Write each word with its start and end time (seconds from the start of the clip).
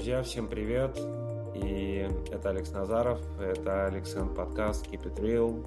Друзья, 0.00 0.22
всем 0.22 0.46
привет! 0.46 0.98
И 1.54 2.08
это 2.32 2.48
Алекс 2.48 2.72
Назаров, 2.72 3.20
это 3.38 3.84
Александр 3.84 4.34
подкаст 4.34 4.86
Keep 4.86 5.14
It 5.14 5.20
Real, 5.20 5.62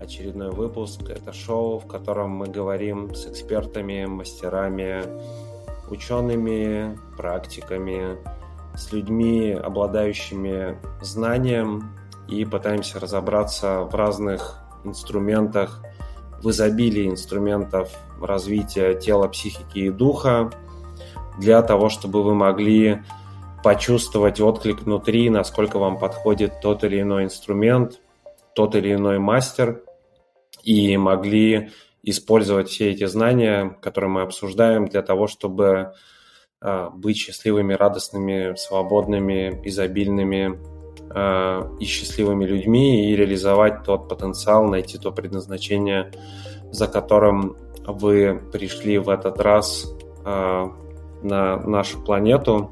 очередной 0.00 0.52
выпуск. 0.52 1.00
Это 1.10 1.32
шоу, 1.32 1.80
в 1.80 1.88
котором 1.88 2.30
мы 2.30 2.46
говорим 2.46 3.12
с 3.16 3.26
экспертами, 3.26 4.04
мастерами, 4.04 5.02
учеными, 5.90 6.96
практиками, 7.16 8.16
с 8.76 8.92
людьми, 8.92 9.50
обладающими 9.50 10.78
знанием, 11.02 11.96
и 12.28 12.44
пытаемся 12.44 13.00
разобраться 13.00 13.80
в 13.80 13.92
разных 13.96 14.60
инструментах, 14.84 15.82
в 16.40 16.48
изобилии 16.48 17.08
инструментов 17.08 17.90
развития 18.22 18.94
тела, 18.94 19.26
психики 19.26 19.80
и 19.80 19.90
духа, 19.90 20.52
для 21.40 21.60
того, 21.60 21.88
чтобы 21.88 22.22
вы 22.22 22.36
могли 22.36 23.02
почувствовать 23.64 24.42
отклик 24.42 24.82
внутри, 24.82 25.30
насколько 25.30 25.78
вам 25.78 25.98
подходит 25.98 26.60
тот 26.60 26.84
или 26.84 27.00
иной 27.00 27.24
инструмент, 27.24 27.98
тот 28.54 28.74
или 28.74 28.92
иной 28.92 29.18
мастер, 29.18 29.82
и 30.62 30.98
могли 30.98 31.70
использовать 32.02 32.68
все 32.68 32.90
эти 32.90 33.06
знания, 33.06 33.74
которые 33.80 34.10
мы 34.10 34.20
обсуждаем, 34.20 34.86
для 34.86 35.00
того, 35.00 35.26
чтобы 35.28 35.94
э, 36.60 36.90
быть 36.94 37.16
счастливыми, 37.16 37.72
радостными, 37.72 38.54
свободными, 38.56 39.62
изобильными 39.64 40.60
э, 41.14 41.76
и 41.80 41.84
счастливыми 41.86 42.44
людьми 42.44 43.10
и 43.10 43.16
реализовать 43.16 43.82
тот 43.82 44.10
потенциал, 44.10 44.64
найти 44.68 44.98
то 44.98 45.10
предназначение, 45.10 46.12
за 46.70 46.86
которым 46.86 47.56
вы 47.86 48.42
пришли 48.52 48.98
в 48.98 49.08
этот 49.08 49.40
раз 49.40 49.90
э, 50.22 50.66
на 51.22 51.56
нашу 51.56 52.04
планету. 52.04 52.70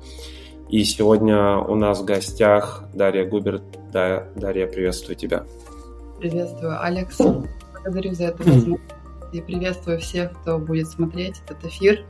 И 0.73 0.85
сегодня 0.85 1.59
у 1.59 1.75
нас 1.75 2.01
в 2.01 2.07
гостях 2.07 2.85
Дарья 2.95 3.27
Губерт. 3.27 3.63
Да, 3.93 4.27
Дарья, 4.35 4.67
приветствую 4.67 5.17
тебя. 5.17 5.45
Приветствую, 6.19 6.83
Алекс. 6.83 7.19
Благодарю 7.19 8.15
за 8.15 8.25
эту 8.29 8.43
возможность. 8.43 8.83
И 9.35 9.43
приветствую 9.43 9.99
всех, 9.99 10.33
кто 10.33 10.59
будет 10.59 10.89
смотреть 10.89 11.43
этот 11.47 11.63
эфир. 11.67 12.07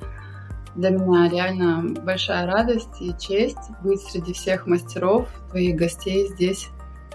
Для 0.77 0.91
меня 0.91 1.29
реально 1.29 1.93
большая 2.05 2.47
радость 2.47 3.01
и 3.01 3.13
честь 3.19 3.59
быть 3.83 4.01
среди 4.01 4.33
всех 4.33 4.69
мастеров, 4.69 5.27
твоих 5.51 5.75
гостей 5.75 6.29
здесь, 6.29 6.69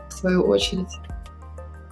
в 0.09 0.13
свою 0.13 0.43
очередь. 0.47 0.99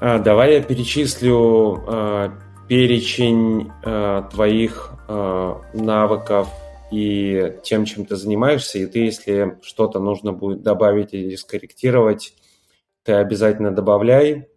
А, 0.02 0.20
давай 0.20 0.56
я 0.56 0.64
перечислю 0.64 1.81
э, 1.88 2.30
перечень 2.67 3.72
э, 3.86 4.23
твоих 4.33 4.92
э, 5.08 5.56
навыков 5.73 6.50
и 6.91 7.58
тем, 7.64 7.86
чем 7.86 8.05
ты 8.05 8.16
занимаешься, 8.16 8.80
и 8.80 8.86
ты, 8.86 9.00
если 9.00 9.58
что-то 9.61 10.00
нужно 10.00 10.33
будет 10.33 10.61
добавить 10.61 11.14
или 11.14 11.36
скорректировать, 11.36 12.33
ты 13.03 13.14
обязательно 13.14 13.72
добавляй. 13.72 14.50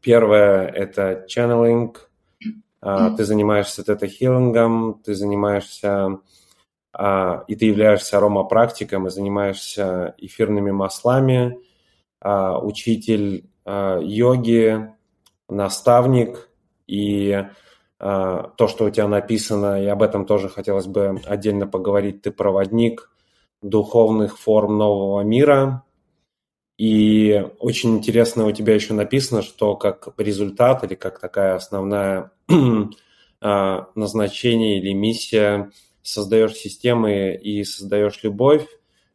Первое– 0.00 0.66
это 0.74 1.26
channeling. 1.28 1.96
Mm-hmm. 2.82 3.16
Ты 3.16 3.24
занимаешься 3.24 3.82
тета-хиллингом, 3.82 5.00
ты 5.04 5.14
занимаешься 5.14 6.20
а, 6.96 7.44
и 7.48 7.56
ты 7.56 7.66
являешься 7.66 8.18
аромапрактиком 8.18 9.06
и 9.06 9.10
занимаешься 9.10 10.14
эфирными 10.18 10.70
маслами, 10.70 11.58
а, 12.20 12.58
учитель 12.60 13.46
йоги, 13.66 14.92
наставник 15.48 16.50
и 16.86 17.32
а, 17.32 17.50
то, 17.98 18.68
что 18.68 18.84
у 18.84 18.90
тебя 18.90 19.08
написано, 19.08 19.82
и 19.82 19.86
об 19.86 20.02
этом 20.02 20.26
тоже 20.26 20.48
хотелось 20.48 20.86
бы 20.86 21.20
отдельно 21.26 21.66
поговорить. 21.66 22.22
Ты 22.22 22.32
проводник 22.32 23.10
духовных 23.64 24.38
форм 24.38 24.78
нового 24.78 25.22
мира. 25.22 25.84
И 26.76 27.44
очень 27.60 27.96
интересно 27.96 28.46
у 28.46 28.52
тебя 28.52 28.74
еще 28.74 28.94
написано, 28.94 29.42
что 29.42 29.76
как 29.76 30.08
результат 30.18 30.84
или 30.84 30.94
как 30.94 31.18
такая 31.20 31.54
основная 31.54 32.32
а, 33.40 33.86
назначение 33.94 34.80
или 34.80 34.92
миссия 34.92 35.70
создаешь 36.02 36.54
системы 36.54 37.34
и 37.34 37.64
создаешь 37.64 38.22
любовь. 38.22 38.66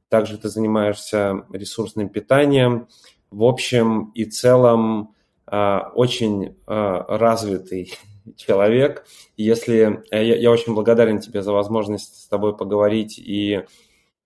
Также 0.08 0.38
ты 0.38 0.50
занимаешься 0.50 1.46
ресурсным 1.52 2.10
питанием. 2.10 2.88
В 3.30 3.44
общем 3.44 4.12
и 4.16 4.26
целом 4.26 5.14
а, 5.46 5.92
очень 5.94 6.56
развитый 6.66 7.94
человек. 8.36 9.06
Если 9.38 10.04
э, 10.12 10.24
я, 10.24 10.36
я 10.36 10.52
очень 10.52 10.74
благодарен 10.74 11.20
тебе 11.20 11.42
за 11.42 11.52
возможность 11.52 12.24
с 12.24 12.28
тобой 12.28 12.56
поговорить 12.56 13.18
и 13.18 13.64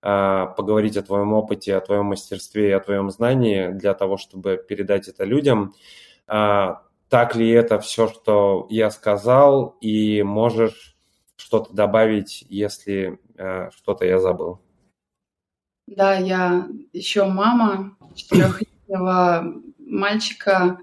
а, 0.05 0.47
поговорить 0.47 0.97
о 0.97 1.01
твоем 1.01 1.31
опыте, 1.31 1.77
о 1.77 1.81
твоем 1.81 2.07
мастерстве 2.07 2.69
и 2.69 2.73
о 2.73 2.81
твоем 2.81 3.09
знании 3.09 3.69
для 3.69 3.93
того, 3.93 4.17
чтобы 4.17 4.57
передать 4.57 5.07
это 5.07 5.23
людям. 5.23 5.73
А, 6.27 6.81
так 7.07 7.35
ли 7.37 7.49
это 7.49 7.79
все, 7.79 8.09
что 8.09 8.67
я 8.69 8.91
сказал, 8.91 9.77
и 9.79 10.21
можешь 10.23 10.97
что-то 11.37 11.73
добавить, 11.73 12.43
если 12.49 13.17
а, 13.37 13.69
что-то 13.71 14.05
я 14.05 14.19
забыл? 14.19 14.59
Да, 15.87 16.15
я 16.15 16.67
еще 16.91 17.23
мама 17.23 17.95
четырехлетнего 18.13 19.53
мальчика, 19.79 20.79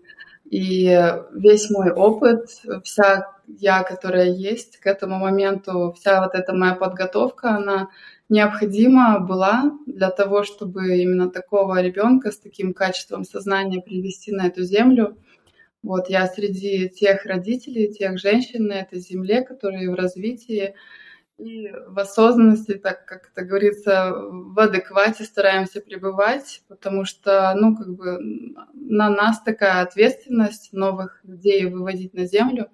и 0.51 1.01
весь 1.33 1.71
мой 1.71 1.93
опыт, 1.93 2.49
вся 2.83 3.33
я, 3.47 3.85
которая 3.85 4.31
есть 4.31 4.79
к 4.79 4.87
этому 4.87 5.19
моменту, 5.19 5.95
вся 5.97 6.21
вот 6.21 6.35
эта 6.35 6.53
моя 6.53 6.75
подготовка, 6.75 7.51
она 7.51 7.89
необходима 8.29 9.21
была 9.21 9.71
для 9.87 10.11
того, 10.11 10.43
чтобы 10.43 10.99
именно 10.99 11.31
такого 11.31 11.81
ребенка 11.81 12.33
с 12.33 12.39
таким 12.39 12.75
качеством 12.75 13.25
сознания 13.25 13.81
привести 13.81 14.33
на 14.33 14.49
эту 14.49 14.65
землю. 14.65 15.17
Вот 15.85 16.11
я 16.11 16.27
среди 16.27 16.89
тех 16.89 17.27
родителей, 17.27 17.93
тех 17.93 18.19
женщин 18.19 18.67
на 18.67 18.81
этой 18.81 18.99
земле, 18.99 19.43
которые 19.43 19.89
в 19.89 19.95
развитии, 19.95 20.75
и 21.41 21.73
в 21.89 21.99
осознанности, 21.99 22.75
так 22.75 23.05
как 23.07 23.31
это 23.33 23.45
говорится, 23.45 24.13
в 24.15 24.59
адеквате 24.59 25.25
стараемся 25.25 25.81
пребывать, 25.81 26.63
потому 26.69 27.05
что, 27.05 27.55
ну, 27.57 27.77
как 27.77 27.89
бы 27.95 28.19
на 28.75 29.09
нас 29.09 29.43
такая 29.43 29.83
ответственность 29.83 30.73
новых 30.73 31.21
людей 31.25 31.67
выводить 31.67 32.15
на 32.15 32.27
землю. 32.27 32.69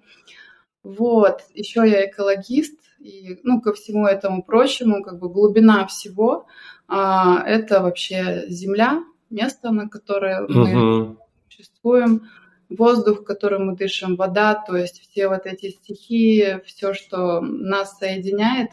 Вот, 0.83 1.41
еще 1.53 1.87
я 1.87 2.05
экологист, 2.05 2.79
и, 2.99 3.39
ну, 3.43 3.61
ко 3.61 3.73
всему 3.73 4.05
этому 4.05 4.43
прочему, 4.43 5.03
как 5.03 5.19
бы 5.19 5.29
глубина 5.29 5.87
всего, 5.87 6.47
а, 6.87 7.43
это 7.45 7.81
вообще 7.81 8.45
земля, 8.47 9.03
место, 9.29 9.71
на 9.71 9.87
которое 9.89 10.47
мы 10.47 11.17
существуем 11.49 12.27
воздух, 12.69 13.23
которым 13.23 13.67
мы 13.67 13.75
дышим, 13.75 14.15
вода, 14.15 14.55
то 14.55 14.75
есть 14.75 15.01
все 15.01 15.27
вот 15.27 15.45
эти 15.45 15.69
стихии, 15.69 16.61
все, 16.65 16.93
что 16.93 17.41
нас 17.41 17.97
соединяет. 17.97 18.71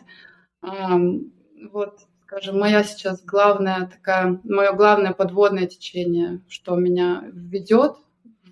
Вот, 0.60 2.00
скажем, 2.22 2.58
моя 2.58 2.82
сейчас 2.82 3.24
главная 3.24 3.86
такая, 3.86 4.40
мое 4.44 4.72
главное 4.72 5.12
подводное 5.12 5.66
течение, 5.66 6.40
что 6.48 6.76
меня 6.76 7.24
ведет 7.32 7.96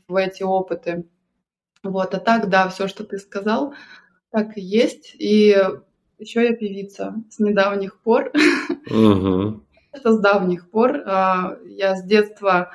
в 0.08 0.16
эти 0.16 0.42
опыты. 0.42 1.04
Вот, 1.82 2.14
а 2.14 2.20
так, 2.20 2.48
да, 2.48 2.68
все, 2.68 2.86
что 2.86 3.04
ты 3.04 3.18
сказал, 3.18 3.74
так 4.30 4.56
и 4.56 4.60
есть. 4.60 5.16
И 5.18 5.56
еще 6.18 6.44
я 6.44 6.54
певица 6.54 7.14
с 7.30 7.40
недавних 7.40 7.98
пор. 7.98 8.30
Uh-huh. 8.88 9.60
Это 9.92 10.12
с 10.12 10.20
давних 10.20 10.70
пор. 10.70 11.02
А, 11.04 11.56
я 11.66 11.96
с 11.96 12.04
детства 12.04 12.70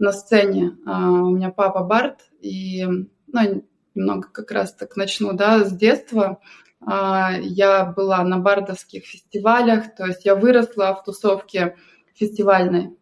на 0.00 0.12
сцене. 0.12 0.78
А, 0.86 1.10
у 1.10 1.30
меня 1.30 1.50
папа 1.50 1.84
Барт, 1.84 2.20
и 2.40 2.84
ну, 2.84 3.62
немного 3.94 4.28
как 4.32 4.50
раз 4.50 4.74
так 4.74 4.96
начну, 4.96 5.34
да, 5.34 5.64
с 5.64 5.72
детства. 5.72 6.40
А, 6.84 7.32
я 7.38 7.84
была 7.84 8.24
на 8.24 8.38
бардовских 8.38 9.04
фестивалях, 9.04 9.94
то 9.94 10.06
есть 10.06 10.24
я 10.24 10.34
выросла 10.34 10.94
в 10.94 11.04
тусовке 11.04 11.76
фестивальной 12.14 12.96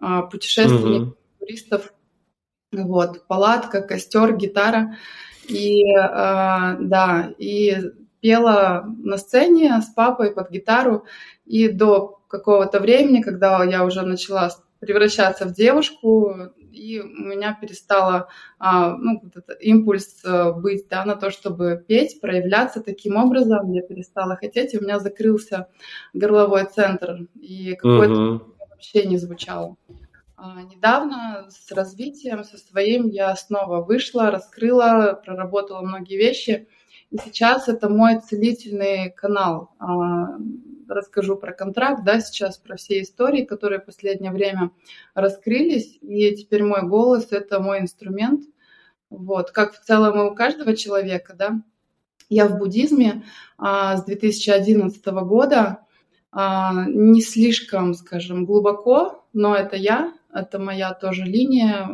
а, 0.00 0.22
путешественников, 0.22 1.14
mm-hmm. 1.14 1.38
туристов. 1.38 1.94
Вот, 2.72 3.26
палатка, 3.26 3.80
костер, 3.80 4.36
гитара. 4.36 4.96
И 5.48 5.82
да, 5.92 7.32
и 7.38 7.76
пела 8.20 8.84
на 9.02 9.16
сцене 9.16 9.80
с 9.82 9.86
папой 9.86 10.30
под 10.30 10.50
гитару. 10.52 11.04
И 11.44 11.66
до 11.66 12.20
какого-то 12.28 12.78
времени, 12.78 13.20
когда 13.20 13.64
я 13.64 13.84
уже 13.84 14.02
начала 14.02 14.50
превращаться 14.80 15.44
в 15.46 15.52
девушку, 15.52 16.34
и 16.72 17.00
у 17.00 17.06
меня 17.06 17.56
перестало 17.60 18.28
а, 18.58 18.96
ну, 18.96 19.20
вот 19.22 19.36
этот 19.36 19.60
импульс 19.60 20.24
э, 20.24 20.52
быть 20.52 20.88
да, 20.88 21.04
на 21.04 21.16
то, 21.16 21.30
чтобы 21.30 21.84
петь, 21.86 22.20
проявляться 22.20 22.80
таким 22.80 23.16
образом. 23.16 23.72
Я 23.72 23.82
перестала 23.82 24.36
хотеть, 24.36 24.74
и 24.74 24.78
у 24.78 24.82
меня 24.82 24.98
закрылся 24.98 25.68
горловой 26.14 26.64
центр, 26.64 27.28
и 27.34 27.74
какое-то 27.74 28.14
uh-huh. 28.14 28.40
вообще 28.70 29.04
не 29.04 29.18
звучало. 29.18 29.76
А, 30.36 30.62
недавно 30.62 31.48
с 31.50 31.70
развитием, 31.72 32.44
со 32.44 32.56
своим 32.56 33.08
я 33.08 33.36
снова 33.36 33.84
вышла, 33.84 34.30
раскрыла, 34.30 35.20
проработала 35.22 35.82
многие 35.82 36.16
вещи, 36.16 36.66
и 37.10 37.18
сейчас 37.18 37.68
это 37.68 37.90
мой 37.90 38.20
целительный 38.20 39.10
канал. 39.10 39.74
Расскажу 40.90 41.36
про 41.36 41.52
контракт, 41.52 42.02
да, 42.04 42.18
сейчас 42.18 42.58
про 42.58 42.76
все 42.76 43.00
истории, 43.02 43.44
которые 43.44 43.78
в 43.80 43.84
последнее 43.84 44.32
время 44.32 44.72
раскрылись, 45.14 45.96
и 46.02 46.34
теперь 46.34 46.64
мой 46.64 46.82
голос– 46.82 47.28
это 47.30 47.60
мой 47.60 47.78
инструмент, 47.78 48.44
вот, 49.08 49.52
как 49.52 49.72
в 49.72 49.80
целом 49.84 50.18
и 50.18 50.28
у 50.28 50.34
каждого 50.34 50.76
человека, 50.76 51.34
да. 51.34 51.62
Я 52.28 52.48
в 52.48 52.58
буддизме 52.58 53.22
а, 53.56 53.98
с 53.98 54.04
2011 54.04 55.04
года, 55.06 55.86
а, 56.32 56.86
не 56.88 57.22
слишком, 57.22 57.94
скажем, 57.94 58.44
глубоко, 58.44 59.24
но 59.32 59.54
это 59.54 59.76
я, 59.76 60.12
это 60.34 60.58
моя 60.58 60.92
тоже 60.92 61.22
линия, 61.22 61.88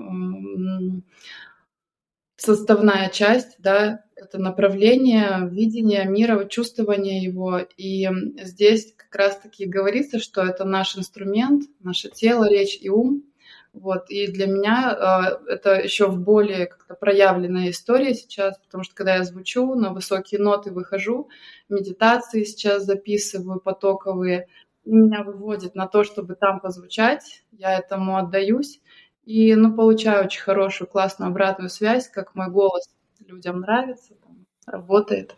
составная 2.36 3.08
часть, 3.10 3.56
да, 3.58 4.04
это 4.14 4.38
направление, 4.38 5.48
видение 5.50 6.04
мира, 6.06 6.44
чувствование 6.44 7.22
его. 7.22 7.60
И 7.76 8.08
здесь 8.42 8.94
как 8.96 9.14
раз-таки 9.14 9.66
говорится, 9.66 10.18
что 10.18 10.42
это 10.42 10.64
наш 10.64 10.96
инструмент, 10.96 11.64
наше 11.80 12.08
тело, 12.08 12.48
речь 12.48 12.78
и 12.80 12.88
ум. 12.88 13.24
Вот. 13.72 14.08
И 14.08 14.26
для 14.28 14.46
меня 14.46 15.38
э, 15.46 15.52
это 15.52 15.74
еще 15.74 16.06
в 16.06 16.18
более 16.18 16.64
как-то 16.64 16.94
проявленная 16.94 17.70
история 17.70 18.14
сейчас, 18.14 18.58
потому 18.58 18.84
что 18.84 18.94
когда 18.94 19.16
я 19.16 19.24
звучу, 19.24 19.74
на 19.74 19.92
высокие 19.92 20.40
ноты 20.40 20.72
выхожу, 20.72 21.28
медитации 21.68 22.44
сейчас 22.44 22.84
записываю 22.84 23.60
потоковые, 23.60 24.48
меня 24.86 25.24
выводит 25.24 25.74
на 25.74 25.86
то, 25.88 26.04
чтобы 26.04 26.36
там 26.36 26.60
позвучать, 26.60 27.42
я 27.52 27.78
этому 27.78 28.16
отдаюсь. 28.16 28.80
И, 29.26 29.54
ну, 29.56 29.74
получаю 29.74 30.24
очень 30.24 30.40
хорошую, 30.40 30.88
классную 30.88 31.30
обратную 31.30 31.68
связь, 31.68 32.08
как 32.08 32.34
мой 32.34 32.48
голос 32.48 32.88
людям 33.26 33.60
нравится, 33.60 34.14
там, 34.24 34.46
работает. 34.66 35.36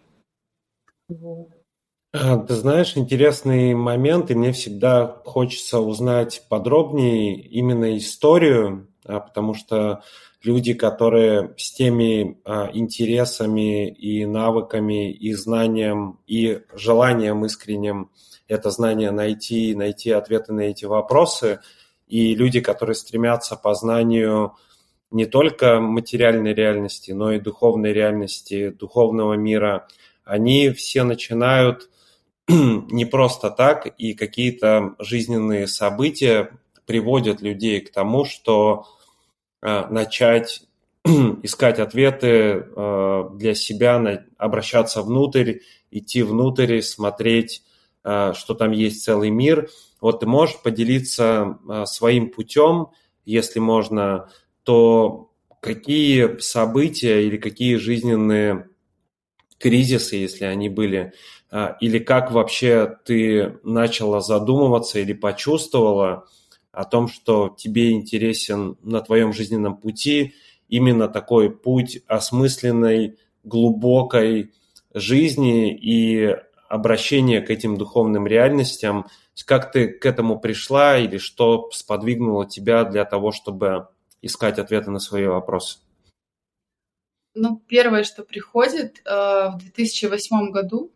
А, 2.12 2.36
ты 2.36 2.54
знаешь, 2.54 2.96
интересный 2.96 3.74
момент, 3.74 4.30
и 4.30 4.34
мне 4.34 4.52
всегда 4.52 5.06
хочется 5.24 5.80
узнать 5.80 6.44
подробнее 6.50 7.40
именно 7.40 7.96
историю, 7.96 8.88
а, 9.06 9.20
потому 9.20 9.54
что 9.54 10.02
люди, 10.42 10.74
которые 10.74 11.54
с 11.56 11.72
теми 11.72 12.40
а, 12.44 12.70
интересами 12.72 13.88
и 13.88 14.26
навыками, 14.26 15.10
и 15.10 15.32
знанием, 15.32 16.20
и 16.26 16.60
желанием 16.74 17.46
искренним 17.46 18.10
это 18.48 18.70
знание 18.70 19.10
найти, 19.10 19.74
найти 19.74 20.10
ответы 20.10 20.52
на 20.52 20.60
эти 20.60 20.86
вопросы, 20.86 21.60
и 22.08 22.34
люди, 22.34 22.60
которые 22.60 22.94
стремятся 22.94 23.56
по 23.56 23.74
знанию 23.74 24.54
не 25.10 25.26
только 25.26 25.80
материальной 25.80 26.54
реальности, 26.54 27.12
но 27.12 27.32
и 27.32 27.40
духовной 27.40 27.92
реальности, 27.92 28.70
духовного 28.70 29.34
мира, 29.34 29.88
они 30.24 30.70
все 30.70 31.04
начинают 31.04 31.88
не 32.48 33.04
просто 33.04 33.50
так, 33.50 33.86
и 33.86 34.14
какие-то 34.14 34.94
жизненные 34.98 35.66
события 35.66 36.50
приводят 36.86 37.42
людей 37.42 37.80
к 37.80 37.92
тому, 37.92 38.24
что 38.24 38.86
э, 39.62 39.86
начать 39.90 40.62
искать 41.42 41.78
ответы 41.78 42.28
э, 42.28 43.24
для 43.34 43.54
себя, 43.54 44.24
обращаться 44.36 45.02
внутрь, 45.02 45.60
идти 45.90 46.22
внутрь, 46.22 46.80
смотреть, 46.80 47.62
что 48.34 48.54
там 48.54 48.72
есть 48.72 49.04
целый 49.04 49.30
мир. 49.30 49.68
Вот 50.00 50.20
ты 50.20 50.26
можешь 50.26 50.62
поделиться 50.62 51.58
своим 51.84 52.30
путем, 52.30 52.88
если 53.24 53.58
можно, 53.58 54.30
то 54.62 55.30
какие 55.60 56.38
события 56.38 57.26
или 57.26 57.36
какие 57.36 57.76
жизненные 57.76 58.68
кризисы, 59.58 60.16
если 60.16 60.44
они 60.44 60.68
были, 60.68 61.12
а, 61.50 61.76
или 61.80 61.98
как 61.98 62.30
вообще 62.30 62.96
ты 63.04 63.58
начала 63.64 64.20
задумываться 64.20 64.98
или 64.98 65.12
почувствовала 65.12 66.26
о 66.72 66.84
том, 66.84 67.08
что 67.08 67.54
тебе 67.56 67.92
интересен 67.92 68.76
на 68.82 69.00
твоем 69.00 69.32
жизненном 69.32 69.76
пути 69.76 70.34
именно 70.68 71.08
такой 71.08 71.50
путь 71.50 72.00
осмысленной, 72.06 73.18
глубокой 73.42 74.52
жизни 74.94 75.74
и 75.74 76.36
обращение 76.68 77.40
к 77.40 77.50
этим 77.50 77.76
духовным 77.76 78.26
реальностям. 78.26 79.06
Как 79.46 79.72
ты 79.72 79.88
к 79.88 80.04
этому 80.04 80.38
пришла 80.38 80.98
или 80.98 81.18
что 81.18 81.70
сподвигнуло 81.70 82.46
тебя 82.46 82.84
для 82.84 83.04
того, 83.04 83.32
чтобы 83.32 83.88
искать 84.22 84.58
ответы 84.58 84.90
на 84.90 84.98
свои 84.98 85.26
вопросы? 85.26 85.78
Ну, 87.34 87.62
первое, 87.68 88.02
что 88.02 88.24
приходит, 88.24 89.00
э, 89.04 89.10
в 89.10 89.58
2008 89.58 90.50
году, 90.50 90.92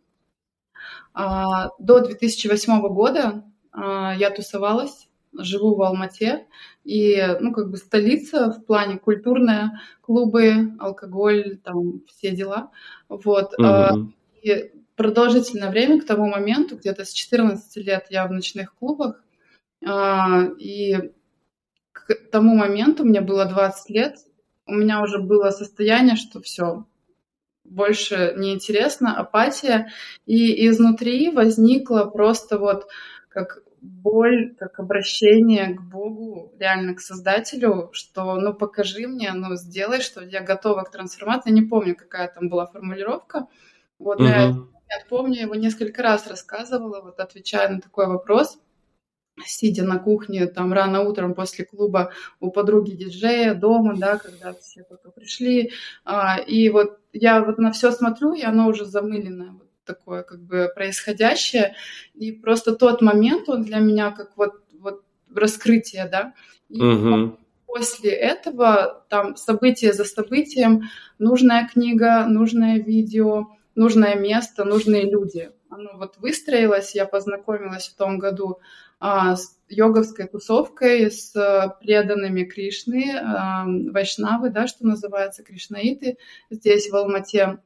а, 1.15 1.71
до 1.79 2.01
2008 2.01 2.89
года 2.89 3.45
а, 3.71 4.15
я 4.17 4.31
тусовалась, 4.31 5.09
живу 5.33 5.75
в 5.75 5.83
Алмате, 5.83 6.47
и, 6.85 7.37
ну, 7.41 7.53
как 7.53 7.71
бы 7.71 7.77
столица 7.77 8.51
в 8.51 8.65
плане 8.65 8.99
культурная, 8.99 9.81
клубы, 10.01 10.73
алкоголь, 10.79 11.59
там, 11.63 12.03
все 12.07 12.31
дела, 12.33 12.71
вот. 13.09 13.53
Mm-hmm. 13.59 14.13
И 14.43 14.73
продолжительное 14.97 15.71
время 15.71 16.01
к 16.01 16.07
тому 16.07 16.27
моменту, 16.27 16.77
где-то 16.77 17.05
с 17.05 17.13
14 17.13 17.77
лет 17.85 18.07
я 18.11 18.27
в 18.27 18.33
ночных 18.33 18.75
клубах, 18.75 19.23
и 19.85 21.13
к 21.93 22.15
тому 22.31 22.55
моменту, 22.55 23.05
мне 23.05 23.21
было 23.21 23.45
20 23.45 23.91
лет, 23.91 24.17
у 24.67 24.75
меня 24.75 25.03
уже 25.03 25.19
было 25.19 25.51
состояние, 25.51 26.17
что 26.17 26.41
все, 26.41 26.87
больше 27.65 28.35
неинтересно, 28.37 29.17
апатия. 29.17 29.89
И 30.27 30.69
изнутри 30.69 31.31
возникла 31.31 32.05
просто 32.05 32.59
вот 32.59 32.87
как 33.29 33.63
боль, 33.81 34.55
как 34.59 34.79
обращение 34.79 35.75
к 35.75 35.83
Богу, 35.83 36.53
реально 36.59 36.95
к 36.95 37.01
Создателю, 37.01 37.91
что 37.93 38.37
ну 38.37 38.55
покажи 38.55 39.09
мне, 39.09 39.33
ну 39.33 39.57
сделай, 39.57 40.01
что 40.01 40.23
я 40.23 40.41
готова 40.41 40.83
к 40.83 40.91
трансформации. 40.91 41.51
Я 41.51 41.57
не 41.57 41.63
помню, 41.63 41.97
какая 41.97 42.29
там 42.29 42.49
была 42.49 42.67
формулировка. 42.67 43.47
Вот 43.99 44.21
угу. 44.21 44.29
я, 44.29 44.55
я 44.99 45.05
помню, 45.09 45.43
его 45.43 45.55
несколько 45.55 46.03
раз 46.03 46.27
рассказывала, 46.27 47.01
вот 47.01 47.21
отвечая 47.21 47.69
на 47.69 47.81
такой 47.81 48.07
вопрос– 48.07 48.59
сидя 49.45 49.85
на 49.85 49.99
кухне 49.99 50.47
там 50.47 50.73
рано 50.73 51.03
утром 51.03 51.35
после 51.35 51.65
клуба 51.65 52.13
у 52.41 52.51
подруги 52.51 52.93
диджея 52.93 53.55
дома, 53.55 53.97
да, 53.97 54.19
когда 54.19 54.55
все 54.55 54.83
только 54.83 55.11
пришли. 55.11 55.73
А, 56.05 56.39
и 56.39 56.69
вот 56.69 56.99
я 57.13 57.43
вот 57.43 57.59
на 57.59 57.73
все 57.73 57.93
смотрю, 57.93 58.35
и 58.35 58.43
оно 58.43 58.69
уже 58.69 58.85
замыленное, 58.85 59.53
вот 59.53 59.69
такое 59.85 60.23
как 60.23 60.41
бы 60.41 60.71
происходящее. 60.75 61.75
И 62.15 62.33
просто 62.33 62.75
тот 62.75 63.01
момент, 63.01 63.49
он 63.49 63.63
для 63.63 63.79
меня 63.79 64.11
как 64.11 64.37
вот, 64.37 64.53
вот 64.79 65.03
раскрытие, 65.35 66.09
да. 66.11 66.35
И 66.69 66.81
угу. 66.81 67.39
после 67.67 68.11
этого 68.11 69.05
там 69.09 69.37
событие 69.37 69.93
за 69.93 70.05
событием, 70.05 70.83
нужная 71.19 71.69
книга, 71.69 72.27
нужное 72.27 72.79
видео, 72.79 73.49
нужное 73.75 74.15
место, 74.15 74.65
нужные 74.65 75.11
люди. 75.11 75.51
Оно 75.71 75.97
вот 75.97 76.17
выстроилось, 76.19 76.95
я 76.95 77.07
познакомилась 77.07 77.89
в 77.89 77.97
том 77.97 78.19
году 78.19 78.59
а, 79.01 79.37
с 79.37 79.57
йоговской 79.69 80.27
тусовкой, 80.29 81.11
с 81.11 81.33
преданными 81.81 82.45
Кришны, 82.45 83.17
а, 83.17 83.65
вайшнавы, 83.67 84.51
да, 84.51 84.67
что 84.67 84.87
называется, 84.87 85.43
кришнаиты 85.43 86.19
здесь, 86.51 86.91
в 86.91 86.95
Алмате 86.95 87.59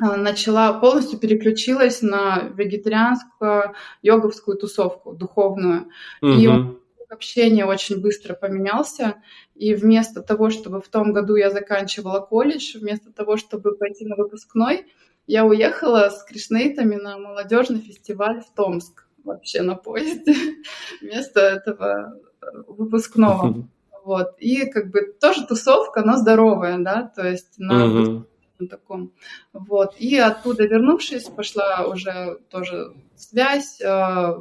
а, 0.00 0.16
начала, 0.16 0.72
полностью 0.80 1.18
переключилась 1.18 2.00
на 2.00 2.50
вегетарианскую 2.54 3.74
йоговскую 4.02 4.56
тусовку, 4.56 5.12
духовную. 5.12 5.88
Mm-hmm. 6.22 6.36
И 6.38 6.82
общение 7.12 7.66
очень 7.66 8.00
быстро 8.00 8.34
поменялся. 8.34 9.16
И 9.54 9.74
вместо 9.74 10.22
того, 10.22 10.50
чтобы 10.50 10.80
в 10.80 10.88
том 10.88 11.12
году 11.12 11.36
я 11.36 11.50
заканчивала 11.50 12.20
колледж, 12.20 12.78
вместо 12.78 13.12
того, 13.12 13.36
чтобы 13.36 13.76
пойти 13.76 14.06
на 14.06 14.16
выпускной, 14.16 14.86
я 15.26 15.44
уехала 15.44 16.10
с 16.10 16.24
кришнаитами 16.24 16.96
на 16.96 17.18
молодежный 17.18 17.80
фестиваль 17.80 18.40
в 18.40 18.52
Томск 18.54 19.06
вообще 19.24 19.62
на 19.62 19.76
поезде 19.76 20.34
вместо 21.00 21.40
этого 21.40 22.18
э, 22.40 22.46
выпускного. 22.66 23.68
Вот. 24.04 24.34
И 24.38 24.66
как 24.66 24.90
бы 24.90 25.14
тоже 25.20 25.46
тусовка, 25.46 26.02
но 26.04 26.16
здоровая, 26.16 26.78
да, 26.78 27.12
то 27.14 27.26
есть 27.26 27.58
на 27.58 27.84
uh 27.84 28.24
таком. 28.68 29.12
Вот. 29.52 29.96
И 29.98 30.16
оттуда 30.16 30.64
вернувшись, 30.66 31.24
пошла 31.24 31.84
уже 31.86 32.38
тоже 32.48 32.94
связь, 33.16 33.80
э, 33.80 33.86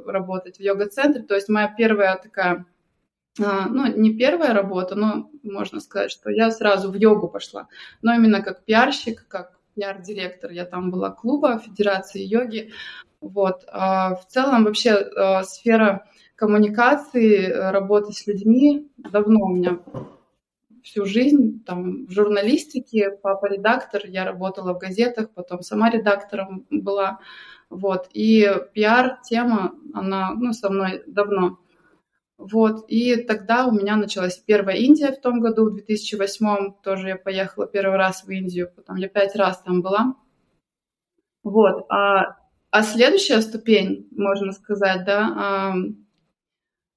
работать 0.06 0.58
в 0.58 0.60
йога-центре. 0.60 1.24
То 1.24 1.36
есть 1.36 1.50
моя 1.50 1.74
первая 1.76 2.18
такая 2.18 2.66
э, 3.40 3.44
ну, 3.70 3.88
не 3.88 4.16
первая 4.16 4.54
работа, 4.54 4.96
но 4.96 5.30
можно 5.44 5.80
сказать, 5.80 6.12
что 6.12 6.30
я 6.30 6.52
сразу 6.52 6.92
в 6.92 6.96
йогу 6.96 7.30
пошла. 7.30 7.68
Но 8.02 8.14
именно 8.14 8.42
как 8.42 8.64
пиарщик, 8.64 9.28
как 9.28 9.58
пиар-директор, 9.82 10.52
я 10.52 10.66
там 10.66 10.92
была 10.92 11.10
клуба 11.10 11.58
Федерации 11.58 12.24
йоги. 12.24 12.72
Вот. 13.20 13.64
А 13.68 14.16
в 14.16 14.28
целом 14.28 14.66
вообще 14.66 14.92
а, 14.92 15.44
сфера 15.44 16.06
коммуникации, 16.36 17.52
работы 17.52 18.14
с 18.14 18.28
людьми 18.28 18.90
давно 18.98 19.46
у 19.46 19.50
меня 19.50 19.80
всю 20.84 21.06
жизнь 21.06 21.64
там 21.66 22.06
в 22.06 22.12
журналистике, 22.12 23.12
папа 23.12 23.48
редактор, 23.48 24.06
я 24.06 24.26
работала 24.26 24.74
в 24.74 24.80
газетах, 24.80 25.30
потом 25.32 25.62
сама 25.62 25.90
редактором 25.90 26.66
была, 26.72 27.20
вот, 27.70 28.10
и 28.14 28.50
пиар-тема, 28.74 29.76
она, 29.94 30.32
ну, 30.34 30.54
со 30.54 30.70
мной 30.70 31.04
давно. 31.06 31.60
Вот, 32.42 32.86
и 32.88 33.18
тогда 33.18 33.68
у 33.68 33.72
меня 33.72 33.96
началась 33.96 34.38
первая 34.38 34.76
Индия 34.78 35.12
в 35.12 35.22
том 35.22 35.42
году, 35.42 35.70
в 35.70 35.76
2008 35.76 36.74
тоже 36.84 37.10
я 37.10 37.16
поехала 37.16 37.68
первый 37.68 37.98
раз 37.98 38.24
в 38.24 38.32
Индию, 38.32 38.72
потом 38.76 38.96
я 38.96 39.08
пять 39.10 39.36
раз 39.36 39.62
там 39.62 39.84
была. 39.84 40.16
Вот, 41.44 41.86
а, 41.90 42.38
а 42.72 42.84
следующая 42.84 43.42
ступень, 43.42 44.08
можно 44.12 44.54
сказать, 44.54 45.06
да, 45.06 45.76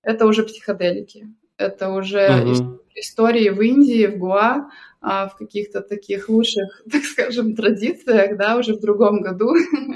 это 0.03 0.27
уже 0.27 0.45
психоделики. 0.45 1.29
Это 1.57 1.91
уже 1.91 2.29
угу. 2.29 2.81
истории 2.95 3.51
в 3.51 3.61
Индии, 3.61 4.07
в 4.07 4.19
Гуа, 4.19 4.71
а, 5.01 5.29
в 5.29 5.37
каких-то 5.37 5.83
таких 5.83 6.29
лучших, 6.29 6.83
так 6.91 7.03
скажем, 7.03 7.55
традициях, 7.55 8.39
да, 8.39 8.57
уже 8.57 8.75
в 8.75 8.81
другом 8.81 9.21
году. 9.21 9.55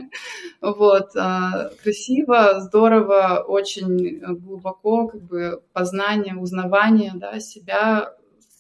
вот, 0.61 1.11
а, 1.17 1.71
красиво, 1.83 2.61
здорово, 2.61 3.45
очень 3.47 4.21
глубоко, 4.37 5.09
как 5.09 5.23
бы 5.23 5.63
познание, 5.73 6.37
узнавание, 6.37 7.13
да, 7.15 7.39
себя, 7.41 8.15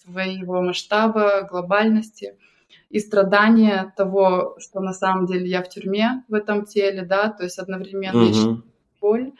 своего 0.04 0.62
масштаба, 0.62 1.42
глобальности 1.42 2.36
и 2.88 2.98
страдания 3.00 3.92
того, 3.96 4.56
что 4.58 4.80
на 4.80 4.92
самом 4.92 5.26
деле 5.26 5.46
я 5.46 5.62
в 5.62 5.68
тюрьме 5.68 6.24
в 6.28 6.34
этом 6.34 6.64
теле, 6.64 7.02
да, 7.02 7.30
то 7.30 7.44
есть 7.44 7.58
одновременно 7.58 8.52
угу. 8.52 8.62
боль 9.00 9.32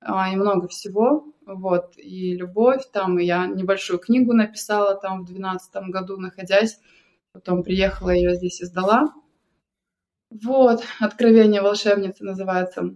а, 0.00 0.32
и 0.32 0.36
много 0.36 0.68
всего 0.68 1.24
вот, 1.54 1.94
и 1.96 2.36
любовь 2.36 2.82
там, 2.92 3.18
и 3.18 3.24
я 3.24 3.46
небольшую 3.46 3.98
книгу 3.98 4.32
написала 4.32 4.94
там 4.94 5.22
в 5.22 5.26
двенадцатом 5.26 5.90
году, 5.90 6.16
находясь, 6.16 6.78
потом 7.32 7.62
приехала, 7.62 8.10
ее 8.10 8.34
здесь 8.34 8.62
издала. 8.62 9.12
Вот, 10.30 10.82
«Откровение 11.00 11.60
волшебницы» 11.60 12.24
называется. 12.24 12.94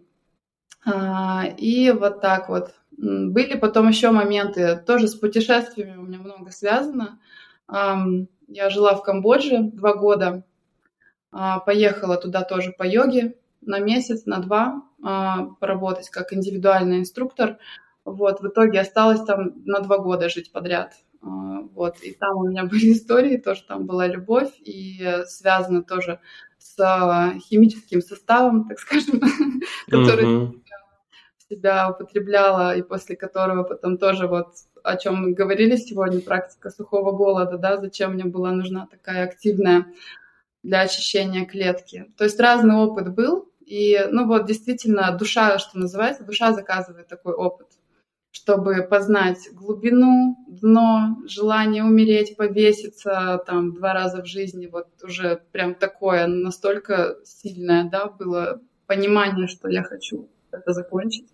А, 0.86 1.44
и 1.58 1.90
вот 1.90 2.20
так 2.20 2.48
вот. 2.48 2.74
Были 2.96 3.56
потом 3.58 3.88
еще 3.88 4.10
моменты, 4.10 4.76
тоже 4.76 5.08
с 5.08 5.16
путешествиями 5.16 5.96
у 5.96 6.02
меня 6.02 6.18
много 6.18 6.52
связано. 6.52 7.18
Я 7.68 8.70
жила 8.70 8.94
в 8.94 9.02
Камбодже 9.02 9.70
два 9.72 9.94
года, 9.94 10.44
а, 11.32 11.58
поехала 11.58 12.16
туда 12.16 12.42
тоже 12.42 12.72
по 12.72 12.84
йоге 12.84 13.36
на 13.62 13.80
месяц, 13.80 14.26
на 14.26 14.38
два 14.38 14.82
а, 15.02 15.46
поработать 15.58 16.10
как 16.10 16.32
индивидуальный 16.32 16.98
инструктор. 16.98 17.58
Вот, 18.04 18.40
в 18.40 18.46
итоге 18.46 18.80
осталось 18.80 19.24
там 19.24 19.52
на 19.64 19.80
два 19.80 19.98
года 19.98 20.28
жить 20.28 20.52
подряд. 20.52 20.92
А, 21.22 21.62
вот, 21.74 21.96
и 22.02 22.12
там 22.12 22.36
у 22.36 22.48
меня 22.48 22.64
были 22.70 22.92
истории, 22.92 23.38
тоже 23.38 23.64
там 23.66 23.86
была 23.86 24.06
любовь, 24.06 24.52
и 24.60 25.22
связано 25.26 25.82
тоже 25.82 26.20
с 26.76 27.38
химическим 27.40 28.02
составом, 28.02 28.68
так 28.68 28.78
скажем, 28.78 29.20
который 29.88 30.62
себя 31.48 31.90
употребляла, 31.90 32.76
и 32.76 32.82
после 32.82 33.16
которого 33.16 33.62
потом 33.62 33.98
тоже 33.98 34.26
вот 34.26 34.48
о 34.82 34.96
чем 34.96 35.16
мы 35.16 35.32
говорили 35.32 35.76
сегодня, 35.76 36.20
практика 36.20 36.70
сухого 36.70 37.12
голода, 37.12 37.56
да, 37.56 37.78
зачем 37.78 38.12
мне 38.12 38.24
была 38.24 38.50
нужна 38.52 38.86
такая 38.86 39.24
активная 39.24 39.86
для 40.62 40.80
очищения 40.80 41.46
клетки. 41.46 42.12
То 42.18 42.24
есть 42.24 42.38
разный 42.38 42.76
опыт 42.76 43.14
был, 43.14 43.50
и, 43.64 43.98
ну 44.10 44.26
вот, 44.26 44.46
действительно, 44.46 45.16
душа, 45.16 45.58
что 45.58 45.78
называется, 45.78 46.22
душа 46.22 46.52
заказывает 46.52 47.08
такой 47.08 47.32
опыт 47.32 47.68
чтобы 48.34 48.82
познать 48.82 49.48
глубину, 49.52 50.36
дно, 50.48 51.16
желание 51.24 51.84
умереть, 51.84 52.36
повеситься 52.36 53.40
там 53.46 53.72
два 53.72 53.94
раза 53.94 54.22
в 54.22 54.26
жизни, 54.26 54.66
вот 54.66 54.88
уже 55.04 55.40
прям 55.52 55.76
такое 55.76 56.26
настолько 56.26 57.16
сильное, 57.24 57.88
да, 57.88 58.08
было 58.08 58.60
понимание, 58.86 59.46
что 59.46 59.68
я 59.68 59.84
хочу 59.84 60.28
это 60.50 60.72
закончить. 60.72 61.28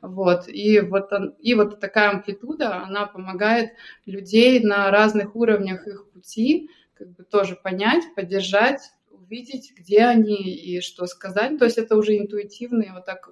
Вот. 0.00 0.46
И, 0.46 0.78
вот 0.78 1.12
он, 1.12 1.30
и 1.40 1.54
вот 1.54 1.80
такая 1.80 2.10
амплитуда, 2.10 2.76
она 2.84 3.06
помогает 3.06 3.72
людей 4.06 4.60
на 4.60 4.90
разных 4.92 5.34
уровнях 5.34 5.88
их 5.88 6.08
пути 6.12 6.70
как 6.94 7.08
бы 7.10 7.24
тоже 7.24 7.56
понять, 7.56 8.04
поддержать, 8.14 8.80
увидеть, 9.10 9.72
где 9.76 10.04
они 10.04 10.36
и 10.36 10.80
что 10.80 11.06
сказать. 11.06 11.58
То 11.58 11.64
есть 11.64 11.76
это 11.76 11.96
уже 11.96 12.16
интуитивный 12.16 12.92
вот 12.92 13.04
так 13.04 13.28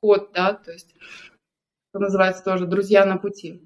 ход, 0.00 0.30
да, 0.32 0.52
то 0.52 0.70
есть 0.70 0.94
что 1.96 2.04
называется 2.04 2.44
тоже 2.44 2.66
«Друзья 2.66 3.06
на 3.06 3.16
пути». 3.16 3.62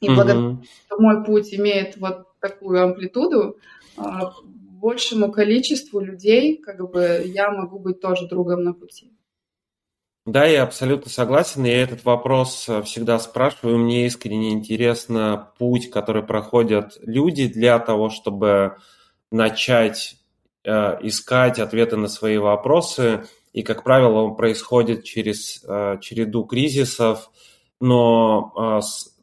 И 0.00 0.08
mm-hmm. 0.08 0.14
благодаря 0.14 0.58
что 0.86 0.98
мой 0.98 1.24
путь 1.24 1.54
имеет 1.54 1.96
вот 1.96 2.26
такую 2.40 2.82
амплитуду, 2.82 3.56
а, 3.96 4.32
большему 4.44 5.32
количеству 5.32 6.00
людей 6.00 6.58
как 6.58 6.90
бы 6.90 7.22
я 7.24 7.50
могу 7.50 7.78
быть 7.78 8.00
тоже 8.00 8.28
другом 8.28 8.62
на 8.64 8.74
пути. 8.74 9.10
Да, 10.26 10.44
я 10.44 10.64
абсолютно 10.64 11.10
согласен. 11.10 11.64
Я 11.64 11.82
этот 11.82 12.04
вопрос 12.04 12.68
э, 12.68 12.82
всегда 12.82 13.18
спрашиваю. 13.18 13.78
Мне 13.78 14.06
искренне 14.06 14.52
интересно 14.52 15.50
путь, 15.58 15.90
который 15.90 16.22
проходят 16.22 16.98
люди 17.00 17.48
для 17.48 17.78
того, 17.78 18.10
чтобы 18.10 18.76
начать 19.30 20.16
э, 20.64 20.98
искать 21.02 21.58
ответы 21.58 21.96
на 21.96 22.08
свои 22.08 22.38
вопросы. 22.38 23.24
И, 23.52 23.62
как 23.62 23.82
правило, 23.82 24.22
он 24.22 24.36
происходит 24.36 25.04
через 25.04 25.64
э, 25.64 25.98
череду 26.00 26.44
кризисов, 26.44 27.30
но 27.82 28.52
а, 28.56 28.80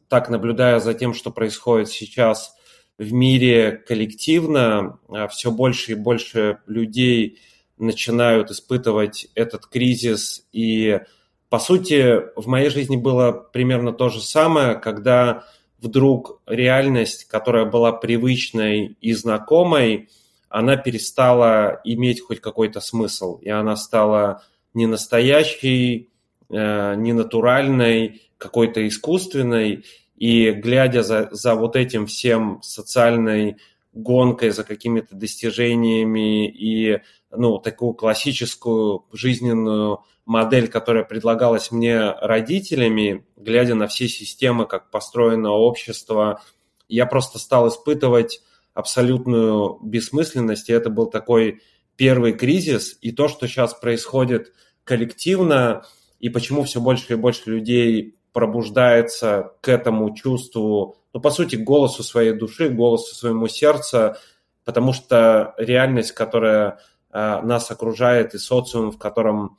так 0.08 0.28
наблюдая 0.28 0.80
за 0.80 0.92
тем, 0.92 1.14
что 1.14 1.30
происходит 1.30 1.88
сейчас 1.88 2.54
в 2.98 3.10
мире 3.10 3.72
коллективно, 3.72 4.98
а, 5.08 5.28
все 5.28 5.50
больше 5.50 5.92
и 5.92 5.94
больше 5.94 6.58
людей 6.66 7.38
начинают 7.78 8.50
испытывать 8.50 9.28
этот 9.34 9.66
кризис. 9.66 10.46
И, 10.52 11.00
по 11.48 11.58
сути, 11.58 12.20
в 12.36 12.48
моей 12.48 12.68
жизни 12.68 12.96
было 12.96 13.32
примерно 13.32 13.92
то 13.92 14.10
же 14.10 14.20
самое, 14.20 14.74
когда 14.74 15.44
вдруг 15.78 16.42
реальность, 16.46 17.24
которая 17.24 17.64
была 17.64 17.92
привычной 17.92 18.98
и 19.00 19.14
знакомой, 19.14 20.10
она 20.50 20.76
перестала 20.76 21.80
иметь 21.84 22.20
хоть 22.20 22.42
какой-то 22.42 22.82
смысл, 22.82 23.36
и 23.36 23.48
она 23.48 23.74
стала 23.76 24.42
не 24.74 24.84
настоящей, 24.84 26.10
э, 26.50 26.94
не 26.96 27.14
натуральной, 27.14 28.20
какой-то 28.40 28.86
искусственной, 28.88 29.84
и 30.16 30.50
глядя 30.50 31.02
за, 31.02 31.28
за 31.30 31.54
вот 31.54 31.76
этим 31.76 32.06
всем 32.06 32.60
социальной 32.62 33.58
гонкой, 33.92 34.50
за 34.50 34.64
какими-то 34.64 35.14
достижениями 35.14 36.48
и 36.48 37.00
ну, 37.30 37.58
такую 37.58 37.94
классическую 37.94 39.04
жизненную 39.12 40.00
модель, 40.24 40.68
которая 40.68 41.04
предлагалась 41.04 41.70
мне 41.70 42.12
родителями, 42.12 43.24
глядя 43.36 43.74
на 43.74 43.86
все 43.86 44.08
системы, 44.08 44.66
как 44.66 44.90
построено 44.90 45.50
общество, 45.50 46.42
я 46.88 47.06
просто 47.06 47.38
стал 47.38 47.68
испытывать 47.68 48.40
абсолютную 48.74 49.78
бессмысленность, 49.82 50.68
и 50.68 50.72
это 50.72 50.90
был 50.90 51.06
такой 51.06 51.62
первый 51.96 52.32
кризис, 52.32 52.96
и 53.00 53.12
то, 53.12 53.28
что 53.28 53.46
сейчас 53.46 53.74
происходит 53.74 54.52
коллективно, 54.84 55.84
и 56.20 56.28
почему 56.28 56.62
все 56.62 56.80
больше 56.80 57.12
и 57.12 57.16
больше 57.16 57.50
людей 57.50 58.16
пробуждается 58.32 59.52
к 59.60 59.68
этому 59.68 60.14
чувству, 60.14 60.96
ну, 61.12 61.20
по 61.20 61.30
сути, 61.30 61.56
голосу 61.56 62.02
своей 62.02 62.32
души, 62.32 62.68
голосу 62.68 63.14
своему 63.14 63.48
сердца, 63.48 64.18
потому 64.64 64.92
что 64.92 65.54
реальность, 65.58 66.12
которая 66.12 66.78
э, 67.12 67.40
нас 67.42 67.70
окружает, 67.70 68.34
и 68.34 68.38
социум, 68.38 68.92
в 68.92 68.98
котором 68.98 69.58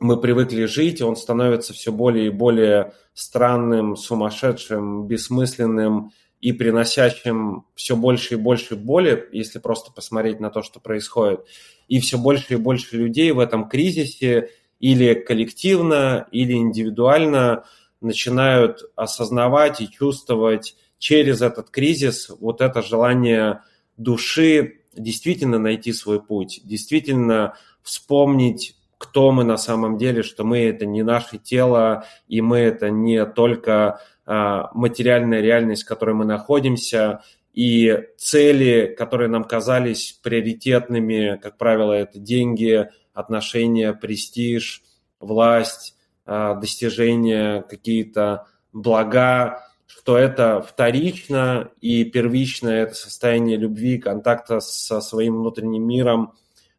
мы 0.00 0.20
привыкли 0.20 0.64
жить, 0.64 1.02
он 1.02 1.16
становится 1.16 1.72
все 1.72 1.92
более 1.92 2.26
и 2.26 2.30
более 2.30 2.92
странным, 3.12 3.96
сумасшедшим, 3.96 5.06
бессмысленным 5.06 6.12
и 6.40 6.52
приносящим 6.52 7.64
все 7.74 7.96
больше 7.96 8.34
и 8.34 8.36
больше 8.36 8.76
боли, 8.76 9.28
если 9.32 9.58
просто 9.58 9.92
посмотреть 9.92 10.40
на 10.40 10.50
то, 10.50 10.62
что 10.62 10.80
происходит. 10.80 11.40
И 11.88 12.00
все 12.00 12.18
больше 12.18 12.54
и 12.54 12.56
больше 12.56 12.96
людей 12.96 13.30
в 13.32 13.38
этом 13.38 13.68
кризисе 13.68 14.50
или 14.84 15.14
коллективно, 15.14 16.26
или 16.30 16.52
индивидуально 16.52 17.64
начинают 18.02 18.82
осознавать 18.96 19.80
и 19.80 19.90
чувствовать 19.90 20.76
через 20.98 21.40
этот 21.40 21.70
кризис 21.70 22.28
вот 22.38 22.60
это 22.60 22.82
желание 22.82 23.62
души 23.96 24.80
действительно 24.94 25.58
найти 25.58 25.94
свой 25.94 26.20
путь, 26.20 26.60
действительно 26.64 27.54
вспомнить, 27.82 28.76
кто 28.98 29.32
мы 29.32 29.44
на 29.44 29.56
самом 29.56 29.96
деле, 29.96 30.22
что 30.22 30.44
мы 30.44 30.58
это 30.58 30.84
не 30.84 31.02
наше 31.02 31.38
тело, 31.38 32.04
и 32.28 32.42
мы 32.42 32.58
это 32.58 32.90
не 32.90 33.24
только 33.24 34.02
а, 34.26 34.68
материальная 34.74 35.40
реальность, 35.40 35.84
в 35.84 35.88
которой 35.88 36.14
мы 36.14 36.26
находимся, 36.26 37.22
и 37.54 38.00
цели, 38.18 38.94
которые 38.98 39.30
нам 39.30 39.44
казались 39.44 40.18
приоритетными, 40.22 41.40
как 41.42 41.56
правило, 41.56 41.94
это 41.94 42.18
деньги, 42.18 42.90
отношения, 43.14 43.94
престиж, 43.94 44.82
власть, 45.20 45.96
а, 46.26 46.54
достижения, 46.54 47.62
какие-то 47.62 48.46
блага, 48.72 49.62
что 49.86 50.18
это 50.18 50.60
вторично 50.60 51.70
и 51.80 52.04
первично 52.04 52.68
это 52.68 52.94
состояние 52.94 53.56
любви, 53.56 53.98
контакта 53.98 54.60
со 54.60 55.00
своим 55.00 55.38
внутренним 55.38 55.86
миром, 55.86 56.34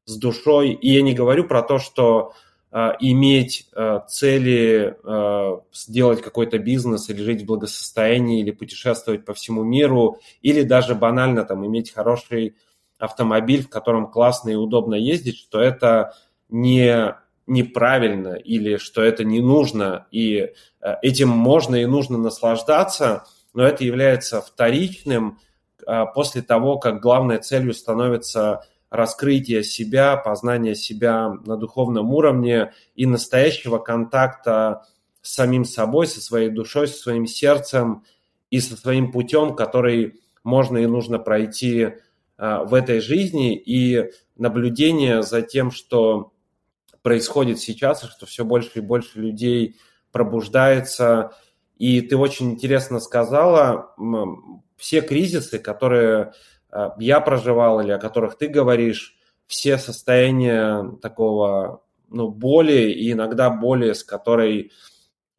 с 0.06 0.18
душой. 0.18 0.72
И 0.72 0.92
я 0.92 1.02
не 1.02 1.14
говорю 1.14 1.48
про 1.48 1.64
то, 1.64 1.80
что 1.80 2.34
э, 2.72 2.92
иметь 3.00 3.68
э, 3.76 4.00
цели 4.08 4.96
э, 5.04 5.60
сделать 5.74 6.22
какой-то 6.22 6.60
бизнес 6.60 7.10
или 7.10 7.24
жить 7.24 7.42
в 7.42 7.46
благосостоянии, 7.46 8.42
или 8.42 8.52
путешествовать 8.52 9.26
по 9.26 9.34
всему 9.34 9.64
миру, 9.64 10.20
или 10.42 10.62
даже 10.62 10.94
банально 10.94 11.46
там 11.46 11.66
иметь 11.66 11.92
хороший 11.92 12.56
автомобиль, 13.00 13.64
в 13.64 13.70
котором 13.70 14.12
классно 14.12 14.50
и 14.50 14.56
удобно 14.56 14.96
ездить, 14.96 15.38
что 15.38 15.60
это 15.60 16.14
не 16.50 17.16
неправильно 17.48 18.34
или 18.36 18.78
что 18.78 19.04
это 19.04 19.24
не 19.24 19.40
нужно, 19.40 20.08
и 20.12 20.52
э, 20.82 20.96
этим 21.02 21.30
можно 21.30 21.76
и 21.76 21.86
нужно 21.86 22.18
наслаждаться, 22.18 23.26
но 23.54 23.64
это 23.64 23.84
является 23.84 24.42
вторичным 24.42 25.40
э, 25.86 26.06
после 26.14 26.42
того, 26.42 26.78
как 26.78 27.02
главной 27.02 27.38
целью 27.38 27.74
становится 27.74 28.66
раскрытие 28.90 29.64
себя, 29.64 30.18
познание 30.18 30.76
себя 30.76 31.30
на 31.46 31.58
духовном 31.58 32.14
уровне 32.14 32.74
и 32.96 33.06
настоящего 33.06 33.78
контакта 33.78 34.86
с 35.22 35.34
самим 35.34 35.66
собой, 35.66 36.08
со 36.08 36.22
своей 36.22 36.50
душой, 36.50 36.88
со 36.88 36.98
своим 36.98 37.28
сердцем 37.28 38.04
и 38.50 38.60
со 38.60 38.76
своим 38.76 39.12
путем, 39.12 39.56
который 39.56 40.22
можно 40.44 40.78
и 40.78 40.86
нужно 40.86 41.20
пройти 41.20 41.80
э, 41.82 41.94
в 42.38 42.74
этой 42.74 43.02
жизни, 43.02 43.56
и 43.56 44.12
наблюдение 44.36 45.22
за 45.22 45.42
тем, 45.42 45.70
что 45.72 46.32
происходит 47.06 47.60
сейчас, 47.60 48.02
что 48.02 48.26
все 48.26 48.44
больше 48.44 48.80
и 48.80 48.82
больше 48.82 49.20
людей 49.20 49.78
пробуждается. 50.12 51.34
И 51.78 52.02
ты 52.02 52.18
очень 52.18 52.54
интересно 52.54 53.00
сказала, 53.00 53.94
все 54.76 55.02
кризисы, 55.02 55.60
которые 55.60 56.34
э, 56.72 56.90
я 56.98 57.20
проживал 57.20 57.80
или 57.80 57.92
о 57.92 58.00
которых 58.00 58.40
ты 58.40 58.48
говоришь, 58.48 59.16
все 59.46 59.78
состояния 59.78 60.98
такого 61.00 61.84
ну, 62.10 62.30
боли 62.30 62.90
и 62.92 63.12
иногда 63.12 63.52
боли, 63.52 63.94
с 63.94 64.04
которой 64.04 64.72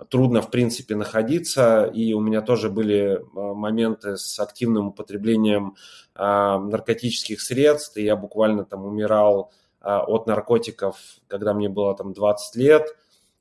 трудно, 0.09 0.43
в 0.43 0.53
принципе, 0.53 0.95
находиться. 0.95 1.91
И 1.93 2.13
у 2.13 2.21
меня 2.21 2.43
тоже 2.43 2.71
были 2.71 3.17
э, 3.17 3.19
моменты 3.33 4.17
с 4.17 4.39
активным 4.39 4.87
употреблением 4.91 5.75
э, 6.15 6.23
наркотических 6.23 7.41
средств, 7.41 7.97
и 7.97 8.05
я 8.05 8.15
буквально 8.15 8.65
там 8.65 8.85
умирал 8.85 9.51
от 9.87 10.27
наркотиков, 10.27 10.99
когда 11.29 11.55
мне 11.55 11.69
было 11.69 11.97
там 11.97 12.13
20 12.13 12.57
лет. 12.57 12.97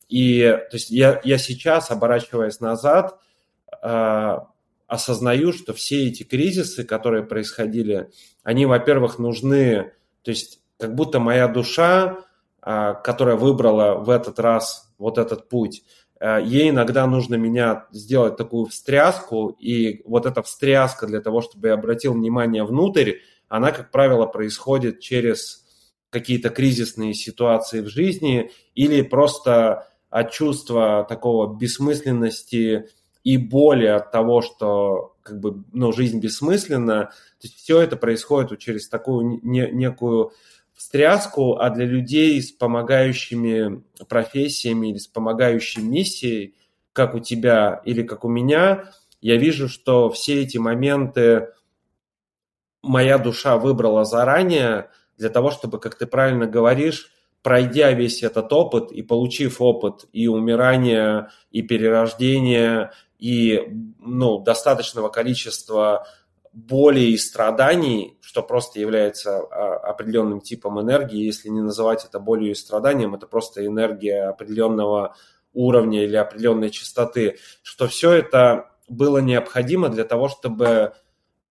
И 0.08 0.42
то 0.44 0.76
есть 0.76 0.92
я, 0.92 1.20
я 1.24 1.38
сейчас, 1.38 1.90
оборачиваясь 1.90 2.60
назад, 2.60 3.18
э, 3.82 4.38
осознаю, 4.88 5.52
что 5.54 5.74
все 5.74 6.08
эти 6.08 6.24
кризисы, 6.24 6.84
которые 6.84 7.24
происходили, 7.24 8.12
они, 8.44 8.68
во-первых, 8.68 9.18
нужны, 9.18 9.94
то 10.22 10.30
есть 10.30 10.60
как 10.78 10.94
будто 10.94 11.20
моя 11.20 11.48
душа, 11.48 12.20
э, 12.62 12.94
которая 13.04 13.36
выбрала 13.36 13.96
в 13.96 14.12
этот 14.12 14.40
раз 14.40 14.94
вот 15.00 15.18
этот 15.18 15.50
путь, 15.50 15.84
ей 16.22 16.70
иногда 16.70 17.06
нужно 17.08 17.36
меня 17.36 17.88
сделать 17.92 18.38
такую 18.38 18.68
встряску, 18.68 19.50
и 19.60 20.02
вот 20.06 20.26
эта 20.26 20.42
встряска 20.42 21.08
для 21.08 21.20
того, 21.20 21.42
чтобы 21.42 21.68
я 21.68 21.74
обратил 21.74 22.14
внимание 22.14 22.64
внутрь, 22.64 23.16
она, 23.50 23.72
как 23.74 23.92
правило, 23.92 24.26
происходит 24.26 25.02
через 25.02 25.65
какие-то 26.10 26.50
кризисные 26.50 27.14
ситуации 27.14 27.82
в 27.82 27.88
жизни 27.88 28.52
или 28.74 29.02
просто 29.02 29.88
от 30.10 30.32
чувства 30.32 31.06
такого 31.08 31.58
бессмысленности 31.58 32.90
и 33.24 33.38
боли 33.38 33.86
от 33.86 34.12
того, 34.12 34.42
что 34.42 35.18
как 35.24 35.40
бы, 35.40 35.64
ну, 35.74 35.92
жизнь 35.92 36.20
бессмысленна. 36.20 37.06
То 37.06 37.48
есть 37.48 37.56
все 37.58 37.82
это 37.82 37.98
происходит 37.98 38.60
через 38.60 38.88
такую 38.88 39.42
не, 39.44 39.70
некую 39.72 40.32
встряску, 40.74 41.58
а 41.58 41.70
для 41.70 41.86
людей 41.86 42.42
с 42.42 42.52
помогающими 42.52 43.84
профессиями 44.08 44.92
или 44.92 45.00
с 45.00 45.08
помогающей 45.08 45.82
миссией, 45.82 46.56
как 46.94 47.16
у 47.16 47.20
тебя 47.20 47.82
или 47.84 48.04
как 48.04 48.24
у 48.24 48.30
меня, 48.30 48.92
я 49.20 49.38
вижу, 49.38 49.68
что 49.68 50.10
все 50.10 50.44
эти 50.44 50.58
моменты 50.58 51.50
моя 52.84 53.18
душа 53.18 53.58
выбрала 53.58 54.06
заранее– 54.06 54.90
для 55.18 55.30
того, 55.30 55.52
чтобы, 55.52 55.80
как 55.80 55.96
ты 55.98 56.06
правильно 56.06 56.46
говоришь, 56.46 57.12
пройдя 57.42 57.92
весь 57.92 58.24
этот 58.24 58.52
опыт 58.52 58.92
и 58.92 59.04
получив 59.04 59.62
опыт 59.62 60.06
и 60.12 60.28
умирания, 60.28 61.32
и 61.52 61.62
перерождения, 61.62 62.92
и 63.20 63.62
ну, 64.00 64.40
достаточного 64.40 65.10
количества 65.10 66.08
боли 66.54 67.02
и 67.02 67.18
страданий, 67.18 68.18
что 68.22 68.42
просто 68.42 68.80
является 68.80 69.38
а, 69.38 69.76
определенным 69.76 70.40
типом 70.42 70.80
энергии, 70.82 71.24
если 71.24 71.50
не 71.50 71.62
называть 71.62 72.06
это 72.06 72.20
болью 72.20 72.52
и 72.52 72.56
страданием, 72.56 73.14
это 73.14 73.28
просто 73.28 73.66
энергия 73.66 74.30
определенного 74.30 75.16
уровня 75.54 76.04
или 76.04 76.16
определенной 76.16 76.70
частоты, 76.70 77.38
что 77.62 77.88
все 77.88 78.12
это 78.12 78.72
было 78.88 79.18
необходимо 79.18 79.90
для 79.90 80.04
того, 80.04 80.30
чтобы, 80.30 80.94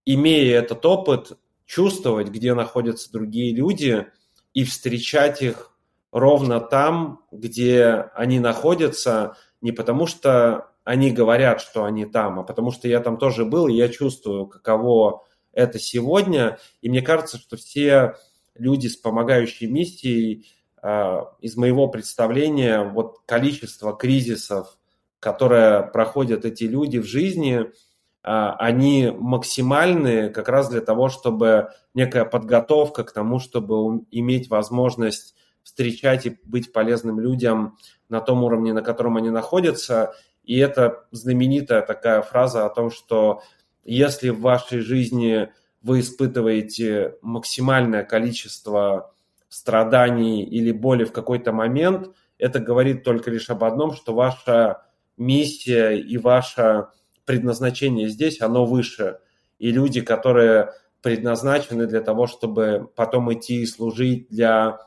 имея 0.04 0.58
этот 0.58 0.84
опыт, 0.86 1.32
чувствовать, 1.66 2.28
где 2.28 2.54
находятся 2.54 3.12
другие 3.12 3.54
люди, 3.54 4.06
и 4.52 4.64
встречать 4.64 5.42
их 5.42 5.72
ровно 6.12 6.60
там, 6.60 7.24
где 7.32 8.10
они 8.14 8.38
находятся, 8.38 9.36
не 9.60 9.72
потому 9.72 10.06
что 10.06 10.70
они 10.84 11.10
говорят, 11.10 11.60
что 11.60 11.84
они 11.84 12.06
там, 12.06 12.38
а 12.38 12.42
потому 12.44 12.70
что 12.70 12.86
я 12.86 13.00
там 13.00 13.16
тоже 13.16 13.44
был, 13.44 13.66
и 13.68 13.74
я 13.74 13.88
чувствую, 13.88 14.46
каково 14.46 15.24
это 15.52 15.78
сегодня. 15.78 16.58
И 16.82 16.88
мне 16.88 17.02
кажется, 17.02 17.38
что 17.38 17.56
все 17.56 18.16
люди 18.54 18.86
с 18.86 18.96
помогающей 18.96 19.66
миссией, 19.66 20.46
а, 20.80 21.32
из 21.40 21.56
моего 21.56 21.88
представления, 21.88 22.82
вот 22.84 23.20
количество 23.26 23.96
кризисов, 23.96 24.78
которые 25.18 25.82
проходят 25.82 26.44
эти 26.44 26.64
люди 26.64 26.98
в 26.98 27.06
жизни– 27.06 27.66
они 28.24 29.12
максимальные 29.14 30.30
как 30.30 30.48
раз 30.48 30.70
для 30.70 30.80
того, 30.80 31.10
чтобы 31.10 31.68
некая 31.92 32.24
подготовка 32.24 33.04
к 33.04 33.12
тому, 33.12 33.38
чтобы 33.38 34.02
иметь 34.10 34.48
возможность 34.48 35.34
встречать 35.62 36.26
и 36.26 36.38
быть 36.44 36.72
полезным 36.72 37.20
людям 37.20 37.76
на 38.08 38.20
том 38.20 38.42
уровне, 38.42 38.72
на 38.72 38.82
котором 38.82 39.18
они 39.18 39.30
находятся. 39.30 40.14
И 40.42 40.58
это 40.58 41.04
знаменитая 41.10 41.82
такая 41.82 42.22
фраза 42.22 42.64
о 42.64 42.70
том, 42.70 42.90
что 42.90 43.42
если 43.82 44.30
в 44.30 44.40
вашей 44.40 44.80
жизни 44.80 45.50
вы 45.82 46.00
испытываете 46.00 47.16
максимальное 47.20 48.04
количество 48.04 49.12
страданий 49.50 50.42
или 50.42 50.72
боли 50.72 51.04
в 51.04 51.12
какой-то 51.12 51.52
момент, 51.52 52.08
это 52.38 52.58
говорит 52.58 53.04
только 53.04 53.30
лишь 53.30 53.50
об 53.50 53.64
одном, 53.64 53.92
что 53.92 54.14
ваша 54.14 54.82
миссия 55.18 55.92
и 55.92 56.16
ваша 56.16 56.90
предназначение 57.24 58.08
здесь, 58.08 58.40
оно 58.40 58.64
выше. 58.64 59.18
И 59.58 59.70
люди, 59.70 60.00
которые 60.00 60.72
предназначены 61.02 61.86
для 61.86 62.00
того, 62.00 62.26
чтобы 62.26 62.90
потом 62.96 63.32
идти 63.32 63.62
и 63.62 63.66
служить 63.66 64.28
для 64.28 64.78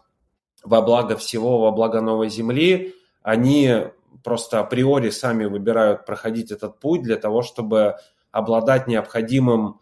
во 0.63 0.81
благо 0.81 1.15
всего, 1.15 1.59
во 1.59 1.71
благо 1.71 2.01
новой 2.01 2.29
земли, 2.29 2.95
они 3.21 3.83
просто 4.23 4.59
априори 4.59 5.09
сами 5.09 5.45
выбирают 5.45 6.05
проходить 6.05 6.51
этот 6.51 6.79
путь 6.79 7.03
для 7.03 7.17
того, 7.17 7.41
чтобы 7.41 7.95
обладать 8.31 8.87
необходимым 8.87 9.79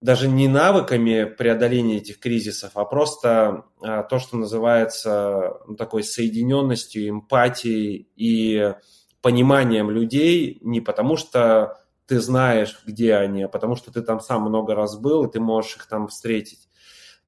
даже 0.00 0.28
не 0.28 0.46
навыками 0.46 1.24
преодоления 1.24 1.96
этих 1.96 2.20
кризисов, 2.20 2.72
а 2.74 2.84
просто 2.84 3.64
а, 3.80 4.04
то, 4.04 4.18
что 4.18 4.36
называется 4.36 5.54
ну, 5.66 5.74
такой 5.74 6.04
соединенностью, 6.04 7.08
эмпатией 7.08 8.08
и 8.14 8.74
пониманием 9.20 9.90
людей 9.90 10.58
не 10.62 10.80
потому, 10.80 11.16
что 11.16 11.78
ты 12.06 12.20
знаешь, 12.20 12.80
где 12.86 13.14
они, 13.16 13.42
а 13.42 13.48
потому 13.48 13.76
что 13.76 13.92
ты 13.92 14.00
там 14.02 14.20
сам 14.20 14.42
много 14.42 14.74
раз 14.74 14.98
был, 14.98 15.24
и 15.24 15.30
ты 15.30 15.40
можешь 15.40 15.76
их 15.76 15.86
там 15.86 16.08
встретить. 16.08 16.68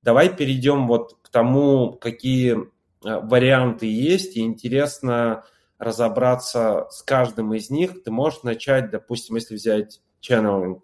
Давай 0.03 0.35
перейдем 0.35 0.87
вот 0.87 1.18
к 1.22 1.29
тому, 1.29 1.92
какие 1.92 2.55
э, 2.55 2.59
варианты 3.03 3.87
есть, 3.87 4.37
и 4.37 4.40
интересно 4.40 5.44
разобраться 5.79 6.87
с 6.90 7.03
каждым 7.03 7.55
из 7.55 7.70
них. 7.70 8.03
Ты 8.03 8.11
можешь 8.11 8.42
начать, 8.42 8.90
допустим, 8.90 9.37
если 9.37 9.55
взять 9.55 10.00
channeling. 10.22 10.83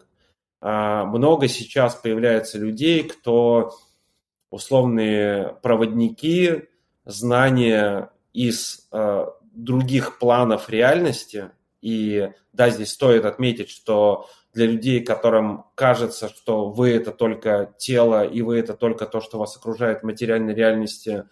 А, 0.59 1.05
много 1.05 1.47
сейчас 1.47 1.95
появляется 1.95 2.57
людей, 2.57 3.03
кто 3.03 3.75
условные 4.49 5.55
проводники, 5.61 6.67
знания 7.05 8.11
из 8.33 8.87
э, 8.91 9.25
других 9.57 10.19
планов 10.19 10.69
реальности. 10.69 11.51
И 11.81 12.29
да, 12.53 12.69
здесь 12.69 12.91
стоит 12.91 13.25
отметить, 13.25 13.69
что 13.69 14.29
для 14.53 14.65
людей, 14.65 15.03
которым 15.03 15.65
кажется, 15.75 16.29
что 16.29 16.69
вы 16.69 16.91
это 16.91 17.11
только 17.11 17.73
тело, 17.77 18.25
и 18.25 18.41
вы 18.41 18.59
это 18.59 18.73
только 18.73 19.05
то, 19.05 19.21
что 19.21 19.37
вас 19.37 19.55
окружает 19.55 20.01
в 20.01 20.05
материальной 20.05 20.53
реальности, 20.53 21.25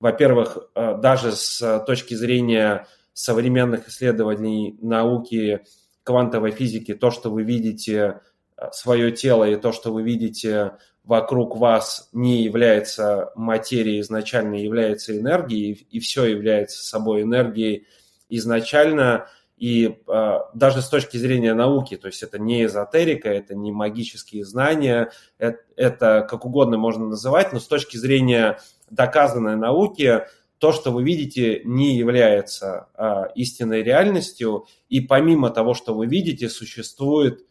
во-первых, 0.00 0.58
э, 0.74 0.96
даже 1.00 1.32
с 1.32 1.84
точки 1.86 2.14
зрения 2.14 2.86
современных 3.12 3.88
исследований 3.88 4.76
науки, 4.80 5.64
квантовой 6.02 6.50
физики 6.50 6.94
то, 6.94 7.10
что 7.10 7.30
вы 7.30 7.44
видите 7.44 8.20
э, 8.56 8.70
свое 8.72 9.12
тело 9.12 9.48
и 9.48 9.56
то, 9.56 9.72
что 9.72 9.92
вы 9.92 10.02
видите 10.02 10.72
вокруг 11.04 11.56
вас, 11.56 12.08
не 12.12 12.42
является 12.42 13.32
материей 13.34 14.00
изначально, 14.00 14.54
является 14.54 15.18
энергией, 15.18 15.86
и 15.90 16.00
все 16.00 16.26
является 16.26 16.84
собой 16.84 17.22
энергией 17.22 17.86
изначально, 18.28 19.26
и 19.56 19.98
э, 20.08 20.38
даже 20.54 20.82
с 20.82 20.88
точки 20.88 21.16
зрения 21.16 21.54
науки, 21.54 21.96
то 21.96 22.08
есть 22.08 22.22
это 22.22 22.38
не 22.38 22.64
эзотерика, 22.64 23.28
это 23.28 23.54
не 23.54 23.70
магические 23.70 24.44
знания, 24.44 25.12
это, 25.38 25.60
это 25.76 26.26
как 26.28 26.44
угодно 26.44 26.78
можно 26.78 27.06
называть, 27.06 27.52
но 27.52 27.60
с 27.60 27.66
точки 27.66 27.96
зрения 27.96 28.58
доказанной 28.90 29.56
науки, 29.56 30.22
то, 30.58 30.72
что 30.72 30.92
вы 30.92 31.02
видите, 31.02 31.62
не 31.64 31.96
является 31.96 32.88
а, 32.94 33.24
истинной 33.34 33.82
реальностью, 33.82 34.66
и 34.88 35.00
помимо 35.00 35.50
того, 35.50 35.74
что 35.74 35.94
вы 35.94 36.06
видите, 36.06 36.48
существует 36.48 37.44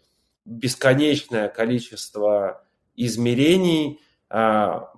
бесконечное 0.46 1.50
количество 1.50 2.64
измерений, 3.06 4.00
а, 4.30 4.92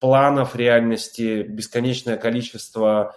планов 0.00 0.56
реальности, 0.56 1.42
бесконечное 1.42 2.16
количество 2.16 3.16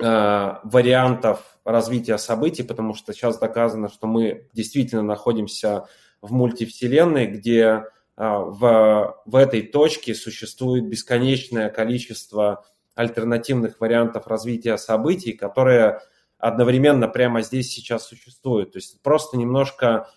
а, 0.00 0.60
вариантов 0.64 1.58
развития 1.64 2.18
событий, 2.18 2.62
потому 2.62 2.94
что 2.94 3.12
сейчас 3.12 3.38
доказано, 3.38 3.88
что 3.88 4.06
мы 4.06 4.48
действительно 4.52 5.02
находимся 5.02 5.86
в 6.20 6.32
мультивселенной, 6.32 7.26
где 7.26 7.84
а, 8.16 8.38
в, 8.40 9.22
в 9.26 9.36
этой 9.36 9.62
точке 9.62 10.14
существует 10.14 10.88
бесконечное 10.88 11.68
количество 11.70 12.64
альтернативных 12.94 13.80
вариантов 13.80 14.26
развития 14.26 14.76
событий, 14.76 15.32
которые 15.32 16.00
одновременно 16.38 17.08
прямо 17.08 17.42
здесь 17.42 17.72
сейчас 17.72 18.06
существуют. 18.06 18.72
То 18.72 18.78
есть 18.78 19.00
просто 19.02 19.36
немножко 19.36 20.08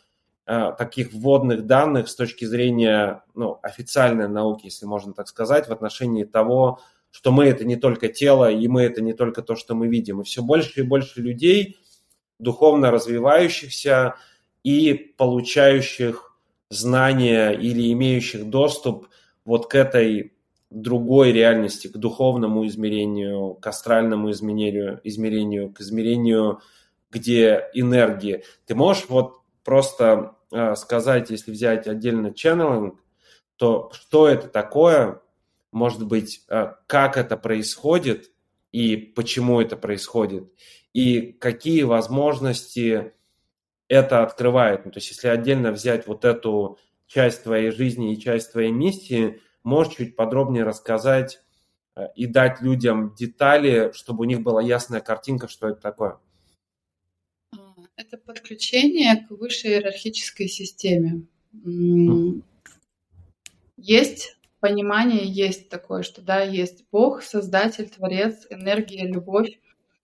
таких 0.46 1.12
вводных 1.12 1.66
данных 1.66 2.08
с 2.08 2.16
точки 2.16 2.46
зрения 2.46 3.24
ну, 3.34 3.60
официальной 3.64 4.28
науки, 4.28 4.66
если 4.66 4.86
можно 4.86 5.14
так 5.14 5.28
сказать, 5.28 5.68
в 5.68 5.72
отношении 5.72 6.24
того, 6.24 6.80
что 7.10 7.32
мы 7.32 7.46
это 7.46 7.66
не 7.66 7.78
только 7.78 8.10
тело, 8.10 8.52
и 8.52 8.68
мы 8.68 8.84
это 8.84 9.02
не 9.02 9.14
только 9.14 9.42
то, 9.42 9.56
что 9.56 9.74
мы 9.74 9.88
видим. 9.88 10.22
И 10.22 10.24
все 10.24 10.44
больше 10.44 10.82
и 10.82 10.84
больше 10.84 11.22
людей, 11.22 11.80
духовно 12.40 12.92
развивающихся 12.92 14.16
и 14.64 14.94
получающих 14.94 16.38
знания 16.70 17.52
или 17.52 17.92
имеющих 17.94 18.50
доступ 18.50 19.08
вот 19.46 19.68
к 19.68 19.76
этой 19.76 20.34
другой 20.70 21.32
реальности, 21.32 21.88
к 21.88 21.98
духовному 21.98 22.68
измерению, 22.68 23.54
к 23.56 23.66
астральному 23.66 24.32
измерению, 24.32 25.00
измерению 25.04 25.72
к 25.72 25.82
измерению, 25.82 26.60
где 27.12 27.70
энергии. 27.74 28.44
Ты 28.66 28.76
можешь 28.76 29.06
вот 29.08 29.40
просто 29.66 30.38
э, 30.52 30.76
сказать, 30.76 31.30
если 31.30 31.52
взять 31.52 31.88
отдельно 31.88 32.34
ченнелинг, 32.34 33.04
то 33.58 33.92
что 33.94 34.28
это 34.28 34.48
такое, 34.48 35.22
может 35.72 36.06
быть, 36.08 36.46
э, 36.48 36.74
как 36.88 37.18
это 37.18 37.36
происходит 37.36 38.32
и 38.72 38.96
почему 38.96 39.60
это 39.60 39.76
происходит, 39.76 40.50
и 40.94 41.34
какие 41.34 41.84
возможности 41.84 43.14
это 43.90 44.24
открывает. 44.24 44.86
Ну, 44.86 44.92
то 44.92 45.00
есть 45.00 45.10
если 45.10 45.28
отдельно 45.28 45.72
взять 45.74 46.08
вот 46.08 46.24
эту 46.24 46.78
часть 47.08 47.44
твоей 47.44 47.72
жизни 47.72 48.14
и 48.14 48.20
часть 48.20 48.54
твоей 48.54 48.72
миссии, 48.72 49.42
Можешь 49.66 49.96
чуть 49.96 50.16
подробнее 50.16 50.64
рассказать 50.64 51.42
э, 51.96 52.06
и 52.16 52.28
дать 52.28 52.62
людям 52.62 53.16
детали, 53.16 53.92
чтобы 53.94 54.22
у 54.22 54.26
них 54.26 54.42
была 54.42 54.62
ясная 54.62 55.02
картинка, 55.02 55.48
что 55.48 55.70
это 55.70 55.82
такое? 55.82 56.20
Это 58.08 58.18
подключение 58.18 59.26
к 59.28 59.32
высшей 59.32 59.72
иерархической 59.72 60.48
системе. 60.48 61.24
Есть 63.78 64.38
понимание, 64.60 65.26
есть 65.26 65.70
такое, 65.70 66.04
что 66.04 66.22
да, 66.22 66.44
есть 66.44 66.86
Бог, 66.92 67.24
Создатель, 67.24 67.90
Творец, 67.90 68.46
энергия, 68.52 69.08
любовь, 69.08 69.60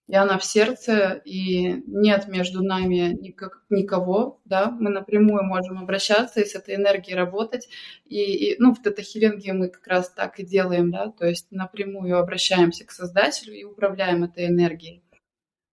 и 0.08 0.16
она 0.16 0.40
в 0.40 0.44
сердце, 0.44 1.22
и 1.26 1.84
нет 1.86 2.28
между 2.28 2.64
нами 2.64 3.16
никак, 3.22 3.62
никого, 3.70 4.42
да, 4.46 4.72
мы 4.72 4.90
напрямую 4.90 5.44
можем 5.44 5.78
обращаться 5.78 6.42
и 6.42 6.46
с 6.46 6.56
этой 6.56 6.76
энергией 6.76 7.16
работать, 7.16 7.70
и, 8.06 8.18
и 8.18 8.56
ну, 8.58 8.74
в 8.74 8.82
тета-хилинге 8.82 9.54
мы 9.54 9.70
как 9.70 9.86
раз 9.86 10.10
так 10.10 10.40
и 10.40 10.46
делаем, 10.46 10.90
да, 10.90 11.12
то 11.12 11.28
есть 11.28 11.52
напрямую 11.52 12.18
обращаемся 12.18 12.84
к 12.84 12.92
Создателю 12.92 13.54
и 13.54 13.64
управляем 13.64 14.24
этой 14.24 14.48
энергией. 14.48 15.04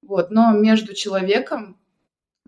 Вот, 0.02 0.30
но 0.30 0.52
между 0.52 0.94
человеком, 0.94 1.78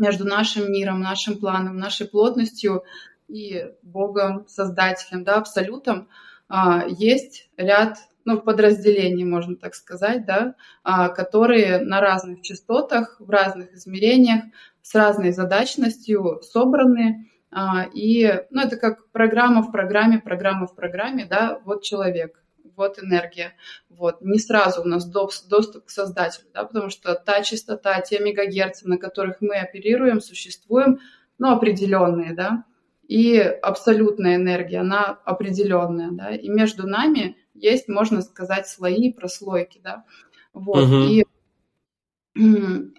между 0.01 0.25
нашим 0.25 0.73
миром, 0.73 1.01
нашим 1.01 1.39
планом, 1.39 1.77
нашей 1.77 2.09
плотностью 2.09 2.83
и 3.29 3.71
Богом, 3.83 4.47
Создателем, 4.49 5.23
да, 5.23 5.37
Абсолютом, 5.37 6.09
а, 6.49 6.85
есть 6.89 7.49
ряд 7.57 7.99
ну, 8.25 8.41
подразделений, 8.41 9.25
можно 9.25 9.57
так 9.57 9.75
сказать, 9.75 10.27
да, 10.27 10.55
а, 10.83 11.09
которые 11.09 11.79
на 11.79 12.01
разных 12.01 12.43
частотах, 12.43 13.17
в 13.19 13.31
разных 13.31 13.73
измерениях, 13.73 14.45
с 14.83 14.95
разной 14.95 15.33
задачностью 15.33 16.41
собраны. 16.43 17.31
А, 17.51 17.87
и, 17.95 18.43
ну, 18.51 18.63
это 18.63 18.77
как 18.77 19.09
программа 19.11 19.63
в 19.63 19.73
программе, 19.73 20.19
программа 20.19 20.67
в 20.67 20.75
программе, 20.75 21.25
да, 21.25 21.61
вот 21.65 21.83
человек, 21.83 22.40
вот 22.81 22.99
энергия. 22.99 23.53
Вот. 23.89 24.23
Не 24.23 24.39
сразу 24.39 24.83
у 24.83 24.85
нас 24.85 25.05
доступ 25.05 25.85
к 25.85 25.91
создателю, 25.91 26.47
да, 26.55 26.65
потому 26.65 26.91
что 26.91 27.15
та 27.15 27.43
частота, 27.43 28.01
те 28.01 28.19
мегагерцы, 28.19 28.89
на 28.89 28.97
которых 28.97 29.37
мы 29.41 29.57
оперируем, 29.57 30.21
существуем, 30.21 30.99
ну, 31.39 31.51
определенные, 31.53 32.35
да, 32.35 32.65
и 33.07 33.39
абсолютная 33.39 34.37
энергия, 34.37 34.81
она 34.81 35.19
определенная, 35.25 36.11
да, 36.13 36.31
и 36.35 36.49
между 36.49 36.87
нами 36.87 37.37
есть, 37.55 37.89
можно 37.89 38.23
сказать, 38.23 38.67
слои, 38.67 39.13
прослойки, 39.13 39.81
да, 39.83 40.05
вот, 40.53 40.85
угу. 40.85 40.97
и 40.97 41.25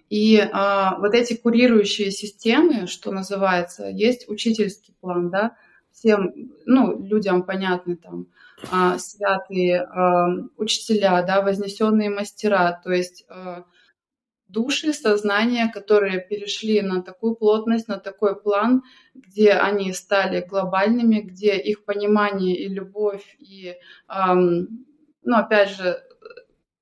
и 0.09 0.49
а, 0.51 0.99
вот 0.99 1.13
эти 1.13 1.35
курирующие 1.35 2.11
системы, 2.11 2.85
что 2.85 3.11
называется, 3.11 3.87
есть 3.87 4.27
учительский 4.27 4.93
план, 4.99 5.29
да, 5.29 5.55
всем, 5.91 6.33
ну, 6.65 7.01
людям 7.01 7.43
понятны 7.43 7.95
там 7.95 8.27
а, 8.69 8.97
святые 8.99 9.81
а, 9.81 10.27
учителя, 10.57 11.21
да, 11.23 11.41
вознесенные 11.41 12.09
мастера, 12.09 12.79
то 12.83 12.91
есть 12.91 13.25
а, 13.29 13.63
души, 14.47 14.93
сознания, 14.93 15.71
которые 15.73 16.19
перешли 16.19 16.81
на 16.81 17.01
такую 17.01 17.35
плотность, 17.35 17.87
на 17.87 17.97
такой 17.97 18.39
план, 18.39 18.83
где 19.13 19.53
они 19.53 19.93
стали 19.93 20.41
глобальными, 20.41 21.21
где 21.21 21.57
их 21.57 21.85
понимание 21.85 22.57
и 22.57 22.67
любовь, 22.67 23.37
и, 23.39 23.75
ну, 24.09 25.37
опять 25.37 25.69
же, 25.69 26.03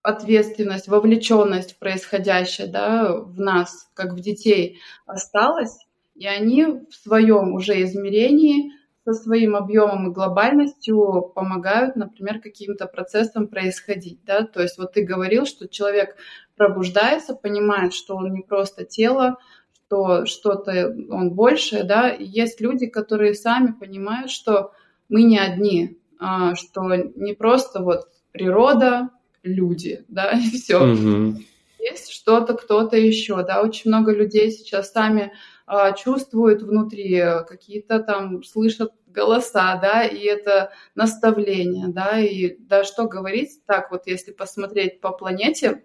ответственность, 0.02 0.88
вовлеченность 0.88 1.74
в 1.74 1.80
происходящее 1.80 2.68
да, 2.68 3.14
в 3.14 3.40
нас, 3.40 3.90
как 3.94 4.14
в 4.14 4.20
детей, 4.20 4.80
осталась, 5.06 5.78
и 6.16 6.26
они 6.26 6.66
в 6.66 6.96
своем 6.96 7.54
уже 7.54 7.84
измерении 7.84 8.72
со 9.10 9.24
своим 9.24 9.56
объемом 9.56 10.10
и 10.10 10.14
глобальностью 10.14 11.32
помогают, 11.34 11.96
например, 11.96 12.40
каким-то 12.40 12.86
процессам 12.86 13.48
происходить. 13.48 14.20
Да? 14.24 14.44
То 14.44 14.62
есть 14.62 14.78
вот 14.78 14.94
ты 14.94 15.04
говорил, 15.04 15.46
что 15.46 15.68
человек 15.68 16.16
пробуждается, 16.56 17.34
понимает, 17.34 17.94
что 17.94 18.16
он 18.16 18.34
не 18.34 18.42
просто 18.42 18.86
тело, 18.86 19.38
что 19.74 20.26
что-то 20.26 20.96
он 21.10 21.32
большее, 21.32 21.84
да, 21.84 22.10
и 22.10 22.24
есть 22.24 22.62
люди, 22.62 22.86
которые 22.86 23.34
сами 23.34 23.72
понимают, 23.72 24.30
что 24.30 24.74
мы 25.08 25.24
не 25.24 25.40
одни, 25.40 25.98
а, 26.20 26.54
что 26.54 26.94
не 26.94 27.34
просто 27.34 27.82
вот 27.82 28.10
природа, 28.32 29.10
люди, 29.42 30.06
да, 30.08 30.32
и 30.38 30.50
все. 30.52 30.78
Угу. 30.78 31.40
Есть 31.80 32.12
что-то, 32.12 32.54
кто-то 32.54 32.98
еще, 32.98 33.44
да, 33.44 33.64
очень 33.64 33.90
много 33.90 34.14
людей 34.14 34.52
сейчас 34.52 34.92
сами 34.92 35.32
а, 35.72 35.92
чувствуют 35.92 36.64
внутри 36.64 37.24
какие-то 37.48 38.00
там, 38.00 38.44
слышат 38.44 38.92
голоса, 39.10 39.76
да, 39.82 40.04
и 40.04 40.24
это 40.24 40.72
наставление, 40.96 41.88
да, 41.88 42.20
и 42.20 42.58
да, 42.60 42.84
что 42.84 43.08
говорить, 43.08 43.62
так 43.66 43.92
вот, 43.92 44.08
если 44.08 44.32
посмотреть 44.32 45.02
по 45.02 45.12
планете, 45.12 45.84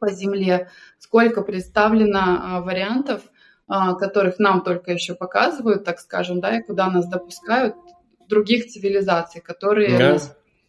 по 0.00 0.10
Земле, 0.10 0.70
сколько 0.98 1.42
представлено 1.42 2.20
а, 2.20 2.60
вариантов, 2.60 3.22
а, 3.66 3.94
которых 3.94 4.38
нам 4.38 4.62
только 4.62 4.92
еще 4.92 5.14
показывают, 5.14 5.84
так 5.84 6.00
скажем, 6.00 6.40
да, 6.40 6.58
и 6.58 6.62
куда 6.62 6.90
нас 6.90 7.06
допускают 7.06 7.74
других 8.28 8.66
цивилизаций, 8.66 9.40
которые 9.40 9.98
да. 9.98 10.18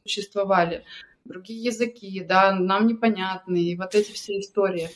существовали, 0.03 0.83
другие 1.25 1.61
языки, 1.63 2.23
да, 2.23 2.53
нам 2.53 2.87
непонятны, 2.87 3.57
и 3.57 3.75
вот 3.75 3.95
эти 3.95 4.11
все 4.11 4.39
истории 4.39 4.89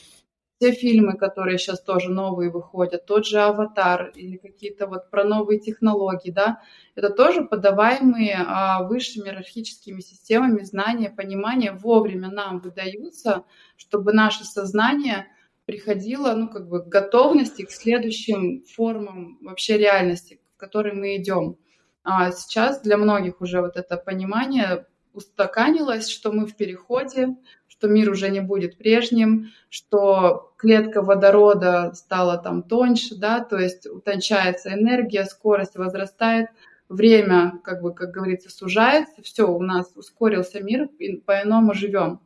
те 0.60 0.72
фильмы, 0.72 1.16
которые 1.16 1.56
сейчас 1.56 1.80
тоже 1.80 2.10
новые 2.10 2.50
выходят, 2.50 3.06
тот 3.06 3.26
же 3.26 3.40
«Аватар» 3.40 4.10
или 4.14 4.36
какие-то 4.36 4.86
вот 4.86 5.10
про 5.10 5.24
новые 5.24 5.58
технологии, 5.58 6.30
да, 6.30 6.60
это 6.94 7.08
тоже 7.08 7.42
подаваемые 7.42 8.44
а, 8.46 8.82
высшими 8.82 9.28
иерархическими 9.28 10.00
системами 10.00 10.62
знания, 10.62 11.08
понимания 11.08 11.72
вовремя 11.72 12.30
нам 12.30 12.60
выдаются, 12.60 13.44
чтобы 13.76 14.12
наше 14.12 14.44
сознание 14.44 15.28
приходило, 15.64 16.34
ну, 16.34 16.48
как 16.50 16.68
бы, 16.68 16.82
к 16.82 16.88
готовности 16.88 17.64
к 17.64 17.70
следующим 17.70 18.62
формам 18.64 19.38
вообще 19.40 19.78
реальности, 19.78 20.40
в 20.56 20.58
которой 20.58 20.92
мы 20.92 21.16
идем. 21.16 21.56
А 22.04 22.32
сейчас 22.32 22.82
для 22.82 22.98
многих 22.98 23.40
уже 23.40 23.62
вот 23.62 23.78
это 23.78 23.96
понимание 23.96 24.86
устаканилось, 25.14 26.08
что 26.08 26.32
мы 26.32 26.46
в 26.46 26.54
переходе, 26.54 27.36
что 27.80 27.88
мир 27.88 28.10
уже 28.10 28.28
не 28.28 28.40
будет 28.40 28.76
прежним, 28.76 29.52
что 29.70 30.52
клетка 30.58 31.00
водорода 31.00 31.92
стала 31.94 32.36
там 32.36 32.62
тоньше, 32.62 33.16
да, 33.16 33.40
то 33.40 33.56
есть 33.56 33.86
утончается 33.86 34.74
энергия, 34.74 35.24
скорость 35.24 35.76
возрастает, 35.76 36.48
время, 36.90 37.58
как 37.64 37.80
бы, 37.80 37.94
как 37.94 38.10
говорится, 38.10 38.50
сужается, 38.50 39.22
все, 39.22 39.50
у 39.50 39.62
нас 39.62 39.90
ускорился 39.96 40.60
мир, 40.60 40.90
по-иному 41.24 41.72
живем. 41.72 42.20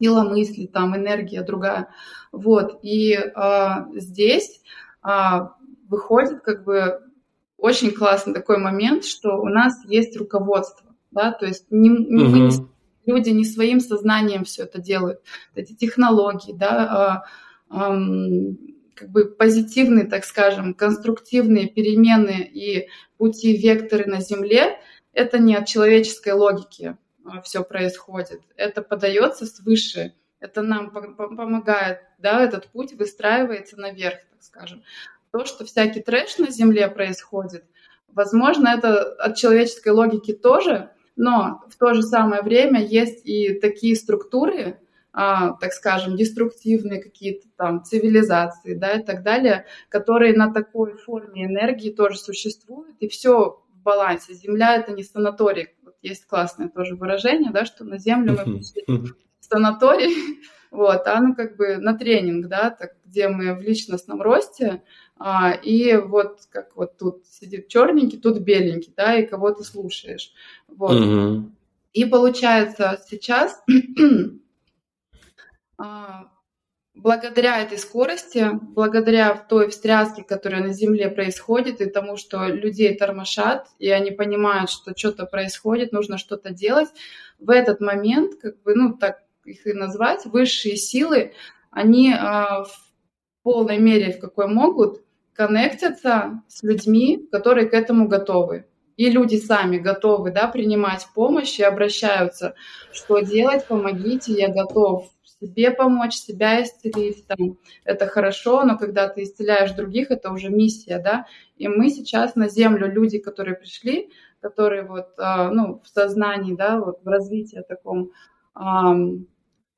Сила 0.00 0.22
мысли, 0.22 0.66
там 0.66 0.96
энергия 0.96 1.42
другая. 1.42 1.88
Вот, 2.30 2.78
и 2.82 3.14
а, 3.34 3.88
здесь 3.94 4.62
а, 5.02 5.56
выходит 5.86 6.40
как 6.40 6.64
бы 6.64 7.02
очень 7.58 7.90
классный 7.90 8.32
такой 8.32 8.56
момент, 8.56 9.04
что 9.04 9.36
у 9.36 9.48
нас 9.48 9.84
есть 9.84 10.16
руководство, 10.16 10.94
да, 11.10 11.30
то 11.30 11.44
есть 11.44 11.66
не, 11.70 11.90
не, 11.90 12.24
угу. 12.24 12.36
не, 12.36 12.71
люди 13.06 13.30
не 13.30 13.44
своим 13.44 13.80
сознанием 13.80 14.44
все 14.44 14.64
это 14.64 14.80
делают. 14.80 15.20
Эти 15.54 15.74
технологии, 15.74 16.52
да, 16.52 17.24
а, 17.68 17.98
как 18.94 19.10
бы 19.10 19.24
позитивные, 19.24 20.06
так 20.06 20.24
скажем, 20.24 20.74
конструктивные 20.74 21.68
перемены 21.68 22.48
и 22.52 22.88
пути, 23.16 23.56
векторы 23.56 24.06
на 24.06 24.20
Земле, 24.20 24.78
это 25.12 25.38
не 25.38 25.54
от 25.54 25.66
человеческой 25.66 26.32
логики 26.32 26.96
а, 27.24 27.40
все 27.42 27.62
происходит. 27.62 28.42
Это 28.56 28.82
подается 28.82 29.46
свыше. 29.46 30.14
Это 30.40 30.62
нам 30.62 30.90
помогает, 30.90 32.00
да, 32.18 32.42
этот 32.42 32.66
путь 32.68 32.92
выстраивается 32.94 33.78
наверх, 33.78 34.18
так 34.32 34.42
скажем. 34.42 34.82
То, 35.30 35.44
что 35.44 35.64
всякий 35.64 36.00
трэш 36.00 36.38
на 36.38 36.50
Земле 36.50 36.88
происходит, 36.88 37.64
возможно, 38.08 38.68
это 38.68 39.02
от 39.14 39.36
человеческой 39.36 39.90
логики 39.90 40.32
тоже, 40.32 40.90
но 41.16 41.62
в 41.68 41.76
то 41.76 41.94
же 41.94 42.02
самое 42.02 42.42
время 42.42 42.84
есть 42.84 43.26
и 43.26 43.58
такие 43.60 43.96
структуры, 43.96 44.78
а, 45.12 45.52
так 45.58 45.72
скажем, 45.72 46.16
деструктивные 46.16 47.02
какие-то 47.02 47.46
там 47.56 47.84
цивилизации, 47.84 48.74
да, 48.74 48.92
и 48.92 49.04
так 49.04 49.22
далее, 49.22 49.66
которые 49.90 50.34
на 50.34 50.52
такой 50.52 50.96
форме 50.96 51.44
энергии 51.44 51.90
тоже 51.90 52.18
существуют, 52.18 52.96
и 52.98 53.08
все 53.08 53.62
в 53.74 53.82
балансе. 53.82 54.32
Земля— 54.32 54.76
это 54.76 54.92
не 54.92 55.02
санаторий. 55.02 55.68
Вот 55.84 55.96
есть 56.00 56.26
классное 56.26 56.68
тоже 56.68 56.96
выражение, 56.96 57.50
да, 57.52 57.66
что 57.66 57.84
на 57.84 57.98
Землю 57.98 58.38
мы 58.38 58.56
пришли 58.56 58.84
в 58.86 59.44
санаторий, 59.44 60.40
вот, 60.70 61.06
а 61.06 61.20
ну 61.20 61.34
как 61.34 61.56
бы 61.56 61.76
на 61.76 61.94
тренинг, 61.94 62.48
да, 62.48 62.70
так, 62.70 62.92
где 63.04 63.28
мы 63.28 63.54
в 63.54 63.60
личностном 63.60 64.22
росте, 64.22 64.82
а, 65.24 65.52
и 65.52 65.94
вот 65.94 66.40
как 66.50 66.74
вот 66.74 66.98
тут 66.98 67.24
сидит 67.28 67.68
черненький, 67.68 68.18
тут 68.18 68.40
беленький, 68.40 68.92
да, 68.96 69.14
и 69.14 69.24
кого 69.24 69.52
ты 69.52 69.62
слушаешь. 69.62 70.32
Вот. 70.66 71.00
Угу. 71.00 71.48
И 71.92 72.04
получается 72.06 73.00
сейчас 73.08 73.62
а, 75.78 76.28
благодаря 76.94 77.62
этой 77.62 77.78
скорости, 77.78 78.50
благодаря 78.60 79.36
той 79.36 79.68
встряске, 79.68 80.24
которая 80.24 80.60
на 80.60 80.72
Земле 80.72 81.08
происходит, 81.08 81.80
и 81.80 81.88
тому, 81.88 82.16
что 82.16 82.48
людей 82.48 82.92
тормошат, 82.96 83.68
и 83.78 83.90
они 83.90 84.10
понимают, 84.10 84.70
что 84.70 84.92
что-то 84.96 85.26
происходит, 85.26 85.92
нужно 85.92 86.18
что-то 86.18 86.50
делать, 86.50 86.88
в 87.38 87.50
этот 87.50 87.80
момент, 87.80 88.40
как 88.40 88.60
бы, 88.62 88.74
ну, 88.74 88.94
так 88.94 89.22
их 89.44 89.68
и 89.68 89.72
назвать, 89.72 90.24
высшие 90.24 90.76
силы, 90.76 91.32
они 91.70 92.12
э, 92.12 92.18
в 92.18 92.92
полной 93.44 93.78
мере, 93.78 94.12
в 94.12 94.18
какой 94.18 94.48
могут, 94.48 95.00
коннектятся 95.34 96.42
с 96.48 96.62
людьми, 96.62 97.28
которые 97.30 97.68
к 97.68 97.74
этому 97.74 98.08
готовы. 98.08 98.66
И 98.96 99.10
люди 99.10 99.36
сами 99.36 99.78
готовы 99.78 100.30
да, 100.30 100.48
принимать 100.48 101.06
помощь 101.14 101.58
и 101.58 101.62
обращаются, 101.62 102.54
что 102.92 103.20
делать, 103.20 103.66
помогите, 103.66 104.32
я 104.32 104.48
готов 104.48 105.10
себе 105.42 105.70
помочь, 105.70 106.14
себя 106.14 106.62
исцелить. 106.62 107.26
Там, 107.26 107.58
это 107.84 108.06
хорошо, 108.06 108.64
но 108.64 108.78
когда 108.78 109.08
ты 109.08 109.24
исцеляешь 109.24 109.72
других, 109.72 110.10
это 110.10 110.30
уже 110.30 110.50
миссия, 110.50 110.98
да. 110.98 111.26
И 111.56 111.68
мы 111.68 111.90
сейчас 111.90 112.36
на 112.36 112.48
землю, 112.48 112.90
люди, 112.90 113.18
которые 113.18 113.56
пришли, 113.56 114.10
которые 114.40 114.84
вот, 114.84 115.08
а, 115.18 115.50
ну, 115.50 115.80
в 115.84 115.88
сознании, 115.88 116.54
да, 116.54 116.80
вот 116.80 117.02
в 117.02 117.08
развитии 117.08 117.62
таком, 117.68 118.12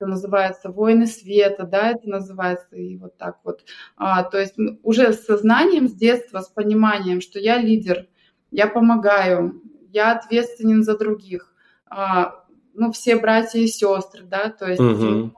это 0.04 0.10
называется 0.10 0.70
«Войны 0.70 1.06
света», 1.06 1.64
да, 1.64 1.90
это 1.90 2.08
называется 2.08 2.76
и 2.76 2.96
вот 2.96 3.16
так 3.16 3.38
вот. 3.44 3.64
А, 3.96 4.22
то 4.22 4.38
есть 4.38 4.54
уже 4.82 5.12
с 5.12 5.24
сознанием 5.24 5.88
с 5.88 5.92
детства, 5.92 6.40
с 6.40 6.48
пониманием, 6.48 7.20
что 7.20 7.38
я 7.38 7.56
лидер, 7.56 8.06
я 8.50 8.66
помогаю, 8.66 9.62
я 9.92 10.12
ответственен 10.12 10.82
за 10.82 10.98
других. 10.98 11.54
А, 11.86 12.44
ну, 12.74 12.92
все 12.92 13.16
братья 13.16 13.58
и 13.58 13.66
сестры, 13.66 14.24
да, 14.24 14.50
то 14.50 14.68
есть 14.68 14.80
угу. 14.80 15.32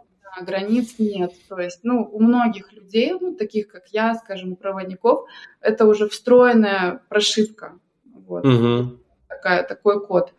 границ 0.45 0.97
нет. 0.99 1.33
То 1.49 1.59
есть, 1.59 1.81
ну, 1.85 2.09
у 2.11 2.21
многих 2.21 2.73
людей, 2.73 3.13
ну, 3.13 3.37
таких 3.37 3.69
как 3.69 3.89
я, 3.93 4.15
скажем, 4.15 4.57
проводников, 4.57 5.29
это 5.61 5.87
уже 5.87 6.09
встроенная 6.09 7.03
прошивка. 7.09 7.79
Вот. 8.05 8.45
Угу. 8.45 8.99
Такая, 9.29 9.63
такой 9.63 10.05
код. 10.05 10.33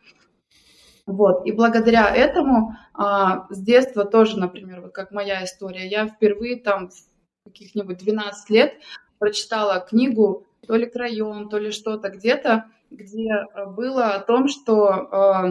Вот. 1.07 1.45
И 1.45 1.53
благодаря 1.53 2.13
этому 2.13 2.75
а, 2.93 3.47
с 3.49 3.59
детства 3.59 4.03
тоже, 4.03 4.37
например, 4.37 4.81
вот 4.81 4.91
как 4.91 5.11
моя 5.11 5.43
история, 5.45 5.87
я 5.87 6.05
впервые 6.05 6.57
там 6.57 6.89
в 6.89 7.45
каких-нибудь 7.45 7.97
12 7.97 8.49
лет 8.49 8.73
прочитала 9.17 9.79
книгу 9.79 10.45
то 10.67 10.75
ли 10.75 10.85
«Крайон», 10.85 11.47
то 11.47 11.57
ли 11.59 11.71
что-то 11.71 12.09
где-то, 12.09 12.65
где 12.91 13.31
а, 13.31 13.67
было 13.67 14.15
о 14.15 14.19
том, 14.19 14.49
что, 14.49 14.89
а, 14.89 15.47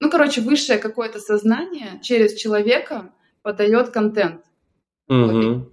ну, 0.00 0.10
короче, 0.10 0.40
высшее 0.40 0.80
какое-то 0.80 1.20
сознание 1.20 2.00
через 2.02 2.34
человека 2.34 3.12
подает 3.42 3.90
контент. 3.90 4.44
Mm-hmm. 5.08 5.68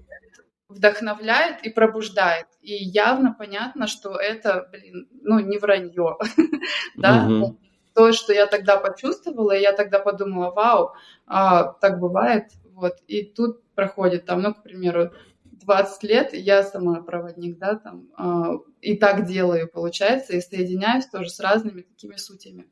вдохновляет 0.68 1.64
и 1.64 1.70
пробуждает. 1.70 2.48
И 2.62 2.74
явно 2.74 3.34
понятно, 3.38 3.88
что 3.88 4.16
это, 4.16 4.68
блин, 4.72 5.08
ну, 5.24 5.40
не 5.40 5.58
вранье. 5.58 6.18
да? 6.96 7.28
Mm-hmm 7.28 7.69
то, 7.94 8.12
что 8.12 8.34
я 8.34 8.48
тогда 8.48 8.78
почувствовала, 8.78 9.52
и 9.52 9.62
я 9.62 9.74
тогда 9.74 10.00
подумала, 10.00 10.52
вау, 10.52 10.94
а, 11.26 11.74
так 11.74 12.00
бывает, 12.00 12.52
вот, 12.74 12.94
и 13.08 13.24
тут 13.24 13.64
проходит 13.76 14.26
там, 14.26 14.42
ну, 14.42 14.54
к 14.54 14.64
примеру, 14.64 15.12
20 15.44 16.04
лет, 16.04 16.34
я 16.34 16.64
сама 16.64 17.02
проводник, 17.02 17.58
да, 17.58 17.76
там, 17.76 18.08
а, 18.18 18.54
и 18.82 18.96
так 18.96 19.26
делаю, 19.26 19.70
получается, 19.70 20.34
и 20.34 20.42
соединяюсь 20.42 21.08
тоже 21.08 21.30
с 21.30 21.40
разными 21.40 21.82
такими 21.82 22.16
сутями. 22.16 22.70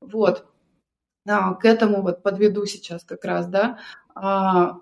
Вот, 0.00 0.46
да, 1.24 1.54
к 1.54 1.64
этому 1.64 2.02
вот 2.02 2.22
подведу 2.22 2.64
сейчас 2.66 3.04
как 3.04 3.24
раз, 3.24 3.46
да, 3.46 3.78
а, 4.14 4.78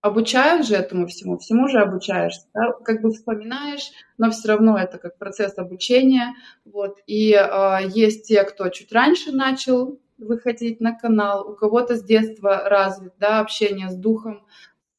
обучают 0.00 0.66
же 0.66 0.74
этому 0.74 1.06
всему, 1.06 1.38
всему 1.38 1.68
же 1.68 1.78
обучаешься, 1.78 2.46
да? 2.54 2.72
как 2.84 3.02
бы 3.02 3.10
вспоминаешь, 3.10 3.90
но 4.18 4.30
все 4.30 4.48
равно 4.48 4.78
это 4.78 4.98
как 4.98 5.18
процесс 5.18 5.58
обучения, 5.58 6.34
вот, 6.64 6.98
и 7.06 7.32
э, 7.32 7.78
есть 7.88 8.26
те, 8.26 8.44
кто 8.44 8.68
чуть 8.70 8.92
раньше 8.92 9.32
начал 9.32 9.98
выходить 10.16 10.80
на 10.80 10.94
канал, 10.94 11.50
у 11.50 11.54
кого-то 11.54 11.96
с 11.96 12.02
детства 12.02 12.68
развит, 12.68 13.12
да, 13.18 13.40
общение 13.40 13.90
с 13.90 13.96
духом, 13.96 14.46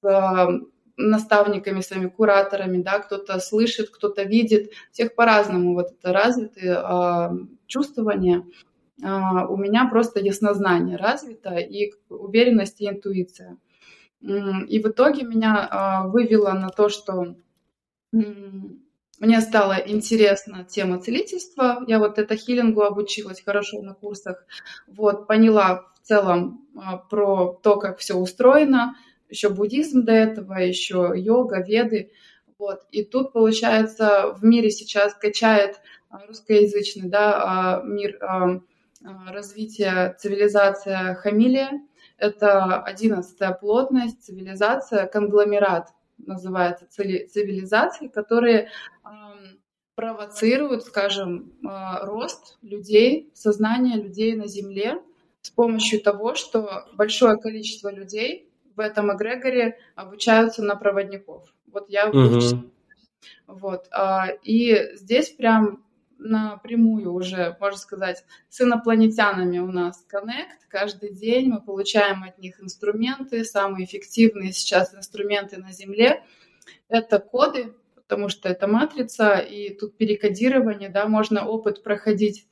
с 0.01 0.07
э, 0.07 0.59
наставниками, 0.97 1.81
своими 1.81 2.07
кураторами, 2.07 2.81
да, 2.81 2.99
кто-то 2.99 3.39
слышит, 3.39 3.89
кто-то 3.89 4.23
видит, 4.23 4.71
всех 4.91 5.15
по-разному 5.15 5.73
вот 5.73 5.91
это 5.91 6.13
развитые 6.13 6.77
э, 6.77 7.29
чувствования, 7.65 8.45
э, 9.01 9.07
у 9.49 9.57
меня 9.57 9.87
просто 9.87 10.19
яснознание 10.19 10.97
развито 10.97 11.55
и 11.55 11.91
уверенность 12.09 12.81
и 12.81 12.87
интуиция. 12.87 13.57
И 14.21 14.79
в 14.79 14.87
итоге 14.87 15.23
меня 15.23 15.67
а, 15.69 16.07
вывело 16.07 16.51
на 16.51 16.69
то, 16.69 16.89
что 16.89 17.35
мне 18.11 19.41
стала 19.41 19.73
интересна 19.73 20.63
тема 20.63 20.99
целительства. 20.99 21.83
Я 21.87 21.99
вот 21.99 22.19
это 22.19 22.35
хилингу 22.35 22.81
обучилась 22.81 23.41
хорошо 23.41 23.81
на 23.81 23.93
курсах. 23.93 24.45
Вот, 24.87 25.27
поняла 25.27 25.85
в 25.95 26.07
целом 26.07 26.67
а, 26.75 26.97
про 26.97 27.59
то, 27.63 27.77
как 27.77 27.97
все 27.97 28.15
устроено. 28.15 28.95
Еще 29.29 29.49
буддизм 29.49 30.03
до 30.03 30.11
этого, 30.11 30.53
еще 30.55 31.13
йога, 31.15 31.61
веды. 31.61 32.11
Вот. 32.59 32.81
И 32.91 33.03
тут, 33.03 33.33
получается, 33.33 34.35
в 34.37 34.43
мире 34.43 34.69
сейчас 34.69 35.15
качает 35.15 35.79
а, 36.09 36.27
русскоязычный 36.27 37.09
да, 37.09 37.81
мир 37.85 38.19
развития 39.01 40.15
цивилизация 40.19 41.15
Хамилия 41.15 41.81
это 42.21 42.81
одиннадцатая 42.81 43.51
плотность, 43.51 44.23
цивилизация, 44.23 45.07
конгломерат 45.07 45.89
называется 46.17 46.85
цивилизации, 46.87 48.07
которые 48.07 48.69
провоцируют, 49.95 50.83
скажем, 50.83 51.51
а, 51.67 52.05
рост 52.05 52.57
людей, 52.61 53.29
сознания 53.33 53.97
людей 53.97 54.35
на 54.35 54.47
Земле 54.47 55.01
с 55.41 55.49
помощью 55.49 56.01
того, 56.01 56.35
что 56.35 56.87
большое 56.93 57.37
количество 57.37 57.91
людей 57.91 58.49
в 58.75 58.79
этом 58.79 59.15
эгрегоре 59.15 59.77
обучаются 59.95 60.63
на 60.63 60.75
проводников. 60.75 61.53
Вот 61.67 61.89
я 61.89 62.09
угу. 62.09 62.39
Вот. 63.47 63.87
А, 63.91 64.27
и 64.43 64.95
здесь 64.95 65.29
прям 65.29 65.83
напрямую 66.21 67.13
уже, 67.13 67.57
можно 67.59 67.77
сказать, 67.77 68.23
с 68.49 68.61
инопланетянами 68.61 69.59
у 69.59 69.71
нас 69.71 70.05
коннект. 70.07 70.65
Каждый 70.67 71.13
день 71.13 71.49
мы 71.49 71.61
получаем 71.61 72.23
от 72.23 72.37
них 72.37 72.61
инструменты, 72.61 73.43
самые 73.43 73.85
эффективные 73.85 74.53
сейчас 74.53 74.93
инструменты 74.93 75.57
на 75.57 75.71
Земле. 75.71 76.23
Это 76.87 77.19
коды, 77.19 77.73
потому 77.95 78.29
что 78.29 78.49
это 78.49 78.67
матрица, 78.67 79.37
и 79.37 79.73
тут 79.73 79.97
перекодирование, 79.97 80.89
да, 80.89 81.07
можно 81.07 81.45
опыт 81.47 81.83
проходить 81.83 82.47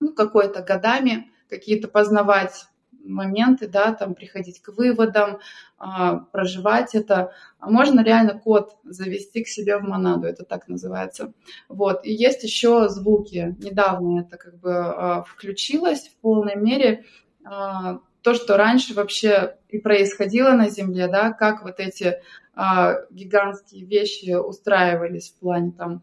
ну, 0.00 0.12
какой-то 0.12 0.62
годами, 0.62 1.30
какие-то 1.48 1.88
познавать 1.88 2.66
моменты, 3.06 3.68
да, 3.68 3.92
там 3.92 4.14
приходить 4.14 4.60
к 4.60 4.68
выводам, 4.68 5.38
а, 5.78 6.16
проживать 6.16 6.94
это. 6.94 7.32
А 7.58 7.70
можно 7.70 8.02
реально 8.02 8.38
код 8.38 8.76
завести 8.84 9.44
к 9.44 9.48
себе 9.48 9.78
в 9.78 9.82
монаду, 9.82 10.26
это 10.26 10.44
так 10.44 10.68
называется. 10.68 11.32
Вот. 11.68 12.04
И 12.04 12.12
есть 12.12 12.42
еще 12.42 12.88
звуки. 12.88 13.56
Недавно 13.58 14.20
это 14.20 14.36
как 14.36 14.58
бы 14.58 14.74
а, 14.74 15.22
включилось 15.22 16.08
в 16.08 16.16
полной 16.20 16.56
мере. 16.56 17.04
А, 17.44 18.00
то, 18.22 18.34
что 18.34 18.56
раньше 18.56 18.94
вообще 18.94 19.56
и 19.68 19.78
происходило 19.78 20.50
на 20.50 20.68
Земле, 20.68 21.06
да, 21.06 21.32
как 21.32 21.62
вот 21.62 21.78
эти 21.78 22.20
а, 22.54 22.96
гигантские 23.10 23.84
вещи 23.84 24.34
устраивались 24.34 25.30
в 25.30 25.38
плане 25.40 25.72
там 25.72 26.02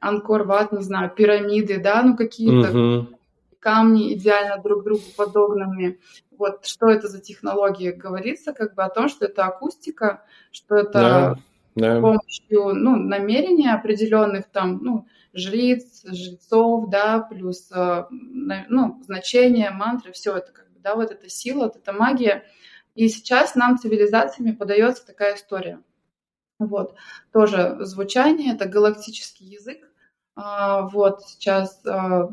Анкор-Ват, 0.00 0.72
не 0.72 0.82
знаю, 0.82 1.10
пирамиды, 1.10 1.78
да, 1.78 2.02
ну 2.02 2.16
какие-то 2.16 2.70
угу 2.70 3.18
камни 3.62 4.12
идеально 4.12 4.60
друг 4.60 4.82
другу 4.82 5.04
подогнанные. 5.16 5.98
Вот 6.36 6.66
что 6.66 6.88
это 6.88 7.06
за 7.06 7.20
технологии? 7.20 7.92
Говорится 7.92 8.52
как 8.52 8.74
бы 8.74 8.82
о 8.82 8.90
том, 8.90 9.08
что 9.08 9.26
это 9.26 9.44
акустика, 9.46 10.24
что 10.50 10.76
это 10.76 10.92
да, 10.92 11.38
да. 11.76 11.98
с 11.98 12.00
помощью 12.00 12.74
ну, 12.74 12.96
намерений 12.96 13.70
определенных 13.70 14.48
там, 14.50 14.80
ну, 14.82 15.06
жриц, 15.32 16.02
жрецов, 16.04 16.90
да, 16.90 17.20
плюс 17.20 17.70
э, 17.72 18.04
ну, 18.10 19.00
значение, 19.04 19.70
мантры, 19.70 20.10
все 20.12 20.36
это 20.36 20.52
как 20.52 20.70
бы, 20.72 20.80
да, 20.80 20.96
вот 20.96 21.12
эта 21.12 21.28
сила, 21.28 21.64
вот 21.64 21.76
эта 21.76 21.92
магия. 21.92 22.44
И 22.96 23.08
сейчас 23.08 23.54
нам 23.54 23.78
цивилизациями 23.78 24.50
подается 24.50 25.06
такая 25.06 25.36
история. 25.36 25.80
Вот, 26.58 26.94
тоже 27.32 27.76
звучание, 27.80 28.54
это 28.54 28.66
галактический 28.66 29.46
язык, 29.46 29.88
вот 30.34 31.22
сейчас 31.26 31.84
а, 31.86 32.30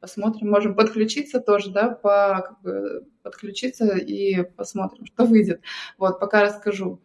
посмотрим, 0.00 0.50
можем 0.50 0.74
подключиться 0.74 1.40
тоже, 1.40 1.70
да, 1.72 1.90
по, 1.90 2.44
как 2.46 2.62
бы, 2.62 3.06
подключиться 3.22 3.96
и 3.96 4.42
посмотрим, 4.42 5.06
что 5.12 5.24
выйдет. 5.24 5.60
Вот, 5.98 6.20
пока 6.20 6.42
расскажу. 6.42 7.00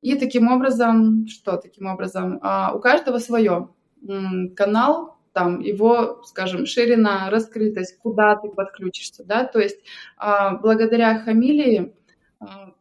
И 0.00 0.16
таким 0.16 0.50
образом, 0.50 1.26
что 1.28 1.56
таким 1.56 1.86
образом? 1.86 2.38
А, 2.42 2.74
у 2.74 2.80
каждого 2.80 3.18
свое. 3.18 3.68
Канал, 4.56 5.16
там 5.32 5.60
его, 5.60 6.22
скажем, 6.24 6.66
ширина, 6.66 7.30
раскрытость, 7.30 7.98
куда 7.98 8.34
ты 8.34 8.48
подключишься, 8.48 9.22
да, 9.22 9.44
то 9.44 9.60
есть 9.60 9.78
благодаря 10.18 11.20
хамилии 11.20 11.94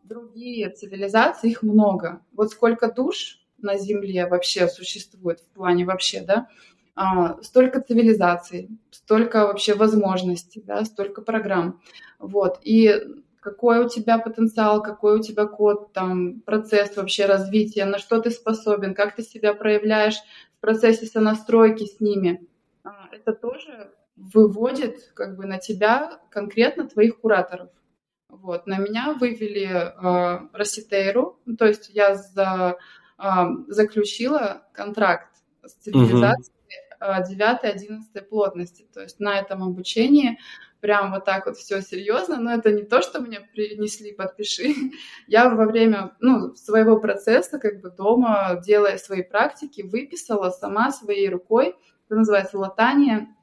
другие 0.03 0.71
цивилизации, 0.71 1.51
их 1.51 1.61
много. 1.61 2.21
Вот 2.33 2.49
сколько 2.49 2.91
душ 2.91 3.39
на 3.59 3.77
Земле 3.77 4.25
вообще 4.25 4.67
существует 4.67 5.39
в 5.41 5.47
плане 5.49 5.85
вообще, 5.85 6.21
да, 6.21 6.47
а, 6.95 7.41
столько 7.41 7.81
цивилизаций, 7.81 8.69
столько 8.91 9.47
вообще 9.47 9.73
возможностей, 9.75 10.61
да, 10.65 10.83
столько 10.85 11.21
программ. 11.21 11.81
Вот. 12.19 12.59
И 12.63 12.93
какой 13.39 13.83
у 13.83 13.89
тебя 13.89 14.19
потенциал, 14.19 14.83
какой 14.83 15.19
у 15.19 15.21
тебя 15.21 15.45
код, 15.45 15.93
там, 15.93 16.41
процесс 16.41 16.95
вообще 16.95 17.25
развития, 17.25 17.85
на 17.85 17.97
что 17.97 18.21
ты 18.21 18.29
способен, 18.29 18.93
как 18.93 19.15
ты 19.15 19.23
себя 19.23 19.53
проявляешь 19.53 20.17
в 20.57 20.61
процессе 20.61 21.05
сонастройки 21.05 21.85
с 21.85 21.99
ними. 21.99 22.47
А, 22.83 23.09
это 23.11 23.33
тоже 23.33 23.91
выводит 24.15 25.11
как 25.13 25.35
бы 25.35 25.45
на 25.45 25.57
тебя 25.57 26.19
конкретно 26.29 26.87
твоих 26.87 27.19
кураторов. 27.19 27.69
Вот. 28.29 28.67
На 28.67 28.77
меня 28.77 29.13
вывели 29.13 29.67
э, 29.67 30.47
Роситейру, 30.53 31.39
то 31.57 31.65
есть 31.65 31.89
я 31.93 32.15
за, 32.15 32.77
э, 33.17 33.23
заключила 33.67 34.67
контракт 34.73 35.29
с 35.63 35.73
цивилизацией, 35.73 36.55
9-11 37.01 38.01
э, 38.13 38.21
плотности. 38.21 38.87
То 38.93 39.01
есть 39.01 39.19
на 39.19 39.39
этом 39.39 39.63
обучении 39.63 40.39
прям 40.81 41.11
вот 41.11 41.25
так 41.25 41.45
вот 41.45 41.57
все 41.57 41.81
серьезно, 41.81 42.39
но 42.39 42.53
это 42.53 42.71
не 42.71 42.83
то, 42.83 43.01
что 43.01 43.21
мне 43.21 43.39
принесли 43.39 44.11
подпиши. 44.11 44.73
Я 45.27 45.49
во 45.49 45.65
время 45.65 46.15
ну, 46.19 46.55
своего 46.55 46.99
процесса, 46.99 47.59
как 47.59 47.81
бы 47.81 47.91
дома, 47.91 48.61
делая 48.65 48.97
свои 48.97 49.21
практики, 49.21 49.81
выписала 49.81 50.49
сама 50.49 50.91
своей 50.91 51.29
рукой, 51.29 51.75
это 52.07 52.15
называется 52.15 52.57
латание, 52.57 53.33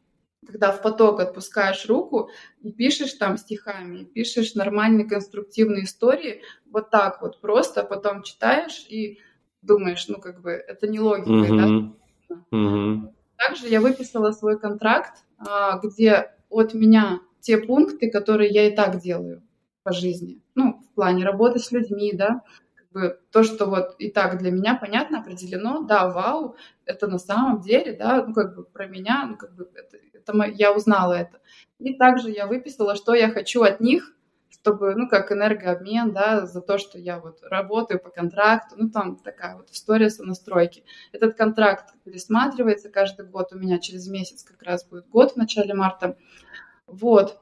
когда 0.47 0.73
в 0.73 0.83
поток 0.83 1.21
отпускаешь 1.21 1.87
руку 1.87 2.31
и 2.61 2.73
пишешь 2.73 3.15
там 3.15 3.37
стихами, 3.37 4.05
пишешь 4.05 4.55
нормальные 4.55 5.09
конструктивные 5.09 5.85
истории, 5.85 6.43
вот 6.71 6.91
так 6.91 7.23
вот 7.23 7.41
просто, 7.41 7.83
потом 7.83 8.23
читаешь 8.23 8.87
и 8.89 9.21
думаешь, 9.63 10.07
ну 10.09 10.21
как 10.21 10.41
бы 10.41 10.51
это 10.51 10.87
не 10.87 11.01
логика, 11.01 11.31
mm-hmm. 11.31 11.95
да? 12.29 12.37
Mm-hmm. 12.57 13.15
Также 13.39 13.69
я 13.69 13.81
выписала 13.81 14.33
свой 14.33 14.59
контракт, 14.59 15.25
а, 15.39 15.79
где 15.79 16.35
от 16.51 16.75
меня 16.75 17.21
те 17.41 17.57
пункты, 17.57 18.11
которые 18.11 18.51
я 18.51 18.69
и 18.69 18.75
так 18.75 19.01
делаю 19.01 19.43
по 19.85 19.93
жизни. 19.93 20.43
Ну, 20.55 20.83
в 20.83 20.95
плане 20.95 21.25
работы 21.25 21.61
с 21.61 21.71
людьми, 21.71 22.13
да, 22.13 22.43
как 22.75 22.91
бы 22.91 23.21
то, 23.31 23.45
что 23.45 23.67
вот 23.67 23.95
и 23.99 24.11
так 24.11 24.39
для 24.39 24.51
меня 24.51 24.75
понятно, 24.75 25.21
определено, 25.21 25.83
да, 25.83 26.09
вау, 26.09 26.57
это 26.85 27.07
на 27.07 27.19
самом 27.19 27.61
деле, 27.61 27.93
да, 27.93 28.25
ну, 28.27 28.35
как 28.35 28.57
бы 28.57 28.65
про 28.65 28.87
меня, 28.87 29.27
ну, 29.31 29.37
как 29.37 29.55
бы 29.55 29.69
это, 29.75 29.97
это 30.13 30.45
я 30.55 30.73
узнала 30.75 31.15
это. 31.15 31.41
И 31.79 31.95
также 31.95 32.31
я 32.31 32.47
выписала, 32.47 32.97
что 32.97 33.15
я 33.15 33.31
хочу 33.31 33.63
от 33.63 33.81
них, 33.81 34.13
чтобы, 34.61 34.95
ну, 34.95 35.09
как 35.09 35.31
энергообмен, 35.31 36.13
да, 36.13 36.47
за 36.47 36.61
то, 36.61 36.79
что 36.79 36.99
я 36.99 37.21
вот 37.21 37.39
работаю 37.43 38.01
по 38.01 38.11
контракту, 38.11 38.75
ну, 38.77 38.91
там 38.91 39.17
такая 39.17 39.57
вот 39.57 39.71
история 39.71 40.11
сонастройки. 40.11 40.85
Этот 41.13 41.37
контракт 41.37 41.95
пересматривается 42.05 42.89
каждый 42.89 43.27
год, 43.27 43.53
у 43.53 43.59
меня 43.59 43.79
через 43.79 44.09
месяц 44.09 44.43
как 44.43 44.63
раз 44.63 44.85
будет 44.85 45.09
год 45.09 45.33
в 45.33 45.37
начале 45.37 45.75
марта. 45.75 46.17
Вот. 46.87 47.41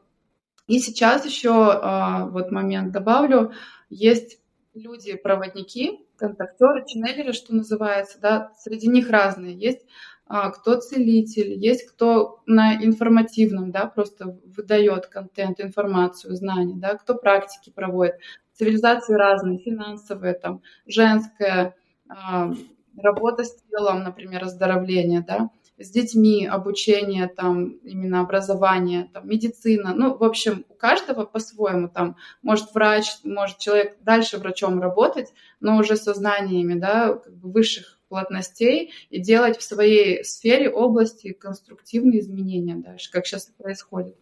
И 0.67 0.79
сейчас 0.79 1.25
еще 1.25 1.53
а, 1.53 2.27
вот 2.27 2.51
момент 2.51 2.93
добавлю, 2.93 3.53
есть 3.89 4.39
люди-проводники, 4.75 6.07
контактеры, 6.17 6.85
ченнелеры, 6.87 7.33
что 7.33 7.55
называется, 7.55 8.19
да, 8.21 8.53
среди 8.59 8.89
них 8.89 9.09
разные. 9.11 9.55
Есть 9.55 9.87
кто 10.29 10.81
целитель, 10.81 11.53
есть 11.53 11.87
кто 11.87 12.43
на 12.47 12.75
информативном, 12.85 13.71
да, 13.71 13.87
просто 13.87 14.39
выдает 14.57 15.07
контент, 15.07 15.61
информацию, 15.61 16.35
знания, 16.35 16.75
да, 16.77 16.97
кто 16.97 17.15
практики 17.15 17.71
проводит. 17.71 18.17
Цивилизации 18.55 19.15
разные, 19.15 19.59
финансовые, 19.59 20.35
там, 20.35 20.63
женская, 20.87 21.77
а, 22.09 22.51
работа 22.97 23.45
с 23.45 23.57
телом, 23.71 24.03
например, 24.03 24.45
оздоровление, 24.45 25.21
да, 25.27 25.51
с 25.79 25.91
детьми, 25.91 26.47
обучение, 26.47 27.29
там, 27.29 27.67
именно 27.85 28.21
образование, 28.21 29.11
там, 29.13 29.29
медицина. 29.29 29.95
Ну, 29.95 30.17
в 30.17 30.25
общем, 30.25 30.65
у 30.71 30.75
каждого 30.75 31.25
по-своему 31.27 31.89
там, 31.89 32.17
может 32.43 32.75
врач, 32.75 33.19
может 33.25 33.59
человек 33.59 33.97
дальше 34.03 34.39
врачом 34.39 34.81
работать, 34.81 35.33
но 35.61 35.77
уже 35.77 35.97
со 35.97 36.15
знаниями, 36.15 36.75
да, 36.79 37.15
как 37.15 37.37
бы 37.37 37.53
высших 37.53 37.96
плотностей 38.09 38.93
и 39.11 39.21
делать 39.21 39.59
в 39.59 39.63
своей 39.63 40.25
сфере, 40.25 40.71
области 40.71 41.33
конструктивные 41.33 42.21
изменения 42.21 42.77
дальше, 42.77 43.11
как 43.11 43.27
сейчас 43.27 43.47
происходит. 43.59 44.17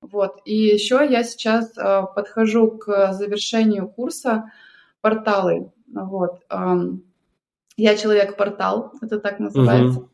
Вот. 0.00 0.40
И 0.44 0.54
еще 0.54 1.06
я 1.08 1.24
сейчас 1.24 1.76
э, 1.76 2.02
подхожу 2.14 2.72
к 2.72 3.12
завершению 3.12 3.88
курса 3.88 4.50
порталы. 5.00 5.72
Вот. 5.86 6.40
Я 7.76 7.96
человек-портал, 7.96 8.92
это 9.00 9.18
так 9.18 9.38
называется. 9.38 10.00
Угу. 10.00 10.10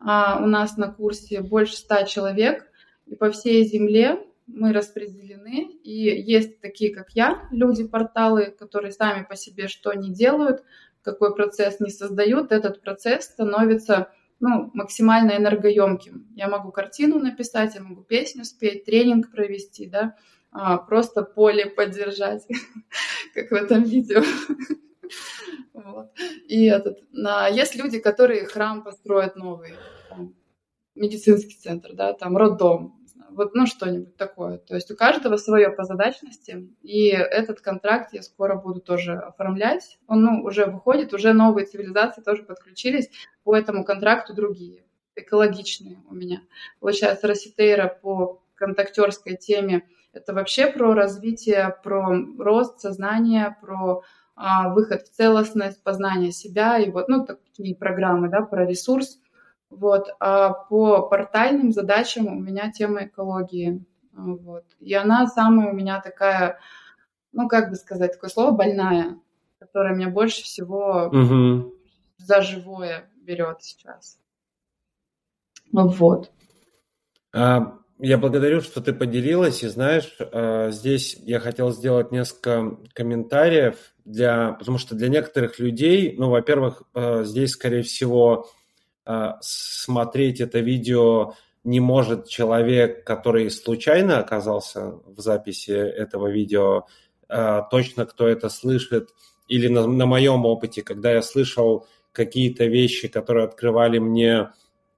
У 0.00 0.46
нас 0.46 0.76
на 0.76 0.92
курсе 0.92 1.40
больше 1.40 1.76
ста 1.76 2.04
человек, 2.04 2.66
и 3.06 3.14
по 3.14 3.30
всей 3.30 3.64
земле 3.64 4.18
мы 4.46 4.72
распределены, 4.72 5.70
и 5.84 5.92
есть 5.92 6.60
такие, 6.60 6.92
как 6.94 7.10
я, 7.12 7.48
люди-порталы, 7.50 8.46
которые 8.58 8.92
сами 8.92 9.24
по 9.24 9.36
себе 9.36 9.68
что 9.68 9.92
не 9.92 10.10
делают, 10.12 10.62
какой 11.02 11.34
процесс 11.34 11.80
не 11.80 11.90
создают, 11.90 12.52
этот 12.52 12.82
процесс 12.82 13.24
становится 13.24 14.12
ну, 14.40 14.70
максимально 14.74 15.36
энергоемким. 15.36 16.26
Я 16.34 16.48
могу 16.48 16.72
картину 16.72 17.18
написать, 17.18 17.74
я 17.74 17.82
могу 17.82 18.02
песню 18.02 18.44
спеть, 18.44 18.84
тренинг 18.84 19.30
провести, 19.30 19.86
да, 19.86 20.16
а, 20.50 20.78
просто 20.78 21.22
поле 21.22 21.66
поддержать, 21.66 22.46
как 23.34 23.50
в 23.50 23.54
этом 23.54 23.82
видео. 23.84 24.22
Вот. 25.74 26.12
И 26.48 26.66
этот, 26.66 26.98
а, 27.26 27.48
есть 27.50 27.74
люди, 27.74 27.98
которые 27.98 28.44
храм 28.46 28.84
построят 28.84 29.36
новый, 29.36 29.74
там, 30.08 30.34
медицинский 30.94 31.56
центр, 31.56 31.94
да, 31.94 32.12
там 32.12 32.36
роддом, 32.36 33.01
Вот, 33.34 33.54
ну, 33.54 33.66
что-нибудь 33.66 34.16
такое. 34.16 34.58
То 34.58 34.74
есть 34.74 34.90
у 34.90 34.96
каждого 34.96 35.36
свое 35.36 35.70
по 35.70 35.84
задачности, 35.84 36.68
и 36.82 37.08
этот 37.08 37.60
контракт 37.60 38.12
я 38.12 38.22
скоро 38.22 38.54
буду 38.56 38.80
тоже 38.80 39.14
оформлять. 39.14 39.98
Он, 40.06 40.22
ну, 40.22 40.42
уже 40.42 40.66
выходит, 40.66 41.12
уже 41.14 41.32
новые 41.32 41.66
цивилизации 41.66 42.22
тоже 42.22 42.42
подключились 42.42 43.10
по 43.44 43.56
этому 43.56 43.84
контракту 43.84 44.34
другие, 44.34 44.84
экологичные 45.16 46.02
у 46.08 46.14
меня. 46.14 46.42
Получается, 46.80 47.26
Роситейра 47.26 47.88
по 48.02 48.42
контактерской 48.54 49.36
теме 49.36 49.82
это 50.12 50.34
вообще 50.34 50.66
про 50.66 50.94
развитие, 50.94 51.74
про 51.82 52.14
рост 52.38 52.80
сознания, 52.80 53.56
про 53.60 54.02
а, 54.34 54.68
выход 54.68 55.02
в 55.02 55.10
целостность, 55.10 55.82
познание 55.82 56.32
себя 56.32 56.78
и 56.78 56.90
вот, 56.90 57.08
ну, 57.08 57.26
такие 57.26 57.74
программы, 57.74 58.28
да, 58.28 58.42
про 58.42 58.66
ресурс. 58.66 59.18
Вот. 59.72 60.08
А 60.20 60.50
по 60.50 61.08
портальным 61.08 61.72
задачам 61.72 62.26
у 62.26 62.38
меня 62.38 62.70
тема 62.70 63.06
экологии. 63.06 63.82
Вот. 64.12 64.64
И 64.80 64.92
она 64.92 65.26
самая 65.26 65.70
у 65.70 65.74
меня 65.74 66.00
такая, 66.00 66.58
ну, 67.32 67.48
как 67.48 67.70
бы 67.70 67.76
сказать, 67.76 68.12
такое 68.12 68.28
слово 68.28 68.50
больная, 68.50 69.18
которая 69.58 69.94
меня 69.94 70.10
больше 70.10 70.42
всего 70.42 71.10
угу. 71.10 71.74
за 72.18 72.42
живое 72.42 73.08
берет 73.16 73.62
сейчас. 73.62 74.18
Вот. 75.72 76.30
А, 77.34 77.78
я 77.98 78.18
благодарю, 78.18 78.60
что 78.60 78.82
ты 78.82 78.92
поделилась. 78.92 79.62
И 79.62 79.68
знаешь, 79.68 80.14
а, 80.20 80.70
здесь 80.70 81.16
я 81.22 81.40
хотел 81.40 81.72
сделать 81.72 82.12
несколько 82.12 82.76
комментариев, 82.92 83.76
для, 84.04 84.52
потому 84.52 84.76
что 84.76 84.94
для 84.94 85.08
некоторых 85.08 85.58
людей, 85.58 86.14
ну, 86.18 86.28
во-первых, 86.28 86.82
а, 86.92 87.22
здесь, 87.24 87.52
скорее 87.52 87.82
всего, 87.82 88.50
смотреть 89.40 90.40
это 90.40 90.60
видео 90.60 91.34
не 91.64 91.80
может 91.80 92.28
человек, 92.28 93.04
который 93.04 93.50
случайно 93.50 94.18
оказался 94.18 94.98
в 95.06 95.20
записи 95.20 95.70
этого 95.70 96.28
видео, 96.28 96.86
а, 97.28 97.62
точно 97.62 98.04
кто 98.06 98.26
это 98.26 98.48
слышит, 98.48 99.10
или 99.48 99.68
на, 99.68 99.86
на 99.86 100.06
моем 100.06 100.44
опыте, 100.44 100.82
когда 100.82 101.12
я 101.12 101.22
слышал 101.22 101.86
какие-то 102.12 102.64
вещи, 102.64 103.08
которые 103.08 103.44
открывали 103.44 103.98
мне 103.98 104.50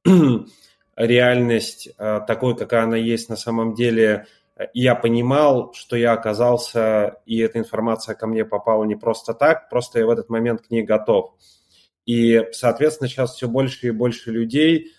реальность 0.96 1.90
а, 1.98 2.20
такой, 2.20 2.56
какая 2.56 2.84
она 2.84 2.96
есть 2.96 3.28
на 3.28 3.36
самом 3.36 3.74
деле, 3.74 4.26
я 4.72 4.94
понимал, 4.94 5.72
что 5.74 5.96
я 5.96 6.12
оказался, 6.12 7.20
и 7.26 7.38
эта 7.38 7.58
информация 7.58 8.14
ко 8.14 8.26
мне 8.26 8.44
попала 8.44 8.84
не 8.84 8.94
просто 8.94 9.34
так, 9.34 9.68
просто 9.68 9.98
я 9.98 10.06
в 10.06 10.10
этот 10.10 10.30
момент 10.30 10.62
к 10.62 10.70
ней 10.70 10.82
готов. 10.82 11.34
И, 12.06 12.42
соответственно, 12.52 13.08
сейчас 13.08 13.34
все 13.34 13.48
больше 13.48 13.88
и 13.88 13.90
больше 13.90 14.30
людей 14.30 14.92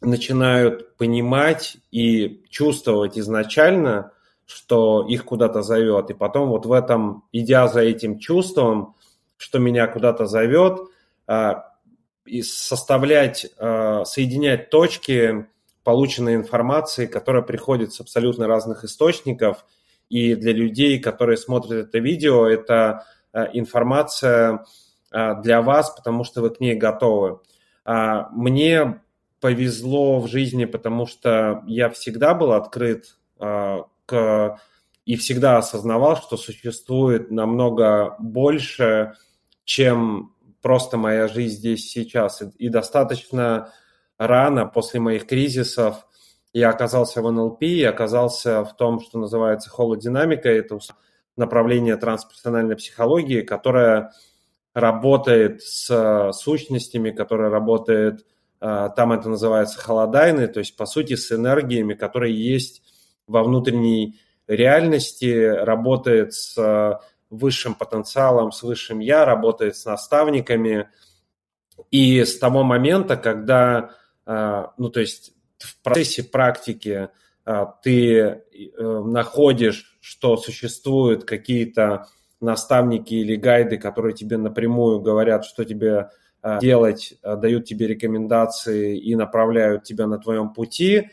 начинают 0.00 0.96
понимать 0.96 1.76
и 1.90 2.44
чувствовать 2.50 3.18
изначально, 3.18 4.12
что 4.46 5.06
их 5.08 5.24
куда-то 5.24 5.62
зовет. 5.62 6.10
И 6.10 6.14
потом 6.14 6.48
вот 6.48 6.66
в 6.66 6.72
этом, 6.72 7.24
идя 7.32 7.68
за 7.68 7.80
этим 7.80 8.18
чувством, 8.18 8.94
что 9.36 9.58
меня 9.58 9.86
куда-то 9.86 10.26
зовет, 10.26 10.80
а, 11.26 11.70
и 12.24 12.42
составлять, 12.42 13.46
а, 13.58 14.04
соединять 14.04 14.70
точки 14.70 15.46
полученной 15.82 16.34
информации, 16.34 17.06
которая 17.06 17.42
приходит 17.42 17.92
с 17.92 18.00
абсолютно 18.00 18.46
разных 18.46 18.84
источников. 18.84 19.66
И 20.08 20.34
для 20.34 20.52
людей, 20.52 20.98
которые 20.98 21.36
смотрят 21.36 21.88
это 21.88 21.98
видео, 21.98 22.46
это 22.46 23.06
а, 23.32 23.44
информация, 23.52 24.64
для 25.42 25.62
вас, 25.62 25.90
потому 25.90 26.24
что 26.24 26.42
вы 26.42 26.50
к 26.50 26.60
ней 26.60 26.74
готовы. 26.74 27.40
А, 27.84 28.28
мне 28.30 29.00
повезло 29.40 30.20
в 30.20 30.28
жизни, 30.28 30.64
потому 30.64 31.06
что 31.06 31.62
я 31.66 31.90
всегда 31.90 32.34
был 32.34 32.52
открыт 32.52 33.16
а, 33.38 33.84
к 34.06 34.58
и 35.04 35.16
всегда 35.16 35.58
осознавал, 35.58 36.16
что 36.16 36.38
существует 36.38 37.30
намного 37.30 38.16
больше, 38.18 39.14
чем 39.64 40.34
просто 40.62 40.96
моя 40.96 41.28
жизнь 41.28 41.56
здесь 41.56 41.90
сейчас. 41.90 42.42
И 42.56 42.70
достаточно 42.70 43.70
рано 44.16 44.64
после 44.64 45.00
моих 45.00 45.26
кризисов 45.26 46.06
я 46.54 46.70
оказался 46.70 47.20
в 47.20 47.30
НЛП, 47.30 47.62
я 47.64 47.90
оказался 47.90 48.64
в 48.64 48.74
том, 48.76 49.00
что 49.00 49.18
называется 49.18 49.68
холодинамика, 49.68 50.48
это 50.48 50.78
направление 51.36 51.96
трансперсональной 51.96 52.76
психологии, 52.76 53.42
которое 53.42 54.12
работает 54.74 55.62
с 55.62 55.88
э, 55.88 56.32
сущностями, 56.32 57.12
которая 57.12 57.48
работает, 57.48 58.26
э, 58.60 58.90
там 58.96 59.12
это 59.12 59.28
называется 59.28 59.78
холодайны, 59.78 60.48
то 60.48 60.58
есть, 60.58 60.76
по 60.76 60.84
сути, 60.84 61.14
с 61.14 61.30
энергиями, 61.30 61.94
которые 61.94 62.34
есть 62.34 62.82
во 63.28 63.44
внутренней 63.44 64.18
реальности, 64.48 65.46
работает 65.46 66.34
с 66.34 66.58
э, 66.58 66.98
высшим 67.30 67.74
потенциалом, 67.74 68.50
с 68.50 68.62
высшим 68.64 68.98
я, 68.98 69.24
работает 69.24 69.76
с 69.76 69.84
наставниками. 69.84 70.88
И 71.90 72.24
с 72.24 72.38
того 72.38 72.62
момента, 72.62 73.16
когда, 73.16 73.90
ну, 74.26 74.90
то 74.90 75.00
есть 75.00 75.32
в 75.58 75.82
процессе 75.82 76.22
практики 76.22 77.08
ты 77.82 78.44
находишь, 78.78 79.98
что 80.00 80.36
существуют 80.36 81.24
какие-то 81.24 82.06
наставники 82.44 83.14
или 83.14 83.36
гайды, 83.36 83.78
которые 83.78 84.14
тебе 84.14 84.36
напрямую 84.36 85.00
говорят, 85.00 85.44
что 85.44 85.64
тебе 85.64 86.10
а, 86.42 86.58
делать, 86.60 87.14
а, 87.22 87.36
дают 87.36 87.64
тебе 87.64 87.86
рекомендации 87.86 88.98
и 88.98 89.16
направляют 89.16 89.84
тебя 89.84 90.06
на 90.06 90.18
твоем 90.18 90.52
пути. 90.52 91.10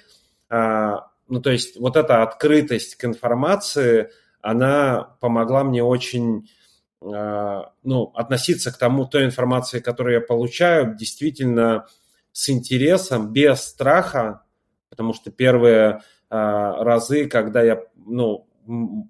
А, 0.50 1.08
ну, 1.30 1.42
то 1.42 1.50
есть 1.50 1.80
вот 1.80 1.96
эта 1.96 2.22
открытость 2.22 2.96
к 2.96 3.06
информации, 3.06 4.10
она 4.42 5.16
помогла 5.22 5.64
мне 5.64 5.84
очень 5.84 6.50
ну, 7.04 8.12
относиться 8.14 8.72
к 8.72 8.78
тому, 8.78 9.08
той 9.08 9.26
информации, 9.26 9.80
которую 9.80 10.14
я 10.14 10.22
получаю, 10.22 10.96
действительно 10.96 11.88
с 12.32 12.48
интересом, 12.50 13.34
без 13.34 13.60
страха, 13.64 14.44
потому 14.92 15.16
что 15.16 15.32
первые 15.32 16.02
разы, 16.30 17.28
когда 17.28 17.64
я, 17.64 17.82
ну, 17.96 18.48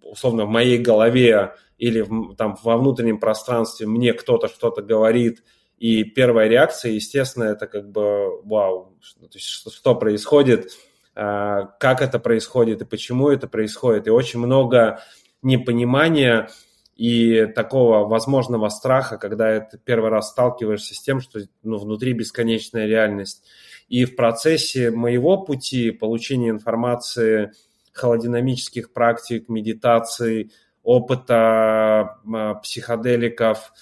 условно, 0.04 0.46
в 0.46 0.50
моей 0.50 0.78
голове 0.78 1.56
или 1.78 2.02
в, 2.02 2.36
там 2.36 2.58
во 2.64 2.78
внутреннем 2.78 3.20
пространстве 3.20 3.88
мне 3.88 4.14
кто-то 4.14 4.48
что-то 4.48 4.82
говорит, 4.82 5.44
и 5.78 6.04
первая 6.04 6.48
реакция, 6.48 6.92
естественно, 6.92 7.46
это 7.46 7.66
как 7.66 7.90
бы 7.90 8.42
вау, 8.44 8.98
то 9.20 9.30
есть 9.34 9.48
что, 9.48 9.72
что 9.72 9.96
происходит, 9.96 10.70
а, 11.16 11.64
как 11.80 12.02
это 12.02 12.20
происходит 12.20 12.82
и 12.82 12.86
почему 12.86 13.30
это 13.30 13.48
происходит. 13.48 14.08
И 14.08 14.12
очень 14.12 14.40
много 14.40 15.02
непонимания 15.42 16.50
и 16.96 17.48
такого 17.48 18.08
возможного 18.08 18.70
страха, 18.70 19.18
когда 19.18 19.60
ты 19.60 19.80
первый 19.80 20.12
раз 20.12 20.30
сталкиваешься 20.30 20.94
с 20.94 21.02
тем, 21.02 21.20
что 21.20 21.40
ну, 21.64 21.78
внутри 21.78 22.14
бесконечная 22.14 22.86
реальность. 22.86 23.44
И 23.90 24.06
в 24.06 24.16
процессе 24.16 24.92
моего 24.92 25.38
пути 25.38 25.90
получения 25.90 26.50
информации, 26.50 27.54
холодинамических 27.94 28.94
практик, 28.94 29.50
медитации, 29.50 30.52
опыта 30.84 32.20
а, 32.34 32.56
психоделиков 32.56 33.74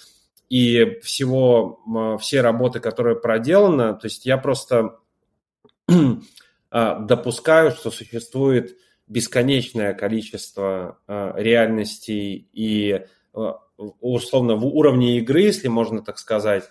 и 0.48 0.98
всего, 1.02 1.80
а, 1.86 2.18
все 2.18 2.40
работы, 2.40 2.80
которые 2.80 3.16
проделаны. 3.16 3.94
То 3.94 4.06
есть 4.06 4.26
я 4.26 4.38
просто 4.38 4.98
а, 6.70 6.98
допускаю, 6.98 7.70
что 7.70 7.90
существует 7.90 8.76
бесконечное 9.06 9.92
количество 9.92 10.98
реальностей 11.08 12.48
и 12.52 13.06
условно 13.76 14.54
в 14.54 14.64
уровне 14.64 15.18
игры, 15.18 15.40
если 15.40 15.66
можно 15.66 16.00
так 16.00 16.16
сказать. 16.16 16.62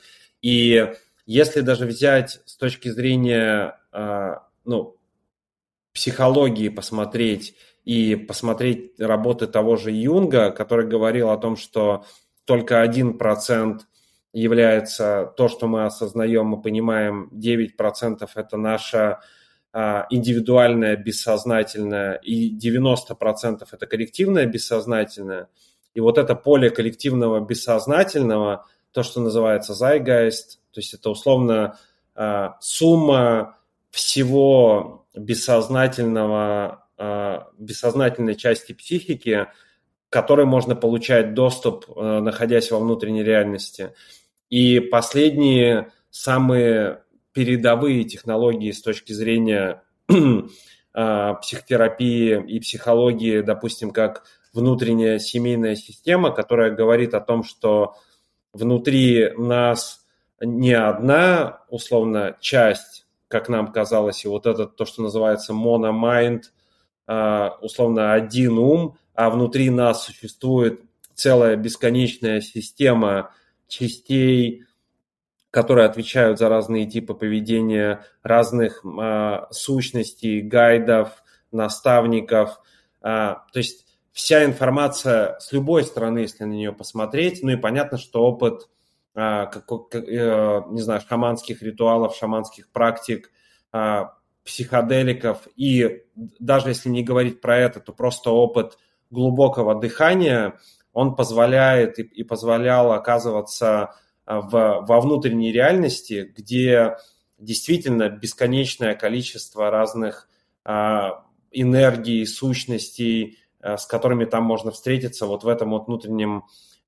И 0.41 0.93
если 1.25 1.59
даже 1.59 1.85
взять 1.85 2.39
с 2.45 2.55
точки 2.55 2.87
зрения 2.87 3.77
ну, 4.63 4.98
психологии 5.93 6.69
посмотреть 6.69 7.55
и 7.85 8.15
посмотреть 8.15 8.99
работы 8.99 9.47
того 9.47 9.75
же 9.75 9.91
Юнга, 9.91 10.51
который 10.51 10.87
говорил 10.87 11.29
о 11.29 11.37
том, 11.37 11.55
что 11.55 12.05
только 12.45 12.81
один 12.81 13.17
процент 13.17 13.87
является 14.33 15.33
то, 15.37 15.47
что 15.47 15.67
мы 15.67 15.85
осознаем 15.85 16.55
и 16.55 16.61
понимаем, 16.61 17.29
9% 17.33 18.29
это 18.35 18.57
наша 18.57 19.21
а, 19.71 20.07
индивидуальное 20.09 20.95
бессознательное, 20.95 22.15
и 22.15 22.55
90% 22.55 23.67
это 23.71 23.87
коллективное 23.87 24.45
бессознательное. 24.45 25.47
И 25.93 25.99
вот 25.99 26.17
это 26.17 26.35
поле 26.35 26.69
коллективного 26.69 27.39
бессознательного, 27.39 28.65
то, 28.91 29.03
что 29.03 29.21
называется 29.21 29.73
zeitgeist, 29.73 30.57
то 30.71 30.79
есть 30.79 30.93
это 30.93 31.09
условно 31.09 31.77
а, 32.15 32.57
сумма 32.59 33.58
всего 33.91 35.07
бессознательного, 35.15 36.87
а, 36.97 37.47
бессознательной 37.57 38.35
части 38.35 38.73
психики, 38.73 39.47
к 40.09 40.13
которой 40.13 40.45
можно 40.45 40.75
получать 40.75 41.33
доступ, 41.33 41.85
а, 41.95 42.21
находясь 42.21 42.71
во 42.71 42.79
внутренней 42.79 43.23
реальности. 43.23 43.93
И 44.49 44.79
последние 44.79 45.91
самые 46.09 47.03
передовые 47.31 48.03
технологии 48.03 48.71
с 48.71 48.81
точки 48.81 49.13
зрения 49.13 49.83
э, 50.09 51.33
психотерапии 51.41 52.43
и 52.47 52.59
психологии, 52.59 53.41
допустим, 53.41 53.91
как 53.91 54.23
внутренняя 54.53 55.19
семейная 55.19 55.75
система, 55.75 56.31
которая 56.31 56.71
говорит 56.71 57.13
о 57.13 57.21
том, 57.21 57.43
что 57.43 57.95
внутри 58.51 59.31
нас 59.37 60.05
не 60.41 60.73
одна, 60.73 61.63
условно, 61.69 62.35
часть, 62.39 63.05
как 63.29 63.47
нам 63.47 63.71
казалось, 63.71 64.25
и 64.25 64.27
вот 64.27 64.45
это 64.45 64.65
то, 64.65 64.85
что 64.85 65.01
называется 65.01 65.53
мономайнд, 65.53 66.51
а, 67.07 67.57
условно, 67.61 68.13
один 68.13 68.57
ум, 68.57 68.97
а 69.13 69.29
внутри 69.29 69.69
нас 69.69 70.03
существует 70.03 70.81
целая 71.13 71.55
бесконечная 71.55 72.41
система 72.41 73.31
частей, 73.67 74.65
которые 75.51 75.85
отвечают 75.85 76.39
за 76.39 76.49
разные 76.49 76.85
типы 76.85 77.13
поведения, 77.13 78.05
разных 78.23 78.83
э, 78.85 79.39
сущностей, 79.51 80.41
гайдов, 80.41 81.23
наставников. 81.51 82.59
Э, 83.01 83.35
то 83.51 83.57
есть 83.59 83.85
вся 84.11 84.45
информация 84.45 85.37
с 85.39 85.51
любой 85.51 85.83
стороны, 85.83 86.19
если 86.19 86.43
на 86.43 86.53
нее 86.53 86.71
посмотреть. 86.71 87.41
Ну 87.41 87.51
и 87.51 87.57
понятно, 87.57 87.97
что 87.97 88.21
опыт, 88.21 88.69
как, 89.19 89.65
как, 89.65 89.95
э, 89.95 90.61
не 90.69 90.81
знаю, 90.81 91.01
шаманских 91.07 91.61
ритуалов, 91.61 92.15
шаманских 92.15 92.69
практик, 92.71 93.31
э, 93.73 94.05
психоделиков 94.43 95.47
и 95.55 96.03
даже 96.15 96.69
если 96.69 96.89
не 96.89 97.03
говорить 97.03 97.41
про 97.41 97.57
это, 97.57 97.79
то 97.79 97.93
просто 97.93 98.31
опыт 98.31 98.77
глубокого 99.09 99.79
дыхания, 99.79 100.59
он 100.91 101.15
позволяет 101.15 101.99
и, 101.99 102.03
и 102.03 102.23
позволял 102.23 102.91
оказываться 102.91 103.95
а, 104.25 104.41
в, 104.41 104.85
во 104.85 105.01
внутренней 105.01 105.51
реальности, 105.51 106.31
где 106.35 106.97
действительно 107.37 108.09
бесконечное 108.09 108.95
количество 108.95 109.69
разных 109.69 110.27
а, 110.65 111.25
энергий, 111.51 112.25
сущностей, 112.25 113.37
а, 113.61 113.77
с 113.77 113.85
которыми 113.85 114.25
там 114.25 114.43
можно 114.43 114.71
встретиться 114.71 115.25
вот 115.25 115.43
в 115.43 115.47
этом 115.47 115.71
вот 115.71 115.87
внутреннем 115.87 116.45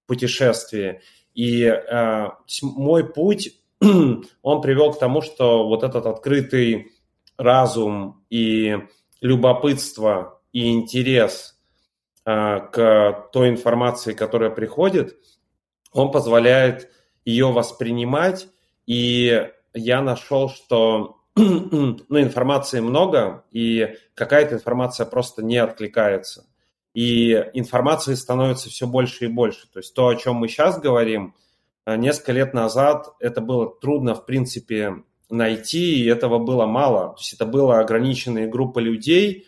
путешествии. 0.07 1.01
И 1.33 1.65
а, 1.65 2.37
мой 2.61 3.05
путь, 3.05 3.57
он 3.79 4.61
привел 4.61 4.93
к 4.93 4.99
тому, 4.99 5.21
что 5.21 5.67
вот 5.67 5.83
этот 5.83 6.05
открытый 6.05 6.91
разум 7.37 8.23
и 8.29 8.77
любопытство 9.21 10.41
и 10.51 10.71
интерес 10.71 11.59
а, 12.25 12.59
к 12.59 13.29
той 13.31 13.49
информации, 13.49 14.13
которая 14.13 14.49
приходит, 14.49 15.17
он 15.93 16.11
позволяет 16.11 16.91
ее 17.25 17.51
воспринимать, 17.51 18.47
и 18.85 19.49
я 19.73 20.01
нашел, 20.01 20.49
что 20.49 21.17
ну, 21.35 22.19
информации 22.19 22.79
много, 22.79 23.45
и 23.51 23.95
какая-то 24.15 24.55
информация 24.55 25.05
просто 25.05 25.43
не 25.43 25.57
откликается. 25.57 26.45
И 26.93 27.31
информации 27.53 28.15
становится 28.15 28.69
все 28.69 28.87
больше 28.87 29.25
и 29.25 29.27
больше. 29.27 29.67
То 29.71 29.79
есть 29.79 29.93
то, 29.93 30.07
о 30.07 30.15
чем 30.15 30.35
мы 30.35 30.47
сейчас 30.47 30.79
говорим, 30.79 31.35
э, 31.85 31.95
несколько 31.95 32.33
лет 32.33 32.53
назад 32.53 33.13
это 33.19 33.41
было 33.41 33.73
трудно, 33.79 34.15
в 34.15 34.25
принципе, 34.25 35.03
найти, 35.29 36.03
и 36.03 36.07
этого 36.07 36.37
было 36.37 36.65
мало. 36.65 37.13
То 37.13 37.19
есть 37.19 37.33
это 37.33 37.45
была 37.45 37.79
ограниченная 37.79 38.47
группа 38.47 38.79
людей, 38.79 39.47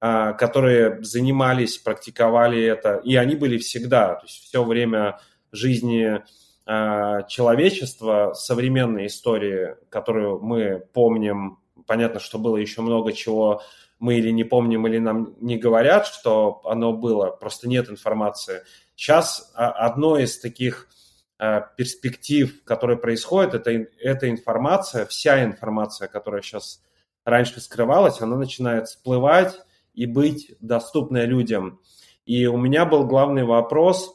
а, 0.00 0.32
которые 0.32 1.02
занимались, 1.02 1.78
практиковали 1.78 2.62
это, 2.62 2.96
и 3.04 3.16
они 3.16 3.36
были 3.36 3.58
всегда. 3.58 4.14
То 4.14 4.26
есть 4.26 4.44
все 4.44 4.62
время 4.62 5.18
жизни 5.50 6.22
а, 6.66 7.22
человечества, 7.22 8.32
современной 8.34 9.06
истории, 9.06 9.76
которую 9.88 10.40
мы 10.40 10.82
помним, 10.92 11.58
понятно, 11.86 12.20
что 12.20 12.38
было 12.38 12.56
еще 12.56 12.82
много 12.82 13.12
чего 13.12 13.62
мы 13.98 14.16
или 14.16 14.30
не 14.30 14.44
помним, 14.44 14.86
или 14.86 14.98
нам 14.98 15.34
не 15.40 15.56
говорят, 15.56 16.06
что 16.06 16.60
оно 16.64 16.92
было, 16.92 17.30
просто 17.30 17.68
нет 17.68 17.88
информации. 17.88 18.62
Сейчас 18.96 19.52
одно 19.54 20.18
из 20.18 20.38
таких 20.38 20.88
а, 21.36 21.60
перспектив, 21.60 22.62
которые 22.64 22.96
происходят, 22.96 23.54
это, 23.54 23.70
это 24.00 24.30
информация, 24.30 25.04
вся 25.06 25.42
информация, 25.44 26.08
которая 26.08 26.42
сейчас 26.42 26.80
раньше 27.24 27.60
скрывалась, 27.60 28.20
она 28.20 28.36
начинает 28.36 28.88
всплывать 28.88 29.60
и 29.94 30.06
быть 30.06 30.54
доступной 30.60 31.26
людям. 31.26 31.80
И 32.24 32.46
у 32.46 32.56
меня 32.56 32.84
был 32.84 33.04
главный 33.04 33.44
вопрос, 33.44 34.14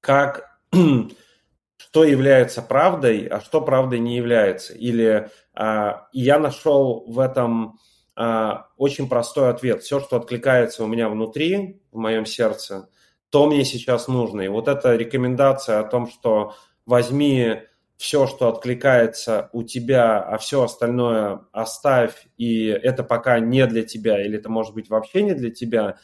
как 0.00 0.58
что 1.76 2.04
является 2.04 2.62
правдой, 2.62 3.26
а 3.26 3.40
что 3.40 3.60
правдой 3.60 3.98
не 3.98 4.16
является. 4.16 4.74
Или 4.74 5.30
а, 5.54 6.08
я 6.12 6.38
нашел 6.38 7.04
в 7.06 7.18
этом 7.18 7.66
а, 7.66 7.78
очень 8.16 9.08
простой 9.08 9.50
ответ. 9.50 9.82
Все, 9.82 10.00
что 10.00 10.16
откликается 10.16 10.84
у 10.84 10.86
меня 10.86 11.08
внутри, 11.08 11.82
в 11.90 11.98
моем 11.98 12.26
сердце, 12.26 12.88
то 13.30 13.46
мне 13.46 13.64
сейчас 13.64 14.06
нужно. 14.06 14.42
И 14.42 14.48
вот 14.48 14.68
эта 14.68 14.94
рекомендация 14.94 15.80
о 15.80 15.84
том, 15.84 16.08
что 16.08 16.54
возьми 16.86 17.62
все, 17.96 18.26
что 18.26 18.48
откликается 18.48 19.50
у 19.52 19.62
тебя, 19.62 20.20
а 20.20 20.38
все 20.38 20.62
остальное 20.62 21.40
оставь, 21.52 22.28
и 22.36 22.66
это 22.66 23.02
пока 23.02 23.40
не 23.40 23.66
для 23.66 23.82
тебя, 23.82 24.24
или 24.24 24.38
это 24.38 24.48
может 24.48 24.74
быть 24.74 24.90
вообще 24.90 25.22
не 25.22 25.34
для 25.34 25.50
тебя, 25.50 25.98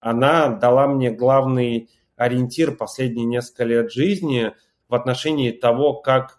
она 0.00 0.48
дала 0.48 0.86
мне 0.86 1.10
главный 1.10 1.90
ориентир 2.16 2.76
последние 2.76 3.26
несколько 3.26 3.64
лет 3.64 3.92
жизни– 3.92 4.52
в 4.88 4.94
отношении 4.94 5.52
того, 5.52 5.94
как 5.94 6.38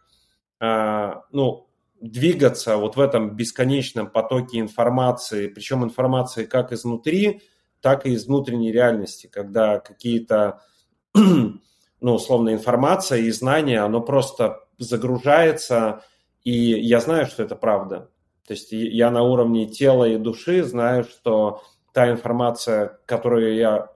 а, 0.59 1.23
ну, 1.31 1.68
двигаться 2.01 2.77
вот 2.77 2.95
в 2.95 2.99
этом 2.99 3.35
бесконечном 3.35 4.09
потоке 4.09 4.59
информации, 4.59 5.47
причем 5.47 5.83
информации 5.83 6.45
как 6.45 6.71
изнутри, 6.71 7.41
так 7.81 8.05
и 8.05 8.11
из 8.11 8.27
внутренней 8.27 8.71
реальности, 8.71 9.27
когда 9.27 9.79
какие-то, 9.79 10.61
ну, 11.13 11.59
условно, 12.01 12.53
информация 12.53 13.19
и 13.19 13.31
знания, 13.31 13.79
оно 13.81 14.01
просто 14.01 14.65
загружается, 14.77 16.03
и 16.43 16.51
я 16.51 16.99
знаю, 16.99 17.25
что 17.25 17.43
это 17.43 17.55
правда. 17.55 18.09
То 18.47 18.53
есть 18.53 18.71
я 18.71 19.11
на 19.11 19.23
уровне 19.23 19.67
тела 19.67 20.05
и 20.05 20.17
души 20.17 20.63
знаю, 20.63 21.03
что 21.03 21.61
та 21.93 22.09
информация, 22.09 22.99
которую 23.05 23.55
я 23.55 23.89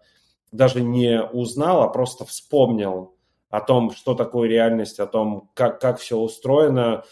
даже 0.52 0.82
не 0.82 1.22
узнал, 1.22 1.82
а 1.82 1.88
просто 1.88 2.26
вспомнил, 2.26 3.14
о 3.54 3.62
том, 3.62 3.92
что 3.92 4.16
такое 4.16 4.50
реальность, 4.50 5.00
о 5.00 5.06
том, 5.06 5.52
как, 5.54 5.80
как 5.80 6.00
все 6.00 6.18
устроено, 6.18 7.04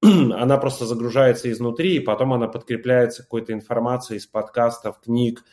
она 0.02 0.58
просто 0.58 0.86
загружается 0.86 1.50
изнутри, 1.50 1.96
и 1.96 2.00
потом 2.00 2.32
она 2.32 2.46
подкрепляется 2.46 3.22
какой-то 3.22 3.52
информацией 3.52 4.18
из 4.18 4.26
подкастов, 4.26 5.00
книг, 5.00 5.44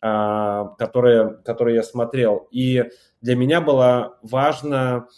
а, 0.00 0.74
которые, 0.78 1.38
которые 1.44 1.76
я 1.76 1.82
смотрел. 1.82 2.48
И 2.50 2.84
для 3.22 3.36
меня 3.36 3.60
было 3.60 4.18
важно 4.22 5.08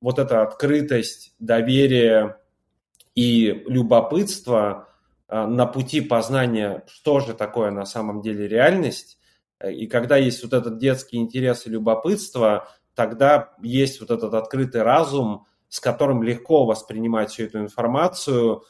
вот 0.00 0.18
эта 0.18 0.42
открытость, 0.42 1.34
доверие 1.38 2.36
и 3.14 3.62
любопытство 3.66 4.88
а, 5.28 5.46
на 5.46 5.66
пути 5.66 6.00
познания, 6.00 6.84
что 6.88 7.20
же 7.20 7.34
такое 7.34 7.70
на 7.70 7.86
самом 7.86 8.20
деле 8.20 8.48
реальность. 8.48 9.18
И 9.64 9.86
когда 9.86 10.16
есть 10.16 10.42
вот 10.42 10.52
этот 10.52 10.78
детский 10.78 11.16
интерес 11.18 11.66
и 11.66 11.70
любопытство, 11.70 12.68
тогда 12.94 13.54
есть 13.62 14.00
вот 14.00 14.10
этот 14.10 14.34
открытый 14.34 14.82
разум, 14.82 15.46
с 15.74 15.80
которым 15.80 16.22
легко 16.22 16.66
воспринимать 16.66 17.32
всю 17.32 17.46
эту 17.46 17.58
информацию, 17.58 18.62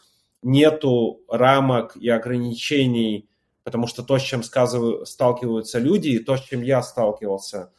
нету 0.43 1.21
рамок 1.29 1.95
и 1.99 2.09
ограничений, 2.09 3.29
потому 3.63 3.87
что 3.87 4.03
то, 4.03 4.19
с 4.19 4.23
чем 4.23 4.43
сталкиваются 4.43 5.79
люди, 5.79 6.09
и 6.09 6.19
то, 6.19 6.39
с 6.39 6.41
чем 6.41 6.63
я 6.63 6.83
сталкивался, 6.83 7.71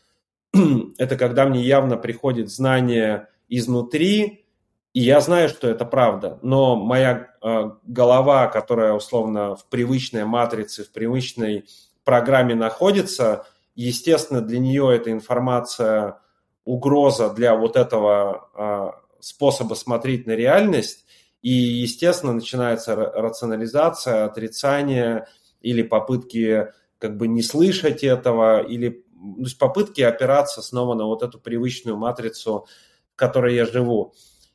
это 1.00 1.18
когда 1.18 1.48
мне 1.48 1.64
явно 1.64 1.98
приходит 1.98 2.52
знание 2.52 3.28
изнутри, 3.50 4.46
и 4.94 5.02
я 5.02 5.22
знаю, 5.22 5.50
что 5.50 5.68
это 5.68 5.86
правда, 5.86 6.38
но 6.44 6.76
моя 6.76 7.30
э, 7.42 7.72
голова, 7.82 8.46
которая 8.46 8.94
условно 8.94 9.56
в 9.56 9.66
привычной 9.70 10.26
матрице, 10.26 10.84
в 10.84 10.92
привычной 10.92 11.66
программе 12.04 12.54
находится, 12.54 13.48
естественно, 13.74 14.42
для 14.42 14.60
нее 14.60 14.96
эта 14.96 15.12
информация 15.12 16.20
угроза 16.64 17.32
для 17.32 17.56
вот 17.56 17.76
этого 17.76 18.50
а, 18.54 18.92
способа 19.26 19.74
смотреть 19.74 20.28
на 20.28 20.34
реальность, 20.34 21.04
и, 21.42 21.50
естественно, 21.50 22.32
начинается 22.32 22.96
рационализация, 22.96 24.26
отрицание 24.26 25.28
или 25.62 25.82
попытки 25.82 26.68
как 27.00 27.18
бы 27.18 27.28
не 27.28 27.42
слышать 27.42 28.04
этого, 28.04 28.62
или 28.62 28.90
то 28.92 29.42
есть 29.42 29.58
попытки 29.58 30.02
опираться 30.02 30.62
снова 30.62 30.94
на 30.94 31.06
вот 31.06 31.24
эту 31.24 31.40
привычную 31.40 31.98
матрицу, 31.98 32.68
в 33.14 33.16
которой 33.16 33.56
я 33.56 33.66
живу. 33.66 34.14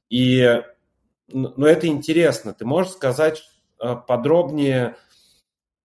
И 0.08 0.62
ну, 1.32 1.66
это 1.66 1.88
интересно. 1.88 2.54
Ты 2.54 2.64
можешь 2.64 2.92
сказать 2.92 3.42
а, 3.78 3.96
подробнее, 3.96 4.94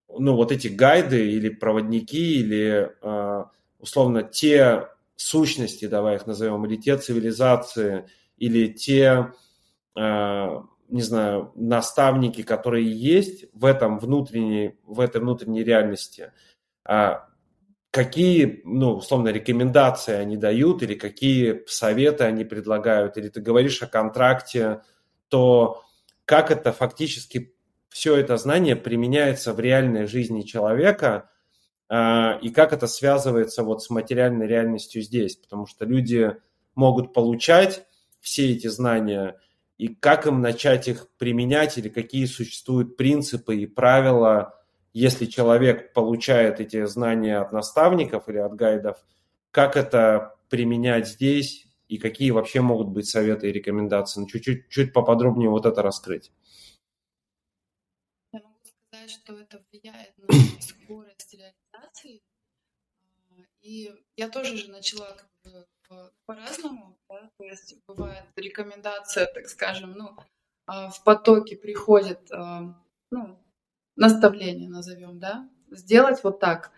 ну, 0.07 0.35
вот 0.35 0.51
эти 0.51 0.67
гайды 0.67 1.31
или 1.31 1.49
проводники, 1.49 2.39
или 2.39 2.91
а, 3.01 3.49
условно 3.79 4.21
те 4.21 4.89
сущности, 5.15 5.87
давай 5.87 6.17
их 6.17 6.27
назовем, 6.27 6.65
или 6.67 6.75
те 6.75 6.97
цивилизации, 6.97 8.05
или 8.37 8.67
те, 8.67 9.33
э, 9.95 10.61
не 10.89 11.01
знаю, 11.01 11.51
наставники, 11.55 12.43
которые 12.43 12.91
есть 12.91 13.45
в 13.53 13.65
этом 13.65 13.99
внутренней, 13.99 14.77
в 14.85 14.99
этой 14.99 15.21
внутренней 15.21 15.63
реальности, 15.63 16.31
а 16.83 17.27
какие, 17.91 18.61
ну, 18.65 18.95
условно, 18.95 19.29
рекомендации 19.29 20.15
они 20.15 20.35
дают 20.35 20.83
или 20.83 20.95
какие 20.95 21.63
советы 21.65 22.25
они 22.25 22.43
предлагают, 22.43 23.17
или 23.17 23.29
ты 23.29 23.39
говоришь 23.39 23.81
о 23.81 23.87
контракте, 23.87 24.81
то 25.29 25.81
как 26.25 26.51
это 26.51 26.73
фактически 26.73 27.55
все 27.89 28.17
это 28.17 28.35
знание 28.35 28.75
применяется 28.75 29.53
в 29.53 29.59
реальной 29.61 30.07
жизни 30.07 30.41
человека 30.41 31.29
а, 31.87 32.37
и 32.41 32.49
как 32.49 32.73
это 32.73 32.87
связывается 32.87 33.63
вот 33.63 33.81
с 33.81 33.89
материальной 33.89 34.47
реальностью 34.47 35.01
здесь, 35.01 35.37
потому 35.37 35.65
что 35.65 35.85
люди 35.85 36.35
могут 36.75 37.13
получать 37.13 37.85
все 38.25 38.51
эти 38.53 38.65
знания 38.65 39.39
и 39.77 39.87
как 39.87 40.25
им 40.25 40.41
начать 40.41 40.87
их 40.87 41.07
применять 41.19 41.77
или 41.77 41.89
какие 41.89 42.25
существуют 42.25 42.97
принципы 42.97 43.55
и 43.55 43.67
правила, 43.67 44.59
если 44.93 45.27
человек 45.27 45.93
получает 45.93 46.59
эти 46.59 46.85
знания 46.85 47.37
от 47.37 47.51
наставников 47.51 48.27
или 48.27 48.39
от 48.39 48.55
гайдов, 48.55 48.97
как 49.51 49.77
это 49.77 50.35
применять 50.49 51.07
здесь 51.07 51.67
и 51.87 51.99
какие 51.99 52.31
вообще 52.31 52.61
могут 52.61 52.87
быть 52.87 53.07
советы 53.07 53.49
и 53.49 53.51
рекомендации. 53.51 54.21
Ну, 54.21 54.27
чуть-чуть 54.27 54.69
чуть 54.69 54.91
поподробнее 54.91 55.51
вот 55.51 55.67
это 55.67 55.83
раскрыть. 55.83 56.31
Я 58.33 58.39
могу 58.39 58.57
сказать, 58.63 59.11
что 59.11 59.39
это 59.39 59.63
влияет 59.71 60.17
на 60.17 60.61
скорость 60.61 61.31
реализации. 61.31 62.23
А, 63.29 63.33
и 63.61 63.93
я 64.17 64.29
тоже 64.29 64.57
же 64.57 64.71
начала 64.71 65.11
как 65.11 65.29
бы 65.43 65.67
по-разному, 66.25 66.97
да? 67.09 67.29
то 67.37 67.43
есть 67.43 67.75
бывает 67.87 68.23
рекомендация, 68.35 69.25
так 69.27 69.47
скажем, 69.47 69.93
ну, 69.93 70.15
а, 70.67 70.89
в 70.89 71.03
потоке 71.03 71.55
приходит, 71.55 72.31
а, 72.31 72.75
ну, 73.11 73.37
наставление, 73.95 74.69
назовем, 74.69 75.19
да, 75.19 75.49
сделать 75.71 76.23
вот 76.23 76.39
так. 76.39 76.71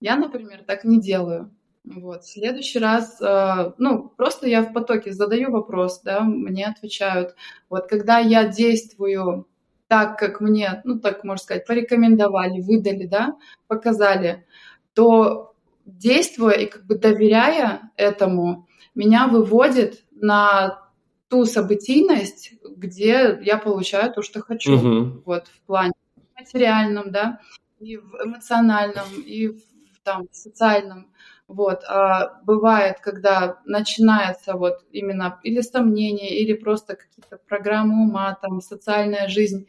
Я, 0.00 0.16
например, 0.16 0.64
так 0.64 0.84
не 0.84 1.00
делаю. 1.00 1.54
Вот. 1.84 2.24
В 2.24 2.30
следующий 2.30 2.78
раз, 2.78 3.20
э, 3.20 3.72
ну, 3.78 4.10
просто 4.10 4.46
я 4.46 4.62
в 4.62 4.72
потоке 4.72 5.12
задаю 5.12 5.50
вопрос, 5.50 6.02
да, 6.02 6.20
мне 6.20 6.66
отвечают. 6.66 7.34
Вот 7.70 7.88
когда 7.88 8.18
я 8.18 8.46
действую 8.46 9.48
так, 9.88 10.18
как 10.18 10.40
мне, 10.40 10.82
ну, 10.84 11.00
так 11.00 11.24
можно 11.24 11.42
сказать, 11.42 11.66
порекомендовали, 11.66 12.60
выдали, 12.60 13.06
да, 13.06 13.36
показали, 13.66 14.46
то 14.94 15.49
действуя 15.98 16.54
и 16.54 16.66
как 16.66 16.86
бы 16.86 16.96
доверяя 16.96 17.92
этому, 17.96 18.68
меня 18.94 19.26
выводит 19.28 20.04
на 20.10 20.90
ту 21.28 21.44
событийность, 21.44 22.54
где 22.76 23.38
я 23.42 23.56
получаю 23.56 24.12
то, 24.12 24.22
что 24.22 24.40
хочу. 24.40 24.74
Угу. 24.74 25.22
Вот 25.24 25.46
в 25.48 25.60
плане 25.66 25.92
материальном, 26.36 27.12
да, 27.12 27.40
и 27.78 27.96
в 27.96 28.14
эмоциональном, 28.24 29.06
и 29.24 29.48
в 29.48 29.60
там, 30.02 30.26
социальном. 30.32 31.10
Вот. 31.46 31.82
А 31.88 32.40
бывает, 32.44 33.00
когда 33.00 33.60
начинается 33.64 34.54
вот 34.54 34.84
именно 34.92 35.40
или 35.42 35.60
сомнение, 35.60 36.38
или 36.38 36.52
просто 36.52 36.96
какие-то 36.96 37.38
программы 37.38 38.04
ума, 38.04 38.38
там, 38.40 38.60
социальная 38.60 39.28
жизнь 39.28 39.66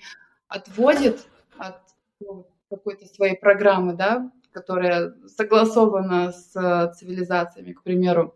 отводит 0.47 1.25
от 1.57 1.77
ну, 2.19 2.47
какой-то 2.69 3.05
своей 3.07 3.37
программы, 3.37 3.93
да, 3.93 4.31
которая 4.51 5.13
согласована 5.27 6.31
с 6.31 6.55
э, 6.55 6.93
цивилизациями, 6.93 7.73
к 7.73 7.83
примеру. 7.83 8.35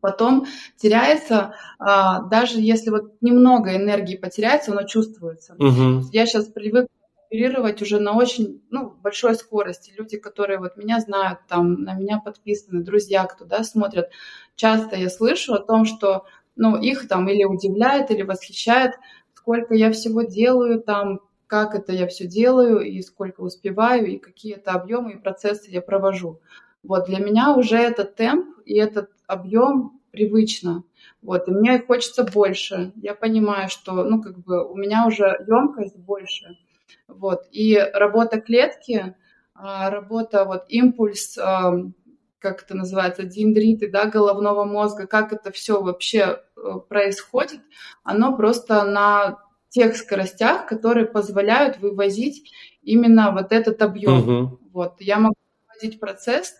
Потом 0.00 0.46
теряется, 0.76 1.54
а, 1.78 2.22
даже 2.22 2.60
если 2.60 2.90
вот 2.90 3.14
немного 3.20 3.76
энергии 3.76 4.16
потеряется, 4.16 4.72
оно 4.72 4.82
чувствуется. 4.82 5.54
Угу. 5.54 6.08
Я 6.12 6.26
сейчас 6.26 6.46
привык 6.46 6.88
оперировать 7.34 7.82
уже 7.82 7.98
на 7.98 8.12
очень 8.12 8.62
ну, 8.70 8.90
большой 9.02 9.34
скорости. 9.34 9.92
Люди, 9.96 10.18
которые 10.18 10.58
вот 10.58 10.76
меня 10.76 11.00
знают, 11.00 11.40
там, 11.48 11.82
на 11.82 11.94
меня 11.94 12.20
подписаны, 12.20 12.82
друзья, 12.82 13.24
кто 13.24 13.44
да, 13.44 13.64
смотрят, 13.64 14.10
часто 14.54 14.96
я 14.96 15.08
слышу 15.08 15.54
о 15.54 15.58
том, 15.58 15.84
что 15.84 16.26
ну, 16.56 16.76
их 16.76 17.08
там 17.08 17.28
или 17.28 17.44
удивляет, 17.44 18.10
или 18.10 18.22
восхищает, 18.22 18.92
сколько 19.34 19.74
я 19.74 19.90
всего 19.90 20.22
делаю, 20.22 20.80
там, 20.80 21.20
как 21.54 21.76
это 21.76 21.92
я 21.92 22.08
все 22.08 22.26
делаю, 22.26 22.80
и 22.80 23.00
сколько 23.00 23.42
успеваю, 23.42 24.06
и 24.06 24.18
какие 24.18 24.56
это 24.56 24.72
объемы 24.72 25.12
и 25.12 25.16
процессы 25.16 25.70
я 25.70 25.80
провожу. 25.80 26.40
Вот 26.82 27.06
для 27.06 27.20
меня 27.20 27.54
уже 27.54 27.76
этот 27.76 28.16
темп 28.16 28.58
и 28.64 28.74
этот 28.74 29.10
объем 29.28 30.00
привычно. 30.10 30.82
Вот, 31.22 31.46
и 31.46 31.52
мне 31.52 31.78
хочется 31.78 32.24
больше. 32.24 32.92
Я 32.96 33.14
понимаю, 33.14 33.68
что, 33.68 33.92
ну, 34.02 34.20
как 34.20 34.40
бы 34.40 34.68
у 34.68 34.74
меня 34.74 35.06
уже 35.06 35.26
емкость 35.46 35.96
больше. 35.96 36.58
Вот. 37.06 37.44
И 37.52 37.78
работа 37.94 38.40
клетки, 38.40 39.14
а, 39.54 39.90
работа 39.90 40.44
вот 40.44 40.64
импульс, 40.68 41.36
как 41.36 42.64
это 42.64 42.74
называется, 42.74 43.22
дендриты, 43.22 43.88
да, 43.88 44.06
головного 44.06 44.64
мозга, 44.64 45.06
как 45.06 45.32
это 45.32 45.52
все 45.52 45.80
вообще 45.80 46.40
э, 46.56 46.72
происходит, 46.88 47.60
оно 48.02 48.36
просто 48.36 48.84
на 48.84 49.38
тех 49.74 49.96
скоростях, 49.96 50.66
которые 50.66 51.04
позволяют 51.04 51.80
вывозить 51.80 52.52
именно 52.82 53.32
вот 53.32 53.50
этот 53.50 53.82
объем. 53.82 54.18
Угу. 54.18 54.58
Вот. 54.72 54.94
Я 55.00 55.18
могу 55.18 55.34
выводить 55.68 55.98
процесс, 55.98 56.54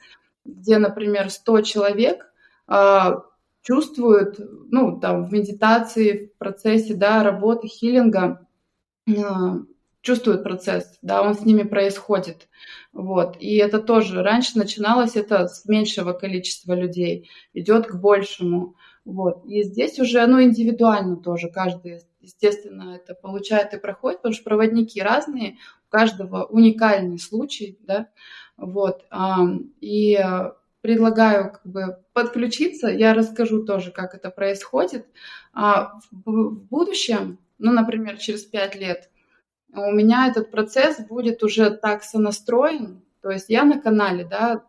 где, 0.44 0.78
например, 0.78 1.30
100 1.30 1.60
человек 1.60 2.26
а, 2.66 3.22
чувствуют, 3.62 4.40
ну, 4.70 4.98
там, 4.98 5.24
в 5.24 5.32
медитации, 5.32 6.26
в 6.34 6.38
процессе, 6.38 6.94
да, 6.94 7.22
работы, 7.22 7.68
хилинга, 7.68 8.44
а, 9.08 9.58
чувствуют 10.00 10.42
процесс, 10.42 10.98
да, 11.00 11.22
он 11.22 11.34
с 11.34 11.44
ними 11.44 11.62
происходит. 11.62 12.48
Вот. 12.92 13.36
И 13.38 13.56
это 13.56 13.78
тоже 13.78 14.24
раньше 14.24 14.58
начиналось 14.58 15.14
это 15.14 15.46
с 15.46 15.66
меньшего 15.66 16.14
количества 16.14 16.74
людей, 16.74 17.30
идет 17.52 17.86
к 17.86 17.94
большему. 17.94 18.74
Вот. 19.04 19.44
И 19.44 19.62
здесь 19.62 19.98
уже, 19.98 20.26
ну, 20.26 20.42
индивидуально 20.42 21.16
тоже 21.16 21.50
каждый, 21.50 22.00
естественно, 22.20 22.96
это 22.96 23.14
получает 23.14 23.74
и 23.74 23.78
проходит, 23.78 24.18
потому 24.18 24.34
что 24.34 24.44
проводники 24.44 25.00
разные, 25.02 25.58
у 25.86 25.90
каждого 25.90 26.44
уникальный 26.44 27.18
случай, 27.18 27.78
да, 27.82 28.08
вот. 28.56 29.04
И 29.80 30.18
предлагаю 30.80 31.52
как 31.52 31.66
бы 31.66 31.98
подключиться, 32.12 32.88
я 32.88 33.14
расскажу 33.14 33.64
тоже, 33.64 33.90
как 33.90 34.14
это 34.14 34.30
происходит. 34.30 35.06
А 35.52 35.98
в 36.10 36.50
будущем, 36.50 37.38
ну, 37.58 37.72
например, 37.72 38.18
через 38.18 38.44
пять 38.44 38.74
лет, 38.74 39.10
у 39.72 39.90
меня 39.90 40.28
этот 40.28 40.50
процесс 40.50 41.00
будет 41.00 41.42
уже 41.42 41.70
так 41.70 42.04
сонастроен, 42.04 43.02
то 43.22 43.30
есть 43.30 43.48
я 43.48 43.64
на 43.64 43.80
канале, 43.80 44.24
да, 44.24 44.64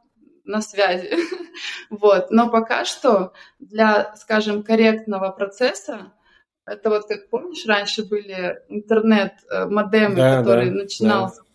на 0.45 0.61
связи. 0.61 1.11
вот. 1.95 2.31
Но 2.31 2.49
пока 2.49 2.85
что 2.85 3.33
для, 3.59 4.15
скажем, 4.15 4.63
корректного 4.63 5.31
процесса, 5.31 6.13
это 6.65 6.89
вот 6.89 7.07
как 7.07 7.29
помнишь, 7.29 7.65
раньше 7.65 8.03
были 8.03 8.59
интернет-модемы, 8.69 10.15
да, 10.15 10.39
который 10.39 10.69
да, 10.69 10.75
начинался 10.75 11.41
да. 11.41 11.47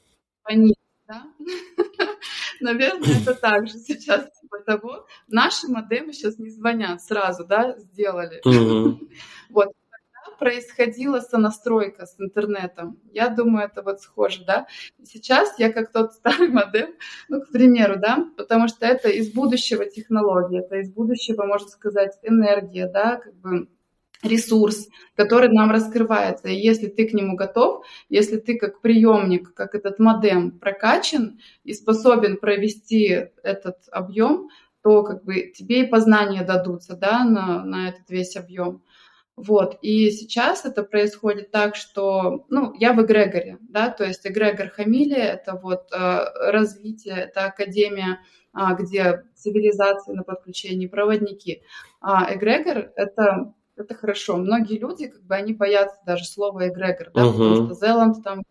звонить, 0.44 0.76
да? 1.06 1.24
Наверное, 2.60 3.20
это 3.20 3.34
так 3.34 3.66
же 3.68 3.78
сейчас 3.78 4.28
типа 4.40 4.60
того. 4.60 5.06
Наши 5.28 5.66
модемы 5.68 6.12
сейчас 6.12 6.38
не 6.38 6.50
звонят 6.50 7.02
сразу, 7.02 7.44
да, 7.44 7.76
сделали. 7.78 8.40
вот 9.50 9.72
происходила 10.40 11.20
сонастройка 11.20 12.06
с 12.06 12.18
интернетом. 12.18 12.98
Я 13.12 13.28
думаю, 13.28 13.66
это 13.66 13.82
вот 13.82 14.00
схоже, 14.00 14.44
да. 14.44 14.66
Сейчас 15.04 15.58
я 15.58 15.70
как 15.70 15.92
тот 15.92 16.14
старый 16.14 16.48
модем, 16.58 16.94
ну, 17.28 17.42
к 17.42 17.50
примеру, 17.50 17.96
да, 18.00 18.26
потому 18.36 18.66
что 18.66 18.86
это 18.86 19.10
из 19.10 19.32
будущего 19.32 19.84
технологии, 19.84 20.58
это 20.58 20.78
из 20.78 20.90
будущего, 20.90 21.44
можно 21.44 21.68
сказать, 21.68 22.18
энергия, 22.22 22.88
да, 22.88 23.16
как 23.16 23.34
бы 23.34 23.68
ресурс, 24.22 24.88
который 25.14 25.50
нам 25.50 25.70
раскрывается. 25.70 26.48
И 26.48 26.54
если 26.54 26.88
ты 26.88 27.06
к 27.06 27.12
нему 27.12 27.36
готов, 27.36 27.84
если 28.08 28.38
ты 28.38 28.58
как 28.58 28.80
приемник, 28.80 29.54
как 29.54 29.74
этот 29.74 29.98
модем 29.98 30.58
прокачан 30.58 31.38
и 31.64 31.72
способен 31.74 32.38
провести 32.38 33.28
этот 33.42 33.76
объем, 33.90 34.48
то 34.82 35.02
как 35.02 35.24
бы 35.24 35.52
тебе 35.54 35.82
и 35.82 35.86
познания 35.86 36.42
дадутся 36.42 36.96
да, 36.96 37.24
на, 37.24 37.64
на 37.64 37.88
этот 37.90 38.08
весь 38.08 38.36
объем. 38.36 38.82
Вот, 39.36 39.78
и 39.80 40.10
сейчас 40.10 40.66
это 40.66 40.82
происходит 40.82 41.50
так, 41.50 41.74
что, 41.74 42.44
ну, 42.50 42.74
я 42.78 42.92
в 42.92 43.02
эгрегоре, 43.02 43.58
да, 43.62 43.88
то 43.88 44.04
есть 44.04 44.26
эгрегор 44.26 44.68
Хамилия– 44.68 45.24
это 45.32 45.54
вот 45.54 45.90
э, 45.92 46.50
развитие, 46.50 47.14
это 47.14 47.46
академия, 47.46 48.20
э, 48.54 48.60
где 48.78 49.24
цивилизации 49.34 50.12
на 50.12 50.24
подключении, 50.24 50.88
проводники. 50.88 51.62
А 52.02 52.34
эгрегор– 52.34 52.92
это, 52.96 53.54
это 53.76 53.94
хорошо. 53.94 54.36
Многие 54.36 54.78
люди, 54.78 55.06
как 55.06 55.22
бы, 55.22 55.34
они 55.34 55.54
боятся 55.54 55.98
даже 56.04 56.24
слова 56.24 56.68
эгрегор, 56.68 57.10
да, 57.14 57.22
uh-huh. 57.22 57.32
потому 57.32 57.66
что 57.66 57.74
Зеланд 57.74 58.22
там, 58.22 58.42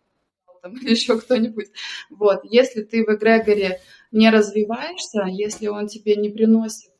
там 0.60 0.76
или 0.76 0.90
еще 0.94 1.20
кто-нибудь. 1.20 1.70
Вот, 2.10 2.40
если 2.42 2.82
ты 2.82 3.04
в 3.04 3.14
эгрегоре 3.14 3.80
не 4.10 4.30
развиваешься, 4.30 5.24
если 5.28 5.68
он 5.68 5.86
тебе 5.86 6.16
не 6.16 6.30
приносит 6.30 6.90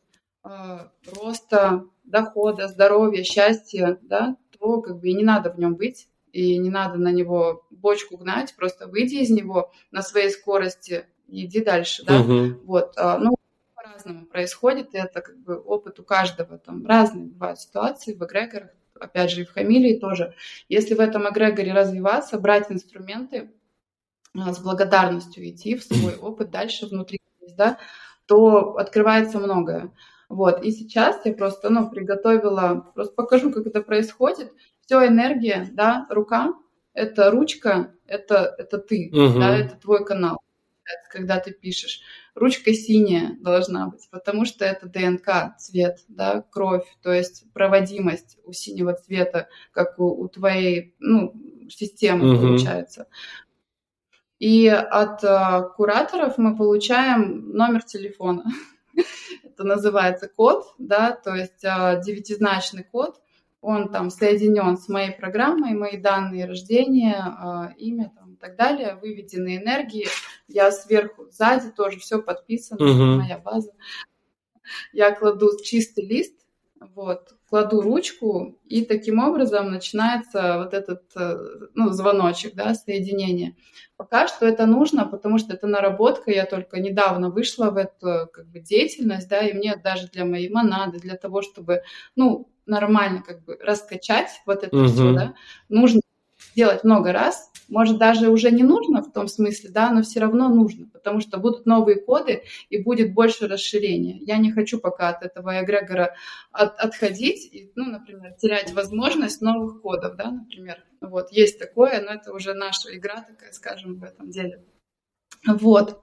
э, 0.44 0.78
роста 1.20 1.84
дохода, 2.10 2.68
здоровья, 2.68 3.22
счастья, 3.24 3.98
да, 4.02 4.36
то 4.58 4.80
как 4.82 5.00
бы 5.00 5.08
и 5.08 5.14
не 5.14 5.24
надо 5.24 5.50
в 5.50 5.58
нем 5.58 5.74
быть. 5.76 6.08
и 6.32 6.58
не 6.58 6.70
надо 6.70 6.98
на 6.98 7.10
него 7.10 7.66
бочку 7.70 8.16
гнать, 8.16 8.54
просто 8.56 8.86
выйди 8.86 9.16
из 9.16 9.30
него 9.30 9.72
на 9.90 10.02
своей 10.02 10.30
скорости 10.30 11.06
и 11.26 11.46
иди 11.46 11.60
дальше, 11.60 12.04
да, 12.04 12.20
угу. 12.20 12.60
вот, 12.64 12.92
а, 12.96 13.18
ну, 13.18 13.34
по-разному 13.74 14.26
происходит, 14.26 14.94
и 14.94 14.98
это 14.98 15.20
как 15.22 15.36
бы 15.38 15.56
опыт 15.58 15.98
у 16.00 16.04
каждого, 16.04 16.58
там 16.58 16.86
разные 16.86 17.26
бывают 17.26 17.60
ситуации 17.60 18.14
в 18.14 18.22
эгрегорах, 18.24 18.70
опять 18.98 19.30
же, 19.30 19.42
и 19.42 19.44
в 19.44 19.52
хамилии 19.52 19.98
тоже. 19.98 20.34
Если 20.68 20.94
в 20.94 21.00
этом 21.00 21.28
эгрегоре 21.28 21.72
развиваться, 21.72 22.38
брать 22.38 22.70
инструменты, 22.70 23.50
а, 24.38 24.52
с 24.52 24.60
благодарностью 24.60 25.48
идти 25.48 25.76
в 25.76 25.82
свой 25.82 26.14
опыт 26.16 26.50
дальше 26.50 26.86
внутри, 26.86 27.20
да, 27.56 27.78
то 28.26 28.76
открывается 28.76 29.38
многое. 29.38 29.90
Вот, 30.30 30.62
и 30.64 30.70
сейчас 30.70 31.20
я 31.24 31.32
просто, 31.32 31.70
ну, 31.70 31.90
приготовила, 31.90 32.92
просто 32.94 33.12
покажу, 33.14 33.50
как 33.50 33.66
это 33.66 33.82
происходит. 33.82 34.52
Все 34.86 35.04
энергия, 35.08 35.68
да, 35.72 36.06
рука, 36.08 36.54
это 36.94 37.32
ручка, 37.32 37.92
это, 38.06 38.54
это 38.56 38.78
ты, 38.78 39.10
угу. 39.12 39.40
да, 39.40 39.58
это 39.58 39.74
твой 39.74 40.04
канал, 40.04 40.38
когда 41.10 41.40
ты 41.40 41.50
пишешь. 41.50 42.02
Ручка 42.36 42.72
синяя 42.72 43.36
должна 43.40 43.88
быть, 43.88 44.08
потому 44.12 44.44
что 44.44 44.64
это 44.64 44.86
ДНК, 44.88 45.56
цвет, 45.58 45.98
да, 46.06 46.44
кровь, 46.48 46.86
то 47.02 47.12
есть 47.12 47.52
проводимость 47.52 48.38
у 48.44 48.52
синего 48.52 48.92
цвета, 48.92 49.48
как 49.72 49.98
у, 49.98 50.06
у 50.10 50.28
твоей, 50.28 50.94
ну, 51.00 51.34
системы 51.68 52.34
угу. 52.34 52.40
получается. 52.40 53.08
И 54.38 54.68
от 54.68 55.24
э, 55.24 55.68
кураторов 55.76 56.38
мы 56.38 56.56
получаем 56.56 57.50
номер 57.50 57.82
телефона. 57.82 58.44
Это 59.60 59.68
называется 59.68 60.26
код, 60.26 60.74
да, 60.78 61.12
то 61.12 61.34
есть 61.34 61.62
э, 61.64 62.00
девятизначный 62.02 62.82
код. 62.82 63.20
Он 63.60 63.92
там 63.92 64.08
соединен 64.08 64.78
с 64.78 64.88
моей 64.88 65.12
программой, 65.12 65.74
мои 65.74 65.98
данные 65.98 66.46
рождения, 66.46 67.22
э, 67.22 67.74
имя 67.76 68.10
там, 68.16 68.32
и 68.32 68.36
так 68.36 68.56
далее, 68.56 68.94
выведенные 68.94 69.62
энергии. 69.62 70.06
Я 70.48 70.72
сверху, 70.72 71.26
сзади 71.30 71.70
тоже 71.72 71.98
все 71.98 72.22
подписано, 72.22 72.78
uh-huh. 72.82 73.16
моя 73.18 73.36
база. 73.36 73.70
Я 74.94 75.14
кладу 75.14 75.50
чистый 75.62 76.06
лист, 76.06 76.40
вот, 76.94 77.34
кладу 77.50 77.82
ручку, 77.82 78.58
и 78.66 78.84
таким 78.84 79.18
образом 79.18 79.72
начинается 79.72 80.58
вот 80.58 80.72
этот 80.72 81.02
э, 81.16 81.36
ну, 81.74 81.90
звоночек, 81.90 82.54
да, 82.54 82.74
соединение. 82.74 83.56
Пока 83.96 84.28
что 84.28 84.46
это 84.46 84.66
нужно, 84.66 85.04
потому 85.04 85.38
что 85.38 85.52
это 85.52 85.66
наработка, 85.66 86.30
я 86.30 86.46
только 86.46 86.78
недавно 86.78 87.28
вышла 87.28 87.70
в 87.70 87.76
эту 87.76 88.30
как 88.32 88.46
бы, 88.46 88.60
деятельность, 88.60 89.28
да, 89.28 89.40
и 89.40 89.52
мне 89.52 89.76
даже 89.76 90.06
для 90.06 90.24
моей 90.24 90.48
монады, 90.48 91.00
для 91.00 91.16
того, 91.16 91.42
чтобы, 91.42 91.82
ну, 92.14 92.48
нормально 92.66 93.22
как 93.26 93.44
бы 93.44 93.58
раскачать 93.60 94.30
вот 94.46 94.62
это 94.62 94.76
угу. 94.76 94.86
все, 94.86 95.12
да, 95.12 95.34
нужно 95.68 96.00
делать 96.54 96.84
много 96.84 97.12
раз, 97.12 97.50
может, 97.70 97.98
даже 97.98 98.30
уже 98.30 98.50
не 98.50 98.64
нужно 98.64 99.00
в 99.00 99.12
том 99.12 99.28
смысле, 99.28 99.70
да, 99.70 99.90
но 99.92 100.02
все 100.02 100.18
равно 100.18 100.48
нужно, 100.48 100.88
потому 100.88 101.20
что 101.20 101.38
будут 101.38 101.66
новые 101.66 102.00
коды 102.00 102.42
и 102.68 102.82
будет 102.82 103.14
больше 103.14 103.46
расширения. 103.46 104.18
Я 104.18 104.38
не 104.38 104.50
хочу 104.50 104.80
пока 104.80 105.10
от 105.10 105.22
этого 105.22 105.62
эгрегора 105.62 106.16
от, 106.50 106.78
отходить 106.80 107.48
и, 107.52 107.70
ну, 107.76 107.84
например, 107.86 108.34
терять 108.34 108.72
возможность 108.72 109.40
новых 109.40 109.82
кодов, 109.82 110.16
да, 110.16 110.32
например. 110.32 110.84
Вот, 111.00 111.30
есть 111.30 111.60
такое, 111.60 112.02
но 112.02 112.12
это 112.14 112.32
уже 112.32 112.54
наша 112.54 112.94
игра 112.96 113.22
такая, 113.22 113.52
скажем, 113.52 114.00
в 114.00 114.02
этом 114.02 114.30
деле. 114.30 114.64
Вот. 115.46 116.02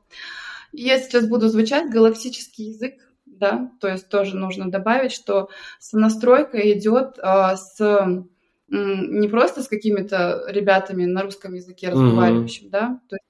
Я 0.72 1.00
сейчас 1.00 1.28
буду 1.28 1.50
звучать 1.50 1.92
галактический 1.92 2.70
язык, 2.70 2.94
да, 3.26 3.72
то 3.82 3.90
есть 3.90 4.08
тоже 4.08 4.38
нужно 4.38 4.72
добавить, 4.72 5.12
что 5.12 5.50
сонастройка 5.80 6.60
идет 6.72 7.20
а, 7.22 7.58
с 7.58 8.26
не 8.70 9.28
просто 9.28 9.64
с 9.64 9.68
какими-то 9.68 10.44
ребятами 10.48 11.06
на 11.06 11.22
русском 11.22 11.54
языке 11.54 11.90
разговаривающими, 11.90 12.68
mm-hmm. 12.68 12.72
да, 12.72 13.02
то 13.08 13.16
есть 13.16 13.28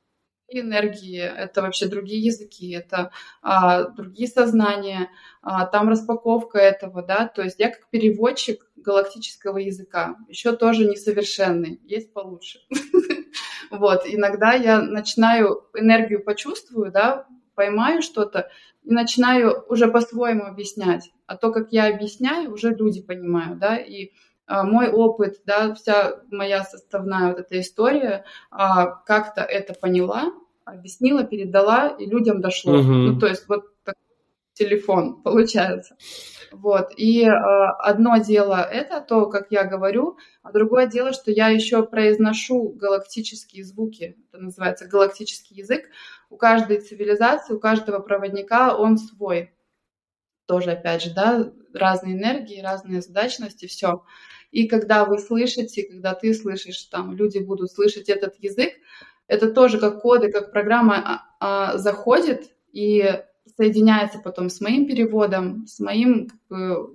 энергии, 0.50 1.20
это 1.20 1.62
вообще 1.62 1.88
другие 1.88 2.22
языки, 2.22 2.72
это 2.72 3.12
а, 3.42 3.90
другие 3.90 4.30
сознания, 4.30 5.10
а, 5.42 5.66
там 5.66 5.90
распаковка 5.90 6.58
этого, 6.58 7.04
да, 7.04 7.28
то 7.28 7.42
есть 7.42 7.60
я 7.60 7.70
как 7.70 7.90
переводчик 7.90 8.66
галактического 8.78 9.58
языка, 9.58 10.16
еще 10.30 10.56
тоже 10.56 10.86
несовершенный, 10.86 11.80
есть 11.84 12.14
получше. 12.14 12.60
Вот, 13.70 14.04
иногда 14.06 14.54
я 14.54 14.82
начинаю 14.82 15.66
энергию 15.76 16.24
почувствую, 16.24 16.90
да, 16.90 17.28
поймаю 17.54 18.02
что-то 18.02 18.50
и 18.84 18.92
начинаю 18.92 19.66
уже 19.68 19.90
по-своему 19.90 20.46
объяснять. 20.46 21.12
А 21.26 21.36
то, 21.36 21.52
как 21.52 21.74
я 21.74 21.94
объясняю, 21.94 22.54
уже 22.54 22.70
люди 22.70 23.02
понимают, 23.02 23.60
да, 23.60 23.76
и 23.76 24.14
мой 24.48 24.90
опыт, 24.90 25.42
да, 25.46 25.74
вся 25.74 26.22
моя 26.32 26.64
составная 26.64 27.30
вот 27.30 27.40
эта 27.40 27.60
история, 27.60 28.26
а, 28.50 28.86
как-то 28.86 29.42
это 29.42 29.74
поняла, 29.74 30.32
объяснила, 30.66 31.24
передала, 31.24 31.90
и 31.90 32.06
людям 32.06 32.42
дошло. 32.42 32.80
Угу. 32.80 32.92
Ну, 32.92 33.20
то 33.20 33.28
есть 33.28 33.48
вот 33.48 33.66
телефон 34.58 35.22
получается. 35.24 35.96
Вот. 36.52 36.92
И 36.98 37.24
э, 37.24 37.30
одно 37.30 38.18
дело 38.18 38.62
это 38.62 39.02
то, 39.02 39.28
как 39.28 39.48
я 39.52 39.64
говорю, 39.64 40.18
а 40.44 40.52
другое 40.52 40.88
дело, 40.88 41.14
что 41.14 41.32
я 41.32 41.50
еще 41.50 41.86
произношу 41.86 42.70
галактические 42.70 43.64
звуки. 43.64 44.18
Это 44.32 44.44
называется 44.44 44.88
галактический 44.88 45.58
язык. 45.58 45.86
У 46.30 46.38
каждой 46.38 46.82
цивилизации, 46.82 47.54
у 47.54 47.60
каждого 47.60 48.00
проводника 48.00 48.76
он 48.76 48.98
свой. 48.98 49.54
Тоже, 50.46 50.72
опять 50.72 51.04
же, 51.04 51.14
да, 51.14 51.52
разные 51.74 52.16
энергии, 52.16 52.62
разные 52.62 53.02
задачности, 53.02 53.66
все. 53.66 54.06
И 54.52 54.68
когда 54.68 55.06
вы 55.06 55.20
слышите, 55.20 55.84
когда 55.84 56.14
ты 56.14 56.34
слышишь, 56.34 56.84
там 56.86 57.14
люди 57.14 57.40
будут 57.40 57.72
слышать 57.72 58.10
этот 58.10 58.36
язык, 58.40 58.74
это 59.28 59.52
тоже 59.52 59.80
как 59.80 60.02
коды, 60.02 60.32
как 60.32 60.52
программа 60.52 60.96
а, 60.96 61.22
а, 61.40 61.78
заходит 61.78 62.52
и 62.72 63.22
соединяется 63.58 64.20
потом 64.20 64.50
с 64.50 64.62
моим 64.62 64.88
переводом, 64.88 65.68
с 65.68 65.80
моим 65.80 66.28
как 66.30 66.40
бы, 66.50 66.94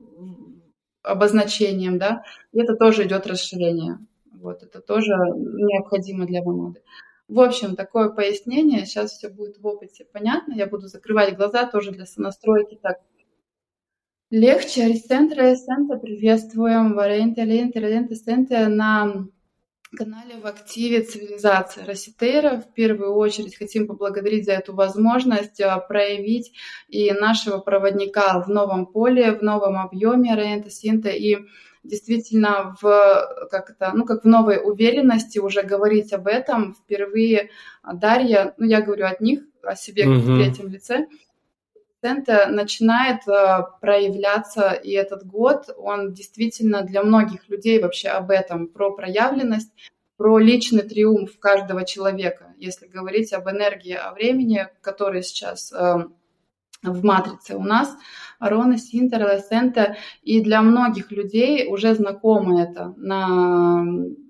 обозначением, 1.03 1.99
да, 1.99 2.25
и 2.53 2.61
это 2.61 2.77
тоже 2.77 3.05
идет 3.05 3.27
расширение. 3.27 3.99
Вот, 4.33 4.63
это 4.63 4.81
тоже 4.81 5.13
необходимо 5.13 6.27
для 6.27 6.43
монады. 6.43 6.83
В 7.29 7.41
общем, 7.41 7.77
такое 7.77 8.11
пояснение. 8.11 8.85
Сейчас 8.85 9.13
все 9.13 9.29
будет 9.29 9.59
в 9.59 9.67
опыте 9.67 10.05
понятно. 10.05 10.53
Я 10.53 10.67
буду 10.67 10.89
закрывать 10.89 11.37
глаза 11.37 11.65
тоже 11.67 11.93
для 11.93 12.05
сонастройки. 12.05 12.79
Так, 12.83 12.99
Легче, 14.33 14.85
Аристентра 14.85 15.53
Эссента, 15.53 15.99
приветствуем, 15.99 16.95
Варенте, 16.95 17.45
Ленте, 17.45 17.81
Ленте, 17.81 18.15
Эссенте 18.15 18.67
на 18.67 19.27
канале 19.95 20.37
в 20.43 20.47
активе 20.47 21.03
«Цивилизация 21.03 21.85
Роситейра». 21.85 22.57
В 22.57 22.73
первую 22.73 23.13
очередь 23.13 23.59
хотим 23.59 23.87
поблагодарить 23.87 24.47
за 24.47 24.53
эту 24.53 24.75
возможность 24.75 25.61
а, 25.61 25.77
проявить 25.77 26.55
и 26.89 27.13
нашего 27.13 27.59
проводника 27.59 28.41
в 28.41 28.49
новом 28.49 28.87
поле, 28.87 29.33
в 29.33 29.43
новом 29.43 29.77
объеме 29.77 30.35
Рента 30.35 30.71
Синта 30.71 31.11
и 31.11 31.37
действительно 31.85 32.75
в 32.81 33.49
как 33.51 33.69
это, 33.69 33.93
ну 33.95 34.07
как 34.07 34.25
в 34.25 34.27
новой 34.27 34.59
уверенности 34.65 35.41
уже 35.41 35.63
говорить 35.63 36.11
об 36.15 36.27
этом. 36.27 36.73
Впервые 36.73 37.51
Дарья, 37.85 38.55
ну 38.57 38.65
я 38.65 38.81
говорю 38.81 39.05
от 39.05 39.21
них, 39.21 39.43
о 39.63 39.77
себе 39.77 40.07
mm-hmm. 40.07 40.19
в 40.19 40.37
третьем 40.39 40.69
лице, 40.69 41.07
акцента 42.03 42.49
начинает 42.49 43.27
э, 43.29 43.63
проявляться, 43.81 44.71
и 44.71 44.91
этот 44.91 45.25
год, 45.25 45.71
он 45.77 46.13
действительно 46.13 46.83
для 46.83 47.03
многих 47.03 47.49
людей 47.49 47.81
вообще 47.81 48.09
об 48.09 48.31
этом, 48.31 48.67
про 48.67 48.91
проявленность, 48.93 49.73
про 50.17 50.39
личный 50.39 50.83
триумф 50.83 51.39
каждого 51.39 51.85
человека, 51.85 52.55
если 52.59 52.87
говорить 52.87 53.33
об 53.33 53.49
энергии, 53.49 53.95
о 53.95 54.13
времени, 54.13 54.69
который 54.81 55.23
сейчас 55.23 55.73
э, 55.73 56.07
в 56.83 57.05
матрице 57.05 57.57
у 57.57 57.63
нас, 57.63 57.97
Арона, 58.39 58.77
Синтер, 58.77 59.21
Лесента, 59.21 59.97
и 60.23 60.41
для 60.41 60.63
многих 60.63 61.11
людей 61.13 61.69
уже 61.69 61.95
знакомо 61.95 62.63
это. 62.63 62.93
На, 62.97 63.83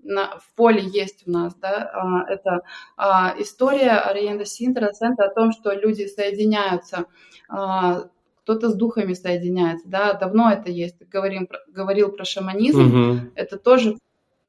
на, 0.05 0.39
в 0.39 0.55
поле 0.55 0.83
есть 0.83 1.27
у 1.27 1.31
нас, 1.31 1.55
да, 1.55 1.91
а, 1.95 2.31
это 2.31 2.61
а, 2.97 3.35
история 3.39 3.93
Ариенда 3.93 4.45
Синтер, 4.45 4.85
Лесента 4.89 5.25
о 5.25 5.33
том, 5.33 5.53
что 5.53 5.73
люди 5.73 6.07
соединяются 6.07 7.07
а, 7.49 8.09
кто-то 8.45 8.71
с 8.71 8.75
духами 8.75 9.15
соединяется, 9.15 9.89
да, 9.89 10.15
давно 10.15 10.51
это 10.51 10.71
есть. 10.71 10.97
Говорим, 11.09 11.49
говорил 11.69 12.11
про 12.11 12.25
шаманизм, 12.25 12.87
угу. 12.87 13.21
это 13.37 13.57
тоже 13.57 13.97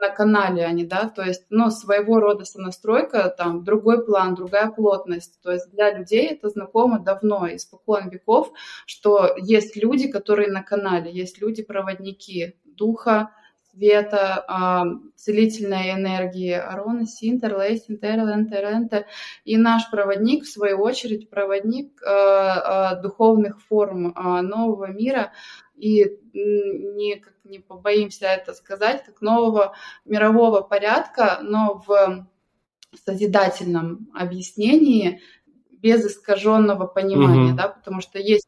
на 0.04 0.10
канале 0.10 0.66
они, 0.66 0.86
да, 0.86 1.10
то 1.10 1.24
есть, 1.24 1.46
ну, 1.50 1.72
своего 1.72 2.20
рода 2.20 2.44
сонастройка, 2.44 3.30
там, 3.30 3.64
другой 3.64 4.06
план, 4.06 4.36
другая 4.36 4.70
плотность, 4.70 5.40
то 5.42 5.52
есть 5.52 5.72
для 5.72 5.98
людей 5.98 6.28
это 6.28 6.50
знакомо 6.50 7.00
давно, 7.00 7.48
испокон 7.48 8.10
веков, 8.10 8.52
что 8.86 9.36
есть 9.38 9.78
люди, 9.78 10.08
которые 10.08 10.52
на 10.52 10.62
канале, 10.62 11.12
есть 11.12 11.42
люди-проводники 11.42 12.56
духа, 12.66 13.30
света, 13.74 14.46
а, 14.48 14.86
целительной 15.16 15.94
энергии, 15.94 16.52
Арона, 16.52 17.06
Синтер, 17.06 17.58
Лейсин, 17.58 17.98
Терелен, 17.98 18.48
Теренте. 18.48 19.08
И 19.46 19.58
наш 19.58 19.90
проводник, 19.90 20.44
в 20.44 20.52
свою 20.52 20.80
очередь, 20.82 21.30
проводник 21.30 22.00
а, 22.04 22.92
а, 22.92 22.96
духовных 23.02 23.62
форм 23.62 24.14
нового 24.16 24.92
мира. 24.92 25.32
И 25.84 26.18
не, 26.34 27.22
не 27.44 27.60
побоимся 27.60 28.28
это 28.28 28.54
сказать, 28.54 29.04
как 29.04 29.22
нового 29.22 29.76
мирового 30.06 30.62
порядка, 30.62 31.40
но 31.42 31.84
в 31.86 32.26
созидательном 33.06 34.08
объяснении 34.14 35.22
без 35.72 36.06
искаженного 36.06 36.88
понимания, 36.88 37.52
mm-hmm. 37.52 37.58
да, 37.58 37.68
потому 37.68 38.00
что 38.00 38.18
есть 38.18 38.48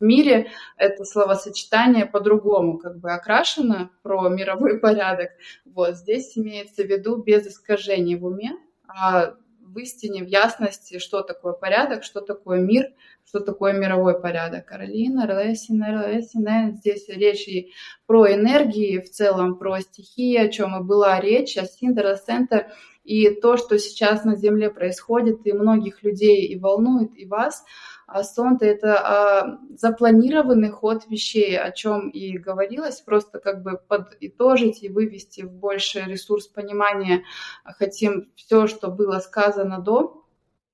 в 0.00 0.04
мире 0.04 0.50
это 0.76 1.04
словосочетание 1.04 2.04
по-другому 2.04 2.78
как 2.78 2.98
бы 2.98 3.12
окрашено 3.12 3.90
про 4.02 4.28
мировой 4.28 4.78
порядок. 4.80 5.30
Вот 5.64 5.96
здесь 5.96 6.36
имеется 6.36 6.82
в 6.82 6.86
виду 6.86 7.16
без 7.16 7.46
искажений 7.46 8.16
в 8.16 8.24
уме, 8.24 8.56
а 8.88 9.36
в 9.72 9.78
истине, 9.78 10.22
в 10.22 10.26
ясности, 10.26 10.98
что 10.98 11.22
такое 11.22 11.52
порядок, 11.52 12.04
что 12.04 12.20
такое 12.20 12.60
мир, 12.60 12.92
что 13.26 13.40
такое 13.40 13.72
мировой 13.72 14.20
порядок. 14.20 14.66
Каролина, 14.66 15.26
Релесина, 15.26 15.90
Релесина. 15.90 16.72
Здесь 16.72 17.08
речь 17.08 17.48
и 17.48 17.72
про 18.06 18.32
энергии 18.32 18.98
в 18.98 19.10
целом, 19.10 19.56
про 19.56 19.80
стихии, 19.80 20.36
о 20.36 20.48
чем 20.48 20.76
и 20.80 20.84
была 20.84 21.20
речь, 21.20 21.56
о 21.56 21.66
Синдера, 21.66 22.16
Центр. 22.16 22.66
И 23.04 23.30
то, 23.30 23.56
что 23.56 23.78
сейчас 23.78 24.24
на 24.24 24.36
Земле 24.36 24.70
происходит, 24.70 25.44
и 25.44 25.52
многих 25.52 26.02
людей 26.02 26.46
и 26.46 26.58
волнует, 26.58 27.10
и 27.16 27.26
вас– 27.26 27.64
а 28.12 28.24
сон 28.24 28.58
это 28.60 28.98
а, 28.98 29.58
запланированный 29.76 30.70
ход 30.70 31.04
вещей, 31.08 31.58
о 31.58 31.70
чем 31.72 32.08
и 32.10 32.36
говорилось, 32.36 33.00
просто 33.00 33.38
как 33.38 33.62
бы 33.62 33.80
подытожить 33.88 34.82
и 34.82 34.88
вывести 34.88 35.42
в 35.42 35.52
больший 35.52 36.04
ресурс 36.04 36.46
понимания 36.46 37.22
хотим 37.64 38.30
все, 38.36 38.66
что 38.66 38.88
было 38.88 39.18
сказано 39.18 39.80
до. 39.80 40.21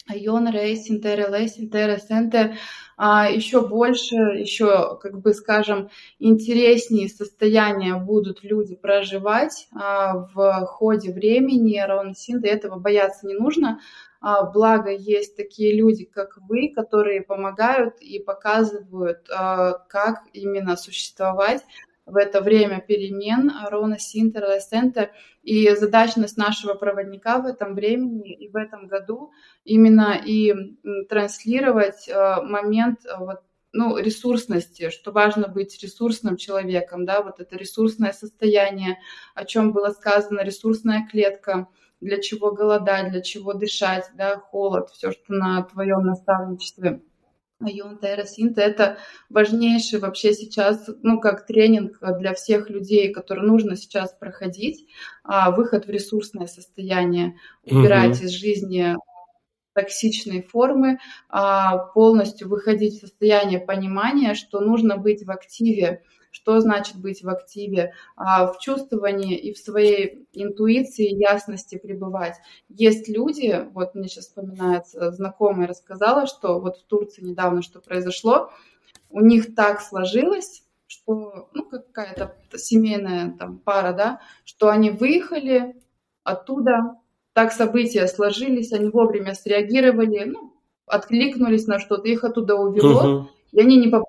Рейс, 0.09 0.91
интере, 0.91 1.27
лейс, 1.29 1.59
интере, 1.59 1.99
сенте, 1.99 2.57
еще 2.99 3.67
больше, 3.67 4.17
еще, 4.17 4.99
как 4.99 5.21
бы 5.21 5.33
скажем, 5.33 5.89
интереснее 6.19 7.09
состояния 7.09 7.95
будут 7.95 8.43
люди 8.43 8.75
проживать 8.75 9.69
а, 9.73 10.27
в 10.35 10.67
ходе 10.67 11.13
времени, 11.13 11.81
ровно 11.87 12.15
синты, 12.15 12.49
этого 12.49 12.79
бояться 12.79 13.27
не 13.27 13.35
нужно, 13.35 13.81
а, 14.21 14.45
благо 14.45 14.91
есть 14.91 15.37
такие 15.37 15.77
люди, 15.77 16.05
как 16.05 16.39
вы, 16.49 16.73
которые 16.75 17.23
помогают 17.23 18.01
и 18.01 18.19
показывают, 18.19 19.29
а, 19.31 19.75
как 19.89 20.23
именно 20.33 20.77
существовать 20.77 21.63
в 22.09 22.17
это 22.17 22.41
время 22.41 22.81
перемен 22.81 23.53
Рона 23.69 23.99
Синтер, 23.99 24.43
Лесента. 24.43 25.11
И 25.43 25.75
задачность 25.75 26.37
нашего 26.37 26.75
проводника 26.75 27.39
в 27.39 27.47
этом 27.47 27.75
времени 27.75 28.35
и 28.35 28.49
в 28.49 28.57
этом 28.57 28.87
году 28.87 29.33
именно 29.65 30.21
и 30.25 30.55
транслировать 31.09 32.09
а, 32.09 32.43
момент 32.43 33.01
вот, 33.19 33.41
ну, 33.73 33.97
ресурсности, 33.99 34.91
что 34.91 35.13
важно 35.13 35.49
быть 35.49 35.83
ресурсным 35.83 36.37
человеком, 36.37 37.05
да, 37.05 37.23
вот 37.23 37.41
это 37.41 37.57
ресурсное 37.57 38.13
состояние, 38.13 38.99
о 39.35 39.45
чем 39.45 39.73
было 39.73 39.91
сказано, 39.91 40.41
ресурсная 40.41 41.07
клетка– 41.11 41.69
для 42.01 42.21
чего 42.21 42.53
голодать, 42.53 43.11
для 43.11 43.23
чего 43.23 43.55
дышать, 43.55 44.11
да, 44.15 44.39
холод, 44.39 44.91
все, 44.91 45.13
что 45.13 45.33
на 45.33 45.63
твоем 45.65 46.05
наставничестве. 46.05 47.03
Айон 47.61 47.99
Террасинта– 47.99 48.61
это 48.63 48.99
важнейший 49.29 49.99
вообще 49.99 50.33
сейчас, 50.33 50.89
ну, 51.03 51.21
как 51.21 51.45
тренинг 51.45 51.99
для 52.19 52.33
всех 52.35 52.71
людей, 52.71 53.13
который 53.13 53.45
нужно 53.45 53.77
сейчас 53.77 54.13
проходить, 54.13 54.87
а, 55.25 55.51
выход 55.51 55.87
в 55.87 55.91
ресурсное 55.91 56.47
состояние, 56.47 57.37
убирать 57.65 58.19
угу. 58.19 58.27
из 58.27 58.31
жизни 58.31 58.97
токсичные 59.73 60.43
формы, 60.43 60.99
а, 61.29 61.79
полностью 61.79 62.49
выходить 62.49 62.99
в 62.99 63.01
состояние 63.01 63.61
понимания, 63.61 64.35
что 64.35 64.61
нужно 64.61 64.97
быть 64.97 65.25
в 65.25 65.31
активе, 65.31 66.03
что 66.31 66.61
значит 66.61 66.97
быть 66.97 67.23
в 67.23 67.29
активе, 67.29 67.95
а, 68.17 68.53
в 68.53 68.59
чувствовании 68.59 69.37
и 69.37 69.53
в 69.53 69.59
своей 69.59 70.27
интуиции, 70.33 71.15
ясности 71.15 71.79
пребывать. 71.79 72.37
Есть 72.69 73.09
люди, 73.09 73.67
вот 73.73 73.95
мне 73.95 74.09
сейчас 74.09 74.27
вспоминается, 74.27 75.11
знакомая 75.13 75.67
рассказала, 75.67 76.27
что 76.27 76.61
вот 76.61 76.79
в 76.79 76.85
Турции 76.85 77.25
недавно 77.25 77.63
что 77.63 77.81
произошло, 77.81 78.51
у 79.11 79.21
них 79.21 79.55
так 79.55 79.81
сложилось, 79.81 80.65
что, 80.87 81.49
ну, 81.53 81.65
какая-то 81.65 82.35
семейная 82.57 83.35
там 83.39 83.59
пара, 83.59 83.93
да, 83.93 84.21
что 84.45 84.69
они 84.69 84.91
выехали 84.91 85.77
оттуда, 86.25 86.97
так 87.33 87.53
события 87.53 88.07
сложились, 88.07 88.73
они 88.73 88.91
вовремя 88.91 89.35
среагировали, 89.35 90.25
ну, 90.25 90.55
откликнулись 90.87 91.67
на 91.67 91.79
что-то, 91.79 92.09
их 92.09 92.25
оттуда 92.25 92.57
увело, 92.57 93.03
uh-huh. 93.03 93.27
и 93.53 93.61
они 93.61 93.77
не 93.77 93.89
попали 93.89 94.08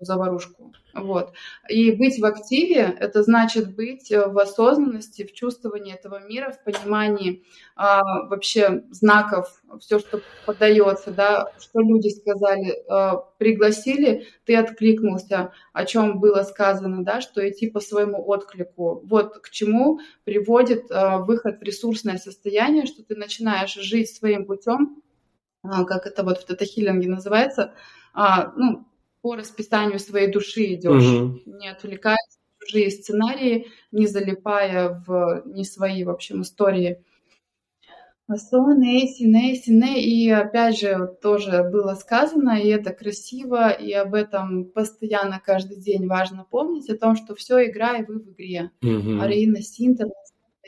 заварушку. 0.00 0.72
Вот. 0.94 1.32
И 1.68 1.92
быть 1.92 2.18
в 2.18 2.24
активе– 2.24 2.96
это 3.00 3.22
значит 3.22 3.74
быть 3.74 4.10
э, 4.10 4.26
в 4.26 4.38
осознанности, 4.38 5.24
в 5.24 5.32
чувствовании 5.32 5.94
этого 5.94 6.26
мира, 6.26 6.50
в 6.50 6.64
понимании 6.64 7.44
а, 7.76 8.24
вообще 8.26 8.84
знаков, 8.90 9.62
все, 9.80 9.98
что 9.98 10.20
подается, 10.46 11.12
да, 11.12 11.52
что 11.60 11.80
люди 11.80 12.08
сказали, 12.08 12.82
а, 12.88 13.16
пригласили, 13.38 14.26
ты 14.44 14.56
откликнулся, 14.56 15.52
о 15.72 15.84
чем 15.84 16.18
было 16.18 16.42
сказано, 16.42 17.04
да, 17.04 17.20
что 17.20 17.48
идти 17.48 17.70
по 17.70 17.80
своему 17.80 18.26
отклику. 18.26 19.02
Вот 19.06 19.38
к 19.38 19.50
чему 19.50 20.00
приводит 20.24 20.90
а, 20.90 21.18
выход 21.18 21.60
в 21.60 21.62
ресурсное 21.62 22.18
состояние, 22.18 22.86
что 22.86 23.04
ты 23.04 23.14
начинаешь 23.14 23.74
жить 23.74 24.10
своим 24.10 24.44
путем, 24.44 25.02
а, 25.62 25.84
как 25.84 26.06
это 26.06 26.22
вот 26.22 26.38
в 26.38 26.46
тета-хиллинге 26.46 27.08
называется, 27.08 27.74
а, 28.12 28.52
ну, 28.56 28.86
по 29.22 29.36
расписанию 29.36 29.98
своей 29.98 30.30
души 30.30 30.74
идешь, 30.74 31.06
угу. 31.06 31.40
не 31.46 31.68
отвлекаясь 31.68 32.18
на 32.18 32.66
чужие 32.66 32.90
сценарии, 32.90 33.68
не 33.92 34.06
залипая 34.06 35.02
в 35.06 35.42
не 35.46 35.64
свои, 35.64 36.04
в 36.04 36.10
общем, 36.10 36.42
истории. 36.42 37.02
Сон, 38.36 38.82
Эйси, 38.82 39.24
Нейси, 39.24 39.70
Не. 39.70 40.02
И 40.04 40.30
опять 40.30 40.78
же, 40.78 41.16
тоже 41.20 41.64
было 41.64 41.94
сказано, 41.94 42.60
и 42.60 42.68
это 42.68 42.92
красиво, 42.92 43.70
и 43.70 43.92
об 43.92 44.14
этом 44.14 44.66
постоянно 44.66 45.40
каждый 45.44 45.78
день 45.78 46.06
важно 46.06 46.46
помнить, 46.48 46.88
о 46.88 46.96
том, 46.96 47.16
что 47.16 47.34
все 47.34 47.68
игра, 47.68 47.96
и 47.96 48.04
вы 48.04 48.20
в 48.20 48.30
игре. 48.30 48.70
Mm-hmm. 48.82 49.20
Арина 49.20 49.62
Синтер, 49.62 50.06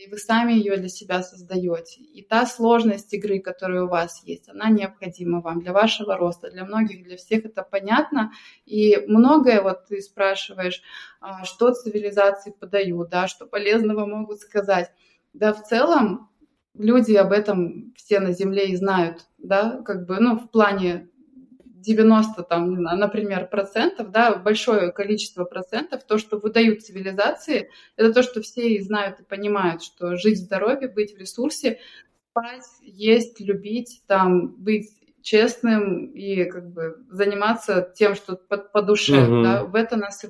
и 0.03 0.09
вы 0.09 0.19
сами 0.19 0.53
ее 0.53 0.77
для 0.77 0.89
себя 0.89 1.23
создаете. 1.23 2.03
И 2.03 2.23
та 2.23 2.45
сложность 2.47 3.13
игры, 3.15 3.39
которая 3.39 3.85
у 3.85 3.89
вас 3.89 4.23
есть, 4.25 4.49
она 4.49 4.69
необходима 4.69 5.41
вам 5.41 5.61
для 5.61 5.73
вашего 5.73 6.17
роста. 6.17 6.51
Для 6.51 6.65
многих, 6.65 7.05
для 7.05 7.17
всех 7.17 7.45
это 7.45 7.63
понятно. 7.63 8.33
И 8.67 8.97
многое, 9.07 9.63
вот 9.63 9.87
ты 9.87 10.01
спрашиваешь, 10.01 10.83
а, 11.21 11.45
что 11.45 11.73
цивилизации 11.73 12.51
подают, 12.51 13.11
да, 13.11 13.29
что 13.29 13.47
полезного 13.47 14.05
могут 14.07 14.41
сказать. 14.41 14.91
Да, 15.35 15.53
в 15.53 15.63
целом 15.63 16.31
люди 16.75 17.15
об 17.15 17.31
этом 17.31 17.95
все 17.97 18.19
на 18.19 18.33
Земле 18.33 18.71
и 18.71 18.77
знают, 18.77 19.29
да, 19.39 19.83
как 19.85 20.07
бы, 20.07 20.19
ну, 20.19 20.37
в 20.37 20.51
плане 20.51 21.11
90, 21.83 22.43
там, 22.45 22.75
например, 22.75 23.49
процентов, 23.49 24.11
да, 24.11 24.37
большое 24.37 24.93
количество 24.93 25.45
процентов, 25.45 26.05
то, 26.05 26.19
что 26.19 26.39
выдают 26.39 26.83
цивилизации, 26.83 27.71
это 27.97 28.13
то, 28.13 28.23
что 28.23 28.41
все 28.41 28.69
и 28.71 28.81
знают 28.81 29.21
и 29.21 29.25
понимают, 29.25 29.83
что 29.83 30.17
жить 30.17 30.39
в 30.39 30.45
здоровье, 30.45 30.89
быть 30.89 31.15
в 31.15 31.19
ресурсе, 31.19 31.81
спать, 32.31 32.67
есть, 32.83 33.41
любить, 33.41 34.03
там, 34.07 34.49
быть 34.49 34.91
честным 35.23 36.07
и 36.07 36.45
как 36.45 36.73
бы 36.73 37.05
заниматься 37.11 37.93
тем, 37.95 38.15
что 38.15 38.37
по, 38.37 38.59
по 38.59 38.83
душе, 38.83 39.15
uh-huh. 39.15 39.43
да, 39.43 39.65
в 39.65 39.75
это 39.75 39.97
нас 39.97 40.25
и 40.25 40.29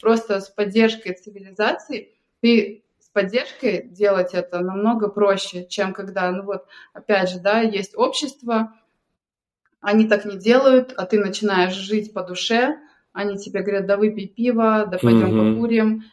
просто 0.00 0.40
с 0.40 0.48
поддержкой 0.48 1.14
цивилизации 1.14 2.14
ты 2.40 2.84
с 2.98 3.08
поддержкой 3.10 3.88
делать 3.88 4.34
это 4.34 4.60
намного 4.60 5.08
проще, 5.08 5.66
чем 5.66 5.92
когда, 5.92 6.30
ну 6.30 6.44
вот, 6.44 6.66
опять 6.92 7.28
же, 7.28 7.40
да, 7.40 7.60
есть 7.60 7.96
общество, 7.96 8.72
они 9.80 10.06
так 10.06 10.24
не 10.24 10.36
делают, 10.36 10.92
а 10.96 11.06
ты 11.06 11.18
начинаешь 11.18 11.74
жить 11.74 12.12
по 12.12 12.22
душе, 12.22 12.78
они 13.12 13.38
тебе 13.38 13.62
говорят, 13.62 13.86
да 13.86 13.96
выпей 13.96 14.28
пиво, 14.28 14.86
да 14.86 14.98
пойдем 14.98 15.34
mm-hmm. 15.34 15.54
покурим, 15.54 16.04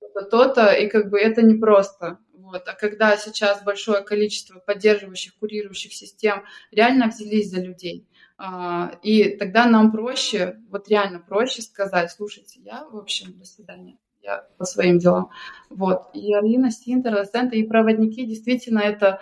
то-то, 0.00 0.22
то-то, 0.22 0.72
и 0.72 0.88
как 0.88 1.10
бы 1.10 1.18
это 1.18 1.42
непросто. 1.42 2.18
Вот. 2.32 2.66
А 2.66 2.74
когда 2.74 3.16
сейчас 3.16 3.62
большое 3.62 4.02
количество 4.02 4.58
поддерживающих, 4.58 5.36
курирующих 5.36 5.92
систем 5.92 6.44
реально 6.70 7.08
взялись 7.08 7.50
за 7.50 7.60
людей, 7.60 8.06
а, 8.38 8.98
и 9.02 9.36
тогда 9.36 9.66
нам 9.66 9.92
проще, 9.92 10.58
вот 10.68 10.88
реально 10.88 11.20
проще 11.20 11.62
сказать, 11.62 12.10
слушайте, 12.10 12.60
я, 12.60 12.86
в 12.86 12.96
общем, 12.96 13.38
до 13.38 13.44
свидания, 13.44 13.98
я 14.22 14.46
по 14.58 14.64
своим 14.64 14.98
делам. 14.98 15.30
Вот. 15.68 16.10
И 16.14 16.34
Алина 16.34 16.70
Синтер, 16.70 17.24
и 17.52 17.62
проводники, 17.64 18.24
действительно, 18.24 18.80
это 18.80 19.20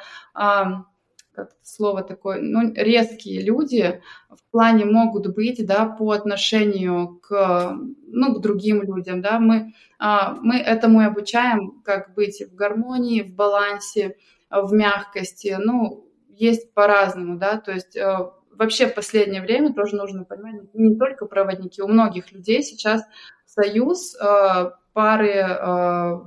как 1.39 1.53
слово 1.63 2.03
такое, 2.03 2.41
ну, 2.41 2.73
резкие 2.75 3.41
люди 3.43 4.03
в 4.29 4.43
плане 4.51 4.85
могут 4.85 5.33
быть, 5.33 5.65
да, 5.65 5.87
по 5.87 6.11
отношению 6.11 7.21
к, 7.23 7.79
ну, 8.09 8.35
к 8.35 8.41
другим 8.41 8.83
людям, 8.83 9.23
да, 9.23 9.39
мы, 9.39 9.73
а, 10.01 10.35
мы 10.43 10.57
этому 10.57 11.03
и 11.03 11.05
обучаем, 11.05 11.81
как 11.85 12.15
быть 12.15 12.43
в 12.43 12.57
гармонии, 12.57 13.23
в 13.23 13.37
балансе, 13.37 14.17
в 14.51 14.73
мягкости, 14.73 15.57
ну, 15.61 16.11
есть 16.29 16.73
по-разному, 16.75 17.39
да, 17.39 17.59
то 17.59 17.71
есть 17.71 17.97
э, 17.97 18.31
вообще 18.51 18.89
в 18.89 18.95
последнее 18.95 19.43
время 19.43 19.73
тоже 19.73 19.95
нужно 19.95 20.25
понимать, 20.25 20.75
не 20.75 20.97
только 20.97 21.27
проводники, 21.27 21.83
у 21.83 21.89
многих 21.89 22.33
людей 22.33 22.65
сейчас 22.65 23.03
союз, 23.47 24.17
э, 24.17 24.71
пары, 24.93 25.35
э, 25.35 26.21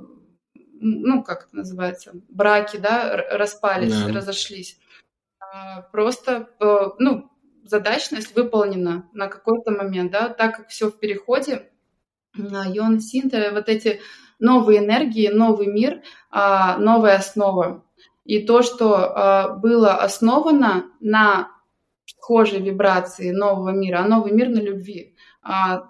ну, 0.80 1.24
как 1.24 1.47
это 1.47 1.55
называется, 1.57 2.14
браки, 2.30 2.78
да, 2.78 3.18
распались, 3.32 4.05
да. 4.05 4.14
разошлись. 4.14 4.78
Э, 5.52 5.82
просто, 5.91 6.49
э, 6.60 6.89
ну, 6.99 7.30
задачность 7.64 8.36
выполнена 8.36 9.10
на 9.14 9.28
какой-то 9.28 9.72
момент, 9.72 10.12
да, 10.12 10.30
так 10.30 10.58
как 10.58 10.70
все 10.70 10.89
в 10.89 10.97
переходе, 10.99 11.72
Йон 12.36 13.02
Синта, 13.02 13.52
вот 13.54 13.68
эти 13.68 13.99
новые 14.39 14.80
энергии, 14.80 15.28
новый 15.28 15.68
мир, 15.68 16.02
а, 16.30 16.78
новая 16.78 17.18
основа. 17.18 17.86
И 18.24 18.39
то, 18.45 18.62
что 18.62 18.95
а, 18.95 19.49
было 19.56 19.95
основано 19.95 20.86
на 20.99 21.52
схожей 22.06 22.62
вибрации 22.62 23.32
нового 23.32 23.72
мира, 23.72 23.99
а 23.99 24.08
новый 24.08 24.32
мир 24.32 24.49
на 24.49 24.60
любви. 24.60 25.16
А, 25.41 25.89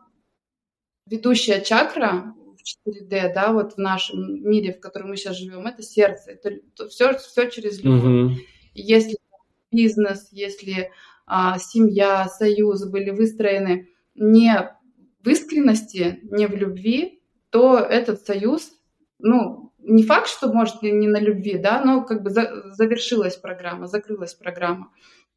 ведущая 1.05 1.62
чакра 1.62 2.34
в 2.57 2.89
4D, 2.89 3.34
да, 3.34 3.51
вот 3.53 3.74
в 3.74 3.78
нашем 3.78 4.43
мире, 4.43 4.74
в 4.74 4.80
котором 4.80 5.09
мы 5.09 5.18
сейчас 5.18 5.38
живем, 5.38 5.68
это 5.68 5.84
сердце. 5.84 6.32
Это 6.32 6.89
все, 6.89 7.18
все 7.18 7.49
через 7.49 7.84
любовь. 7.84 8.03
Угу. 8.03 8.36
Если 8.74 9.18
бизнес, 9.72 10.30
если 10.32 10.91
а, 11.26 11.57
семья, 11.59 12.28
союз 12.28 12.86
были 12.86 13.11
выстроены 13.11 13.89
не 14.15 14.69
в 15.24 15.30
искренности, 15.30 16.19
не 16.24 16.47
в 16.47 16.55
любви, 16.55 17.22
то 17.49 17.78
этот 17.78 18.26
союз, 18.26 18.72
ну, 19.19 19.72
не 19.80 20.03
факт, 20.03 20.28
что 20.28 20.51
может 20.51 20.82
не 20.82 21.07
на 21.07 21.19
любви, 21.19 21.57
да, 21.57 21.84
но 21.84 22.03
как 22.03 22.24
бы 22.24 22.30
за, 22.30 22.72
завершилась 22.72 23.36
программа, 23.36 23.88
закрылась 23.88 24.34
программа. 24.34 24.91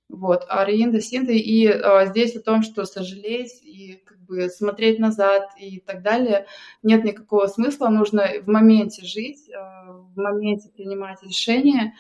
Вот, 0.09 0.45
а 0.49 0.65
Риинда 0.65 1.01
Синда, 1.01 1.33
и 1.33 1.67
а, 1.67 2.07
здесь 2.07 2.37
о 2.37 2.43
том, 2.43 2.63
что 2.63 2.85
сожалеть 2.85 3.63
и 3.63 4.03
как 4.05 4.21
бы 4.21 4.49
смотреть 4.49 4.99
назад 4.99 5.49
и 5.59 5.81
так 5.81 6.03
далее, 6.03 6.47
нет 6.83 7.05
никакого 7.05 7.47
смысла, 7.47 7.89
нужно 7.89 8.29
в 8.43 8.49
моменте 8.49 9.05
жить, 9.05 9.51
а, 9.51 9.93
в 9.93 10.17
моменте 10.17 10.71
принимать 10.71 11.23
решения, 11.23 11.95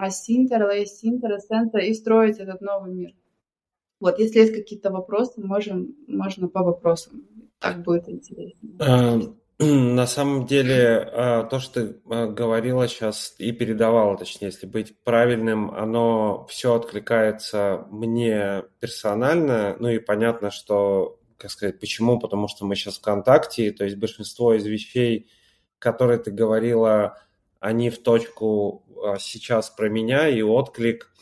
а 0.00 0.10
Синтер, 0.10 0.66
Лей 0.70 0.86
Синтер, 0.86 1.38
Сента 1.40 1.78
и 1.78 1.92
строить 1.92 2.38
этот 2.38 2.62
новый 2.62 2.90
мир. 2.90 3.12
Вот, 4.00 4.18
если 4.18 4.38
есть 4.38 4.54
какие-то 4.54 4.90
вопросы, 4.90 5.42
можем, 5.42 5.94
можно 6.08 6.48
по 6.48 6.62
вопросам. 6.62 7.22
Так 7.58 7.82
будет 7.82 8.08
интересно. 8.08 8.56
А, 8.78 9.20
на 9.58 10.06
самом 10.06 10.46
деле, 10.46 11.06
а, 11.12 11.44
то, 11.44 11.58
что 11.58 11.82
ты 11.82 12.00
а, 12.08 12.26
говорила 12.28 12.88
сейчас 12.88 13.34
и 13.36 13.52
передавала, 13.52 14.16
точнее, 14.16 14.48
если 14.48 14.66
быть 14.66 14.96
правильным, 15.04 15.70
оно 15.70 16.46
все 16.48 16.74
откликается 16.74 17.86
мне 17.90 18.64
персонально. 18.80 19.76
Ну 19.78 19.88
и 19.88 19.98
понятно, 19.98 20.50
что, 20.50 21.20
как 21.36 21.50
сказать, 21.50 21.78
почему, 21.78 22.18
потому 22.18 22.48
что 22.48 22.64
мы 22.64 22.74
сейчас 22.74 22.96
в 22.96 23.02
контакте, 23.02 23.70
то 23.70 23.84
есть 23.84 23.98
большинство 23.98 24.54
из 24.54 24.64
вещей, 24.64 25.28
которые 25.78 26.18
ты 26.18 26.30
говорила, 26.30 27.18
они 27.60 27.90
в 27.90 28.02
точку 28.02 28.84
сейчас 29.18 29.70
про 29.70 29.88
меня, 29.88 30.28
и 30.28 30.42
отклик, 30.42 31.12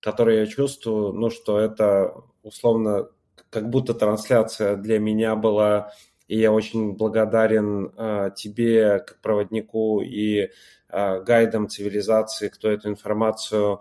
который 0.00 0.38
я 0.38 0.46
чувствую, 0.46 1.12
ну, 1.12 1.30
что 1.30 1.58
это 1.58 2.14
условно 2.42 3.08
как 3.50 3.68
будто 3.70 3.94
трансляция 3.94 4.76
для 4.76 4.98
меня 4.98 5.36
была 5.36 5.92
и 6.28 6.38
я 6.38 6.52
очень 6.52 6.92
благодарен 6.92 7.90
э, 7.96 8.30
тебе, 8.36 8.98
как 9.00 9.20
проводнику 9.22 10.02
и 10.02 10.50
э, 10.90 11.22
гайдам 11.22 11.68
цивилизации, 11.68 12.48
кто 12.48 12.70
эту 12.70 12.90
информацию 12.90 13.80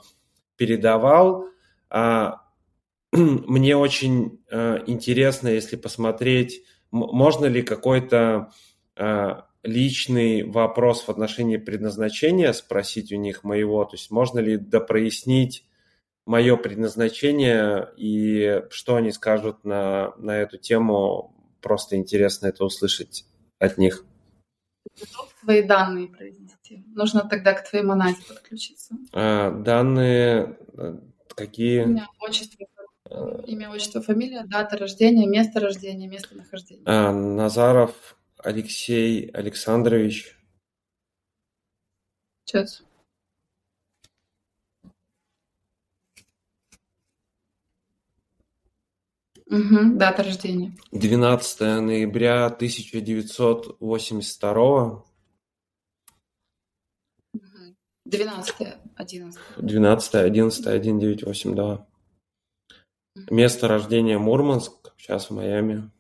передавал. 0.55 1.49
А, 1.89 2.41
мне 3.11 3.75
очень 3.75 4.41
э, 4.49 4.79
интересно, 4.87 5.49
если 5.49 5.75
посмотреть, 5.75 6.63
можно 6.89 7.45
ли 7.45 7.61
какой-то 7.61 8.51
личный 9.67 10.43
вопрос 10.43 11.03
в 11.03 11.09
отношении 11.09 11.57
предназначения 11.57 12.53
спросить 12.53 13.11
у 13.11 13.17
них 13.17 13.43
моего, 13.43 13.83
то 13.85 13.95
есть 13.95 14.09
можно 14.09 14.39
ли 14.39 14.57
допрояснить 14.57 15.65
мое 16.25 16.57
предназначение 16.57 17.89
и 17.97 18.63
что 18.69 18.95
они 18.95 19.11
скажут 19.11 19.63
на, 19.63 20.13
на 20.17 20.37
эту 20.37 20.57
тему 20.57 21.33
просто 21.61 21.95
интересно 21.95 22.47
это 22.47 22.63
услышать 22.63 23.25
от 23.59 23.77
них. 23.77 24.05
Готов 24.99 25.33
твои 25.41 25.61
данные 25.61 26.07
произнести? 26.07 26.83
Нужно 26.95 27.27
тогда 27.29 27.53
к 27.53 27.69
твоей 27.69 27.83
монате 27.85 28.21
подключиться. 28.27 28.95
А, 29.13 29.51
данные 29.51 30.57
э, 30.77 30.97
какие? 31.35 31.83
Имя, 31.83 32.07
отчество, 32.19 32.65
имя, 33.45 33.69
отчество, 33.69 34.01
фамилия, 34.01 34.43
дата 34.45 34.77
рождения, 34.77 35.27
место 35.27 35.59
рождения, 35.59 36.07
место 36.07 36.35
нахождения. 36.35 36.83
А, 36.85 37.11
Назаров 37.11 38.16
Алексей 38.47 39.29
Александрович. 39.31 40.37
Сейчас. 42.45 42.81
Угу, 49.47 49.97
дата 49.97 50.23
рождения. 50.23 50.71
12 50.93 51.81
ноября 51.81 52.45
1982. 52.45 55.03
12 58.05 58.55
11 58.95 59.41
12 59.57 60.15
11 60.15 60.63
198, 60.63 61.55
да. 61.55 61.85
Место 63.29 63.67
рождения 63.67 64.17
Мурманск, 64.17 64.93
сейчас 64.97 65.29
в 65.29 65.33
Майами. 65.33 65.91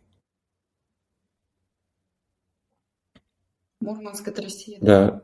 Мурманск 3.79 4.27
это 4.27 4.41
Россия, 4.41 4.79
да? 4.81 5.07
Да. 5.07 5.23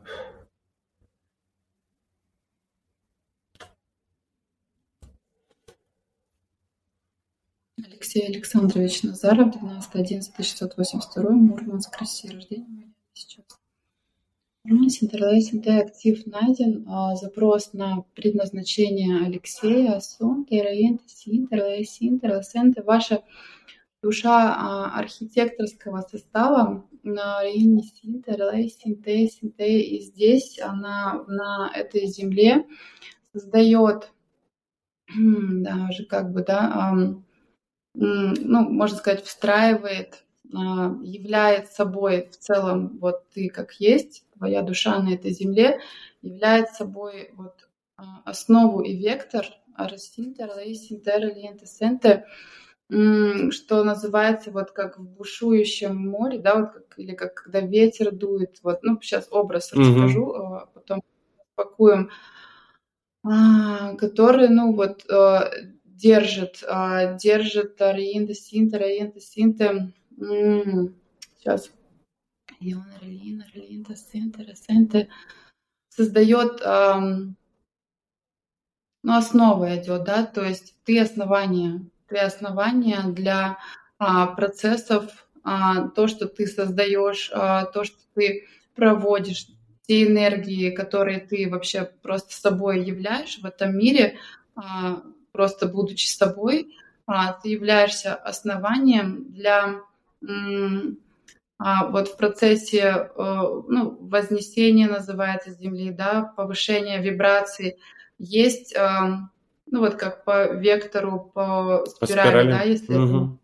Алексей 7.86 8.28
Александрович 8.28 9.04
Назаров, 9.04 9.56
12.11.682, 9.56 11.30
Мурманск, 11.30 11.97
Россия, 11.99 12.32
рождение 12.32 12.93
сейчас. 13.14 13.45
Мурманск, 14.64 15.04
Интерлейсинг, 15.04 15.66
актив 15.68 16.26
найден. 16.28 16.86
А, 16.88 17.16
запрос 17.16 17.74
на 17.74 18.06
предназначение 18.14 19.26
Алексея, 19.26 19.99
Сон, 19.99 20.45
Терраент, 20.45 21.01
Синтер, 21.08 21.84
Синтер. 21.86 22.43
Ваша 22.84 23.24
душа 24.01 24.54
а, 24.56 24.99
архитекторского 24.99 26.01
состава 26.01 26.86
на 27.04 27.41
районе 27.41 27.84
Синтер, 27.84 28.39
Синте, 28.70 29.28
Синте. 29.28 29.82
И 29.82 30.01
здесь 30.01 30.60
она 30.60 31.24
на 31.28 31.72
этой 31.74 32.08
земле 32.08 32.66
создает 33.32 34.12
даже 35.16 36.06
как 36.06 36.32
бы, 36.32 36.43
да, 36.43 36.95
ну, 37.93 38.70
можно 38.70 38.97
сказать, 38.97 39.24
встраивает, 39.24 40.24
а, 40.56 40.95
является 41.01 41.74
собой 41.74 42.30
в 42.32 42.38
целом 42.38 42.97
вот 42.99 43.30
ты 43.30 43.49
как 43.49 43.74
есть, 43.74 44.26
твоя 44.38 44.62
душа 44.62 44.99
на 44.99 45.14
этой 45.14 45.32
земле, 45.32 45.80
является 46.22 46.76
собой 46.76 47.32
вот 47.34 47.68
а, 47.97 48.22
основу 48.26 48.82
и 48.82 48.95
вектор 48.95 49.45
Арасинтер, 49.76 50.51
Лейсинтер, 50.56 51.22
Лиентесенте, 51.22 52.26
что 53.51 53.83
называется 53.83 54.51
вот 54.51 54.71
как 54.71 54.99
в 54.99 55.03
бушующем 55.03 55.95
море, 55.95 56.39
да, 56.39 56.59
вот 56.59 56.73
как, 56.73 56.99
или 56.99 57.15
как 57.15 57.33
когда 57.33 57.61
ветер 57.61 58.11
дует, 58.11 58.59
вот, 58.63 58.83
ну, 58.83 58.99
сейчас 59.01 59.27
образ 59.31 59.73
расскажу, 59.73 60.33
mm-hmm. 60.33 60.67
потом 60.73 61.03
пакуем, 61.55 62.09
который, 63.23 64.49
ну, 64.49 64.73
вот 64.73 65.05
держит, 65.85 66.63
а, 66.67 67.13
держит 67.13 67.77
Риинда 67.79 68.33
Синта, 68.33 68.77
Риинда 68.77 69.19
Синта. 69.19 69.91
Сейчас. 70.17 71.71
Иона 72.59 72.93
Релина, 73.01 73.45
Релинда 73.53 73.95
Синта, 73.95 74.41
Ресенте. 74.43 75.09
Создает, 75.89 76.61
ну, 76.61 77.35
основа 79.03 79.77
идет, 79.77 80.05
да, 80.05 80.25
то 80.25 80.43
есть 80.43 80.75
ты 80.85 80.99
основание, 80.99 81.85
ты 82.14 82.20
основание 82.20 83.01
для 83.07 83.57
а, 83.97 84.28
процессов, 84.28 85.26
а, 85.43 85.88
то, 85.89 86.07
что 86.07 86.28
ты 86.28 86.45
создаешь, 86.45 87.32
а, 87.34 87.66
то, 87.66 87.84
что 87.84 87.97
ты 88.14 88.47
проводишь, 88.76 89.47
те 89.86 90.07
энергии, 90.07 90.70
которые 90.70 91.20
ты 91.20 91.49
вообще 91.49 91.91
просто 92.01 92.34
собой 92.34 92.86
являешь 92.86 93.39
в 93.39 93.45
этом 93.45 93.78
мире, 93.78 94.18
просто 95.34 95.68
будучи 95.68 96.07
с 96.07 96.18
тобой, 96.18 96.74
а, 97.05 97.34
ты 97.34 97.49
являешься 97.49 98.16
основанием 98.16 99.34
для 99.34 99.82
вот 101.59 102.07
в 102.09 102.18
процессе 102.18 102.80
э, 102.80 103.09
ну, 103.16 103.97
вознесения 104.01 104.89
называется 104.89 105.51
Земли, 105.51 105.91
да, 105.91 106.34
повышения 106.36 107.01
вибраций, 107.01 107.78
есть 108.18 108.76
ну 109.74 109.80
вот 109.80 109.95
как 109.95 110.24
по 110.24 110.53
вектору, 110.53 111.32
по 111.34 111.84
спирали, 111.88 111.97
по 111.99 112.05
спирали. 112.05 112.51
да, 112.51 112.61
если 112.61 112.95
угу. 112.95 113.39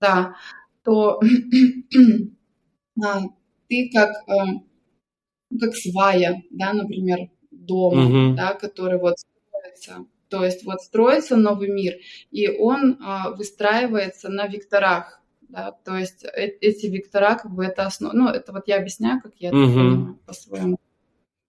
да, 0.00 0.36
то 0.82 1.20
а, 3.04 3.20
ты 3.68 3.90
как, 3.92 4.10
э, 4.26 4.60
как 5.60 5.76
свая, 5.76 6.42
да, 6.50 6.72
например, 6.72 7.28
дома, 7.50 8.06
угу. 8.06 8.34
да, 8.34 8.54
который 8.54 8.98
вот 8.98 9.16
строится. 9.18 10.06
То 10.30 10.42
есть 10.42 10.64
вот 10.64 10.80
строится 10.80 11.36
новый 11.36 11.68
мир, 11.68 11.96
и 12.30 12.48
он 12.48 12.96
а, 13.04 13.30
выстраивается 13.32 14.30
на 14.30 14.46
векторах. 14.46 15.20
Да, 15.50 15.72
то 15.84 15.98
есть 15.98 16.24
э 16.24 16.56
эти 16.62 16.86
вектора, 16.86 17.34
как 17.34 17.52
бы 17.52 17.66
это 17.66 17.84
основа, 17.84 18.14
ну, 18.14 18.28
это 18.30 18.52
вот 18.52 18.68
я 18.68 18.78
объясняю, 18.78 19.20
как 19.20 19.34
я 19.36 19.48
это 19.50 19.58
угу. 19.58 19.66
понимаю 19.66 20.18
по-своему. 20.24 20.78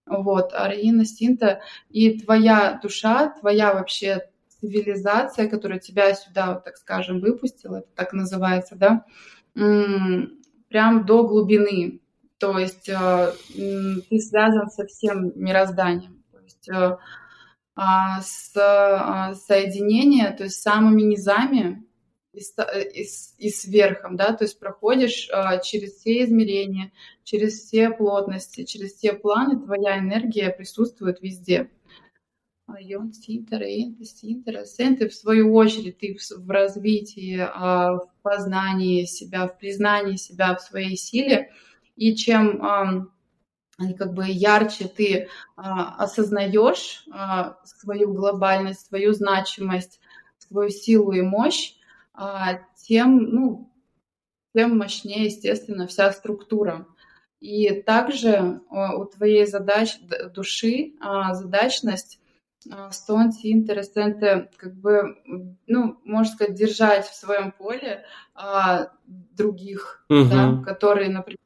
Вот, 0.06 0.54
Ариина, 0.54 1.06
Синта, 1.06 1.62
и 1.90 2.20
твоя 2.20 2.80
душа, 2.82 3.30
твоя 3.40 3.74
вообще 3.74 4.30
цивилизация, 4.50 5.50
которая 5.50 5.80
тебя 5.80 6.14
сюда, 6.14 6.56
так 6.56 6.78
скажем, 6.78 7.20
выпустила, 7.20 7.78
это 7.78 7.88
так 7.96 8.14
называется, 8.14 8.76
да, 8.76 9.06
прям 9.54 11.06
до 11.06 11.28
глубины. 11.28 12.02
То 12.38 12.60
есть 12.60 12.90
э, 12.90 13.32
ты 13.54 14.20
связан 14.20 14.70
со 14.70 14.86
всем 14.86 15.32
мирозданием. 15.36 16.22
То 16.32 16.40
есть 16.42 16.70
э, 16.70 16.98
а, 17.76 18.22
с 18.22 18.52
а, 18.56 19.34
соединения, 19.36 20.32
то 20.32 20.44
есть 20.44 20.62
самыми 20.62 21.02
низами 21.02 21.86
и, 22.36 23.02
и, 23.02 23.08
и 23.38 23.50
сверхом, 23.50 24.16
да, 24.16 24.34
то 24.34 24.44
есть 24.44 24.60
проходишь 24.60 25.30
а, 25.32 25.58
через 25.60 25.96
все 25.96 26.24
измерения, 26.24 26.92
через 27.24 27.60
все 27.60 27.90
плотности, 27.90 28.64
через 28.64 28.94
все 28.94 29.14
планы, 29.14 29.60
твоя 29.60 30.00
энергия 30.00 30.50
присутствует 30.50 31.22
везде. 31.22 31.70
Йон 32.80 33.14
Синтера, 33.14 33.66
Синтера, 34.04 34.66
Сенты, 34.66 35.08
в 35.08 35.14
свою 35.14 35.54
очередь, 35.54 36.00
ты 36.00 36.16
в, 36.16 36.46
в 36.46 36.50
развитии, 36.50 37.38
в 37.38 38.10
познании 38.24 39.06
себя, 39.06 39.48
в 39.48 39.60
признании 39.60 40.16
себя 40.16 40.56
в 40.56 40.62
своей 40.62 40.98
силе. 40.98 41.52
И 41.96 42.16
чем 42.16 43.12
как 43.98 44.14
бы 44.14 44.26
ярче 44.28 44.88
ты 44.88 45.28
а, 45.56 45.96
осознаешь 46.04 47.06
а, 47.12 47.58
свою 47.66 48.14
глобальность, 48.14 48.88
свою 48.88 49.14
значимость, 49.14 50.00
свою 50.38 50.70
силу 50.70 51.12
и 51.12 51.22
мощь, 51.22 51.74
а, 51.74 51.85
тем, 52.84 53.18
ну, 53.24 53.72
тем 54.54 54.78
мощнее, 54.78 55.26
естественно, 55.26 55.88
вся 55.88 56.12
структура. 56.12 56.88
И 57.40 57.82
также 57.82 58.62
а, 58.70 58.96
у 58.96 59.06
твоей 59.06 59.46
задач, 59.46 59.98
души 60.34 60.94
а, 61.02 61.34
задачность 61.34 62.20
стонти, 62.92 63.52
интересенты, 63.52 64.50
как 64.58 64.74
бы, 64.76 65.18
ну, 65.68 66.00
можно 66.04 66.34
сказать, 66.34 66.56
держать 66.56 67.08
в 67.08 67.14
своем 67.14 67.52
поле 67.52 68.06
а, 68.34 68.90
других, 69.06 70.04
угу. 70.10 70.26
да, 70.26 70.62
которые, 70.66 71.10
например, 71.10 71.40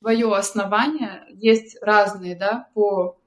твое 0.00 0.34
основание 0.34 1.24
есть 1.30 1.80
разные, 1.82 2.36
да, 2.36 2.68
по 2.74 3.18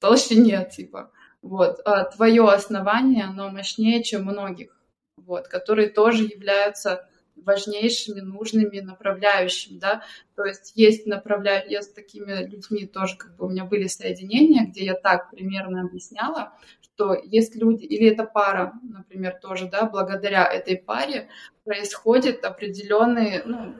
толщине, 0.00 0.68
типа. 0.70 1.10
Вот. 1.42 1.80
А 1.84 2.04
твое 2.04 2.48
основание, 2.48 3.24
оно 3.24 3.50
мощнее, 3.50 4.02
чем 4.02 4.24
многих, 4.24 4.75
вот, 5.16 5.48
которые 5.48 5.88
тоже 5.88 6.24
являются 6.24 7.08
важнейшими, 7.36 8.20
нужными, 8.20 8.80
направляющими, 8.80 9.78
да, 9.78 10.02
то 10.34 10.44
есть 10.44 10.72
есть 10.74 11.06
направляющие, 11.06 11.72
я 11.72 11.82
с 11.82 11.88
такими 11.88 12.46
людьми 12.46 12.86
тоже, 12.86 13.16
как 13.16 13.36
бы 13.36 13.46
у 13.46 13.50
меня 13.50 13.64
были 13.64 13.86
соединения, 13.86 14.66
где 14.66 14.84
я 14.84 14.94
так 14.94 15.30
примерно 15.30 15.82
объясняла, 15.82 16.54
что 16.80 17.14
есть 17.14 17.54
люди, 17.54 17.84
или 17.84 18.10
это 18.10 18.24
пара, 18.24 18.72
например, 18.82 19.38
тоже, 19.40 19.68
да, 19.68 19.84
благодаря 19.84 20.44
этой 20.44 20.76
паре 20.76 21.28
происходит 21.64 22.44
определенный, 22.44 23.42
ну, 23.44 23.74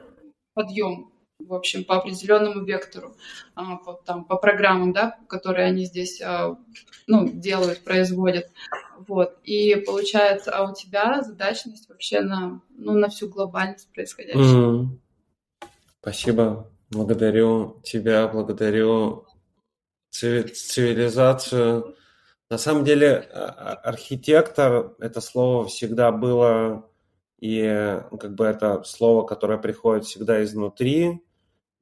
подъем 0.54 1.10
в 1.38 1.54
общем, 1.54 1.84
по 1.84 1.96
определенному 1.96 2.64
вектору, 2.64 3.14
а, 3.54 3.76
по, 3.76 3.92
там, 3.92 4.24
по 4.24 4.36
программам, 4.36 4.92
да, 4.92 5.18
которые 5.28 5.66
они 5.66 5.84
здесь 5.84 6.20
а, 6.22 6.56
ну, 7.06 7.28
делают, 7.28 7.84
производят. 7.84 8.50
Вот. 9.06 9.38
И 9.44 9.76
получается, 9.76 10.50
а 10.52 10.70
у 10.70 10.74
тебя 10.74 11.22
задачность 11.22 11.88
вообще 11.88 12.20
на, 12.20 12.60
ну, 12.76 12.92
на 12.92 13.08
всю 13.08 13.28
глобальность 13.28 13.92
происходящего. 13.92 14.82
Mm. 14.82 14.88
Спасибо. 16.00 16.70
Благодарю 16.90 17.80
тебя, 17.82 18.28
благодарю 18.28 19.26
цивилизацию. 20.10 21.96
На 22.48 22.58
самом 22.58 22.84
деле, 22.84 23.28
а, 23.32 23.74
архитектор 23.84 24.94
это 25.00 25.20
слово 25.20 25.66
всегда 25.66 26.12
было 26.12 26.88
и 27.40 28.00
как 28.18 28.34
бы 28.34 28.46
это 28.46 28.82
слово, 28.84 29.26
которое 29.26 29.58
приходит 29.58 30.04
всегда 30.04 30.42
изнутри, 30.42 31.22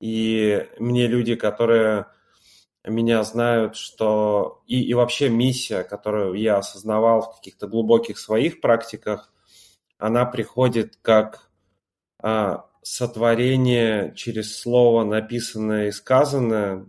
и 0.00 0.66
мне 0.78 1.06
люди, 1.06 1.36
которые 1.36 2.06
меня 2.90 3.22
знают, 3.24 3.76
что 3.76 4.62
и, 4.66 4.82
и 4.82 4.94
вообще 4.94 5.28
миссия, 5.28 5.84
которую 5.84 6.34
я 6.34 6.58
осознавал 6.58 7.22
в 7.22 7.36
каких-то 7.36 7.66
глубоких 7.66 8.18
своих 8.18 8.60
практиках, 8.60 9.32
она 9.98 10.26
приходит 10.26 10.98
как 11.00 11.50
а, 12.22 12.66
сотворение 12.82 14.12
через 14.14 14.58
слово, 14.58 15.04
написанное 15.04 15.88
и 15.88 15.92
сказанное, 15.92 16.86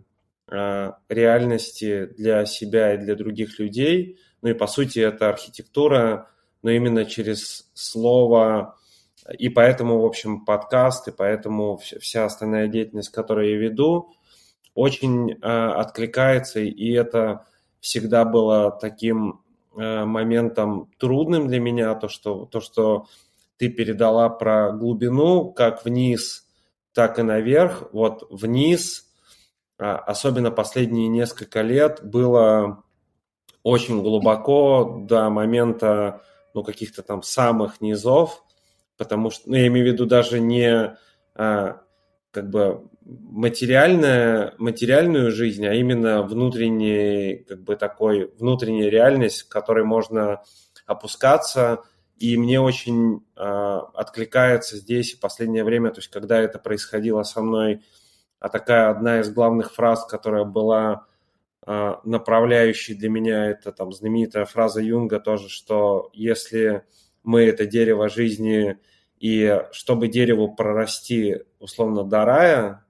а, 0.51 0.97
реальности 1.07 2.07
для 2.17 2.45
себя 2.45 2.95
и 2.95 2.97
для 2.97 3.15
других 3.15 3.57
людей. 3.59 4.19
Ну 4.41 4.49
и 4.49 4.53
по 4.53 4.67
сути 4.67 4.99
это 4.99 5.29
архитектура, 5.29 6.29
но 6.61 6.71
именно 6.71 7.05
через 7.05 7.69
слово 7.73 8.75
и 9.39 9.49
поэтому, 9.49 10.01
в 10.01 10.05
общем, 10.05 10.45
подкаст, 10.45 11.07
и 11.07 11.11
поэтому 11.11 11.77
вся 11.77 12.25
остальная 12.25 12.67
деятельность, 12.67 13.09
которую 13.09 13.49
я 13.49 13.57
веду, 13.57 14.14
очень 14.76 15.32
э, 15.32 15.36
откликается, 15.38 16.59
и 16.59 16.91
это 16.91 17.47
всегда 17.80 18.26
было 18.26 18.69
таким 18.69 19.41
э, 19.76 20.05
моментом 20.05 20.91
трудным 20.99 21.47
для 21.47 21.59
меня, 21.59 21.95
то 21.95 22.07
что, 22.09 22.45
то, 22.45 22.59
что 22.59 23.07
ты 23.57 23.69
передала 23.69 24.30
про 24.30 24.71
глубину, 24.73 25.51
как 25.51 25.86
вниз, 25.86 26.45
так 26.93 27.17
и 27.19 27.23
наверх. 27.23 27.89
Вот 27.93 28.28
вниз, 28.30 29.07
э, 29.80 29.86
особенно 29.86 30.51
последние 30.51 31.07
несколько 31.07 31.61
лет, 31.61 32.01
было 32.03 32.84
очень 33.63 34.03
глубоко 34.03 34.99
до 35.07 35.30
момента 35.30 36.21
ну, 36.53 36.63
каких-то 36.63 37.01
там 37.01 37.23
самых 37.23 37.82
низов, 37.82 38.43
потому 38.97 39.32
что, 39.32 39.49
ну, 39.49 39.55
я 39.55 39.67
имею 39.67 39.89
в 39.89 39.93
виду 39.93 40.05
даже 40.05 40.39
не 40.39 40.95
а, 41.34 41.82
как 42.36 42.49
бы 42.49 42.89
материальная, 43.05 44.55
материальную 44.57 45.31
жизнь, 45.31 45.65
а 45.65 45.73
именно 45.73 46.21
внутренний, 46.21 47.45
как 47.47 47.63
бы 47.63 47.77
такой, 47.77 48.29
внутренняя 48.38 48.89
реальность, 48.89 49.43
в 49.43 49.47
которой 49.47 49.86
можно 49.86 50.41
опускаться, 50.86 51.83
и 52.17 52.38
мне 52.38 52.59
очень 52.59 53.25
а, 53.38 53.79
откликается 53.93 54.75
здесь 54.75 55.13
в 55.13 55.21
последнее 55.21 55.63
время, 55.63 55.91
то 55.91 55.99
есть 55.99 56.09
когда 56.09 56.41
это 56.41 56.59
происходило 56.59 57.24
со 57.24 57.41
мной, 57.41 57.83
а 58.41 58.49
такая 58.49 58.89
одна 58.89 59.21
из 59.21 59.32
главных 59.32 59.74
фраз, 59.74 60.05
которая 60.05 60.43
была 60.43 61.05
а, 61.66 62.01
направляющей 62.03 62.95
для 62.95 63.09
меня, 63.09 63.45
это 63.45 63.71
там 63.71 63.93
знаменитая 63.93 64.43
фраза 64.43 64.82
Юнга 64.82 65.21
тоже, 65.21 65.47
что 65.47 66.09
если 66.12 66.83
мы 67.24 67.43
это 67.43 67.66
дерево 67.66 68.09
жизни, 68.09 68.78
и 69.25 69.63
чтобы 69.71 70.07
дереву 70.07 70.53
прорасти 70.53 71.37
условно 71.57 72.03
до 72.03 72.25
рая, 72.25 72.85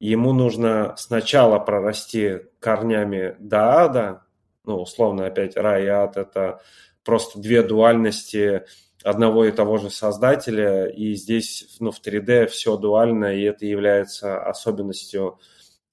ему 0.00 0.32
нужно 0.32 0.96
сначала 0.96 1.60
прорасти 1.60 2.40
корнями 2.58 3.36
до 3.38 3.84
ада, 3.84 4.22
ну, 4.64 4.82
условно, 4.82 5.26
опять 5.26 5.56
рай 5.56 5.84
и 5.84 5.86
ад– 5.86 6.16
это 6.16 6.60
просто 7.04 7.38
две 7.38 7.62
дуальности 7.62 8.64
одного 9.04 9.44
и 9.44 9.52
того 9.52 9.76
же 9.76 9.90
создателя, 9.90 10.86
и 10.88 11.14
здесь, 11.14 11.76
ну, 11.78 11.92
в 11.92 12.00
3D 12.04 12.46
все 12.46 12.76
дуально, 12.76 13.26
и 13.26 13.42
это 13.42 13.64
является 13.64 14.42
особенностью 14.42 15.38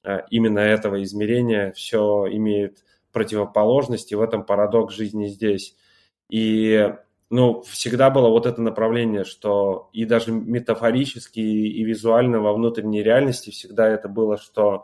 э, 0.03 0.21
именно 0.31 0.57
этого 0.57 1.03
измерения, 1.03 1.71
все 1.73 2.25
имеет 2.31 2.83
противоположность, 3.11 4.11
и 4.11 4.15
в 4.15 4.21
этом 4.21 4.43
парадокс 4.43 4.95
жизни 4.95 5.27
здесь. 5.27 5.75
И 6.31 6.95
ну, 7.31 7.61
всегда 7.61 8.09
было 8.09 8.27
вот 8.27 8.45
это 8.45 8.61
направление, 8.61 9.23
что 9.23 9.89
и 9.93 10.03
даже 10.03 10.33
метафорически, 10.33 11.39
и 11.39 11.83
визуально 11.85 12.41
во 12.41 12.53
внутренней 12.53 13.01
реальности 13.01 13.51
всегда 13.51 13.87
это 13.87 14.09
было, 14.09 14.37
что 14.37 14.83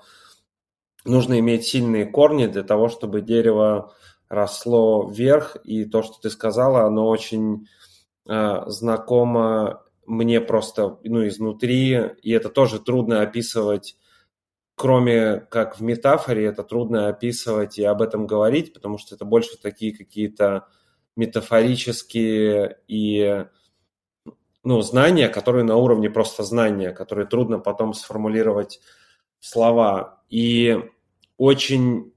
нужно 1.04 1.40
иметь 1.40 1.66
сильные 1.66 2.06
корни 2.06 2.48
для 2.48 2.64
того, 2.64 2.88
чтобы 2.88 3.20
дерево 3.20 3.94
росло 4.30 5.10
вверх, 5.10 5.58
и 5.66 5.84
то, 5.84 6.04
что 6.04 6.22
ты 6.22 6.30
сказала, 6.30 6.86
оно 6.86 7.10
очень 7.10 7.68
э, 8.26 8.62
знакомо 8.68 9.84
мне 10.06 10.40
просто, 10.40 11.00
ну, 11.04 11.28
изнутри, 11.28 12.00
и 12.22 12.32
это 12.32 12.48
тоже 12.48 12.80
трудно 12.80 13.24
описывать, 13.24 13.98
кроме 14.76 15.42
как 15.52 15.80
в 15.80 15.84
метафоре, 15.84 16.46
это 16.46 16.64
трудно 16.64 17.10
описывать 17.10 17.78
и 17.78 17.84
об 17.84 18.02
этом 18.02 18.26
говорить, 18.26 18.74
потому 18.74 18.98
что 18.98 19.16
это 19.16 19.26
больше 19.26 19.58
такие 19.62 19.94
какие-то 19.94 20.68
метафорические 21.18 22.80
и 22.88 23.46
ну, 24.64 24.82
знания, 24.82 25.30
которые 25.30 25.64
на 25.64 25.76
уровне 25.76 26.10
просто 26.10 26.44
знания, 26.44 26.92
которые 26.92 27.28
трудно 27.28 27.60
потом 27.60 27.94
сформулировать 27.94 28.80
в 29.40 29.48
слова. 29.48 30.24
И 30.30 30.78
очень 31.38 32.14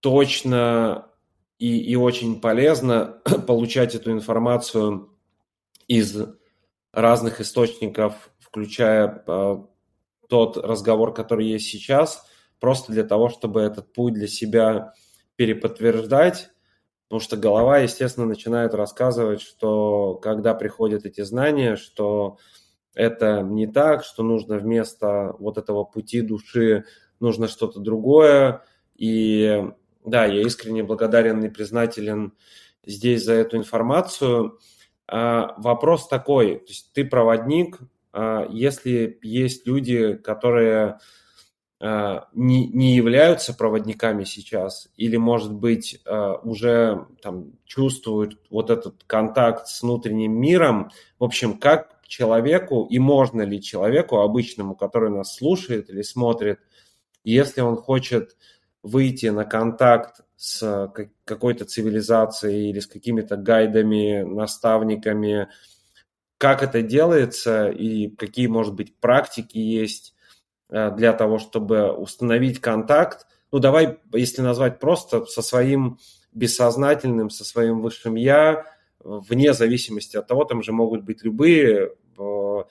точно 0.00 1.10
и, 1.58 1.78
и 1.78 1.96
очень 1.96 2.40
полезно 2.40 3.20
получать 3.46 3.94
эту 3.94 4.12
информацию 4.12 5.10
из 5.88 6.16
разных 6.92 7.40
источников, 7.40 8.30
включая 8.38 9.22
э, 9.26 9.56
тот 10.28 10.56
разговор, 10.56 11.14
который 11.14 11.46
есть 11.46 11.68
сейчас, 11.68 12.26
просто 12.58 12.92
для 12.92 13.04
того, 13.04 13.28
чтобы 13.28 13.60
этот 13.60 13.92
путь 13.92 14.14
для 14.14 14.28
себя 14.28 14.94
переподтверждать, 15.36 16.50
потому 17.08 17.20
что 17.20 17.36
голова, 17.36 17.78
естественно, 17.78 18.26
начинает 18.26 18.74
рассказывать, 18.74 19.40
что 19.40 20.14
когда 20.16 20.54
приходят 20.54 21.06
эти 21.06 21.22
знания, 21.22 21.76
что 21.76 22.38
это 22.94 23.42
не 23.42 23.66
так, 23.66 24.04
что 24.04 24.22
нужно 24.22 24.58
вместо 24.58 25.34
вот 25.38 25.58
этого 25.58 25.84
пути 25.84 26.22
души 26.22 26.84
нужно 27.20 27.46
что-то 27.46 27.78
другое. 27.78 28.64
И 28.96 29.64
да, 30.04 30.24
я 30.24 30.42
искренне 30.42 30.82
благодарен 30.82 31.44
и 31.44 31.50
признателен 31.50 32.32
здесь 32.84 33.24
за 33.24 33.34
эту 33.34 33.58
информацию. 33.58 34.58
А, 35.06 35.54
вопрос 35.58 36.08
такой, 36.08 36.56
то 36.56 36.68
есть 36.68 36.92
ты 36.92 37.04
проводник, 37.04 37.78
а, 38.12 38.46
если 38.50 39.18
есть 39.22 39.66
люди, 39.66 40.14
которые 40.14 40.98
не, 41.78 42.68
не 42.68 42.96
являются 42.96 43.52
проводниками 43.52 44.24
сейчас 44.24 44.88
или, 44.96 45.16
может 45.18 45.52
быть, 45.52 46.00
а, 46.06 46.36
уже 46.36 47.06
там, 47.20 47.52
чувствуют 47.66 48.40
вот 48.48 48.70
этот 48.70 49.04
контакт 49.06 49.68
с 49.68 49.82
внутренним 49.82 50.32
миром, 50.32 50.90
в 51.18 51.24
общем, 51.24 51.58
как 51.58 52.00
человеку 52.06 52.86
и 52.88 52.98
можно 52.98 53.42
ли 53.42 53.60
человеку 53.60 54.20
обычному, 54.20 54.74
который 54.74 55.10
нас 55.10 55.34
слушает 55.34 55.90
или 55.90 56.00
смотрит, 56.00 56.60
если 57.24 57.60
он 57.60 57.76
хочет 57.76 58.36
выйти 58.82 59.26
на 59.26 59.44
контакт 59.44 60.20
с 60.36 60.90
какой-то 61.24 61.66
цивилизацией 61.66 62.70
или 62.70 62.80
с 62.80 62.86
какими-то 62.86 63.36
гайдами, 63.36 64.22
наставниками, 64.22 65.48
как 66.38 66.62
это 66.62 66.80
делается 66.80 67.68
и 67.68 68.08
какие, 68.08 68.46
может 68.46 68.74
быть, 68.74 68.96
практики 68.98 69.58
есть? 69.58 70.14
Э, 70.14 70.15
для 70.68 71.12
того, 71.12 71.38
чтобы 71.38 71.92
установить 71.92 72.60
контакт, 72.60 73.26
ну 73.52 73.58
давай, 73.58 73.98
если 74.12 74.42
назвать 74.42 74.80
просто, 74.80 75.24
со 75.26 75.42
своим 75.42 75.98
бессознательным, 76.32 77.30
со 77.30 77.44
своим 77.44 77.80
высшим 77.80 78.16
я, 78.16 78.64
вне 79.06 79.52
зависимости 79.54 80.16
от 80.16 80.26
того, 80.26 80.44
там 80.44 80.62
же 80.62 80.72
могут 80.72 81.04
быть 81.04 81.22
любые 81.22 81.92
э, 82.18 82.64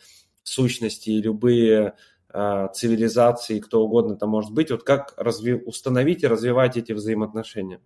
сущности, 0.43 1.09
любые 1.09 1.95
э, 2.29 2.67
цивилизации, 2.73 3.59
кто 3.59 3.83
угодно 3.83 4.15
там 4.17 4.29
может 4.29 4.51
быть. 4.51 4.69
Вот 4.69 4.83
как 4.83 5.17
разви- 5.17 5.61
установить 5.63 6.23
и 6.23 6.27
развивать 6.27 6.77
эти 6.77 6.91
взаимоотношения? 6.91 7.81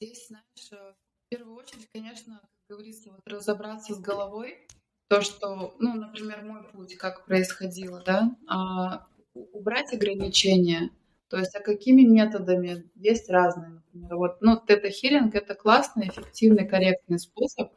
Здесь, 0.00 0.28
знаешь, 0.28 0.70
в 0.70 1.28
первую 1.28 1.56
очередь, 1.56 1.88
конечно, 1.92 2.40
как 2.40 2.78
говорится, 2.78 3.10
вот 3.10 3.20
разобраться 3.26 3.94
с 3.94 4.00
головой, 4.00 4.66
то, 5.12 5.20
что, 5.20 5.74
ну, 5.78 5.92
например, 5.92 6.42
мой 6.42 6.62
путь, 6.72 6.96
как 6.96 7.26
происходило, 7.26 8.02
да, 8.02 8.34
а, 8.48 9.06
убрать 9.34 9.92
ограничения, 9.92 10.88
то 11.28 11.36
есть, 11.36 11.54
а 11.54 11.60
какими 11.60 12.00
методами? 12.00 12.90
Есть 12.94 13.28
разные, 13.28 13.82
например. 13.92 14.16
Вот, 14.16 14.40
ну, 14.40 14.56
тета-хилинг– 14.56 15.34
это 15.34 15.54
классный, 15.54 16.08
эффективный, 16.08 16.66
корректный 16.66 17.18
способ 17.18 17.72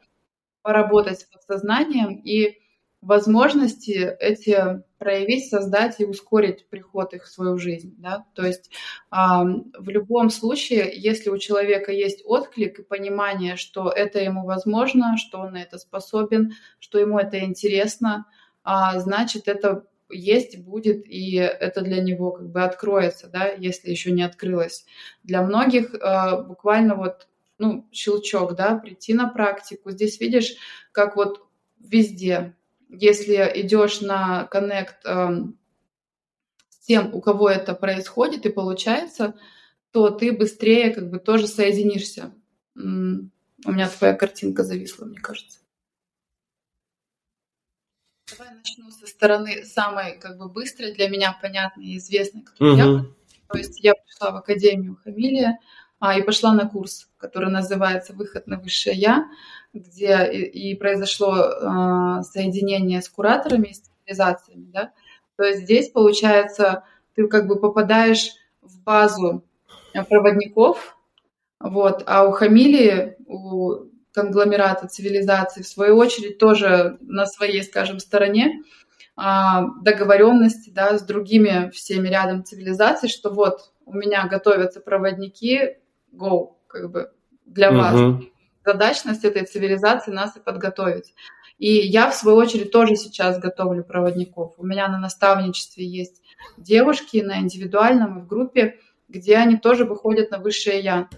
поработать 0.62 1.20
с 1.20 1.24
подсознанием 1.24 2.22
и 2.24 2.58
возможности 3.06 4.16
эти 4.18 4.82
проявить, 4.98 5.48
создать 5.48 6.00
и 6.00 6.04
ускорить 6.04 6.68
приход 6.68 7.14
их 7.14 7.24
в 7.24 7.28
свою 7.28 7.58
жизнь. 7.58 7.94
Да? 7.98 8.26
То 8.34 8.44
есть 8.44 8.70
э, 9.12 9.16
в 9.16 9.88
любом 9.88 10.30
случае, 10.30 10.90
если 10.94 11.30
у 11.30 11.38
человека 11.38 11.92
есть 11.92 12.22
отклик 12.24 12.78
и 12.78 12.82
понимание, 12.82 13.56
что 13.56 13.90
это 13.90 14.18
ему 14.18 14.44
возможно, 14.44 15.16
что 15.18 15.38
он 15.38 15.52
на 15.52 15.62
это 15.62 15.78
способен, 15.78 16.52
что 16.80 16.98
ему 16.98 17.18
это 17.18 17.38
интересно, 17.44 18.26
э, 18.64 18.70
значит, 18.96 19.46
это 19.46 19.86
есть, 20.10 20.58
будет, 20.58 21.06
и 21.06 21.34
это 21.36 21.82
для 21.82 22.00
него 22.00 22.32
как 22.32 22.50
бы 22.50 22.62
откроется, 22.62 23.28
да, 23.28 23.48
если 23.48 23.90
еще 23.90 24.10
не 24.12 24.22
открылось. 24.22 24.84
Для 25.22 25.42
многих 25.42 25.94
э, 25.94 26.42
буквально 26.42 26.96
вот 26.96 27.28
ну, 27.58 27.88
щелчок, 27.92 28.54
да, 28.54 28.76
прийти 28.76 29.14
на 29.14 29.28
практику. 29.28 29.90
Здесь 29.90 30.20
видишь, 30.20 30.56
как 30.92 31.16
вот 31.16 31.46
везде 31.78 32.54
если 32.88 33.34
идешь 33.54 34.00
на 34.00 34.44
коннект 34.44 35.04
э, 35.04 35.28
с 36.68 36.86
тем, 36.86 37.14
у 37.14 37.20
кого 37.20 37.50
это 37.50 37.74
происходит 37.74 38.46
и 38.46 38.50
получается, 38.50 39.34
то 39.90 40.10
ты 40.10 40.32
быстрее 40.32 40.90
как 40.92 41.10
бы 41.10 41.18
тоже 41.18 41.46
соединишься. 41.46 42.32
У 42.74 42.80
меня 43.72 43.88
твоя 43.88 44.14
картинка 44.14 44.62
зависла, 44.62 45.06
мне 45.06 45.18
кажется. 45.18 45.58
Давай 48.30 48.54
начну 48.54 48.90
со 48.90 49.06
стороны 49.06 49.64
самой 49.64 50.18
как 50.18 50.36
бы 50.36 50.48
быстрой 50.48 50.92
для 50.92 51.08
меня 51.08 51.36
понятной 51.40 51.86
и 51.86 51.98
известной, 51.98 52.42
как 52.42 52.60
угу. 52.60 52.76
я. 52.76 53.06
То 53.48 53.58
есть 53.58 53.80
я 53.80 53.94
пришла 53.94 54.32
в 54.32 54.36
Академию 54.36 54.98
Хамилия 55.04 55.58
а, 55.98 56.18
и 56.18 56.22
пошла 56.22 56.52
на 56.52 56.68
курс, 56.68 57.08
который 57.16 57.50
называется 57.50 58.12
«Выход 58.12 58.46
на 58.46 58.58
высшее 58.58 58.96
Я», 58.96 59.26
где 59.72 60.30
и, 60.30 60.70
и 60.70 60.74
произошло 60.74 61.36
э, 61.36 62.22
соединение 62.22 63.02
с 63.02 63.08
кураторами 63.08 63.68
и 63.68 63.74
стабилизациями, 63.74 64.70
да, 64.72 64.92
то 65.36 65.44
есть 65.44 65.62
здесь, 65.62 65.90
получается, 65.90 66.84
ты 67.14 67.26
как 67.28 67.46
бы 67.46 67.56
попадаешь 67.58 68.30
в 68.62 68.82
базу 68.82 69.44
проводников, 70.08 70.96
вот, 71.60 72.02
а 72.06 72.26
у 72.26 72.32
Хамилии, 72.32 73.16
у 73.26 73.86
конгломерата 74.12 74.88
цивилизации, 74.88 75.62
в 75.62 75.68
свою 75.68 75.96
очередь, 75.96 76.38
тоже 76.38 76.96
на 77.00 77.26
своей, 77.26 77.62
скажем, 77.62 77.98
стороне 77.98 78.62
а, 79.14 79.66
договоренности 79.82 80.70
да, 80.70 80.98
с 80.98 81.02
другими 81.02 81.70
всеми 81.70 82.08
рядом 82.08 82.44
цивилизаций, 82.44 83.08
что 83.08 83.30
вот 83.30 83.72
у 83.84 83.92
меня 83.92 84.26
готовятся 84.26 84.80
проводники, 84.80 85.76
go, 86.16 86.54
как 86.66 86.90
бы 86.90 87.10
для 87.44 87.70
угу. 87.70 87.78
вас 87.78 88.22
задачность 88.64 89.24
этой 89.24 89.44
цивилизации 89.44 90.10
нас 90.10 90.36
и 90.36 90.40
подготовить. 90.40 91.14
И 91.58 91.72
я, 91.72 92.10
в 92.10 92.14
свою 92.14 92.36
очередь, 92.36 92.70
тоже 92.70 92.96
сейчас 92.96 93.38
готовлю 93.38 93.82
проводников. 93.82 94.54
У 94.58 94.66
меня 94.66 94.88
на 94.88 94.98
наставничестве 94.98 95.86
есть 95.86 96.22
девушки 96.58 97.18
на 97.18 97.38
индивидуальном 97.38 98.18
и 98.18 98.22
в 98.22 98.26
группе, 98.26 98.78
где 99.08 99.36
они 99.36 99.56
тоже 99.56 99.84
выходят 99.84 100.30
на 100.30 100.38
высшее 100.38 100.80
я. 100.80 101.08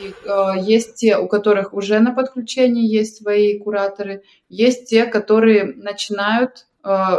И 0.00 0.14
э, 0.24 0.52
есть 0.60 0.96
те, 0.96 1.16
у 1.16 1.26
которых 1.26 1.74
уже 1.74 1.98
на 1.98 2.12
подключении 2.12 2.86
есть 2.86 3.16
свои 3.16 3.58
кураторы, 3.58 4.22
есть 4.48 4.88
те, 4.88 5.06
которые 5.06 5.64
начинают 5.64 6.66
э, 6.84 7.16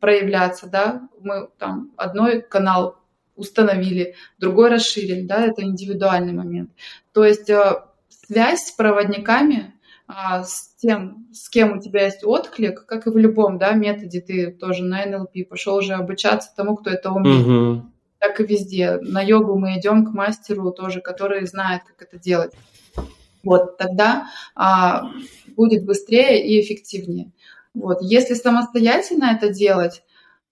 проявляться, 0.00 0.68
да. 0.68 1.08
Мы 1.20 1.48
там 1.58 1.92
одной 1.96 2.42
канал 2.42 2.96
установили, 3.36 4.14
другой 4.38 4.70
расширили, 4.70 5.22
да, 5.22 5.46
это 5.46 5.62
индивидуальный 5.62 6.32
момент. 6.32 6.70
То 7.12 7.24
есть 7.24 7.50
э, 7.50 7.82
связь 8.08 8.68
с 8.68 8.70
проводниками, 8.72 9.74
а, 10.06 10.44
с 10.44 10.74
тем, 10.76 11.26
с 11.32 11.48
кем 11.48 11.78
у 11.78 11.80
тебя 11.80 12.04
есть 12.04 12.24
отклик, 12.24 12.84
как 12.86 13.06
и 13.06 13.10
в 13.10 13.16
любом 13.16 13.58
да, 13.58 13.72
методе, 13.72 14.20
ты 14.20 14.50
тоже 14.50 14.84
на 14.84 15.04
НЛП 15.06 15.48
пошел 15.48 15.76
уже 15.76 15.94
обучаться 15.94 16.52
тому, 16.54 16.76
кто 16.76 16.90
это 16.90 17.10
умеет. 17.10 17.46
Угу. 17.46 17.90
Так 18.18 18.40
и 18.40 18.44
везде. 18.44 18.98
На 19.00 19.22
йогу 19.22 19.58
мы 19.58 19.78
идем 19.78 20.06
к 20.06 20.12
мастеру 20.12 20.70
тоже, 20.72 21.00
который 21.00 21.46
знает, 21.46 21.82
как 21.84 22.08
это 22.08 22.22
делать. 22.22 22.52
Вот 23.42 23.76
тогда 23.76 24.26
а, 24.54 25.10
будет 25.56 25.84
быстрее 25.84 26.46
и 26.46 26.60
эффективнее. 26.60 27.32
Вот. 27.74 27.98
Если 28.00 28.34
самостоятельно 28.34 29.24
это 29.24 29.48
делать, 29.48 30.02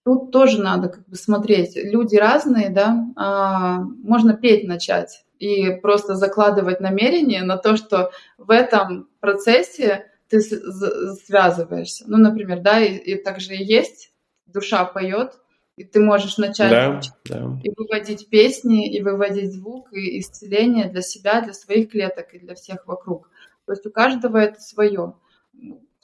тут 0.05 0.31
тоже 0.33 0.61
надо 0.61 0.89
как 0.89 1.09
бы 1.09 1.17
смотреть. 1.17 1.77
Люди 1.77 2.17
разные, 2.17 2.71
да, 2.71 3.07
а, 3.17 3.81
можно 3.81 4.35
петь 4.35 4.67
начать 4.67 5.25
и 5.39 5.71
просто 5.71 6.15
закладывать 6.15 6.81
намерение 6.81 7.43
на 7.43 7.57
то, 7.57 7.77
что 7.77 8.13
в 8.39 8.51
этом 8.51 9.09
процессе 9.21 10.07
ты 10.29 10.41
связываешься. 10.41 12.05
Ну, 12.07 12.17
например, 12.17 12.61
да, 12.61 12.81
и, 12.81 12.97
и 12.97 13.23
также 13.23 13.55
и 13.55 13.65
есть, 13.65 14.13
душа 14.47 14.85
поет, 14.85 15.35
и 15.77 15.85
ты 15.85 16.01
можешь 16.01 16.39
начать 16.39 16.71
да, 16.71 17.01
да. 17.25 17.59
и 17.65 17.73
выводить 17.77 18.29
песни, 18.29 18.89
и 18.89 19.03
выводить 19.03 19.53
звук, 19.53 19.93
и 19.93 20.21
исцеление 20.21 20.89
для 20.89 21.03
себя, 21.03 21.41
для 21.41 21.55
своих 21.55 21.91
клеток 21.91 22.35
и 22.35 22.39
для 22.39 22.55
всех 22.55 22.87
вокруг. 22.87 23.29
То 23.67 23.73
есть 23.73 23.85
у 23.87 23.91
каждого 23.91 24.37
это 24.37 24.61
свое. 24.61 25.15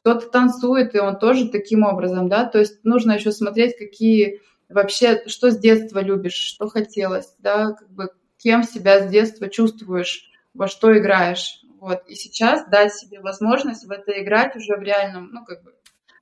Кто-то 0.08 0.30
танцует, 0.30 0.94
и 0.94 1.00
он 1.00 1.18
тоже 1.18 1.48
таким 1.48 1.84
образом, 1.84 2.30
да, 2.30 2.46
то 2.46 2.58
есть 2.58 2.82
нужно 2.82 3.12
еще 3.12 3.30
смотреть, 3.30 3.76
какие 3.76 4.40
вообще, 4.70 5.22
что 5.26 5.50
с 5.50 5.58
детства 5.58 5.98
любишь, 5.98 6.32
что 6.32 6.68
хотелось, 6.68 7.34
да, 7.38 7.72
как 7.72 7.90
бы 7.90 8.08
кем 8.38 8.62
себя 8.62 9.06
с 9.06 9.10
детства 9.10 9.50
чувствуешь, 9.50 10.30
во 10.54 10.66
что 10.66 10.96
играешь. 10.96 11.60
Вот. 11.78 12.04
И 12.08 12.14
сейчас 12.14 12.66
дать 12.68 12.94
себе 12.94 13.20
возможность 13.20 13.84
в 13.84 13.90
это 13.90 14.12
играть 14.22 14.56
уже 14.56 14.76
в 14.76 14.82
реальном, 14.82 15.28
ну, 15.30 15.44
как 15.44 15.62
бы, 15.62 15.74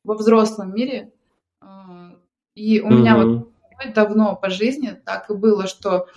во 0.03 0.15
взрослом 0.15 0.75
мире. 0.75 1.13
А, 1.61 2.11
и 2.57 2.81
у 2.81 2.89
mm-hmm. 2.89 2.93
меня 2.93 3.17
вот 3.17 3.53
давно 3.95 4.35
по 4.35 4.51
жизни 4.51 5.01
так 5.05 5.31
и 5.31 5.35
было, 5.35 5.69
что 5.69 6.09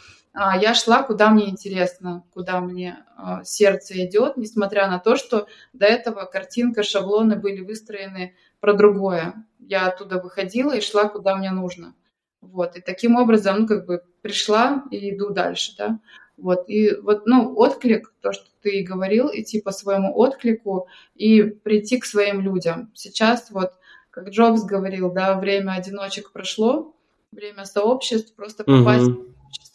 я 0.55 0.73
шла, 0.73 1.03
куда 1.03 1.29
мне 1.29 1.49
интересно, 1.49 2.23
куда 2.33 2.61
мне 2.61 3.03
а, 3.17 3.43
сердце 3.43 4.05
идет, 4.05 4.37
несмотря 4.37 4.87
на 4.87 4.99
то, 4.99 5.15
что 5.15 5.47
до 5.73 5.85
этого 5.85 6.25
картинка, 6.25 6.83
шаблоны 6.83 7.35
были 7.35 7.61
выстроены 7.61 8.35
про 8.59 8.73
другое. 8.73 9.45
Я 9.59 9.87
оттуда 9.87 10.21
выходила 10.21 10.75
и 10.75 10.81
шла, 10.81 11.09
куда 11.09 11.35
мне 11.35 11.51
нужно. 11.51 11.95
Вот, 12.41 12.77
и 12.77 12.81
таким 12.81 13.15
образом, 13.15 13.61
ну, 13.61 13.67
как 13.67 13.85
бы 13.85 14.01
пришла 14.21 14.83
и 14.91 15.13
иду 15.13 15.31
дальше, 15.31 15.73
да. 15.77 15.99
Вот, 16.37 16.69
и 16.69 16.95
вот, 16.95 17.25
ну, 17.25 17.53
отклик, 17.57 18.13
то, 18.21 18.31
что 18.31 18.45
ты 18.61 18.81
говорил, 18.83 19.29
идти 19.33 19.59
по 19.59 19.71
своему 19.71 20.15
отклику 20.17 20.87
и 21.15 21.43
прийти 21.43 21.99
к 21.99 22.05
своим 22.05 22.39
людям. 22.39 22.91
Сейчас 22.93 23.51
вот, 23.51 23.73
как 24.09 24.29
Джобс 24.29 24.63
говорил, 24.63 25.11
да, 25.11 25.37
время 25.37 25.73
одиночек 25.73 26.31
прошло, 26.31 26.95
время 27.31 27.65
сообществ, 27.65 28.33
просто 28.35 28.63
попасть 28.63 29.07
угу. 29.07 29.25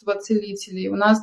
В 0.05 0.09
общество 0.09 0.21
целителей. 0.21 0.87
У 0.87 0.95
нас 0.95 1.21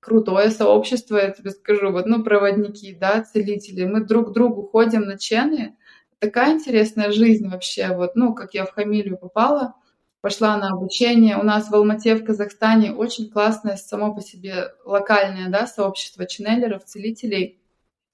крутое 0.00 0.50
сообщество, 0.50 1.16
я 1.16 1.30
тебе 1.30 1.50
скажу, 1.50 1.90
вот, 1.90 2.06
ну, 2.06 2.22
проводники, 2.22 2.94
да, 2.94 3.22
целители. 3.22 3.84
Мы 3.84 4.04
друг 4.04 4.30
к 4.30 4.32
другу 4.32 4.62
ходим 4.62 5.02
на 5.02 5.18
чены. 5.18 5.76
Такая 6.18 6.54
интересная 6.54 7.10
жизнь 7.10 7.48
вообще, 7.48 7.94
вот, 7.94 8.16
ну, 8.16 8.34
как 8.34 8.54
я 8.54 8.64
в 8.64 8.72
Хамилию 8.72 9.18
попала– 9.18 9.74
пошла 10.26 10.56
на 10.56 10.70
обучение. 10.70 11.38
У 11.38 11.44
нас 11.44 11.70
в 11.70 11.74
Алмате, 11.76 12.16
в 12.16 12.24
Казахстане 12.24 12.92
очень 12.92 13.30
классное 13.30 13.76
само 13.76 14.12
по 14.12 14.20
себе 14.20 14.72
локальное 14.84 15.48
да, 15.50 15.68
сообщество 15.68 16.26
ченнелеров, 16.26 16.84
целителей. 16.84 17.60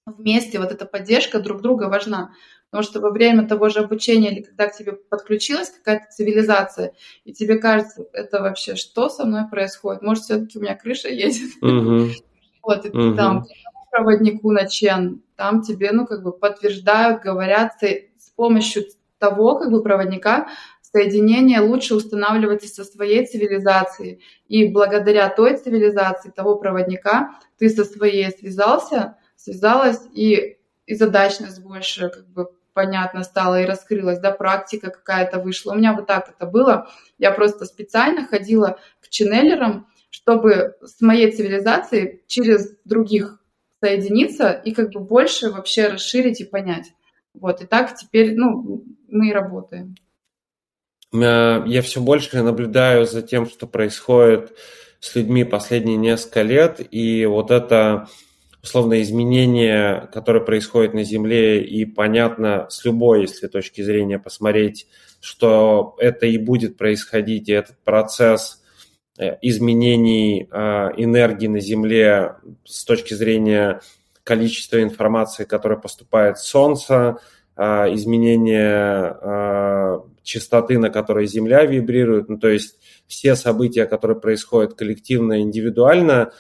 Вместе 0.05 0.59
вот 0.59 0.73
эта 0.73 0.85
поддержка 0.85 1.40
друг 1.40 1.62
друга 1.62 1.85
важна. 1.85 2.35
Потому 2.73 2.85
что 2.85 3.01
во 3.01 3.11
время 3.11 3.47
того 3.47 3.69
же 3.69 3.81
обучения 3.81 4.32
или 4.32 4.40
когда 4.40 4.66
к 4.66 4.74
тебе 4.74 4.93
подключилась 4.93 5.69
какая-то 5.69 6.07
цивилизация, 6.11 6.94
и 7.27 7.35
тебе 7.35 7.59
кажется, 7.59 8.07
это 8.15 8.40
вообще 8.40 8.77
что 8.77 9.11
со 9.11 9.27
мной 9.27 9.43
происходит? 9.51 10.01
Может, 10.01 10.24
все-таки 10.24 10.59
у 10.59 10.62
меня 10.62 10.74
крыша 10.74 11.09
едет? 11.09 11.51
Uh-huh. 11.62 12.11
Вот, 12.65 12.86
и 12.86 12.90
uh-huh. 12.90 13.16
там 13.16 13.44
проводнику 13.90 14.53
на 14.53 14.69
чен, 14.69 15.20
там 15.36 15.62
тебе, 15.62 15.90
ну, 15.90 16.07
как 16.07 16.23
бы 16.23 16.32
подтверждают, 16.32 17.20
говорят, 17.20 17.73
с 17.82 18.31
помощью 18.36 18.85
того, 19.19 19.59
как 19.59 19.70
бы, 19.70 19.82
проводника 19.82 20.49
соединение 20.81 21.61
лучше 21.61 21.94
устанавливается 21.94 22.69
со 22.69 22.85
своей 22.85 23.27
цивилизацией. 23.27 24.23
И 24.47 24.69
благодаря 24.69 25.28
той 25.28 25.59
цивилизации, 25.59 26.31
того 26.31 26.57
проводника, 26.57 27.39
ты 27.59 27.69
со 27.69 27.85
своей 27.85 28.31
связался, 28.31 29.19
связалась, 29.36 30.01
и, 30.15 30.57
и 30.86 30.94
задачность 30.94 31.62
больше 31.62 32.09
как 32.09 32.28
бы 32.28 32.49
понятно 32.73 33.23
стала 33.24 33.61
и 33.61 33.66
раскрылась, 33.66 34.19
да, 34.19 34.31
практика 34.31 34.90
какая-то 34.90 35.39
вышла. 35.39 35.73
У 35.73 35.77
меня 35.77 35.94
вот 35.94 36.07
так 36.07 36.31
это 36.31 36.47
было. 36.47 36.89
Я 37.19 37.31
просто 37.32 37.65
специально 37.65 38.27
ходила 38.27 38.78
к 39.01 39.09
ченнелерам, 39.09 39.86
чтобы 40.11 40.77
с 40.82 41.01
моей 41.01 41.31
цивилизацией 41.31 42.23
через 42.27 42.77
других 42.85 43.39
соединиться 43.82 44.53
и 44.53 44.73
как 44.73 44.90
бы 44.90 45.01
больше 45.01 45.51
вообще 45.51 45.89
расширить 45.89 46.40
и 46.40 46.44
понять. 46.44 46.93
Вот, 47.35 47.62
и 47.62 47.66
так 47.66 47.97
теперь, 47.97 48.35
ну, 48.35 48.85
мы 49.09 49.31
и 49.31 49.32
работаем. 49.32 49.97
Э, 51.12 51.62
я 51.66 51.82
все 51.82 52.01
больше 52.01 52.43
наблюдаю 52.43 53.07
за 53.07 53.23
тем, 53.23 53.47
что 53.47 53.66
происходит 53.66 54.57
с 55.01 55.15
людьми 55.16 55.44
последние 55.44 55.97
несколько 55.97 56.43
лет, 56.43 56.81
и 56.90 57.27
вот 57.27 57.51
это 57.51 58.09
условно 58.62 59.02
изменение, 59.02 60.09
которое 60.12 60.40
происходит 60.40 60.94
на 60.94 61.02
Земле, 61.02 61.62
и 61.64 61.84
понятно 61.84 62.66
с 62.70 62.84
любой, 62.84 63.22
если 63.22 63.48
точки 63.48 63.82
зрения 63.82 64.18
посмотреть, 64.18 64.86
что 65.20 65.97
это 65.98 66.26
и 66.26 66.39
будет 66.39 66.76
происходить, 66.76 67.48
и 67.48 67.52
этот 67.52 67.76
процесс 67.84 68.62
э, 69.18 69.36
изменений 69.43 70.48
э, 70.51 70.56
энергии 70.97 71.48
на 71.48 71.60
Земле 71.60 72.36
с 72.64 72.84
точки 72.84 73.14
зрения 73.14 73.80
количества 74.22 74.82
информации, 74.82 75.44
которая 75.44 75.78
поступает 75.78 76.39
с 76.39 76.47
Солнца, 76.47 77.18
изменения 77.55 79.18
частоты, 80.22 80.78
на 80.78 80.90
которой 80.90 81.26
Земля 81.26 81.64
вибрирует, 81.64 82.28
ну, 82.28 82.39
то 82.39 82.48
есть 82.48 82.78
все 83.06 83.36
события, 83.36 83.86
которые 83.86 84.18
происходят 84.18 84.74
коллективно, 84.74 85.40
индивидуально, 85.40 86.32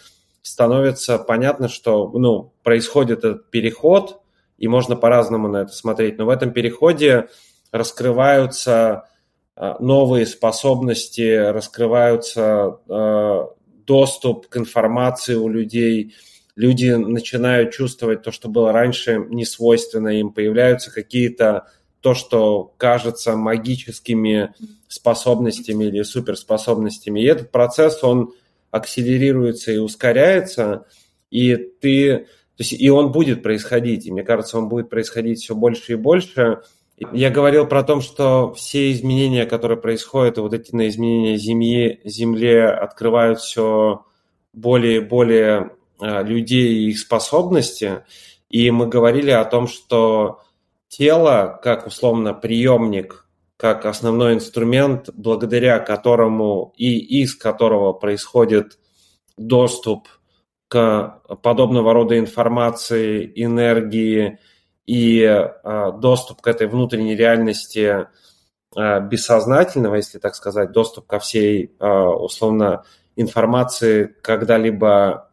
становится 0.42 1.18
понятно, 1.18 1.68
что 1.68 2.08
ну, 2.08 2.52
происходит 2.62 3.20
этот 3.20 3.50
переход, 3.50 4.20
и 4.58 4.68
можно 4.68 4.96
по-разному 4.96 5.48
на 5.48 5.62
это 5.62 5.72
смотреть, 5.72 6.18
но 6.18 6.26
в 6.26 6.28
этом 6.28 6.52
переходе 6.52 7.28
раскрываются 7.70 9.08
а, 9.56 9.76
новые 9.80 10.26
способности, 10.26 11.36
раскрываются 11.36 12.78
э, 12.88 13.46
доступ 13.86 14.48
к 14.48 14.56
информации 14.56 15.34
у 15.34 15.48
людей, 15.48 16.14
люди 16.56 16.90
начинают 16.90 17.72
чувствовать 17.72 18.22
то, 18.22 18.30
что 18.30 18.48
было 18.48 18.72
раньше 18.72 19.24
не 19.28 19.44
свойственно 19.44 20.08
им, 20.08 20.32
появляются 20.32 20.92
какие-то 20.92 21.66
то, 22.00 22.14
что 22.14 22.74
кажется 22.76 23.36
магическими 23.36 24.54
способностями 24.88 25.84
или 25.84 26.02
суперспособностями. 26.02 27.20
И 27.20 27.26
этот 27.26 27.50
процесс, 27.50 28.02
он 28.02 28.32
акселерируется 28.72 29.70
и 29.70 29.76
ускоряется, 29.76 30.86
и 31.30 31.54
ты, 31.56 32.26
то 32.56 32.60
есть 32.60 32.72
и 32.72 32.90
он 32.90 33.12
будет 33.12 33.42
происходить, 33.42 34.06
и 34.06 34.10
мне 34.12 34.24
кажется, 34.24 34.58
он 34.58 34.68
будет 34.68 34.90
происходить 34.90 35.40
все 35.40 35.54
больше 35.54 35.92
и 35.92 35.96
больше. 35.96 36.62
Я 37.12 37.30
говорил 37.30 37.66
про 37.66 37.84
то, 37.84 38.00
что 38.00 38.52
все 38.54 38.90
изменения, 38.92 39.46
которые 39.46 39.78
происходят, 39.78 40.38
вот 40.38 40.54
эти 40.54 40.74
на 40.74 40.88
изменения 40.88 41.36
Земли, 41.36 42.00
Земле 42.04 42.66
открывают 42.66 43.40
все 43.40 44.04
более 44.52 44.96
и 44.96 45.00
более 45.00 45.72
а, 46.00 46.22
людей 46.22 46.74
и 46.74 46.90
их 46.90 46.98
способности. 46.98 48.04
И 48.48 48.70
мы 48.70 48.86
говорили 48.86 49.30
о 49.30 49.44
том, 49.44 49.66
что 49.66 50.40
тело 50.88 51.60
как 51.62 51.86
условно 51.86 52.34
приемник, 52.34 53.26
как 53.62 53.86
основной 53.86 54.34
инструмент, 54.34 55.08
благодаря 55.14 55.78
которому 55.78 56.74
и 56.76 56.98
из 57.22 57.36
которого 57.36 57.92
происходит 57.92 58.76
доступ 59.36 60.08
к 60.66 61.20
подобного 61.44 61.92
рода 61.92 62.18
информации, 62.18 63.32
энергии 63.36 64.40
и 64.84 65.20
э, 65.22 65.92
доступ 65.96 66.40
к 66.40 66.48
этой 66.48 66.66
внутренней 66.66 67.14
реальности 67.14 68.08
э, 68.76 69.00
бессознательного, 69.06 69.94
если 69.94 70.18
так 70.18 70.34
сказать, 70.34 70.72
доступ 70.72 71.06
ко 71.06 71.20
всей 71.20 71.76
э, 71.78 71.86
условно 71.86 72.82
информации, 73.14 74.12
когда-либо 74.22 75.28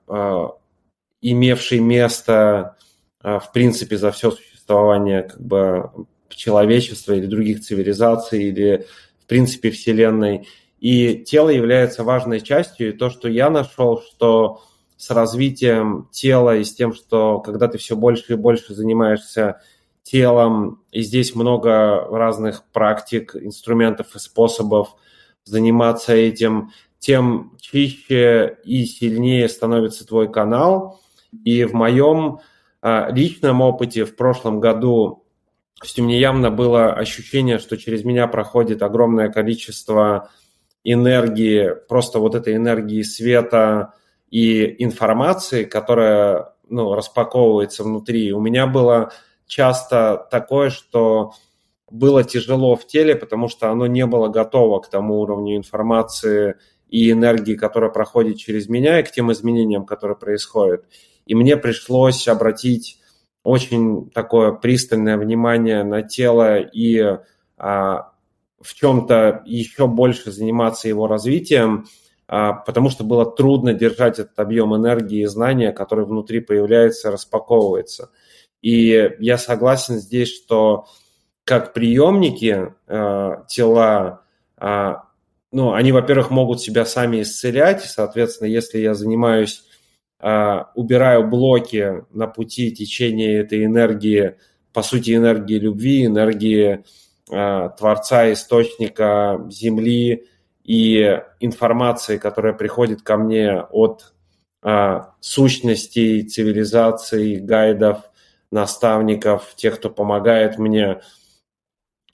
имевшей 1.21 1.79
место 1.79 2.77
в 3.21 3.51
принципе 3.53 3.97
за 3.97 4.11
все 4.11 4.29
существования 4.29 5.23
как 5.23 5.41
бы 5.41 5.91
человечества 6.29 7.13
или 7.13 7.25
других 7.25 7.61
цивилизаций, 7.61 8.43
или 8.43 8.85
в 9.23 9.25
принципе 9.25 9.71
Вселенной. 9.71 10.47
И 10.79 11.23
тело 11.25 11.49
является 11.49 12.03
важной 12.03 12.41
частью, 12.41 12.89
и 12.89 12.97
то, 12.97 13.09
что 13.09 13.27
я 13.27 13.49
нашел, 13.49 14.01
что 14.01 14.63
с 14.95 15.09
развитием 15.11 16.07
тела 16.11 16.57
и 16.57 16.63
с 16.63 16.73
тем, 16.73 16.93
что 16.93 17.39
когда 17.39 17.67
ты 17.67 17.77
все 17.77 17.95
больше 17.95 18.33
и 18.33 18.35
больше 18.37 18.73
занимаешься 18.73 19.61
телом, 20.03 20.81
и 20.91 21.01
здесь 21.01 21.35
много 21.35 22.05
разных 22.09 22.63
практик, 22.71 23.35
инструментов 23.35 24.15
и 24.15 24.19
способов 24.19 24.95
заниматься 25.43 26.13
этим, 26.13 26.71
тем 26.99 27.55
чище 27.59 28.57
и 28.63 28.85
сильнее 28.85 29.47
становится 29.47 30.05
твой 30.05 30.31
канал. 30.31 30.99
И 31.45 31.63
в 31.63 31.73
моем 31.73 32.39
личном 32.83 33.61
опыте 33.61 34.05
в 34.05 34.15
прошлом 34.15 34.59
году 34.59 35.23
то 35.79 35.85
есть 35.85 35.97
у 35.97 36.03
меня 36.03 36.17
явно 36.17 36.51
было 36.51 36.91
ощущение, 36.91 37.57
что 37.57 37.77
через 37.77 38.03
меня 38.03 38.27
проходит 38.27 38.83
огромное 38.83 39.29
количество 39.29 40.29
энергии, 40.83 41.73
просто 41.87 42.19
вот 42.19 42.35
этой 42.35 42.55
энергии 42.55 43.01
света 43.01 43.93
и 44.29 44.83
информации, 44.83 45.63
которая 45.63 46.53
ну, 46.67 46.93
распаковывается 46.95 47.85
внутри. 47.85 48.33
У 48.33 48.41
меня 48.41 48.67
было 48.67 49.13
часто 49.47 50.27
такое, 50.29 50.69
что 50.69 51.31
было 51.89 52.25
тяжело 52.25 52.75
в 52.75 52.85
теле, 52.85 53.15
потому 53.15 53.47
что 53.47 53.71
оно 53.71 53.87
не 53.87 54.05
было 54.05 54.27
готово 54.27 54.81
к 54.81 54.89
тому 54.89 55.21
уровню 55.21 55.55
информации 55.55 56.55
и 56.89 57.09
энергии, 57.09 57.55
которая 57.55 57.89
проходит 57.89 58.37
через 58.37 58.67
меня, 58.67 58.99
и 58.99 59.03
к 59.03 59.11
тем 59.11 59.31
изменениям, 59.31 59.85
которые 59.85 60.17
происходят. 60.17 60.83
И 61.25 61.35
мне 61.35 61.55
пришлось 61.55 62.27
обратить 62.27 62.98
очень 63.43 64.09
такое 64.11 64.51
пристальное 64.51 65.17
внимание 65.17 65.83
на 65.83 66.01
тело 66.01 66.59
и 66.59 67.17
а, 67.57 68.11
в 68.61 68.73
чем-то 68.73 69.43
еще 69.45 69.87
больше 69.87 70.31
заниматься 70.31 70.87
его 70.87 71.07
развитием, 71.07 71.85
а, 72.27 72.53
потому 72.53 72.89
что 72.89 73.03
было 73.03 73.25
трудно 73.25 73.73
держать 73.73 74.19
этот 74.19 74.37
объем 74.39 74.75
энергии 74.75 75.21
и 75.21 75.25
знания, 75.25 75.71
который 75.71 76.05
внутри 76.05 76.41
появляется, 76.41 77.11
распаковывается. 77.11 78.11
И 78.61 79.15
я 79.19 79.37
согласен 79.37 79.95
здесь, 79.95 80.35
что 80.35 80.85
как 81.45 81.73
приемники 81.73 82.75
э, 82.87 83.31
тела, 83.47 84.21
э, 84.61 84.93
ну, 85.51 85.73
они, 85.73 85.91
во-первых, 85.91 86.29
могут 86.29 86.61
себя 86.61 86.85
сами 86.85 87.21
исцелять, 87.21 87.83
соответственно, 87.83 88.49
если 88.49 88.77
я 88.79 88.93
занимаюсь, 88.93 89.63
убираю 90.21 91.27
блоки 91.27 92.03
на 92.11 92.27
пути 92.27 92.71
течения 92.71 93.39
этой 93.39 93.63
энергии, 93.63 94.35
по 94.73 94.81
сути, 94.81 95.15
энергии 95.15 95.57
любви, 95.57 96.05
энергии 96.05 96.83
э, 97.31 97.69
Творца, 97.77 98.31
Источника, 98.33 99.39
Земли 99.49 100.25
и 100.63 101.21
информации, 101.39 102.17
которая 102.17 102.53
приходит 102.53 103.01
ко 103.01 103.15
мне 103.15 103.61
от 103.61 104.13
э, 104.61 105.01
сущностей, 105.21 106.23
цивилизаций, 106.23 107.37
гайдов, 107.37 108.09
наставников, 108.51 109.53
тех, 109.55 109.77
кто 109.77 109.89
помогает 109.89 110.57
мне– 110.57 111.01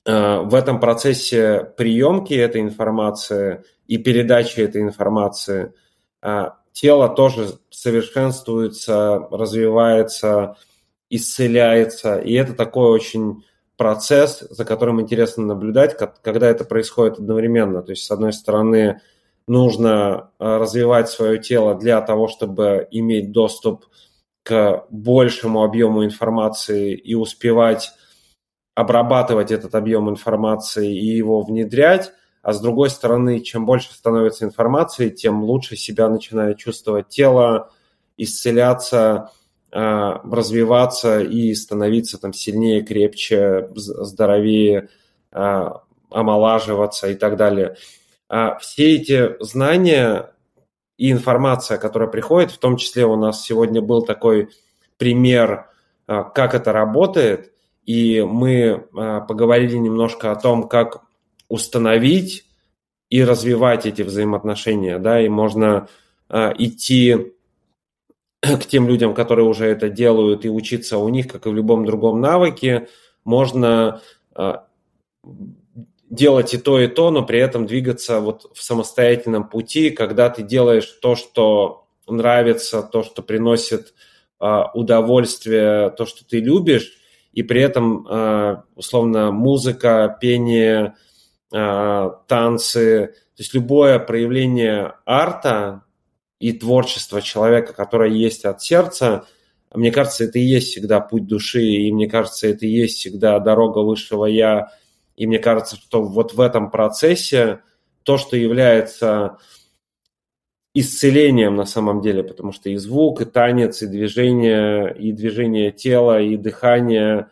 в 0.05 0.53
этом 0.53 0.79
процессе 0.79 1.63
приемки 1.77 2.35
этой 2.35 2.61
информации 2.61 3.63
и 3.87 3.97
передачи 3.97 4.59
этой 4.59 4.83
информации 4.83 5.73
тело 6.75 7.07
тоже 7.07 7.57
совершенствуется, 7.69 9.27
развивается, 9.31 10.57
исцеляется. 11.09 12.17
И 12.17 12.33
это 12.33 12.53
такой 12.53 12.89
очень 12.89 13.45
процесс, 13.77 14.41
за 14.49 14.65
которым 14.65 14.99
интересно 14.99 15.45
наблюдать, 15.45 15.97
когда 16.21 16.47
это 16.47 16.65
происходит 16.65 17.17
одновременно. 17.17 17.81
То 17.81 17.91
есть, 17.91 18.03
с 18.03 18.11
одной 18.11 18.33
стороны, 18.33 18.99
нужно 19.47 20.31
э, 20.37 20.57
развивать 20.57 21.09
свое 21.09 21.39
тело 21.39 21.75
для 21.75 22.01
того, 22.01 22.27
чтобы 22.27 22.87
иметь 22.91 23.31
доступ 23.31 23.85
к 24.43 24.85
большему 24.89 25.63
объему 25.63 26.03
информации 26.03 26.93
и 26.93 27.15
успевать 27.15 27.93
обрабатывать 28.75 29.51
этот 29.51 29.75
объем 29.75 30.09
информации 30.09 30.93
и 30.93 31.05
его 31.05 31.41
внедрять, 31.41 32.11
а 32.45 32.53
с 32.53 32.61
другой 32.61 32.91
стороны, 32.91 33.39
чем 33.39 33.65
больше 33.65 33.91
становится 33.91 34.45
информации, 34.45 35.09
тем 35.09 35.43
лучше 35.43 35.75
себя 35.75 36.07
начинает 36.09 36.59
чувствовать 36.59 37.09
тело, 37.09 37.71
исцеляться, 38.17 39.31
а, 39.71 40.21
развиваться 40.23 41.21
и 41.21 41.55
становиться 41.55 42.19
там 42.19 42.33
сильнее, 42.33 42.83
крепче, 42.83 43.67
здоровее, 43.73 44.89
а, 45.31 45.81
омолаживаться 46.11 47.09
и 47.09 47.15
так 47.15 47.35
далее. 47.35 47.77
А 48.29 48.59
все 48.59 48.95
эти 48.95 49.43
знания 49.43 50.31
и 50.97 51.11
информация, 51.11 51.79
которая 51.79 52.09
приходит, 52.09 52.51
в 52.51 52.59
том 52.59 52.77
числе 52.77 53.07
у 53.07 53.15
нас 53.15 53.41
сегодня 53.41 53.81
был 53.81 54.03
такой 54.03 54.49
пример, 54.97 55.67
как 56.05 56.53
это 56.53 56.71
работает– 56.71 57.51
и 57.85 58.23
мы 58.27 58.87
поговорили 59.27 59.77
немножко 59.77 60.31
о 60.31 60.35
том, 60.35 60.67
как 60.67 61.03
установить 61.47 62.45
и 63.09 63.23
развивать 63.23 63.85
эти 63.85 64.01
взаимоотношения, 64.01 64.99
да, 64.99 65.21
и 65.21 65.29
можно 65.29 65.87
а, 66.27 66.53
идти 66.57 67.33
к 68.41 68.65
тем 68.65 68.87
людям, 68.87 69.13
которые 69.13 69.45
уже 69.45 69.65
это 69.65 69.89
делают, 69.89 70.45
и 70.45 70.49
учиться 70.49 70.97
у 70.97 71.09
них, 71.09 71.27
как 71.27 71.45
и 71.45 71.49
в 71.49 71.53
любом 71.53 71.85
другом 71.85 72.19
навыке, 72.19 72.87
можно 73.23 74.01
а, 74.33 74.67
делать 76.09 76.53
и 76.53 76.57
то, 76.57 76.79
и 76.79 76.87
то, 76.87 77.11
но 77.11 77.23
при 77.23 77.39
этом 77.39 77.65
двигаться 77.65 78.19
вот 78.19 78.51
в 78.53 78.61
самостоятельном 78.61 79.47
пути, 79.49 79.89
когда 79.89 80.29
ты 80.29 80.43
делаешь 80.43 80.87
то, 81.01 81.15
что 81.15 81.87
нравится, 82.07 82.83
то, 82.83 83.03
что 83.03 83.21
приносит 83.23 83.93
удовольствие, 84.37 85.91
то, 85.91 86.05
что 86.05 86.27
ты 86.27 86.39
любишь, 86.39 86.97
и 87.31 87.41
при 87.41 87.61
этом, 87.61 88.07
а, 88.09 88.63
условно, 88.75 89.31
музыка, 89.31 90.17
пение, 90.19 90.95
танцы, 91.55 93.07
то 93.07 93.41
есть 93.41 93.53
любое 93.53 93.99
проявление 93.99 94.95
арта 95.05 95.83
и 96.39 96.51
творчества 96.51 97.21
человека, 97.21 97.73
которое 97.73 98.11
есть 98.11 98.45
от 98.45 98.61
сердца, 98.61 99.25
мне 99.73 99.91
кажется, 99.91 100.25
это 100.25 100.39
и 100.39 100.43
есть 100.43 100.69
всегда 100.69 100.99
путь 100.99 101.27
души, 101.27 101.63
и 101.63 101.91
мне 101.91 102.07
кажется, 102.07 102.47
это 102.47 102.65
и 102.65 102.69
есть 102.69 102.97
всегда 102.97 103.39
дорога 103.39 103.79
высшего 103.79 104.25
я, 104.25 104.71
и 105.15 105.27
мне 105.27 105.39
кажется, 105.39 105.75
что 105.75 106.03
вот 106.03 106.33
в 106.33 106.41
этом 106.41 106.71
процессе 106.71 107.61
то, 108.03 108.17
что 108.17 108.37
является 108.37 109.37
исцелением 110.73 111.55
на 111.55 111.65
самом 111.65 112.01
деле, 112.01 112.23
потому 112.23 112.51
что 112.51 112.69
и 112.69 112.75
звук, 112.75 113.21
и 113.21 113.25
танец, 113.25 113.81
и 113.81 113.87
движение, 113.87 114.93
и 114.97 115.13
движение 115.13 115.71
тела, 115.71 116.21
и 116.21 116.35
дыхание, 116.35 117.29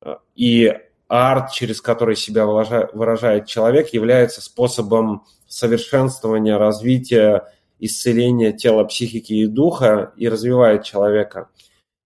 э, 0.00 0.16
и 0.34 0.74
арт, 1.08 1.52
через 1.52 1.80
который 1.80 2.16
себя 2.16 2.46
выражает 2.46 3.46
человек, 3.46 3.90
является 3.90 4.40
способом 4.40 5.24
совершенствования, 5.46 6.58
развития, 6.58 7.52
исцеления 7.78 8.52
тела, 8.52 8.84
психики 8.84 9.32
и 9.32 9.46
духа 9.46 10.12
и 10.16 10.28
развивает 10.28 10.84
человека. 10.84 11.50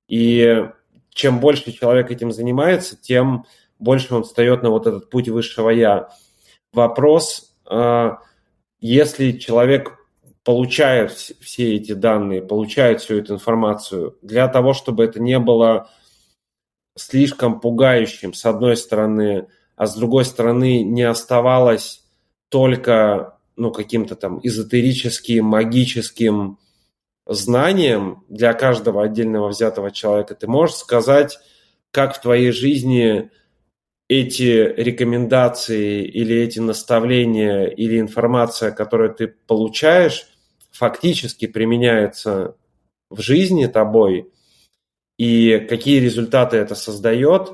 И 0.09 0.69
чем 1.11 1.41
больше 1.41 1.73
человек 1.73 2.11
этим 2.11 2.33
занимается, 2.33 2.97
тем 3.01 3.45
больше 3.79 4.15
он 4.15 4.25
встает 4.25 4.63
на 4.63 4.71
вот 4.71 4.87
этот 4.87 5.09
путь 5.11 5.29
высшего 5.29 5.71
я. 5.71 6.11
Вопрос, 6.73 7.55
э, 7.71 8.11
если 8.81 9.33
человек 9.33 9.97
получают 10.45 11.13
все 11.13 11.77
эти 11.77 11.93
данные, 11.93 12.43
получают 12.43 13.01
всю 13.01 13.19
эту 13.19 13.35
информацию, 13.35 14.17
для 14.23 14.49
того, 14.49 14.75
чтобы 14.75 15.05
это 15.05 15.21
не 15.21 15.39
было 15.39 15.91
слишком 16.97 17.61
пугающим, 17.61 18.33
с 18.35 18.45
одной 18.45 18.77
стороны, 18.77 19.49
а 19.77 19.87
с 19.87 19.97
другой 19.97 20.25
стороны 20.25 20.83
не 20.83 21.03
оставалось 21.03 22.05
только 22.49 23.39
ну, 23.57 23.71
каким-то 23.71 24.17
там 24.17 24.41
эзотерическим, 24.43 25.45
магическим 25.45 26.59
знанием 27.27 28.25
для 28.29 28.53
каждого 28.55 29.05
отдельного 29.05 29.49
взятого 29.49 29.91
человека. 29.91 30.35
Ты 30.35 30.47
можешь 30.47 30.77
сказать, 30.77 31.39
как 31.91 32.17
в 32.17 32.21
твоей 32.21 32.51
жизни 32.53 33.31
эти 34.09 34.75
рекомендации 34.77 36.05
или 36.05 36.35
эти 36.37 36.59
наставления 36.59 37.67
или 37.67 38.01
информация, 38.01 38.73
которую 38.73 39.15
ты 39.15 39.29
получаешь, 39.29 40.27
фактически 40.73 41.47
применяется 41.47 42.57
в 43.09 43.21
жизни 43.21 43.67
тобой, 43.67 44.33
и 45.21 45.59
какие 45.69 46.01
результаты 46.01 46.57
это 46.57 46.75
создает. 46.75 47.53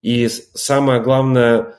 И 0.00 0.28
самое 0.28 1.02
главное, 1.02 1.74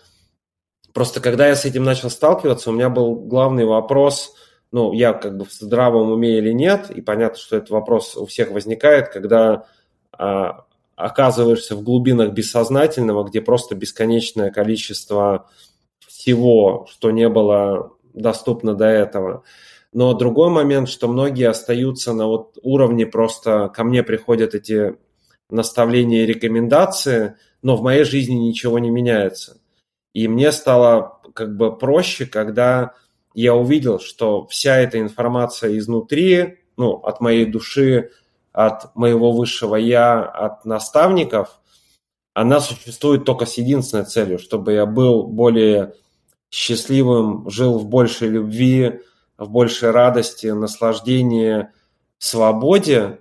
просто 0.92 1.22
когда 1.22 1.48
я 1.48 1.56
с 1.56 1.64
этим 1.64 1.86
начал 1.86 2.10
сталкиваться, 2.10 2.70
у 2.70 2.74
меня 2.74 2.90
был 2.90 3.16
главный 3.16 3.64
вопрос, 3.64 4.36
ну, 4.74 4.92
я 4.92 5.14
как 5.14 5.38
бы 5.38 5.46
в 5.46 5.54
здравом 5.54 6.12
уме 6.12 6.38
или 6.38 6.52
нет, 6.52 6.90
и 6.90 7.00
понятно, 7.00 7.40
что 7.40 7.56
этот 7.56 7.70
вопрос 7.70 8.18
у 8.18 8.26
всех 8.26 8.52
возникает, 8.52 9.08
когда 9.08 9.68
а, 10.12 10.66
оказываешься 10.98 11.78
в 11.78 11.84
глубинах 11.84 12.34
бессознательного, 12.34 13.24
где 13.24 13.40
просто 13.40 13.74
бесконечное 13.74 14.52
количество 14.52 15.50
всего, 16.06 16.88
что 16.92 17.12
не 17.12 17.30
было 17.30 17.94
доступно 18.14 18.74
до 18.74 18.88
этого. 18.88 19.44
Но 19.94 20.14
другой 20.14 20.50
момент, 20.50 20.90
что 20.90 21.08
многие 21.08 21.48
остаются 21.48 22.12
на 22.12 22.28
вот 22.28 22.58
уровне 22.64 23.06
просто 23.06 23.72
ко 23.74 23.86
мне 23.86 24.04
приходят 24.04 24.54
эти 24.54 24.98
наставления 25.50 26.24
и 26.24 26.26
рекомендации, 26.26 27.36
но 27.62 27.76
в 27.76 27.82
моей 27.82 28.04
жизни 28.04 28.36
ничего 28.36 28.80
не 28.80 28.90
меняется. 28.90 29.62
И 30.14 30.28
мне 30.28 30.52
стало 30.52 31.20
как 31.34 31.58
бы 31.58 31.78
проще, 31.78 32.26
когда 32.26 32.94
я 33.34 33.54
увидел, 33.54 34.00
что 34.00 34.48
вся 34.48 34.78
эта 34.78 35.00
информация 35.00 35.78
изнутри, 35.78 36.60
ну, 36.78 36.94
от 36.94 37.20
моей 37.22 37.46
души, 37.46 38.12
от 38.54 38.96
моего 38.96 39.34
высшего 39.34 39.76
я, 39.76 40.22
от 40.24 40.66
наставников, 40.66 41.60
она 42.34 42.60
существует 42.60 43.26
только 43.26 43.46
с 43.46 43.58
единственной 43.58 44.06
целью, 44.06 44.40
чтобы 44.40 44.74
я 44.74 44.86
был 44.86 45.24
более 45.24 45.96
счастливым, 46.50 47.50
жил 47.50 47.80
в 47.80 47.88
большей 47.88 48.30
любви, 48.30 49.02
в 49.38 49.50
большей 49.50 49.92
радости, 49.92 50.48
наслаждении, 50.48 51.68
свободе. 52.18 53.20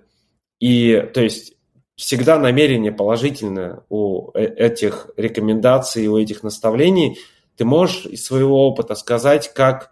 И, 0.59 1.09
то 1.13 1.21
есть, 1.21 1.54
всегда 1.95 2.39
намерение 2.39 2.91
положительное 2.91 3.83
у 3.89 4.31
э, 4.33 4.43
этих 4.43 5.09
рекомендаций, 5.17 6.07
у 6.07 6.17
этих 6.17 6.43
наставлений. 6.43 7.17
Ты 7.55 7.65
можешь 7.65 8.05
из 8.05 8.25
своего 8.25 8.67
опыта 8.67 8.95
сказать, 8.95 9.53
как 9.53 9.91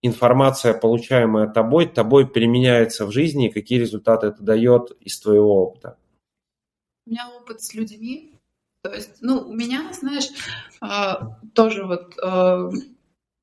информация, 0.00 0.74
получаемая 0.74 1.46
тобой, 1.46 1.86
тобой 1.86 2.26
применяется 2.26 3.06
в 3.06 3.12
жизни, 3.12 3.48
и 3.48 3.52
какие 3.52 3.78
результаты 3.78 4.28
это 4.28 4.42
дает 4.42 4.90
из 5.00 5.20
твоего 5.20 5.64
опыта? 5.64 5.96
У 7.06 7.10
меня 7.10 7.28
опыт 7.40 7.62
с 7.62 7.74
людьми. 7.74 8.34
То 8.82 8.92
есть, 8.92 9.18
ну, 9.20 9.38
у 9.38 9.52
меня, 9.52 9.92
знаешь, 9.92 10.28
а, 10.80 11.38
тоже 11.54 11.84
вот 11.84 12.18
а, 12.20 12.68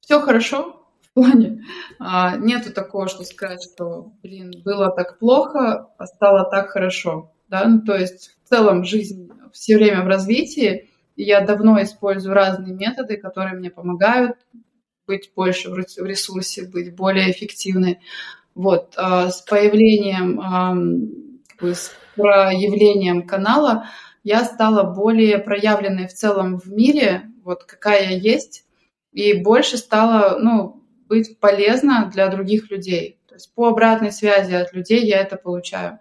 все 0.02 0.19
хорошо 0.19 0.86
в 1.02 1.14
плане 1.14 1.64
а, 1.98 2.36
нету 2.36 2.73
такого, 2.73 3.07
что 3.07 3.23
сказать, 3.23 3.64
что, 3.64 4.11
блин, 4.22 4.52
было 4.65 4.91
так 4.91 5.18
плохо, 5.18 5.94
а 5.98 6.06
стало 6.07 6.49
так 6.49 6.72
хорошо, 6.72 7.31
да, 7.49 7.67
ну, 7.67 7.81
то 7.81 7.95
есть 7.95 8.38
в 8.43 8.49
целом 8.49 8.84
жизнь 8.84 9.30
все 9.51 9.77
время 9.77 10.03
в 10.03 10.07
развитии, 10.07 10.89
я 11.15 11.41
давно 11.41 11.81
использую 11.81 12.34
разные 12.34 12.73
методы, 12.73 13.17
которые 13.17 13.55
мне 13.55 13.69
помогают 13.69 14.38
быть 15.05 15.31
больше 15.35 15.69
в 15.69 15.76
ресурсе, 15.76 16.67
быть 16.67 16.95
более 16.95 17.31
эффективной. 17.31 17.99
Вот, 18.53 18.93
а, 18.95 19.30
с 19.30 19.41
появлением, 19.41 20.39
с 21.59 21.91
проявлением 22.15 23.26
канала 23.26 23.88
я 24.23 24.43
стала 24.43 24.84
более 24.84 25.39
проявленной 25.39 26.07
в 26.07 26.13
целом 26.13 26.59
в 26.59 26.71
мире, 26.71 27.23
вот 27.43 27.63
какая 27.63 28.11
я 28.11 28.17
есть, 28.17 28.65
и 29.11 29.34
больше 29.34 29.77
стала, 29.77 30.38
ну, 30.38 30.84
быть 31.07 31.39
полезна 31.39 32.09
для 32.13 32.27
других 32.27 32.69
людей. 32.69 33.19
То 33.27 33.35
есть 33.35 33.53
по 33.55 33.69
обратной 33.69 34.11
связи 34.11 34.53
от 34.53 34.73
людей 34.73 35.05
я 35.05 35.21
это 35.21 35.35
получаю. 35.38 35.99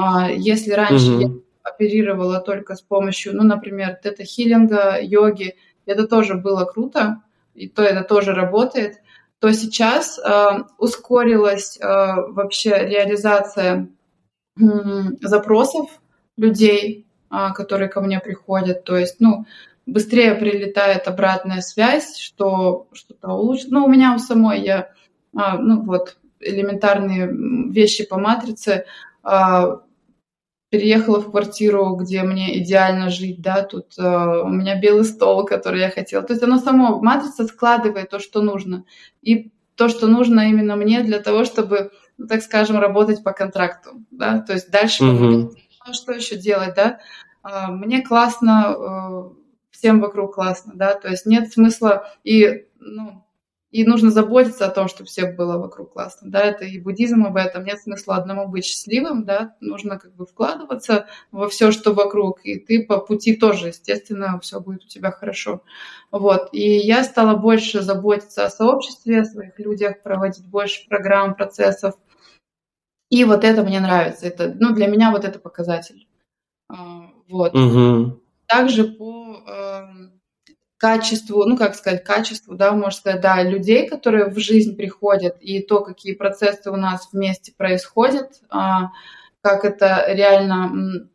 А 0.00 0.30
если 0.30 0.70
раньше 0.70 1.10
угу. 1.10 1.20
я 1.20 1.30
оперировала 1.64 2.38
только 2.38 2.76
с 2.76 2.80
помощью, 2.80 3.36
ну, 3.36 3.42
например, 3.42 3.98
тета-хиллинга, 4.00 4.98
йоги, 5.02 5.56
это 5.86 6.06
тоже 6.06 6.34
было 6.34 6.64
круто, 6.66 7.22
и 7.56 7.68
то 7.68 7.82
это 7.82 8.04
тоже 8.04 8.32
работает, 8.32 9.00
то 9.40 9.52
сейчас 9.52 10.16
э, 10.20 10.62
ускорилась 10.78 11.78
э, 11.80 11.84
вообще 11.84 12.78
реализация 12.86 13.88
э, 14.56 14.62
запросов 15.20 15.90
людей, 16.36 17.08
э, 17.32 17.52
которые 17.56 17.88
ко 17.88 18.00
мне 18.00 18.20
приходят. 18.20 18.84
То 18.84 18.96
есть, 18.96 19.16
ну, 19.18 19.46
быстрее 19.84 20.36
прилетает 20.36 21.08
обратная 21.08 21.60
связь, 21.60 22.18
что 22.18 22.86
что-то 22.92 23.30
улучшит. 23.30 23.72
Ну, 23.72 23.84
у 23.84 23.88
меня 23.88 24.14
у 24.14 24.20
самой 24.20 24.60
я, 24.60 24.92
э, 25.36 25.58
ну 25.58 25.82
вот, 25.82 26.18
элементарные 26.38 27.28
вещи 27.72 28.06
по 28.06 28.16
матрице, 28.16 28.84
э, 29.24 29.78
переехала 30.70 31.20
в 31.20 31.30
квартиру, 31.30 31.96
где 31.96 32.22
мне 32.22 32.62
идеально 32.62 33.08
жить, 33.08 33.40
да, 33.40 33.62
тут 33.62 33.98
э, 33.98 34.02
у 34.02 34.48
меня 34.48 34.78
белый 34.78 35.04
стол, 35.04 35.46
который 35.46 35.80
я 35.80 35.90
хотела. 35.90 36.22
То 36.22 36.34
есть 36.34 36.42
оно 36.42 36.58
само, 36.58 37.00
матрица 37.00 37.46
складывает 37.46 38.10
то, 38.10 38.18
что 38.18 38.42
нужно. 38.42 38.84
И 39.22 39.50
то, 39.76 39.88
что 39.88 40.06
нужно 40.08 40.48
именно 40.48 40.76
мне 40.76 41.02
для 41.02 41.20
того, 41.20 41.44
чтобы, 41.44 41.90
ну, 42.18 42.26
так 42.26 42.42
скажем, 42.42 42.78
работать 42.78 43.22
по 43.22 43.32
контракту, 43.32 44.04
да, 44.10 44.40
то 44.40 44.52
есть 44.52 44.70
дальше 44.70 45.04
mm-hmm. 45.04 45.92
что 45.92 46.12
еще 46.12 46.36
делать, 46.36 46.74
да. 46.74 46.98
Э, 47.42 47.70
мне 47.70 48.02
классно, 48.02 48.74
э, 48.76 49.30
всем 49.70 50.00
вокруг 50.00 50.34
классно, 50.34 50.72
да, 50.74 50.94
то 50.94 51.08
есть 51.08 51.24
нет 51.24 51.50
смысла 51.50 52.10
и, 52.24 52.66
ну, 52.78 53.24
и 53.70 53.84
нужно 53.84 54.10
заботиться 54.10 54.66
о 54.66 54.70
том, 54.70 54.88
чтобы 54.88 55.08
всем 55.08 55.36
было 55.36 55.58
вокруг 55.58 55.92
классно, 55.92 56.30
да, 56.30 56.40
это 56.40 56.64
и 56.64 56.80
буддизм 56.80 57.26
об 57.26 57.36
этом, 57.36 57.64
нет 57.64 57.80
смысла 57.80 58.16
одному 58.16 58.48
быть 58.48 58.64
счастливым, 58.64 59.24
да, 59.24 59.56
нужно 59.60 59.98
как 59.98 60.14
бы 60.14 60.24
вкладываться 60.26 61.06
во 61.32 61.48
все, 61.48 61.70
что 61.70 61.92
вокруг, 61.92 62.40
и 62.44 62.58
ты 62.58 62.84
по 62.84 62.98
пути 62.98 63.36
тоже, 63.36 63.68
естественно, 63.68 64.38
все 64.40 64.60
будет 64.60 64.84
у 64.84 64.88
тебя 64.88 65.10
хорошо, 65.10 65.62
вот, 66.10 66.48
и 66.52 66.78
я 66.78 67.04
стала 67.04 67.36
больше 67.36 67.82
заботиться 67.82 68.44
о 68.46 68.50
сообществе, 68.50 69.20
о 69.20 69.24
своих 69.24 69.58
людях, 69.58 70.02
проводить 70.02 70.46
больше 70.46 70.88
программ, 70.88 71.34
процессов, 71.34 71.94
и 73.10 73.24
вот 73.24 73.44
это 73.44 73.62
мне 73.62 73.80
нравится, 73.80 74.26
это, 74.26 74.54
ну, 74.58 74.74
для 74.74 74.86
меня 74.86 75.10
вот 75.10 75.24
это 75.24 75.38
показатель, 75.38 76.06
а, 76.68 77.10
вот. 77.28 77.54
Угу. 77.54 78.20
Также 78.46 78.84
по 78.84 79.17
качеству, 80.78 81.44
ну, 81.44 81.56
как 81.56 81.74
сказать, 81.74 82.04
качеству, 82.04 82.54
да, 82.54 82.72
можно 82.72 82.92
сказать, 82.92 83.20
да, 83.20 83.42
людей, 83.42 83.88
которые 83.88 84.26
в 84.26 84.38
жизнь 84.38 84.76
приходят, 84.76 85.36
и 85.40 85.60
то, 85.60 85.80
какие 85.80 86.14
процессы 86.14 86.70
у 86.70 86.76
нас 86.76 87.08
вместе 87.12 87.52
происходят, 87.52 88.40
а, 88.48 88.90
как 89.42 89.64
это 89.64 90.04
реально 90.08 91.08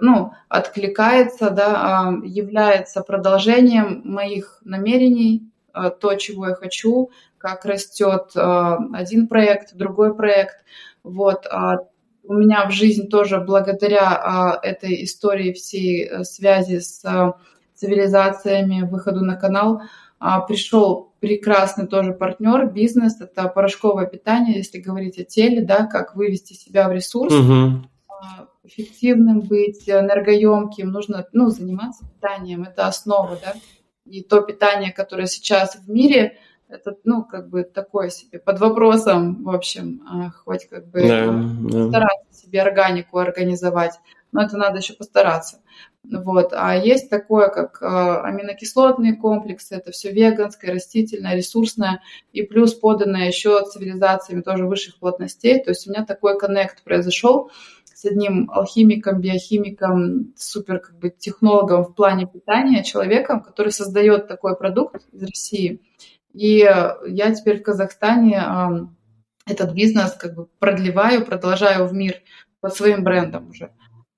ну, 0.00 0.32
откликается, 0.48 1.50
да, 1.50 1.74
а, 1.76 2.12
является 2.24 3.02
продолжением 3.02 4.02
моих 4.04 4.60
намерений, 4.64 5.50
а, 5.72 5.90
то, 5.90 6.14
чего 6.14 6.48
я 6.48 6.54
хочу, 6.54 7.10
как 7.36 7.64
растет 7.64 8.32
один 8.34 9.26
проект, 9.26 9.74
другой 9.74 10.14
проект, 10.14 10.64
вот, 11.02 11.46
у 12.22 12.34
меня 12.34 12.68
в 12.68 12.70
жизнь 12.70 13.08
тоже 13.08 13.40
благодаря 13.40 14.60
этой 14.62 15.04
истории 15.04 15.52
всей 15.52 16.04
э, 16.04 16.22
связи 16.22 16.78
с 16.78 17.02
цивилизациями, 17.80 18.82
выходу 18.82 19.24
на 19.24 19.36
канал, 19.36 19.82
а, 20.18 20.40
пришел 20.40 21.14
прекрасный 21.20 21.86
тоже 21.86 22.12
партнер, 22.12 22.66
бизнес, 22.66 23.20
это 23.20 23.48
порошковое 23.48 24.06
питание, 24.06 24.58
если 24.58 24.78
говорить 24.78 25.18
о 25.18 25.24
теле, 25.24 25.62
да, 25.62 25.86
как 25.86 26.14
вывести 26.14 26.52
себя 26.52 26.88
в 26.88 26.92
ресурс, 26.92 27.32
угу. 27.32 27.88
эффективным 28.64 29.40
быть, 29.40 29.88
энергоемким, 29.88 30.90
нужно, 30.90 31.26
ну, 31.32 31.48
заниматься 31.48 32.04
питанием, 32.06 32.64
это 32.64 32.86
основа, 32.86 33.38
да, 33.42 33.54
и 34.04 34.22
то 34.22 34.42
питание, 34.42 34.92
которое 34.92 35.26
сейчас 35.26 35.76
в 35.76 35.88
мире, 35.88 36.36
это, 36.68 36.96
ну, 37.04 37.24
как 37.24 37.48
бы 37.48 37.64
такое 37.64 38.10
себе, 38.10 38.38
под 38.38 38.60
вопросом, 38.60 39.42
в 39.42 39.50
общем, 39.50 40.02
а, 40.06 40.30
хоть 40.30 40.68
как 40.68 40.86
бы 40.90 41.00
да, 41.00 41.88
стараться 41.88 42.26
да. 42.30 42.36
себе 42.36 42.60
органику 42.60 43.18
организовать, 43.18 43.98
но 44.32 44.42
это 44.42 44.56
надо 44.56 44.78
еще 44.78 44.92
постараться. 44.92 45.60
Вот. 46.04 46.52
А 46.52 46.76
есть 46.76 47.10
такое, 47.10 47.48
как 47.48 47.80
э, 47.82 47.86
аминокислотные 47.86 49.14
комплексы, 49.14 49.74
это 49.74 49.92
все 49.92 50.10
веганское, 50.10 50.72
растительное, 50.72 51.36
ресурсное, 51.36 52.00
и 52.32 52.42
плюс 52.42 52.74
поданное 52.74 53.26
еще 53.26 53.62
цивилизациями 53.64 54.40
тоже 54.40 54.66
высших 54.66 54.98
плотностей. 54.98 55.62
То 55.62 55.70
есть 55.70 55.86
у 55.86 55.90
меня 55.90 56.04
такой 56.04 56.38
коннект 56.38 56.82
произошел 56.84 57.50
с 57.84 58.04
одним 58.06 58.50
алхимиком, 58.50 59.20
биохимиком, 59.20 60.32
супер 60.36 60.78
как 60.78 60.98
бы 60.98 61.10
технологом 61.10 61.84
в 61.84 61.94
плане 61.94 62.26
питания, 62.26 62.82
человеком, 62.82 63.42
который 63.42 63.72
создает 63.72 64.26
такой 64.26 64.56
продукт 64.56 65.06
из 65.12 65.22
России. 65.22 65.82
И 66.32 66.58
я 66.58 67.34
теперь 67.34 67.60
в 67.60 67.62
Казахстане 67.62 68.42
этот 69.46 69.74
бизнес 69.74 70.12
как 70.12 70.34
бы 70.34 70.46
продлеваю, 70.58 71.26
продолжаю 71.26 71.86
в 71.86 71.92
мир 71.92 72.22
под 72.60 72.74
своим 72.74 73.04
брендом 73.04 73.50
уже. 73.50 73.70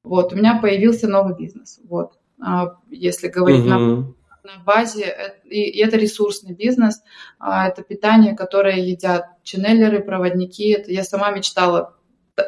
Вот, 0.03 0.33
у 0.33 0.37
меня 0.37 0.59
появился 0.61 1.09
новый 1.09 1.37
бизнес. 1.37 1.81
Вот, 1.89 2.19
а, 2.41 2.77
если 2.91 3.29
говорить 3.29 3.61
угу. 3.61 3.69
на, 3.69 3.79
на 3.79 4.63
базе, 4.65 5.05
э, 5.05 5.49
и, 5.49 5.79
это 5.81 5.97
ресурсный 5.97 6.55
бизнес, 6.55 7.03
а, 7.39 7.69
это 7.69 7.83
питание, 7.83 8.35
которое 8.35 8.79
едят 8.79 9.27
ченнелеры, 9.43 10.03
проводники. 10.03 10.71
Это 10.71 10.91
я 10.91 11.05
сама 11.05 11.31
мечтала 11.31 11.95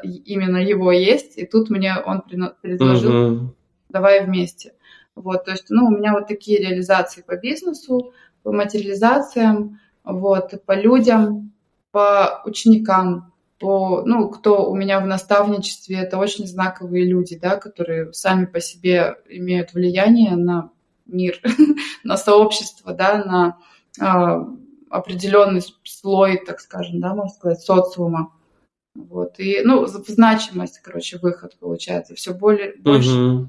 именно 0.03 0.57
его 0.57 0.91
есть, 0.93 1.39
и 1.39 1.47
тут 1.47 1.71
мне 1.71 1.95
он 2.05 2.23
предложил, 2.23 3.33
угу. 3.33 3.55
давай 3.89 4.25
вместе. 4.25 4.75
Вот, 5.15 5.45
то 5.45 5.53
есть, 5.53 5.67
ну, 5.69 5.87
у 5.87 5.91
меня 5.91 6.13
вот 6.13 6.27
такие 6.27 6.59
реализации 6.59 7.23
по 7.23 7.37
бизнесу, 7.37 8.13
по 8.43 8.51
материализациям, 8.51 9.79
вот, 10.03 10.65
по 10.67 10.73
людям, 10.73 11.53
по 11.93 12.43
ученикам 12.45 13.33
по, 13.59 14.03
ну, 14.05 14.29
кто 14.29 14.71
у 14.71 14.75
меня 14.75 15.01
в 15.01 15.07
наставничестве, 15.07 15.99
это 15.99 16.19
очень 16.19 16.47
знаковые 16.47 17.07
люди, 17.07 17.39
да, 17.39 17.57
которые 17.57 18.13
сами 18.13 18.47
по 18.47 18.61
себе 18.61 19.17
имеют 19.29 19.73
влияние 19.73 20.37
на 20.37 20.71
мир, 21.07 21.41
на 22.05 22.17
сообщество, 22.17 22.93
да, 22.93 23.25
на 23.25 23.59
а, 24.01 24.47
определенный 24.91 25.63
слой, 25.85 26.43
так 26.45 26.61
скажем, 26.61 27.01
да, 27.01 27.15
можно 27.15 27.35
сказать, 27.35 27.61
социума. 27.61 28.33
Вот. 28.95 29.39
И, 29.39 29.61
ну, 29.65 29.87
значимость, 29.87 30.79
короче, 30.81 31.19
выход 31.19 31.57
получается 31.59 32.15
все 32.15 32.33
более, 32.33 32.77
больше. 32.77 33.11
Uh-huh. 33.11 33.47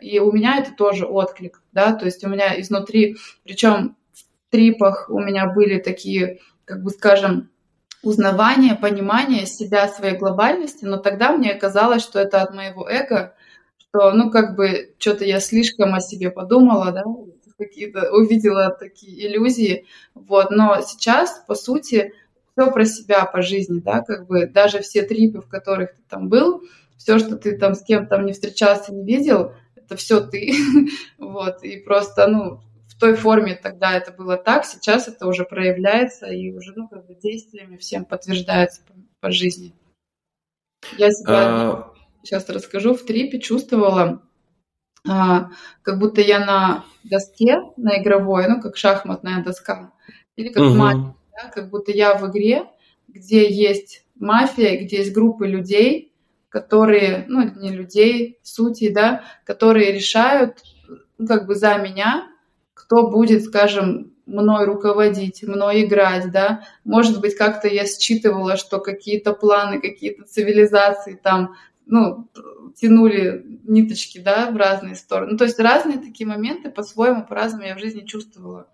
И 0.00 0.18
у 0.18 0.32
меня 0.32 0.58
это 0.58 0.72
тоже 0.74 1.04
отклик, 1.06 1.62
да, 1.72 1.92
то 1.92 2.06
есть 2.06 2.24
у 2.24 2.28
меня 2.28 2.58
изнутри, 2.60 3.16
причем 3.44 3.96
в 4.12 4.50
трипах 4.50 5.10
у 5.10 5.20
меня 5.20 5.46
были 5.52 5.78
такие, 5.78 6.40
как 6.64 6.82
бы 6.82 6.90
скажем, 6.90 7.50
узнавание, 8.02 8.74
понимание 8.74 9.46
себя, 9.46 9.88
своей 9.88 10.16
глобальности, 10.16 10.84
но 10.84 10.96
тогда 10.96 11.32
мне 11.32 11.54
казалось, 11.54 12.02
что 12.02 12.18
это 12.18 12.42
от 12.42 12.54
моего 12.54 12.88
эго, 12.88 13.34
что, 13.78 14.12
ну, 14.12 14.30
как 14.30 14.56
бы, 14.56 14.94
что-то 14.98 15.24
я 15.24 15.40
слишком 15.40 15.94
о 15.94 16.00
себе 16.00 16.30
подумала, 16.30 16.90
да, 16.92 17.04
какие-то 17.58 18.10
увидела 18.12 18.70
такие 18.70 19.26
иллюзии, 19.26 19.86
вот, 20.14 20.50
но 20.50 20.80
сейчас, 20.82 21.42
по 21.46 21.54
сути, 21.54 22.12
все 22.52 22.70
про 22.70 22.84
себя 22.84 23.24
по 23.24 23.40
жизни, 23.42 23.80
да, 23.80 24.00
как 24.00 24.26
бы 24.26 24.46
даже 24.46 24.80
все 24.80 25.02
трипы, 25.02 25.40
в 25.40 25.48
которых 25.48 25.92
ты 25.92 26.02
там 26.08 26.28
был, 26.28 26.62
все, 26.96 27.18
что 27.18 27.36
ты 27.36 27.56
там 27.56 27.74
с 27.74 27.82
кем 27.82 28.06
там 28.06 28.26
не 28.26 28.32
встречался, 28.32 28.92
не 28.92 29.04
видел, 29.04 29.52
это 29.76 29.96
все 29.96 30.20
ты, 30.20 30.52
вот, 31.18 31.62
и 31.62 31.78
просто, 31.78 32.26
ну, 32.26 32.60
той 33.02 33.16
форме 33.16 33.56
тогда 33.60 33.94
это 33.94 34.12
было 34.12 34.36
так, 34.36 34.64
сейчас 34.64 35.08
это 35.08 35.26
уже 35.26 35.44
проявляется 35.44 36.26
и 36.26 36.52
уже 36.52 36.72
ну, 36.76 36.86
как 36.86 37.04
бы 37.04 37.16
действиями 37.16 37.76
всем 37.76 38.04
подтверждается 38.04 38.82
по, 38.86 38.94
по 39.18 39.32
жизни. 39.32 39.74
Я 40.96 41.10
себя 41.10 41.24
а... 41.26 41.92
сейчас 42.22 42.48
расскажу, 42.48 42.94
в 42.94 43.04
трипе 43.04 43.40
чувствовала, 43.40 44.22
а, 45.04 45.50
как 45.82 45.98
будто 45.98 46.20
я 46.20 46.38
на 46.46 46.84
доске, 47.02 47.56
на 47.76 48.00
игровой, 48.00 48.46
ну, 48.46 48.60
как 48.60 48.76
шахматная 48.76 49.42
доска, 49.42 49.92
или 50.36 50.50
как 50.50 50.62
mm-hmm. 50.62 50.76
мафия, 50.76 51.16
да, 51.32 51.50
как 51.50 51.70
будто 51.70 51.90
я 51.90 52.16
в 52.16 52.30
игре, 52.30 52.66
где 53.08 53.50
есть 53.52 54.06
мафия, 54.14 54.80
где 54.80 54.98
есть 54.98 55.12
группы 55.12 55.48
людей, 55.48 56.14
которые, 56.50 57.24
ну, 57.26 57.52
не 57.52 57.70
людей, 57.70 58.38
сути, 58.44 58.90
да, 58.90 59.24
которые 59.44 59.90
решают, 59.90 60.62
ну, 61.18 61.26
как 61.26 61.48
бы 61.48 61.56
за 61.56 61.78
меня, 61.78 62.28
кто 62.82 63.08
будет, 63.08 63.44
скажем, 63.44 64.12
мной 64.26 64.66
руководить, 64.66 65.44
мной 65.44 65.84
играть, 65.84 66.32
да. 66.32 66.64
Может 66.84 67.20
быть, 67.20 67.36
как-то 67.36 67.68
я 67.68 67.84
считывала, 67.84 68.56
что 68.56 68.80
какие-то 68.80 69.34
планы, 69.34 69.80
какие-то 69.80 70.24
цивилизации 70.24 71.14
там, 71.14 71.54
ну, 71.86 72.28
тянули 72.74 73.60
ниточки, 73.64 74.18
да, 74.18 74.50
в 74.50 74.56
разные 74.56 74.96
стороны. 74.96 75.32
Ну, 75.32 75.38
то 75.38 75.44
есть 75.44 75.60
разные 75.60 75.98
такие 75.98 76.28
моменты 76.28 76.70
по-своему, 76.70 77.24
по-разному 77.24 77.66
я 77.66 77.76
в 77.76 77.80
жизни 77.80 78.00
чувствовала. 78.00 78.66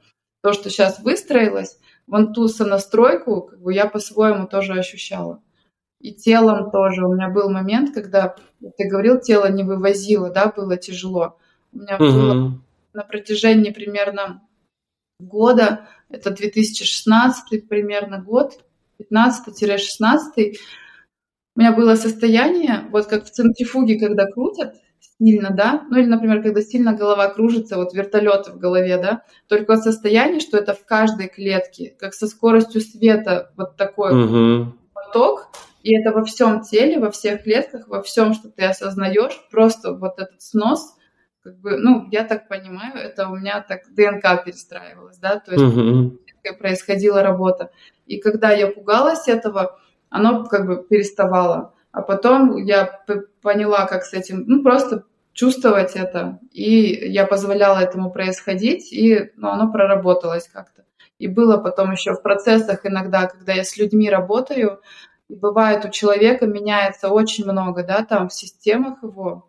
То, 0.43 0.55
что 0.55 0.71
сейчас 0.71 1.01
выстроилось, 1.01 1.79
вон 2.07 2.33
ту 2.33 2.49
сонастройку, 2.49 3.43
как 3.43 3.61
бы 3.61 3.75
я 3.75 3.87
по-своему 3.87 4.47
тоже 4.47 4.73
ощущала. 4.73 5.43
И 6.01 6.15
телом 6.15 6.71
тоже. 6.71 7.05
У 7.05 7.13
меня 7.13 7.29
был 7.29 7.51
момент, 7.51 7.93
когда, 7.93 8.37
ты 8.61 8.89
говорил, 8.89 9.21
тело 9.21 9.51
не 9.51 9.65
вывозило, 9.65 10.31
да, 10.31 10.51
было 10.55 10.79
тяжело. 10.79 11.37
У 11.73 11.81
меня 11.81 11.97
угу. 11.97 12.05
было 12.05 12.61
на 12.99 13.05
протяжении 13.05 13.71
примерно 13.71 14.43
года, 15.21 15.89
это 16.09 16.33
2016 16.33 17.69
примерно 17.69 18.21
год, 18.21 18.59
15-16, 19.01 20.57
у 21.55 21.61
меня 21.61 21.73
было 21.73 21.95
состояние, 21.95 22.89
вот 22.91 23.07
как 23.07 23.25
в 23.25 23.31
центрифуге, 23.31 24.01
когда 24.01 24.27
крутят 24.27 24.75
сильно, 25.17 25.51
да, 25.51 25.87
ну 25.89 25.99
или, 25.99 26.07
например, 26.07 26.43
когда 26.43 26.61
сильно 26.61 26.93
голова 26.93 27.29
кружится, 27.29 27.77
вот 27.77 27.95
вертолеты 27.95 28.51
в 28.51 28.59
голове, 28.59 28.99
да, 28.99 29.23
только 29.47 29.77
состояние, 29.77 30.41
что 30.41 30.59
это 30.59 30.75
в 30.75 30.85
каждой 30.85 31.29
клетке, 31.29 31.95
как 32.01 32.15
со 32.15 32.27
скоростью 32.27 32.81
света 32.81 33.53
вот 33.57 33.77
такой 33.77 34.11
угу. 34.13 34.73
поток, 34.93 35.51
и 35.85 35.97
это 35.97 36.11
во 36.11 36.25
всем 36.25 36.63
теле, 36.63 36.99
во 36.99 37.13
всех 37.13 37.45
клетках, 37.45 37.87
во 37.87 38.03
всем, 38.03 38.35
что 38.35 38.51
ты 38.51 38.65
осознаешь, 38.65 39.41
просто 39.53 39.93
вот 39.93 40.19
этот 40.19 40.43
снос, 40.43 40.98
как 41.49 41.61
бы, 41.61 41.79
ну, 41.79 42.07
я 42.11 42.25
так 42.25 42.47
понимаю, 42.47 42.95
это 42.97 43.29
у 43.29 43.37
меня 43.37 43.65
так 43.67 43.81
ДНК 43.95 44.45
перестраивалась, 44.45 45.17
да, 45.17 45.39
то 45.39 45.53
есть 45.53 45.65
угу. 45.65 46.19
происходила 46.59 47.23
работа. 47.23 47.71
И 48.07 48.19
когда 48.19 48.51
я 48.51 48.67
пугалась 48.67 49.29
этого, 49.29 49.81
оно 50.11 50.45
как 50.45 50.67
бы 50.67 50.83
переставало. 50.83 51.73
А 51.91 52.03
потом 52.03 52.57
я 52.57 53.01
поняла, 53.41 53.87
как 53.87 54.05
с 54.05 54.13
этим, 54.13 54.45
ну, 54.47 54.63
просто 54.63 55.05
чувствовать 55.33 55.97
это, 55.97 56.39
и 56.53 57.11
я 57.11 57.25
позволяла 57.25 57.79
этому 57.79 58.11
происходить, 58.11 58.93
и 58.93 59.33
ну, 59.37 59.49
оно 59.49 59.73
проработалось 59.73 60.49
как-то. 60.49 60.85
И 61.19 61.29
было 61.29 61.57
потом 61.57 61.93
еще 61.93 62.13
в 62.13 62.23
процессах 62.23 62.85
иногда, 62.85 63.27
когда 63.27 63.55
я 63.55 63.65
с 63.65 63.79
людьми 63.79 64.11
работаю, 64.11 64.81
бывает 65.31 65.85
у 65.87 65.89
человека 65.89 66.47
меняется 66.47 67.09
очень 67.09 67.51
много, 67.51 67.85
да, 67.85 68.05
там 68.05 68.29
в 68.29 68.35
системах 68.35 69.03
его, 69.03 69.48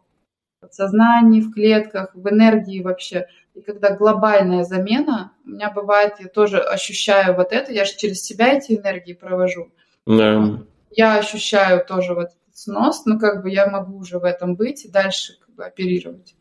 подсознании, 0.60 1.41
в 1.41 1.52
клетках, 1.53 2.14
в 2.14 2.27
энергии 2.30 2.81
вообще. 2.81 3.27
И 3.53 3.61
когда 3.61 3.95
глобальная 3.95 4.64
замена, 4.64 5.34
у 5.45 5.49
меня 5.49 5.72
бывает, 5.72 6.14
я 6.19 6.27
тоже 6.27 6.60
ощущаю 6.60 7.36
вот 7.36 7.52
это, 7.52 7.72
я 7.72 7.86
же 7.86 7.95
через 7.98 8.22
себя 8.22 8.53
эти 8.53 8.73
энергии 8.73 9.14
провожу. 9.14 9.72
Да. 10.06 10.61
Я 10.91 11.18
ощущаю 11.18 11.86
тоже 11.86 12.14
вот 12.14 12.27
этот 12.27 12.57
снос, 12.57 13.06
но 13.06 13.19
как 13.19 13.44
бы 13.44 13.49
я 13.49 13.68
могу 13.68 13.98
уже 13.98 14.19
в 14.19 14.23
этом 14.23 14.56
быть 14.56 14.86
и 14.86 14.90
дальше 14.90 15.34
как 15.40 15.56
бы 15.56 15.65
оперировать. 15.65 16.36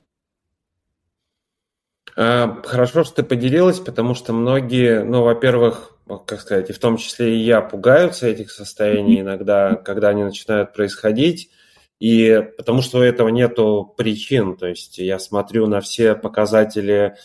А, 2.16 2.60
хорошо, 2.64 3.04
что 3.04 3.16
ты 3.16 3.22
поделилась, 3.22 3.78
потому 3.78 4.14
что 4.14 4.32
многие, 4.32 5.04
ну, 5.04 5.22
во-первых, 5.22 5.96
как 6.26 6.40
сказать, 6.40 6.70
и 6.70 6.72
в 6.72 6.78
том 6.78 6.96
числе 6.96 7.36
и 7.36 7.44
я 7.44 7.60
пугаются 7.60 8.26
этих 8.26 8.50
состояний 8.50 9.20
иногда, 9.20 9.76
когда 9.76 10.08
они 10.08 10.24
начинают 10.24 10.72
происходить. 10.72 11.50
И 12.00 12.42
потому 12.56 12.80
что 12.80 13.02
этого 13.02 13.28
нету 13.28 13.92
причин, 13.96 14.56
то 14.56 14.66
есть 14.66 14.98
я 14.98 15.18
смотрю 15.18 15.66
на 15.66 15.80
все 15.80 16.14
показатели 16.14 17.16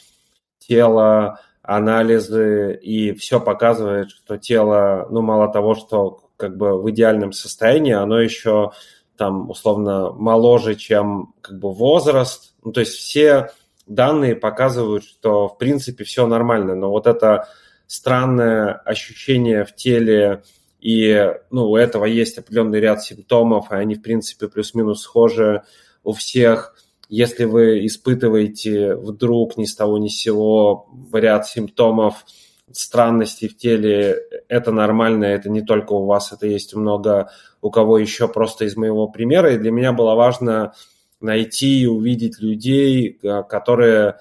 тела, 0.57 1.39
анализы, 1.61 2.75
и 2.81 3.13
все 3.13 3.39
показывает, 3.39 4.11
что 4.11 4.37
тело, 4.37 5.07
ну, 5.09 5.21
мало 5.21 5.51
того, 5.51 5.75
что 5.75 6.23
как 6.37 6.57
бы 6.57 6.81
в 6.81 6.89
идеальном 6.91 7.31
состоянии, 7.31 7.93
оно 7.93 8.19
еще 8.19 8.71
там 9.15 9.49
условно 9.49 10.11
моложе, 10.11 10.75
чем 10.75 11.33
как 11.41 11.59
бы 11.59 11.71
возраст. 11.71 12.55
Ну, 12.63 12.71
то 12.71 12.81
есть 12.81 12.93
все 12.93 13.51
данные 13.87 14.35
показывают, 14.35 15.05
что 15.05 15.47
в 15.47 15.57
принципе 15.57 16.03
все 16.03 16.27
нормально, 16.27 16.75
но 16.75 16.89
вот 16.89 17.07
это 17.07 17.47
странное 17.87 18.73
ощущение 18.73 19.65
в 19.65 19.75
теле 19.75 20.43
и 20.83 21.33
ну, 21.49 21.69
у 21.69 21.77
этого 21.77 22.03
есть 22.03 22.37
определенный 22.37 22.81
ряд 22.81 23.01
симптомов, 23.01 23.71
и 23.71 23.75
они, 23.75 23.95
в 23.95 24.01
принципе, 24.01 24.49
плюс-минус 24.49 25.01
схожи 25.01 25.63
у 26.03 26.11
всех. 26.11 26.75
Если 27.07 27.45
вы 27.45 27.85
испытываете 27.85 28.95
вдруг 28.95 29.55
ни 29.55 29.63
с 29.63 29.75
того 29.75 29.97
ни 29.97 30.09
с 30.09 30.17
сего 30.17 30.89
ряд 31.13 31.47
симптомов, 31.47 32.25
странностей 32.69 33.47
в 33.47 33.55
теле, 33.55 34.23
это 34.49 34.73
нормально, 34.73 35.23
это 35.23 35.49
не 35.49 35.61
только 35.61 35.93
у 35.93 36.05
вас, 36.05 36.33
это 36.33 36.47
есть 36.47 36.75
много 36.75 37.31
у 37.61 37.71
кого 37.71 37.97
еще 37.97 38.27
просто 38.27 38.65
из 38.65 38.75
моего 38.75 39.07
примера. 39.07 39.53
И 39.53 39.57
для 39.57 39.71
меня 39.71 39.93
было 39.93 40.15
важно 40.15 40.73
найти 41.21 41.83
и 41.83 41.85
увидеть 41.85 42.41
людей, 42.41 43.19
э, 43.23 43.43
которые 43.43 44.17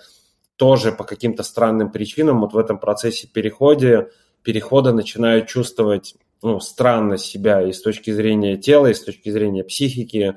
тоже 0.55 0.93
по 0.93 1.03
каким-то 1.03 1.43
странным 1.43 1.91
причинам 1.91 2.41
вот 2.41 2.53
в 2.53 2.59
этом 2.59 2.79
процессе 2.79 3.27
перехода, 3.27 4.11
перехода 4.45 4.93
начинают 4.93 5.49
чувствовать 5.49 6.15
ну, 6.43 6.61
странно 6.61 7.19
себя 7.19 7.63
и 7.63 7.73
с 7.73 7.81
точки 7.81 8.11
зрения 8.11 8.57
тела, 8.57 8.89
и 8.89 8.95
с 8.95 9.03
точки 9.03 9.31
зрения 9.31 9.65
психики, 9.65 10.37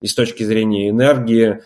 и 0.00 0.06
с 0.06 0.14
точки 0.14 0.44
зрения 0.44 0.88
энергии. 0.88 1.62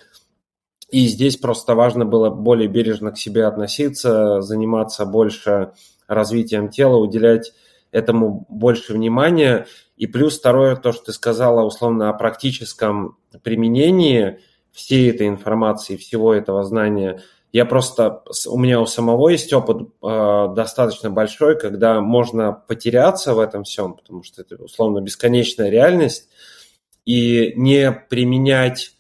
И 0.91 1.07
здесь 1.07 1.37
просто 1.37 1.75
важно 1.75 2.05
было 2.05 2.31
более 2.31 2.69
бережно 2.69 3.13
к 3.13 3.19
себе 3.19 3.47
относиться, 3.47 4.41
заниматься 4.41 5.05
больше 5.05 5.73
развитием 6.07 6.69
тела, 6.69 6.97
уделять 6.97 7.53
этому 7.91 8.47
больше 8.49 8.95
внимания. 8.95 9.67
И 9.97 10.07
плюс 10.07 10.39
второе, 10.39 10.77
то, 10.77 10.93
что 10.93 11.07
ты 11.07 11.13
сказала 11.13 11.65
условно 11.65 12.09
о 12.09 12.15
практическом 12.15 13.19
применении 13.43 14.41
всей 14.73 15.11
этой 15.11 15.29
информации, 15.29 15.97
всего 15.97 16.35
этого 16.35 16.65
знания– 16.65 17.23
я 17.55 17.65
просто, 17.67 18.25
у 18.49 18.59
меня 18.59 18.81
у 18.81 18.87
самого 18.87 19.29
есть 19.29 19.53
опыт 19.53 19.89
э, 20.03 20.47
достаточно 20.57 21.09
большой, 21.09 21.57
когда 21.57 22.01
можно 22.01 22.53
потеряться 22.53 23.33
в 23.33 23.39
этом 23.39 23.63
всем, 23.63 23.95
потому 23.95 24.25
что 24.25 24.43
это 24.43 24.57
условно 24.57 25.01
бесконечная 25.01 25.71
реальность, 25.71 26.29
и 27.05 27.53
не 27.55 27.93
применять 27.93 28.97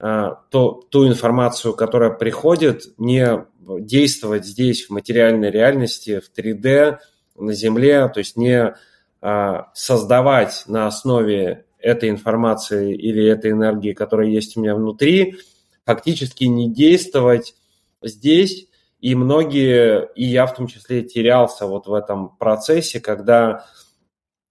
э, 0.00 0.30
то, 0.48 0.86
ту 0.88 1.06
информацию, 1.06 1.74
которая 1.74 2.08
приходит, 2.08 2.84
не 2.96 3.44
действовать 3.60 4.46
здесь 4.46 4.86
в 4.86 4.90
материальной 4.90 5.50
реальности, 5.50 6.20
в 6.20 6.32
3D, 6.34 6.96
на 7.36 7.52
Земле, 7.52 8.08
то 8.08 8.20
есть 8.20 8.38
не 8.38 8.74
э, 9.20 9.54
создавать 9.74 10.64
на 10.66 10.86
основе 10.86 11.66
этой 11.78 12.08
информации 12.08 12.94
или 12.94 13.22
этой 13.26 13.50
энергии, 13.50 13.92
которая 13.92 14.28
есть 14.28 14.56
у 14.56 14.62
меня 14.62 14.74
внутри, 14.74 15.36
фактически 15.84 16.44
не 16.44 16.72
действовать 16.72 17.54
здесь, 18.02 18.68
и 19.00 19.14
многие, 19.14 20.08
и 20.14 20.24
я 20.24 20.46
в 20.46 20.54
том 20.54 20.66
числе, 20.66 21.02
терялся 21.02 21.66
вот 21.66 21.86
в 21.86 21.94
этом 21.94 22.36
процессе, 22.36 23.00
когда 23.00 23.66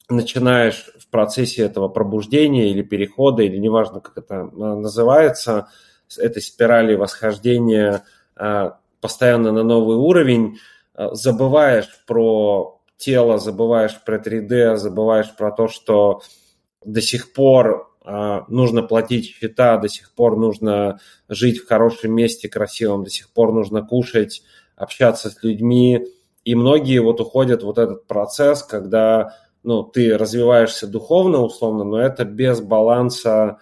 начинаешь 0.10 0.90
в 1.00 1.10
процессе 1.10 1.64
этого 1.64 1.90
пробуждения 1.90 2.70
или 2.70 2.82
перехода, 2.82 3.44
или 3.44 3.58
неважно, 3.58 4.00
как 4.00 4.18
это 4.18 4.42
а, 4.42 4.76
называется, 4.76 5.68
этой 6.18 6.42
спирали 6.42 6.96
восхождения 6.96 8.04
а, 8.36 8.80
постоянно 9.02 9.52
на 9.52 9.64
новый 9.64 9.98
уровень, 9.98 10.60
а, 10.94 11.14
забываешь 11.14 11.90
про 12.06 12.80
тело, 12.96 13.38
забываешь 13.38 14.00
про 14.06 14.18
3D, 14.18 14.78
забываешь 14.78 15.36
про 15.36 15.52
то, 15.52 15.68
что 15.68 16.22
до 16.86 17.02
сих 17.02 17.34
пор 17.34 17.87
нужно 18.48 18.84
платить 18.84 19.26
счета, 19.26 19.78
до 19.78 19.90
сих 19.90 20.14
пор 20.14 20.38
нужно 20.38 21.00
жить 21.28 21.60
в 21.60 21.68
хорошем 21.68 22.14
месте, 22.14 22.48
красивом, 22.48 23.04
до 23.04 23.10
сих 23.10 23.30
пор 23.30 23.54
нужно 23.54 23.82
кушать, 23.82 24.44
общаться 24.76 25.30
с 25.30 25.44
людьми. 25.44 26.08
И 26.44 26.56
многие 26.56 27.00
вот 27.00 27.20
уходят 27.20 27.64
вот 27.64 27.78
этот 27.78 28.08
процесс, 28.08 28.64
когда 28.64 29.36
ну, 29.64 29.84
ты 29.84 30.18
развиваешься 30.18 30.88
духовно, 30.88 31.42
условно, 31.42 31.84
но 31.84 32.00
это 32.00 32.24
без 32.24 32.62
баланса 32.62 33.58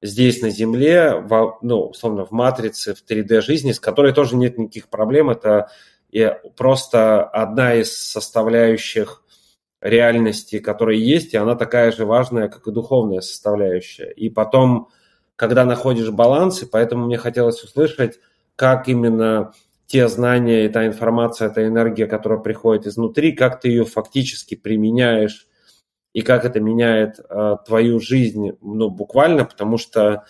здесь 0.00 0.40
на 0.40 0.50
Земле, 0.50 1.14
в, 1.16 1.58
ну, 1.60 1.88
условно, 1.88 2.24
в 2.24 2.30
матрице, 2.30 2.94
в 2.94 3.04
3D 3.04 3.40
жизни, 3.40 3.72
с 3.72 3.80
которой 3.80 4.12
тоже 4.12 4.36
нет 4.36 4.56
никаких 4.56 4.88
проблем. 4.88 5.30
Это 5.30 5.68
просто 6.56 7.24
одна 7.24 7.74
из 7.74 7.96
составляющих 7.96 9.23
реальности, 9.84 10.58
которая 10.58 10.96
есть, 10.96 11.34
и 11.34 11.36
она 11.36 11.54
такая 11.54 11.92
же 11.92 12.06
важная, 12.06 12.48
как 12.48 12.66
и 12.66 12.72
духовная 12.72 13.20
составляющая. 13.20 14.10
И 14.10 14.30
потом, 14.30 14.88
когда 15.36 15.64
находишь 15.66 16.10
баланс, 16.10 16.62
и 16.62 16.66
поэтому 16.66 17.04
мне 17.04 17.18
хотелось 17.18 17.62
услышать, 17.62 18.18
как 18.56 18.88
именно 18.88 19.52
те 19.86 20.08
знания 20.08 20.64
и 20.64 20.68
та 20.70 20.86
информация, 20.86 21.50
та 21.50 21.66
энергия, 21.66 22.06
которая 22.06 22.40
приходит 22.40 22.86
изнутри, 22.86 23.32
как 23.32 23.60
ты 23.60 23.68
ее 23.68 23.84
фактически 23.84 24.54
применяешь 24.54 25.46
и 26.14 26.22
как 26.22 26.46
это 26.46 26.60
меняет 26.60 27.18
э, 27.18 27.56
твою 27.66 28.00
жизнь, 28.00 28.52
ну, 28.62 28.88
буквально, 28.88 29.44
потому 29.44 29.76
что, 29.76 30.24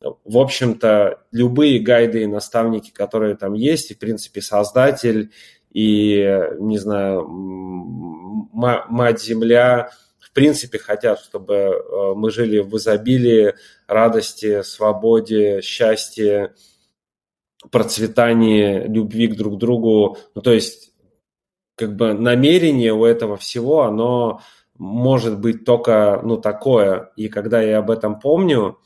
в 0.00 0.36
общем-то, 0.36 1.20
любые 1.30 1.78
гайды 1.78 2.24
и 2.24 2.26
наставники, 2.26 2.90
которые 2.90 3.36
там 3.36 3.54
есть, 3.54 3.90
и, 3.90 3.94
в 3.94 3.98
принципе, 3.98 4.42
создатель 4.42 5.30
и, 5.72 6.50
не 6.58 6.78
знаю, 6.78 7.26
мать-земля, 8.52 9.90
в 10.18 10.32
принципе, 10.32 10.78
хотят, 10.78 11.20
чтобы 11.20 11.54
э, 11.54 12.12
мы 12.14 12.30
жили 12.30 12.60
в 12.60 12.76
изобилии, 12.76 13.54
радости, 13.86 14.62
свободе, 14.62 15.60
счастье, 15.60 16.54
процветании, 17.70 18.86
любви 18.86 19.28
к 19.28 19.36
друг 19.36 19.58
другу. 19.58 20.16
Ну, 20.34 20.42
то 20.42 20.52
есть, 20.52 20.92
как 21.76 21.96
бы 21.96 22.14
намерение 22.14 22.92
у 22.92 23.04
этого 23.04 23.36
всего, 23.36 23.82
оно 23.82 24.40
может 24.78 25.38
быть 25.38 25.64
только, 25.64 26.20
ну, 26.22 26.38
такое. 26.38 27.12
И 27.16 27.28
когда 27.28 27.60
я 27.60 27.78
об 27.78 27.90
этом 27.90 28.18
помню 28.18 28.78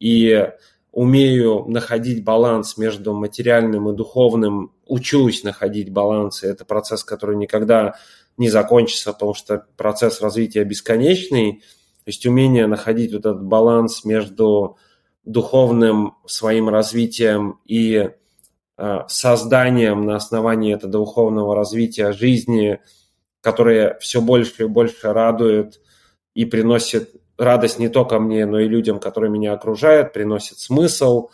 и 0.00 0.50
умею 0.92 1.64
находить 1.68 2.24
баланс 2.24 2.76
между 2.76 3.12
материальным 3.12 3.90
и 3.90 3.96
духовным, 3.96 4.72
учусь 4.86 5.44
находить 5.44 5.90
баланс, 5.92 6.42
и 6.42 6.46
это 6.46 6.64
процесс, 6.64 7.04
который 7.04 7.36
никогда 7.36 7.96
не 8.36 8.48
закончится, 8.48 9.12
потому 9.12 9.34
что 9.34 9.66
процесс 9.76 10.20
развития 10.20 10.64
бесконечный, 10.64 11.62
то 12.04 12.10
есть 12.10 12.24
умение 12.24 12.66
находить 12.66 13.12
вот 13.12 13.26
этот 13.26 13.42
баланс 13.42 14.04
между 14.04 14.78
духовным 15.24 16.16
своим 16.26 16.68
развитием 16.68 17.60
и 17.66 18.10
э, 18.78 18.98
созданием 19.08 20.06
на 20.06 20.16
основании 20.16 20.74
этого 20.74 20.90
духовного 20.90 21.54
развития 21.54 22.12
жизни, 22.12 22.80
которая 23.42 23.98
все 23.98 24.22
больше 24.22 24.64
и 24.64 24.66
больше 24.66 25.12
радует 25.12 25.80
и 26.32 26.44
приносит 26.44 27.14
радость 27.38 27.78
не 27.78 27.88
только 27.88 28.18
мне, 28.18 28.44
но 28.46 28.58
и 28.58 28.68
людям, 28.68 28.98
которые 28.98 29.30
меня 29.30 29.52
окружают, 29.52 30.12
приносит 30.12 30.58
смысл, 30.58 31.30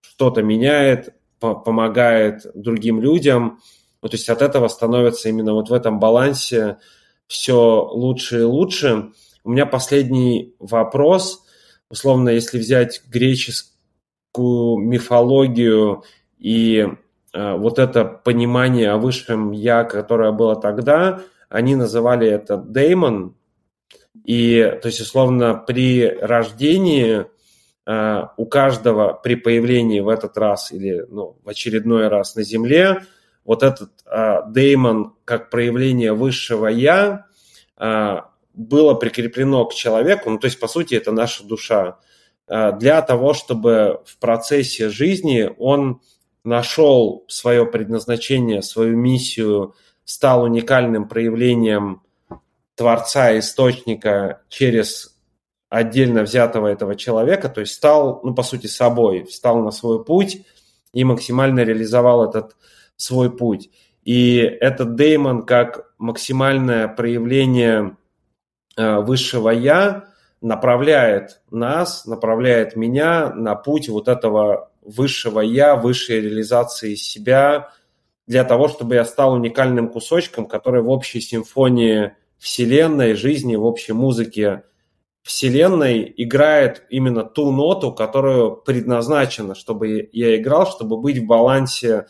что-то 0.00 0.42
меняет, 0.42 1.14
помогает 1.38 2.46
другим 2.54 3.00
людям. 3.00 3.60
Вот, 4.02 4.10
то 4.10 4.16
есть 4.16 4.28
от 4.28 4.42
этого 4.42 4.68
становится 4.68 5.28
именно 5.28 5.54
вот 5.54 5.70
в 5.70 5.72
этом 5.72 5.98
балансе 5.98 6.78
все 7.26 7.88
лучше 7.90 8.40
и 8.40 8.44
лучше. 8.44 9.12
У 9.44 9.50
меня 9.50 9.64
последний 9.64 10.54
вопрос– 10.58 11.40
условно, 11.94 12.30
если 12.30 12.58
взять 12.58 13.02
греческую 13.08 14.78
мифологию 14.78 16.02
и 16.38 16.88
э, 17.32 17.56
вот 17.56 17.78
это 17.78 18.04
понимание 18.04 18.90
о 18.90 18.98
высшем 18.98 19.52
я, 19.52 19.84
которое 19.84 20.32
было 20.32 20.56
тогда, 20.56 21.20
они 21.48 21.76
называли 21.76 22.26
это 22.26 22.56
деймон. 22.56 23.36
И, 24.24 24.78
то 24.80 24.88
есть, 24.88 25.00
условно, 25.00 25.54
при 25.54 26.08
рождении 26.08 27.26
э, 27.86 28.22
у 28.36 28.46
каждого 28.46 29.12
при 29.12 29.34
появлении 29.36 30.00
в 30.00 30.08
этот 30.08 30.36
раз 30.38 30.72
или 30.72 31.04
ну, 31.10 31.36
в 31.44 31.48
очередной 31.48 32.08
раз 32.08 32.34
на 32.34 32.42
Земле 32.42 33.02
вот 33.44 33.62
этот 33.62 33.90
э, 34.06 34.40
деймон 34.48 35.14
как 35.24 35.50
проявление 35.50 36.14
высшего 36.14 36.68
я 36.68 37.26
э, 37.78 38.16
было 38.54 38.94
прикреплено 38.94 39.66
к 39.66 39.74
человеку, 39.74 40.30
ну 40.30 40.38
то 40.38 40.46
есть 40.46 40.58
по 40.58 40.68
сути 40.68 40.94
это 40.94 41.12
наша 41.12 41.44
душа, 41.44 41.98
э, 42.48 42.72
для 42.78 43.02
того, 43.02 43.34
чтобы 43.34 44.00
в 44.06 44.18
процессе 44.18 44.88
жизни 44.88 45.50
он 45.58 46.00
нашел 46.44 47.24
свое 47.28 47.66
предназначение, 47.66 48.62
свою 48.62 48.96
миссию, 48.96 49.74
стал 50.04 50.44
уникальным 50.44 51.08
проявлением 51.08 52.02
Творца, 52.76 53.38
Источника 53.38 54.42
через 54.48 55.18
отдельно 55.68 56.22
взятого 56.22 56.68
этого 56.68 56.94
человека, 56.94 57.48
то 57.48 57.60
есть 57.60 57.74
стал, 57.74 58.20
ну, 58.22 58.34
по 58.34 58.42
сути, 58.42 58.66
собой, 58.66 59.24
встал 59.24 59.58
на 59.60 59.70
свой 59.70 60.04
путь 60.04 60.46
и 60.92 61.04
максимально 61.04 61.60
реализовал 61.60 62.28
этот 62.28 62.56
свой 62.96 63.34
путь. 63.34 63.70
И 64.04 64.36
этот 64.36 64.94
Деймон 64.94 65.44
как 65.44 65.92
максимальное 65.98 66.88
проявление 66.88 67.96
Э, 68.76 68.98
высшего 68.98 69.50
я 69.50 70.06
направляет 70.40 71.40
нас, 71.50 72.06
направляет 72.06 72.76
меня 72.76 73.30
на 73.30 73.54
путь 73.54 73.88
вот 73.88 74.08
этого 74.08 74.70
высшего 74.82 75.40
я, 75.40 75.76
высшей 75.76 76.20
реализации 76.20 76.94
себя, 76.96 77.70
для 78.26 78.44
того, 78.44 78.68
чтобы 78.68 78.96
я 78.96 79.04
стал 79.04 79.34
уникальным 79.34 79.88
кусочком, 79.88 80.46
который 80.46 80.82
в 80.82 80.90
общей 80.90 81.20
симфонии 81.20 82.14
Вселенной, 82.44 83.14
жизни, 83.14 83.56
в 83.56 83.64
общей 83.64 83.94
музыке 83.94 84.64
Вселенной 85.22 86.12
играет 86.14 86.84
именно 86.90 87.24
ту 87.24 87.50
ноту, 87.50 87.90
которую 87.90 88.56
предназначена, 88.56 89.54
чтобы 89.54 90.10
я 90.12 90.36
играл, 90.36 90.66
чтобы 90.66 90.98
быть 90.98 91.16
в 91.16 91.24
балансе 91.24 92.06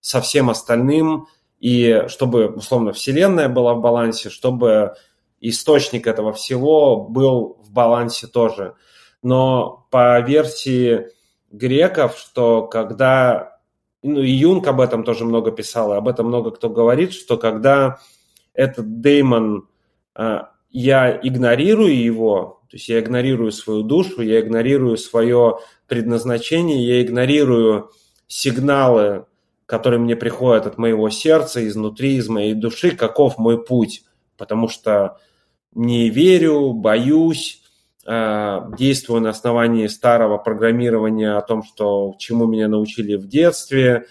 со 0.00 0.20
всем 0.20 0.50
остальным, 0.50 1.28
и 1.60 2.06
чтобы, 2.08 2.48
условно, 2.48 2.92
Вселенная 2.92 3.48
была 3.48 3.74
в 3.74 3.80
балансе, 3.80 4.30
чтобы 4.30 4.96
источник 5.40 6.08
этого 6.08 6.32
всего 6.32 6.96
был 6.96 7.58
в 7.62 7.70
балансе 7.70 8.26
тоже. 8.26 8.74
Но 9.22 9.86
по 9.92 10.18
версии 10.18 11.06
греков, 11.52 12.18
что 12.18 12.66
когда, 12.66 13.60
ну 14.02 14.20
и 14.20 14.28
Юнг 14.28 14.66
об 14.66 14.80
этом 14.80 15.04
тоже 15.04 15.24
много 15.24 15.52
писал, 15.52 15.94
и 15.94 15.96
об 15.96 16.08
этом 16.08 16.26
много 16.26 16.50
кто 16.50 16.68
говорит, 16.68 17.12
что 17.12 17.36
когда 17.36 18.00
этот 18.58 19.00
деймон, 19.00 19.68
а, 20.16 20.50
я 20.68 21.18
игнорирую 21.22 21.96
его, 21.96 22.60
то 22.68 22.76
есть 22.76 22.88
я 22.88 22.98
игнорирую 22.98 23.52
свою 23.52 23.84
душу, 23.84 24.20
я 24.20 24.40
игнорирую 24.40 24.96
свое 24.96 25.58
предназначение, 25.86 26.84
я 26.84 27.00
игнорирую 27.00 27.92
сигналы, 28.26 29.26
которые 29.64 30.00
мне 30.00 30.16
приходят 30.16 30.66
от 30.66 30.76
моего 30.76 31.08
сердца, 31.08 31.66
изнутри, 31.66 32.16
из 32.16 32.28
моей 32.28 32.54
души, 32.54 32.96
каков 32.96 33.38
мой 33.38 33.64
путь. 33.64 34.02
Потому 34.36 34.66
что 34.68 35.18
не 35.72 36.10
верю, 36.10 36.72
боюсь, 36.72 37.62
а, 38.04 38.68
действую 38.76 39.20
на 39.20 39.30
основании 39.30 39.86
старого 39.86 40.36
программирования 40.36 41.36
о 41.36 41.42
том, 41.42 41.62
что 41.62 42.16
чему 42.18 42.46
меня 42.46 42.66
научили 42.66 43.14
в 43.14 43.28
детстве, 43.28 44.06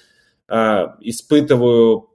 а, 0.48 0.96
испытываю 1.02 2.12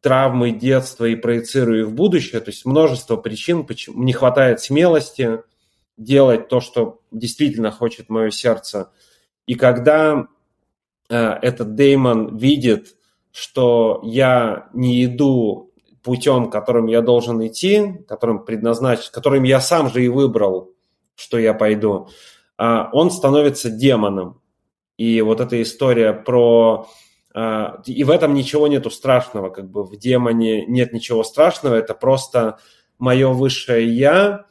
травмы 0.00 0.50
детства 0.52 1.04
и 1.04 1.16
проецирую 1.16 1.82
их 1.82 1.86
в 1.88 1.94
будущее. 1.94 2.40
То 2.40 2.50
есть 2.50 2.64
множество 2.64 3.16
причин, 3.16 3.64
почему 3.64 4.02
не 4.02 4.12
хватает 4.12 4.60
смелости 4.60 5.40
делать 5.96 6.48
то, 6.48 6.60
что 6.60 7.00
действительно 7.10 7.70
хочет 7.70 8.08
мое 8.08 8.30
сердце. 8.30 8.90
И 9.46 9.54
когда 9.54 10.28
а, 11.08 11.38
этот 11.40 11.74
Деймон 11.74 12.36
видит, 12.36 12.96
что 13.32 14.00
я 14.04 14.68
не 14.72 15.04
иду 15.04 15.72
путем, 16.02 16.50
которым 16.50 16.86
я 16.86 17.02
должен 17.02 17.44
идти, 17.46 18.04
которым 18.08 18.44
предназначен, 18.44 19.10
которым 19.12 19.42
я 19.42 19.60
сам 19.60 19.90
же 19.90 20.04
и 20.04 20.08
выбрал, 20.08 20.72
что 21.16 21.38
я 21.38 21.52
пойду, 21.52 22.08
а, 22.56 22.88
он 22.92 23.10
становится 23.10 23.70
демоном. 23.70 24.40
И 24.96 25.20
вот 25.20 25.40
эта 25.40 25.60
история 25.60 26.12
про... 26.12 26.88
А, 27.38 27.82
и 27.84 28.02
в 28.02 28.08
этом 28.08 28.32
ничего 28.32 28.66
нету 28.66 28.90
страшного, 28.90 29.50
как 29.50 29.70
бы 29.70 29.84
в 29.84 29.94
демоне 29.98 30.64
нет 30.64 30.94
ничего 30.94 31.22
страшного, 31.22 31.74
это 31.74 31.92
просто 31.92 32.58
мое 32.98 33.28
высшее 33.28 33.86
«я», 33.94 34.46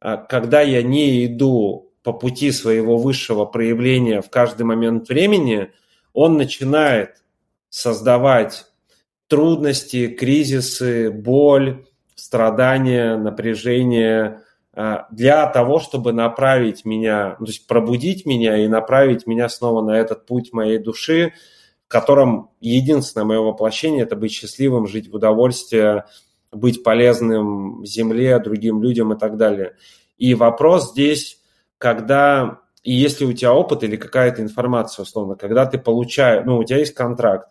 а, 0.00 0.16
когда 0.16 0.62
я 0.62 0.82
не 0.82 1.26
иду 1.26 1.92
по 2.02 2.14
пути 2.14 2.50
своего 2.50 2.96
высшего 2.96 3.44
проявления 3.44 4.22
в 4.22 4.30
каждый 4.30 4.62
момент 4.62 5.10
времени, 5.10 5.72
он 6.14 6.38
начинает 6.38 7.22
создавать 7.68 8.64
трудности, 9.28 10.06
кризисы, 10.06 11.10
боль, 11.10 11.84
страдания, 12.14 13.18
напряжение 13.18 14.40
а, 14.72 15.06
для 15.10 15.46
того, 15.48 15.80
чтобы 15.80 16.14
направить 16.14 16.86
меня, 16.86 17.36
ну, 17.38 17.44
то 17.44 17.52
есть 17.52 17.66
пробудить 17.66 18.24
меня 18.24 18.56
и 18.56 18.68
направить 18.68 19.26
меня 19.26 19.50
снова 19.50 19.82
на 19.82 19.98
этот 19.98 20.24
путь 20.24 20.54
моей 20.54 20.78
души, 20.78 21.34
котором 21.92 22.50
единственное 22.60 23.26
мое 23.26 23.40
воплощение– 23.40 24.02
это 24.04 24.16
быть 24.16 24.32
счастливым, 24.32 24.86
жить 24.86 25.08
в 25.10 25.14
удовольствии, 25.14 26.02
быть 26.50 26.82
полезным 26.82 27.84
земле, 27.84 28.38
другим 28.38 28.82
людям 28.82 29.12
и 29.12 29.18
так 29.18 29.36
далее. 29.36 29.76
И 30.16 30.34
вопрос 30.34 30.92
здесь, 30.92 31.38
когда, 31.76 32.60
и 32.82 32.92
если 32.92 33.26
у 33.26 33.32
тебя 33.34 33.52
опыт 33.52 33.82
или 33.82 33.96
какая-то 33.96 34.40
информация, 34.40 35.02
условно, 35.02 35.34
когда 35.36 35.66
ты 35.66 35.76
получаешь, 35.78 36.44
ну, 36.46 36.56
у 36.56 36.64
тебя 36.64 36.78
есть 36.78 36.94
контракт, 36.94 37.48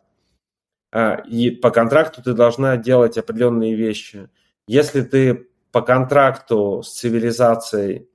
а, 0.92 1.16
и 1.16 1.52
по 1.52 1.70
контракту 1.70 2.24
ты 2.24 2.34
должна 2.34 2.78
делать 2.78 3.20
определенные 3.20 3.76
вещи. 3.76 4.28
Если 4.68 5.02
ты 5.02 5.50
по 5.72 5.82
контракту 5.82 6.82
с 6.84 6.94
цивилизацией 6.94 8.10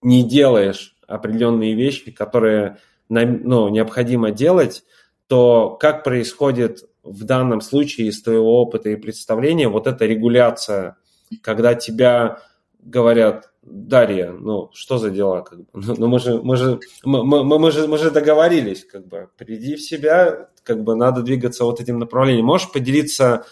не 0.00 0.26
делаешь 0.26 0.96
определенные 1.06 1.74
вещи, 1.74 2.10
которые 2.10 2.78
ну, 3.08 3.68
необходимо 3.68 4.30
делать, 4.30 4.82
то 5.28 5.76
как 5.80 6.04
происходит 6.04 6.88
в 7.02 7.24
данном 7.24 7.60
случае 7.60 8.08
из 8.08 8.22
твоего 8.22 8.60
опыта 8.60 8.90
и 8.90 8.96
представления 8.96 9.68
вот 9.68 9.86
эта 9.86 10.06
регуляция, 10.06 10.96
когда 11.42 11.74
тебя 11.74 12.40
говорят, 12.80 13.50
Дарья, 13.62 14.30
ну 14.30 14.70
что 14.72 14.98
за 14.98 15.10
дела, 15.10 15.42
как 15.42 15.58
бы, 15.58 15.66
ну, 15.72 15.94
ну 15.98 16.06
мы 16.06 16.20
же, 16.20 16.40
мы 16.40 16.56
же, 16.56 16.78
мы, 17.04 17.24
мы, 17.24 17.58
мы 17.58 17.72
же, 17.72 17.88
мы 17.88 17.98
же 17.98 18.10
договорились, 18.12 18.84
как 18.84 19.06
бы, 19.08 19.28
приди 19.36 19.74
в 19.74 19.82
себя, 19.82 20.48
как 20.62 20.84
бы 20.84 20.94
надо 20.94 21.22
двигаться 21.22 21.64
вот 21.64 21.80
этим 21.80 21.98
направлением. 21.98 22.46
Можешь 22.46 22.70
поделиться 22.70 23.44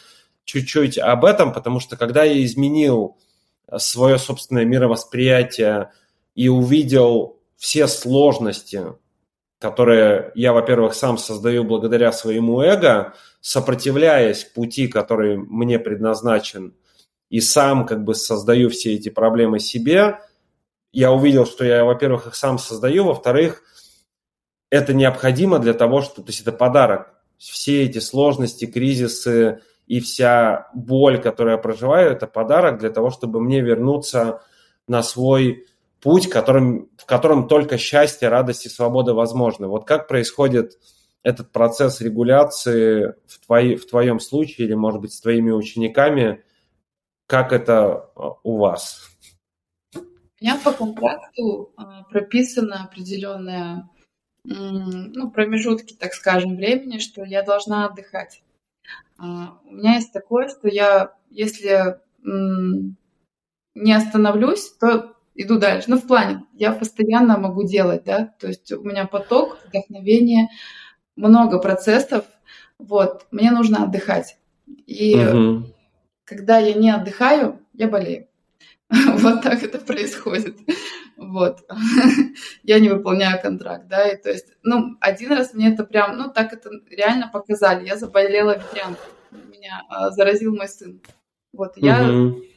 чуть-чуть 0.44 0.98
об 0.98 1.24
этом, 1.24 1.52
потому 1.52 1.80
что 1.80 1.96
когда 1.96 2.22
я 2.22 2.44
изменил 2.44 3.16
свое 3.78 4.18
собственное 4.18 4.64
мировосприятие 4.64 5.90
и 6.34 6.48
увидел 6.48 7.40
все 7.56 7.86
сложности, 7.86 8.82
которые 9.64 10.30
я, 10.34 10.52
во-первых, 10.52 10.92
сам 10.92 11.16
создаю 11.16 11.64
благодаря 11.64 12.12
своему 12.12 12.60
эго, 12.60 13.14
сопротивляясь 13.40 14.44
пути, 14.44 14.88
который 14.88 15.38
мне 15.38 15.78
предназначен, 15.78 16.74
и 17.30 17.40
сам 17.40 17.86
как 17.86 18.04
бы 18.04 18.14
создаю 18.14 18.68
все 18.68 18.92
эти 18.92 19.08
проблемы 19.08 19.60
себе, 19.60 20.18
я 20.92 21.12
увидел, 21.12 21.46
что 21.46 21.64
я, 21.64 21.82
во-первых, 21.82 22.26
их 22.26 22.34
сам 22.34 22.58
создаю, 22.58 23.04
во-вторых, 23.04 23.62
это 24.68 24.92
необходимо 24.92 25.58
для 25.58 25.72
того, 25.72 26.02
что, 26.02 26.20
то 26.20 26.28
есть 26.28 26.42
это 26.42 26.52
подарок. 26.52 27.14
Все 27.38 27.84
эти 27.84 28.00
сложности, 28.00 28.66
кризисы 28.66 29.62
и 29.86 29.98
вся 30.00 30.68
боль, 30.74 31.18
которую 31.22 31.52
я 31.56 31.58
проживаю, 31.58 32.10
это 32.10 32.26
подарок 32.26 32.80
для 32.80 32.90
того, 32.90 33.08
чтобы 33.08 33.40
мне 33.40 33.62
вернуться 33.62 34.42
на 34.86 35.02
свой 35.02 35.66
путь, 36.04 36.28
которым, 36.28 36.90
в 36.98 37.06
котором 37.06 37.48
только 37.48 37.78
счастье, 37.78 38.28
радость 38.28 38.66
и 38.66 38.68
свобода 38.68 39.14
возможны. 39.14 39.68
Вот 39.68 39.86
как 39.86 40.06
происходит 40.06 40.78
этот 41.22 41.50
процесс 41.50 42.02
регуляции 42.02 43.14
в, 43.26 43.46
твои, 43.46 43.76
в 43.76 43.86
твоем 43.86 44.20
случае 44.20 44.66
или, 44.66 44.74
может 44.74 45.00
быть, 45.00 45.14
с 45.14 45.20
твоими 45.22 45.50
учениками, 45.50 46.44
как 47.26 47.54
это 47.54 48.10
а, 48.14 48.34
у 48.42 48.58
вас? 48.58 49.08
У 49.96 50.00
меня 50.42 50.60
по 50.62 50.72
контракту 50.72 51.72
а, 51.78 52.02
прописано 52.04 52.84
определенные 52.84 53.88
ну, 54.44 55.30
промежутки, 55.30 55.94
так 55.94 56.12
скажем, 56.12 56.56
времени, 56.56 56.98
что 56.98 57.24
я 57.24 57.42
должна 57.42 57.86
отдыхать. 57.86 58.42
А, 59.16 59.58
у 59.64 59.72
меня 59.72 59.94
есть 59.94 60.12
такое, 60.12 60.48
что 60.48 60.68
я, 60.68 61.14
если 61.30 61.98
не 63.74 63.92
остановлюсь, 63.92 64.70
то 64.72 65.13
иду 65.34 65.58
дальше. 65.58 65.90
Ну, 65.90 65.98
в 65.98 66.06
плане, 66.06 66.44
я 66.52 66.72
постоянно 66.72 67.38
могу 67.38 67.64
делать, 67.64 68.04
да, 68.04 68.34
то 68.38 68.48
есть 68.48 68.70
у 68.72 68.82
меня 68.82 69.06
поток, 69.06 69.58
вдохновение, 69.66 70.48
много 71.16 71.58
процессов, 71.58 72.24
вот, 72.78 73.26
мне 73.30 73.50
нужно 73.50 73.84
отдыхать. 73.84 74.36
И 74.86 75.16
угу. 75.16 75.66
когда 76.24 76.58
я 76.58 76.74
не 76.74 76.90
отдыхаю, 76.90 77.60
я 77.72 77.88
болею. 77.88 78.28
Вот 78.90 79.42
так 79.42 79.62
это 79.62 79.78
происходит. 79.78 80.56
Вот. 81.16 81.60
Я 82.64 82.80
не 82.80 82.88
выполняю 82.88 83.40
контракт, 83.40 83.86
да, 83.88 84.08
и 84.08 84.20
то 84.20 84.30
есть, 84.30 84.48
ну, 84.62 84.96
один 85.00 85.32
раз 85.32 85.54
мне 85.54 85.72
это 85.72 85.84
прям, 85.84 86.16
ну, 86.16 86.30
так 86.30 86.52
это 86.52 86.70
реально 86.90 87.28
показали. 87.32 87.86
Я 87.86 87.96
заболела 87.96 88.58
ветрянкой. 88.58 89.10
Меня 89.30 89.82
а, 89.88 90.10
заразил 90.10 90.54
мой 90.54 90.68
сын. 90.68 91.00
Вот, 91.52 91.76
я 91.76 92.04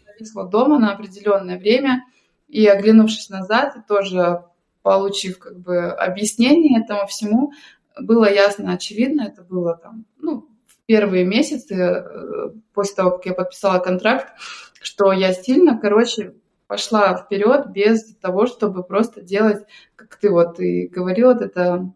зависла 0.08 0.50
дома 0.50 0.80
на 0.80 0.94
определенное 0.94 1.58
время, 1.60 2.04
и 2.48 2.66
оглянувшись 2.68 3.30
назад, 3.30 3.76
тоже 3.88 4.44
получив 4.82 5.40
как 5.40 5.60
бы 5.60 5.92
объяснение 5.92 6.82
этому 6.82 7.08
всему, 7.08 7.52
было 8.00 8.32
ясно, 8.32 8.74
очевидно, 8.74 9.24
это 9.24 9.42
было 9.44 9.76
там, 9.76 10.06
ну, 10.18 10.48
в 10.68 10.86
первые 10.86 11.26
месяцы 11.26 11.76
э, 11.76 12.50
после 12.74 12.96
того, 12.96 13.12
как 13.12 13.26
я 13.26 13.34
подписала 13.34 13.80
контракт, 13.80 14.34
что 14.82 15.12
я 15.12 15.34
сильно, 15.34 15.78
короче, 15.78 16.36
пошла 16.68 17.16
вперед 17.16 17.72
без 17.72 18.16
того, 18.16 18.46
чтобы 18.46 18.84
просто 18.84 19.22
делать, 19.22 19.64
как 19.96 20.16
ты 20.16 20.30
вот 20.30 20.60
и 20.60 20.88
говорил, 20.88 21.34
вот 21.34 21.42
это 21.42 21.92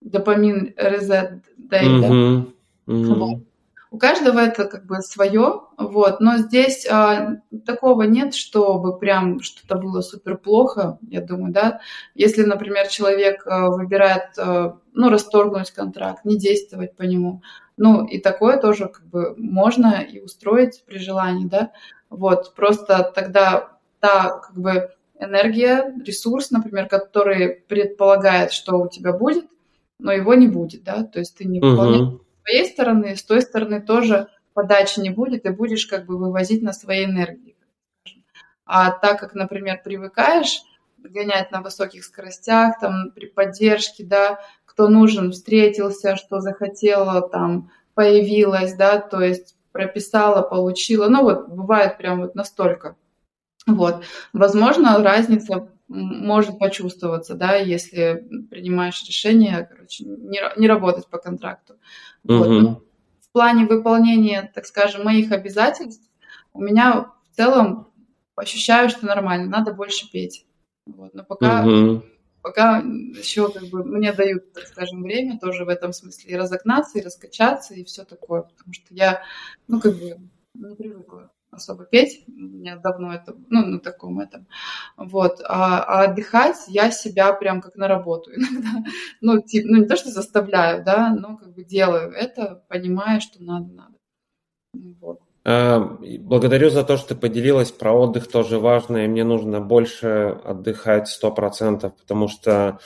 допамин 0.00 0.74
резет 0.76 1.42
day, 1.58 1.84
mm-hmm. 1.84 2.52
Mm-hmm. 2.86 3.14
Вот. 3.14 3.38
У 3.92 3.98
каждого 3.98 4.38
это 4.38 4.64
как 4.64 4.86
бы 4.86 5.02
свое, 5.02 5.64
вот, 5.76 6.18
но 6.18 6.38
здесь 6.38 6.86
а, 6.90 7.36
такого 7.66 8.04
нет, 8.04 8.34
чтобы 8.34 8.98
прям 8.98 9.40
что-то 9.40 9.76
было 9.76 10.00
супер 10.00 10.38
плохо, 10.38 10.98
я 11.10 11.20
думаю, 11.20 11.52
да. 11.52 11.80
Если, 12.14 12.42
например, 12.42 12.88
человек 12.88 13.46
а, 13.46 13.68
выбирает, 13.68 14.30
а, 14.38 14.78
ну, 14.94 15.10
расторгнуть 15.10 15.72
контракт, 15.72 16.24
не 16.24 16.38
действовать 16.38 16.96
по 16.96 17.02
нему, 17.02 17.42
ну, 17.76 18.06
и 18.06 18.18
такое 18.18 18.56
тоже 18.56 18.88
как 18.88 19.04
бы 19.08 19.34
можно 19.36 20.00
и 20.00 20.20
устроить 20.20 20.84
при 20.86 20.96
желании, 20.96 21.46
да. 21.46 21.70
Вот, 22.08 22.54
просто 22.54 23.12
тогда 23.14 23.76
та 24.00 24.38
как 24.38 24.56
бы 24.56 24.90
энергия, 25.20 25.94
ресурс, 26.02 26.50
например, 26.50 26.88
который 26.88 27.62
предполагает, 27.68 28.52
что 28.52 28.78
у 28.78 28.88
тебя 28.88 29.12
будет, 29.12 29.44
но 29.98 30.12
его 30.12 30.32
не 30.32 30.48
будет, 30.48 30.82
да, 30.82 31.04
то 31.04 31.18
есть 31.18 31.36
ты 31.36 31.44
не 31.44 31.60
выполняешь 31.60 32.22
твоей 32.44 32.66
стороны, 32.66 33.16
с 33.16 33.22
той 33.22 33.42
стороны 33.42 33.80
тоже 33.80 34.28
подачи 34.54 35.00
не 35.00 35.10
будет, 35.10 35.46
и 35.46 35.50
будешь 35.50 35.86
как 35.86 36.06
бы 36.06 36.18
вывозить 36.18 36.62
на 36.62 36.72
своей 36.72 37.06
энергии. 37.06 37.56
А 38.64 38.90
так 38.90 39.20
как, 39.20 39.34
например, 39.34 39.80
привыкаешь 39.82 40.62
гонять 40.98 41.50
на 41.50 41.62
высоких 41.62 42.04
скоростях, 42.04 42.78
там, 42.80 43.10
при 43.10 43.26
поддержке, 43.26 44.04
да, 44.04 44.40
кто 44.64 44.88
нужен, 44.88 45.32
встретился, 45.32 46.16
что 46.16 46.40
захотела, 46.40 47.28
там, 47.28 47.70
появилась, 47.94 48.74
да, 48.74 48.98
то 48.98 49.20
есть 49.20 49.56
прописала, 49.72 50.42
получила, 50.42 51.08
ну 51.08 51.22
вот 51.22 51.48
бывает 51.48 51.98
прям 51.98 52.20
вот 52.20 52.34
настолько. 52.34 52.96
Вот. 53.66 54.04
Возможно, 54.32 55.02
разница 55.02 55.68
может 55.88 56.58
почувствоваться, 56.58 57.34
да, 57.34 57.56
если 57.56 58.26
принимаешь 58.50 59.04
решение, 59.06 59.68
короче, 59.70 60.04
не, 60.04 60.40
не 60.56 60.66
работать 60.66 61.06
по 61.08 61.18
контракту. 61.18 61.74
Угу. 62.24 62.34
Вот. 62.34 62.84
В 63.20 63.32
плане 63.32 63.66
выполнения, 63.66 64.50
так 64.54 64.66
скажем, 64.66 65.04
моих 65.04 65.32
обязательств 65.32 66.08
у 66.52 66.60
меня 66.60 67.12
в 67.30 67.36
целом 67.36 67.88
ощущаю, 68.36 68.88
что 68.88 69.06
нормально, 69.06 69.48
надо 69.48 69.72
больше 69.72 70.10
петь. 70.10 70.46
Вот. 70.86 71.14
Но 71.14 71.24
пока, 71.24 71.64
угу. 71.64 72.02
пока 72.42 72.78
еще 72.78 73.50
как 73.50 73.64
бы 73.68 73.84
мне 73.84 74.12
дают, 74.12 74.52
так 74.52 74.66
скажем, 74.66 75.02
время 75.02 75.38
тоже 75.38 75.64
в 75.64 75.68
этом 75.68 75.92
смысле 75.92 76.32
и 76.32 76.36
разогнаться, 76.36 76.98
и 76.98 77.02
раскачаться, 77.02 77.74
и 77.74 77.84
все 77.84 78.04
такое, 78.04 78.42
потому 78.42 78.72
что 78.72 78.86
я, 78.90 79.22
ну, 79.68 79.80
как 79.80 79.94
бы 79.94 80.18
не 80.54 80.74
привыкла 80.74 81.30
особо 81.52 81.84
петь. 81.84 82.24
У 82.26 82.32
меня 82.32 82.76
давно 82.76 83.14
это, 83.14 83.36
ну, 83.50 83.64
на 83.64 83.78
таком 83.78 84.18
этом. 84.18 84.48
Вот. 84.96 85.40
А, 85.44 85.84
а 85.84 86.04
отдыхать 86.04 86.56
я 86.68 86.90
себя 86.90 87.32
прям 87.34 87.60
как 87.60 87.76
на 87.76 87.86
работу 87.86 88.30
иногда. 88.34 88.84
Ну, 89.20 89.40
типа, 89.40 89.68
ну, 89.70 89.78
не 89.78 89.86
то, 89.86 89.96
что 89.96 90.10
заставляю, 90.10 90.84
да, 90.84 91.14
но 91.14 91.36
как 91.36 91.54
бы 91.54 91.62
делаю 91.62 92.10
это, 92.12 92.64
понимая, 92.68 93.20
что 93.20 93.42
надо, 93.42 93.72
надо. 93.72 93.94
Вот. 95.00 95.20
А, 95.44 95.98
благодарю 96.20 96.70
за 96.70 96.84
то, 96.84 96.96
что 96.96 97.08
ты 97.08 97.14
поделилась 97.16 97.70
про 97.70 97.92
отдых, 97.92 98.28
тоже 98.28 98.58
важно, 98.58 99.04
и 99.04 99.08
мне 99.08 99.24
нужно 99.24 99.60
больше 99.60 100.40
отдыхать 100.44 101.08
сто 101.08 101.30
процентов, 101.32 101.94
потому 101.96 102.28
что 102.28 102.78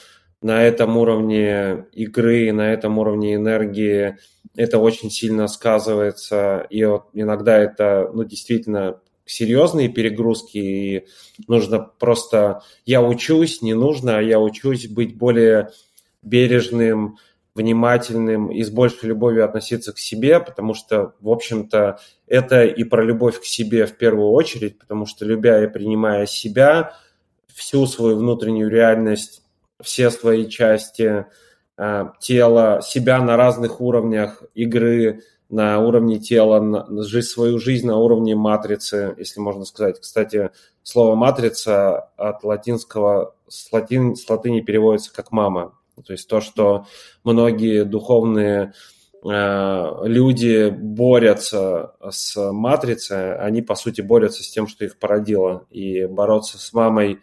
на 0.42 0.62
этом 0.62 0.96
уровне 0.96 1.86
игры, 1.92 2.52
на 2.52 2.72
этом 2.72 2.98
уровне 2.98 3.34
энергии 3.34 4.16
это 4.56 4.78
очень 4.78 5.10
сильно 5.10 5.48
сказывается. 5.48 6.66
И 6.70 6.84
вот 6.84 7.08
иногда 7.12 7.58
это, 7.58 8.10
ну, 8.12 8.24
действительно 8.24 9.00
серьезные 9.24 9.88
перегрузки, 9.88 10.58
и 10.58 11.06
нужно 11.48 11.80
просто... 11.80 12.62
Я 12.84 13.02
учусь, 13.02 13.60
не 13.60 13.74
нужно, 13.74 14.18
а 14.18 14.22
я 14.22 14.38
учусь 14.40 14.88
быть 14.88 15.16
более 15.16 15.70
бережным, 16.22 17.18
внимательным 17.54 18.50
и 18.50 18.62
с 18.62 18.70
большей 18.70 19.08
любовью 19.08 19.44
относиться 19.44 19.92
к 19.92 19.98
себе, 19.98 20.40
потому 20.40 20.74
что, 20.74 21.14
в 21.20 21.30
общем-то, 21.30 21.98
это 22.26 22.64
и 22.64 22.84
про 22.84 23.02
любовь 23.02 23.40
к 23.40 23.44
себе 23.44 23.86
в 23.86 23.96
первую 23.96 24.30
очередь, 24.30 24.78
потому 24.78 25.06
что, 25.06 25.24
любя 25.24 25.64
и 25.64 25.66
принимая 25.66 26.26
себя, 26.26 26.92
всю 27.54 27.86
свою 27.86 28.18
внутреннюю 28.18 28.68
реальность 28.68 29.42
все 29.82 30.10
свои 30.10 30.48
части 30.48 31.26
э, 31.76 32.04
тела, 32.20 32.80
себя 32.82 33.20
на 33.20 33.36
разных 33.36 33.80
уровнях 33.80 34.42
игры, 34.54 35.22
на 35.48 35.78
уровне 35.78 36.18
тела, 36.18 36.60
на, 36.60 37.02
жить 37.04 37.26
свою 37.26 37.58
жизнь 37.58 37.86
на 37.86 37.98
уровне 37.98 38.34
матрицы, 38.34 39.14
если 39.18 39.40
можно 39.40 39.64
сказать. 39.64 40.00
Кстати, 40.00 40.50
слово 40.82 41.14
матрица 41.14 42.10
от 42.16 42.42
латинского 42.42 43.34
с, 43.48 43.72
латин, 43.72 44.16
с 44.16 44.28
латыни 44.28 44.60
переводится 44.60 45.12
как 45.12 45.30
мама. 45.30 45.78
То 46.04 46.12
есть 46.12 46.28
то, 46.28 46.40
что 46.40 46.86
многие 47.24 47.84
духовные 47.84 48.74
э, 49.24 49.92
люди 50.04 50.68
борются 50.68 51.94
с 52.10 52.52
матрицей, 52.52 53.36
они 53.38 53.62
по 53.62 53.74
сути 53.74 54.00
борются 54.00 54.42
с 54.42 54.50
тем, 54.50 54.66
что 54.66 54.84
их 54.84 54.98
породило. 54.98 55.64
И 55.70 56.06
бороться 56.06 56.58
с 56.58 56.72
мамой 56.72 57.20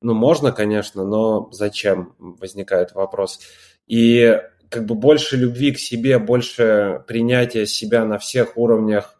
ну, 0.00 0.14
можно, 0.14 0.52
конечно, 0.52 1.04
но 1.04 1.48
зачем, 1.52 2.14
возникает 2.18 2.94
вопрос. 2.94 3.40
И 3.86 4.40
как 4.68 4.86
бы 4.86 4.94
больше 4.94 5.36
любви 5.36 5.72
к 5.72 5.78
себе, 5.78 6.18
больше 6.18 7.04
принятия 7.06 7.66
себя 7.66 8.04
на 8.04 8.18
всех 8.18 8.56
уровнях, 8.56 9.18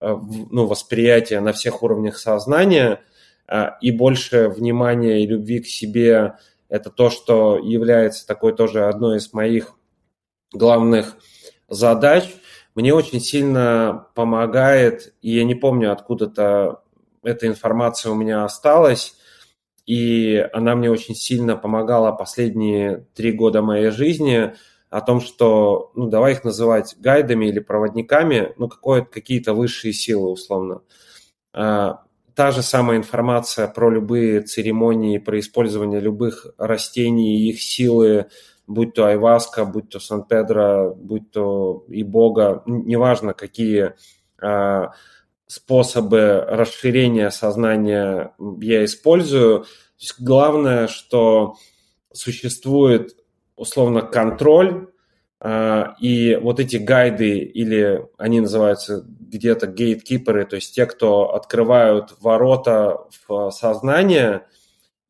э, 0.00 0.14
ну, 0.50 0.66
восприятия, 0.66 1.40
на 1.40 1.52
всех 1.52 1.82
уровнях 1.82 2.18
сознания 2.18 3.00
э, 3.48 3.66
и 3.80 3.90
больше 3.90 4.48
внимания 4.48 5.22
и 5.22 5.26
любви 5.26 5.60
к 5.60 5.66
себе– 5.66 6.34
это 6.74 6.90
то, 6.90 7.08
что 7.08 7.56
является 7.56 8.26
такой 8.26 8.52
тоже 8.52 8.86
одной 8.86 9.18
из 9.18 9.32
моих 9.32 9.76
главных 10.52 11.16
задач. 11.68 12.34
Мне 12.74 12.92
очень 12.92 13.20
сильно 13.20 14.08
помогает, 14.14 15.14
и 15.22 15.36
я 15.36 15.44
не 15.44 15.54
помню, 15.54 15.92
откуда-то 15.92 16.82
эта 17.22 17.46
информация 17.46 18.10
у 18.10 18.16
меня 18.16 18.44
осталась, 18.44 19.14
и 19.86 20.48
она 20.52 20.74
мне 20.74 20.90
очень 20.90 21.14
сильно 21.14 21.56
помогала 21.56 22.12
последние 22.12 23.06
три 23.14 23.32
года 23.32 23.62
моей 23.62 23.90
жизни 23.90 24.54
о 24.90 25.00
том, 25.00 25.20
что, 25.20 25.90
ну, 25.94 26.08
давай 26.08 26.32
их 26.32 26.44
называть 26.44 26.94
гайдами 26.98 27.46
или 27.46 27.58
проводниками, 27.58 28.54
ну, 28.56 28.68
какие-то 28.68 29.52
высшие 29.52 29.92
силы, 29.92 30.30
условно. 30.30 30.82
А, 31.52 32.04
та 32.34 32.50
же 32.50 32.62
самая 32.62 32.98
информация 32.98 33.68
про 33.68 33.90
любые 33.90 34.42
церемонии, 34.42 35.18
про 35.18 35.38
использование 35.40 36.00
любых 36.00 36.46
растений 36.58 37.38
и 37.38 37.50
их 37.50 37.60
силы, 37.60 38.26
будь 38.66 38.94
то 38.94 39.06
айваска, 39.06 39.64
будь 39.64 39.90
то 39.90 40.00
Сан-Педро, 40.00 40.94
будь 40.94 41.30
то 41.30 41.84
и 41.88 42.02
Бога, 42.02 42.62
неважно, 42.66 43.34
какие 43.34 43.94
а, 44.40 44.92
способы 45.46 46.44
расширения 46.48 47.30
сознания 47.30 48.34
я 48.60 48.84
использую. 48.84 49.66
главное, 50.18 50.88
что 50.88 51.56
существует 52.12 53.16
условно 53.56 54.02
контроль, 54.02 54.88
а, 55.40 55.94
и 56.00 56.36
вот 56.36 56.58
эти 56.58 56.76
гайды, 56.76 57.38
или 57.38 58.06
они 58.16 58.40
называются 58.40 59.04
где-то 59.06 59.66
гейткиперы, 59.66 60.46
то 60.46 60.56
есть 60.56 60.74
те, 60.74 60.86
кто 60.86 61.34
открывают 61.34 62.14
ворота 62.20 63.00
в 63.26 63.50
сознание, 63.50 64.46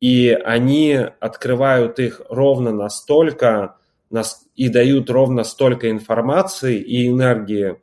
и 0.01 0.29
они 0.29 0.99
открывают 1.19 1.99
их 1.99 2.21
ровно 2.29 2.71
настолько 2.71 3.77
и 4.55 4.69
дают 4.69 5.09
ровно 5.09 5.43
столько 5.43 5.89
информации 5.89 6.79
и 6.79 7.07
энергии, 7.07 7.77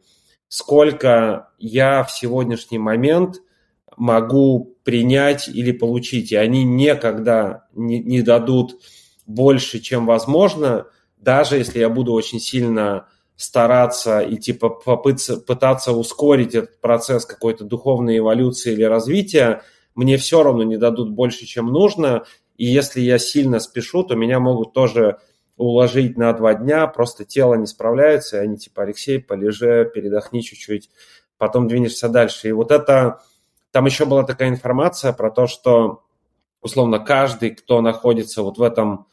сколько 0.52 1.48
я 1.58 2.04
в 2.04 2.10
сегодняшний 2.12 2.78
момент 2.78 3.40
могу 3.96 4.76
принять 4.84 5.48
или 5.48 5.72
получить. 5.72 6.30
И 6.30 6.36
они 6.36 6.62
никогда 6.62 7.64
не, 7.72 8.00
не 8.00 8.20
дадут 8.20 8.76
больше, 9.26 9.78
чем 9.78 10.04
возможно, 10.04 10.88
даже 11.16 11.56
если 11.56 11.78
я 11.78 11.88
буду 11.88 12.12
очень 12.12 12.38
сильно 12.38 13.06
стараться 13.34 14.20
и 14.20 14.36
типа 14.36 14.68
попыться, 14.68 15.38
пытаться 15.38 15.92
ускорить 15.92 16.54
этот 16.54 16.78
процесс 16.82 17.24
какой-то 17.24 17.64
духовной 17.64 18.18
эволюции 18.18 18.74
или 18.74 18.82
развития, 18.82 19.62
мне 19.94 20.18
все 20.18 20.42
равно 20.42 20.64
не 20.64 20.76
дадут 20.76 21.12
больше, 21.12 21.46
чем 21.46 21.68
нужно. 21.68 22.24
И 22.58 22.66
если 22.66 23.00
я 23.00 23.18
сильно 23.18 23.58
спешу, 23.58 24.02
то 24.02 24.16
меня 24.16 24.38
могут 24.38 24.74
тоже 24.74 25.16
уложить 25.56 26.16
на 26.16 26.32
два 26.32 26.54
дня, 26.54 26.86
просто 26.86 27.24
тело 27.24 27.54
не 27.54 27.66
справляется, 27.66 28.38
и 28.38 28.40
они 28.40 28.56
типа, 28.56 28.82
Алексей, 28.82 29.20
полежи, 29.20 29.90
передохни 29.92 30.40
чуть-чуть, 30.40 30.90
потом 31.38 31.68
двинешься 31.68 32.08
дальше. 32.08 32.48
И 32.48 32.52
вот 32.52 32.70
это, 32.70 33.20
там 33.70 33.86
еще 33.86 34.06
была 34.06 34.24
такая 34.24 34.48
информация 34.48 35.12
про 35.12 35.30
то, 35.30 35.46
что, 35.46 36.02
условно, 36.60 36.98
каждый, 36.98 37.50
кто 37.50 37.80
находится 37.80 38.42
вот 38.42 38.58
в 38.58 38.62
этом 38.62 39.06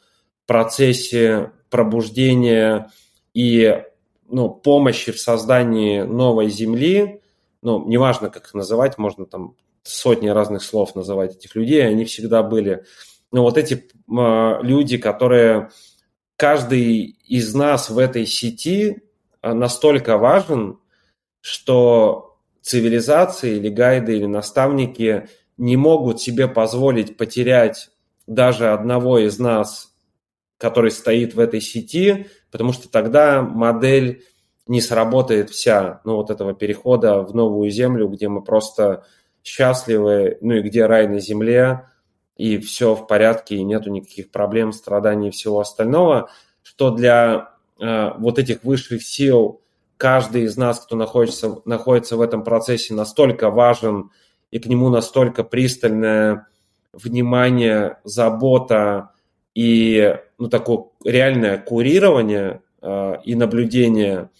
процессе 0.46 1.52
пробуждения 1.70 2.90
и 3.34 3.84
ну, 4.28 4.48
помощи 4.48 5.12
в 5.12 5.20
создании 5.20 6.02
новой 6.02 6.48
земли, 6.50 7.20
ну, 7.62 7.86
неважно, 7.86 8.30
как 8.30 8.46
их 8.46 8.54
называть, 8.54 8.96
можно 8.96 9.26
там 9.26 9.54
сотни 9.82 10.28
разных 10.28 10.62
слов 10.62 10.94
называть 10.94 11.36
этих 11.36 11.54
людей, 11.54 11.86
они 11.86 12.04
всегда 12.04 12.42
были. 12.42 12.84
Но 13.32 13.42
вот 13.42 13.58
эти 13.58 13.74
э, 13.74 14.58
люди, 14.62 14.98
которые 14.98 15.70
каждый 16.40 17.18
из 17.28 17.54
нас 17.54 17.90
в 17.90 17.98
этой 17.98 18.24
сети 18.24 19.02
а, 19.42 19.52
настолько 19.52 20.16
важен, 20.16 20.78
что 21.42 22.38
цивилизации 22.62 23.56
или 23.56 23.68
гайды 23.68 24.16
или 24.16 24.24
наставники 24.24 25.28
не 25.58 25.76
могут 25.76 26.22
себе 26.22 26.48
позволить 26.48 27.18
потерять 27.18 27.90
даже 28.26 28.72
одного 28.72 29.18
из 29.18 29.38
нас, 29.38 29.94
который 30.56 30.92
стоит 30.92 31.34
в 31.34 31.40
этой 31.40 31.60
сети, 31.60 32.26
потому 32.50 32.72
что 32.72 32.90
тогда 32.90 33.42
модель 33.42 34.24
не 34.66 34.80
сработает 34.80 35.50
вся, 35.50 36.00
ну, 36.04 36.16
вот 36.16 36.30
этого 36.30 36.54
перехода 36.54 37.20
в 37.20 37.34
новую 37.34 37.68
землю, 37.68 38.08
где 38.08 38.28
мы 38.28 38.42
просто 38.42 39.04
счастливы, 39.44 40.38
ну 40.40 40.54
и 40.54 40.62
где 40.62 40.86
рай 40.86 41.06
на 41.06 41.20
земле, 41.20 41.86
и 42.40 42.56
все 42.56 42.94
в 42.94 43.06
порядке, 43.06 43.56
и 43.56 43.62
нету 43.62 43.90
никаких 43.90 44.30
проблем, 44.30 44.72
страданий 44.72 45.28
и 45.28 45.30
всего 45.30 45.60
остального, 45.60 46.30
что 46.62 46.88
для 46.90 47.50
э, 47.78 48.12
вот 48.16 48.38
этих 48.38 48.64
высших 48.64 49.02
сил 49.02 49.60
каждый 49.98 50.44
из 50.44 50.56
нас, 50.56 50.80
кто 50.80 50.96
находится, 50.96 51.58
находится 51.66 52.16
в 52.16 52.22
этом 52.22 52.42
процессе, 52.42 52.94
настолько 52.94 53.50
важен, 53.50 54.10
и 54.50 54.58
к 54.58 54.64
нему 54.64 54.88
настолько 54.88 55.44
пристальное 55.44 56.46
внимание, 56.94 57.98
забота 58.04 59.10
и 59.54 60.16
ну, 60.38 60.48
такое 60.48 60.84
реальное 61.04 61.58
курирование 61.58 62.62
э, 62.80 63.16
и 63.22 63.34
наблюдение, 63.34 64.30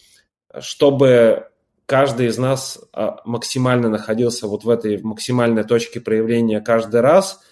чтобы 0.59 1.49
каждый 1.85 2.29
из 2.29 2.39
нас 2.39 2.79
э, 2.95 3.11
максимально 3.27 3.91
находился 3.91 4.47
вот 4.47 4.65
в 4.65 4.71
этой 4.71 5.03
максимальной 5.03 5.65
точке 5.65 6.01
проявления 6.01 6.63
каждый 6.63 7.03
раз– 7.03 7.43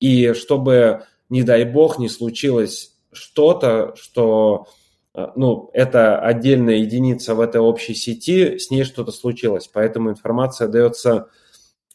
и 0.00 0.32
чтобы, 0.32 1.04
не 1.28 1.42
дай 1.42 1.64
бог, 1.64 1.98
не 1.98 2.08
случилось 2.08 2.94
что-то, 3.12 3.94
что 3.96 4.66
э, 5.14 5.26
ну, 5.36 5.70
это 5.72 6.18
отдельная 6.18 6.76
единица 6.76 7.34
в 7.34 7.40
этой 7.40 7.60
общей 7.60 7.94
сети, 7.94 8.58
с 8.58 8.70
ней 8.70 8.84
что-то 8.84 9.12
случилось. 9.12 9.68
Поэтому 9.72 10.10
информация 10.10 10.68
дается 10.68 11.28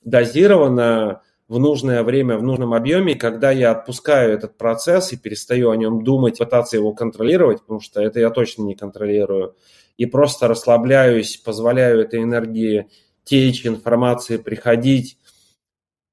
дозированно, 0.03 1.21
в 1.47 1.59
нужное 1.59 2.03
время, 2.03 2.37
в 2.37 2.43
нужном 2.43 2.73
объеме, 2.73 3.15
когда 3.15 3.51
я 3.51 3.71
отпускаю 3.71 4.33
этот 4.33 4.57
процесс 4.57 5.11
и 5.11 5.17
перестаю 5.17 5.69
о 5.69 5.75
нем 5.75 6.03
думать, 6.03 6.39
пытаться 6.39 6.77
его 6.77 6.93
контролировать, 6.93 7.61
потому 7.61 7.79
что 7.79 8.01
это 8.01 8.19
я 8.19 8.29
точно 8.29 8.63
не 8.63 8.75
контролирую, 8.75 9.55
и 9.97 10.05
просто 10.05 10.47
расслабляюсь, 10.47 11.37
позволяю 11.37 12.01
этой 12.01 12.23
энергии 12.23 12.89
течь, 13.23 13.65
информации 13.65 14.37
приходить, 14.37 15.17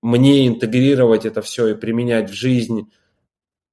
мне 0.02 0.48
интегрировать 0.48 1.26
это 1.26 1.42
все 1.42 1.68
и 1.68 1.74
применять 1.74 2.30
в 2.30 2.34
жизнь, 2.34 2.90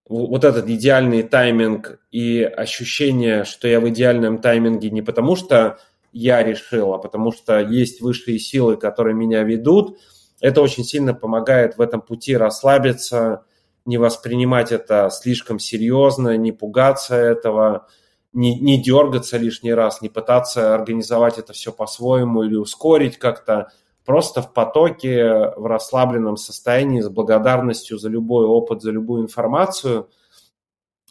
вот 0.09 0.43
этот 0.43 0.69
идеальный 0.69 1.23
тайминг 1.23 1.99
и 2.11 2.41
ощущение, 2.41 3.43
что 3.43 3.67
я 3.67 3.79
в 3.79 3.89
идеальном 3.89 4.39
тайминге 4.39 4.89
не 4.89 5.01
потому, 5.01 5.35
что 5.35 5.79
я 6.13 6.43
решил, 6.43 6.93
а 6.93 6.97
потому 6.97 7.31
что 7.31 7.59
есть 7.59 8.01
высшие 8.01 8.39
силы, 8.39 8.77
которые 8.77 9.15
меня 9.15 9.43
ведут, 9.43 9.99
это 10.39 10.61
очень 10.61 10.83
сильно 10.83 11.13
помогает 11.13 11.77
в 11.77 11.81
этом 11.81 12.01
пути 12.01 12.37
расслабиться, 12.37 13.43
не 13.85 13.97
воспринимать 13.97 14.71
это 14.71 15.09
слишком 15.11 15.59
серьезно, 15.59 16.37
не 16.37 16.51
пугаться 16.51 17.15
этого, 17.15 17.87
не, 18.33 18.59
не 18.59 18.81
дергаться 18.81 19.37
лишний 19.37 19.73
раз, 19.73 20.01
не 20.01 20.09
пытаться 20.09 20.75
организовать 20.75 21.37
это 21.37 21.53
все 21.53 21.71
по-своему 21.71 22.43
или 22.43 22.55
ускорить 22.55 23.17
как-то, 23.17 23.71
просто 24.07 24.41
в 24.41 24.53
потоке, 24.53 25.51
в 25.57 25.65
расслабленном 25.65 26.37
состоянии, 26.37 27.01
с 27.01 27.09
благодарностью 27.09 27.99
за 27.99 28.07
любой 28.07 28.45
опыт, 28.45 28.81
за 28.81 28.91
любую 28.91 29.23
информацию, 29.23 30.09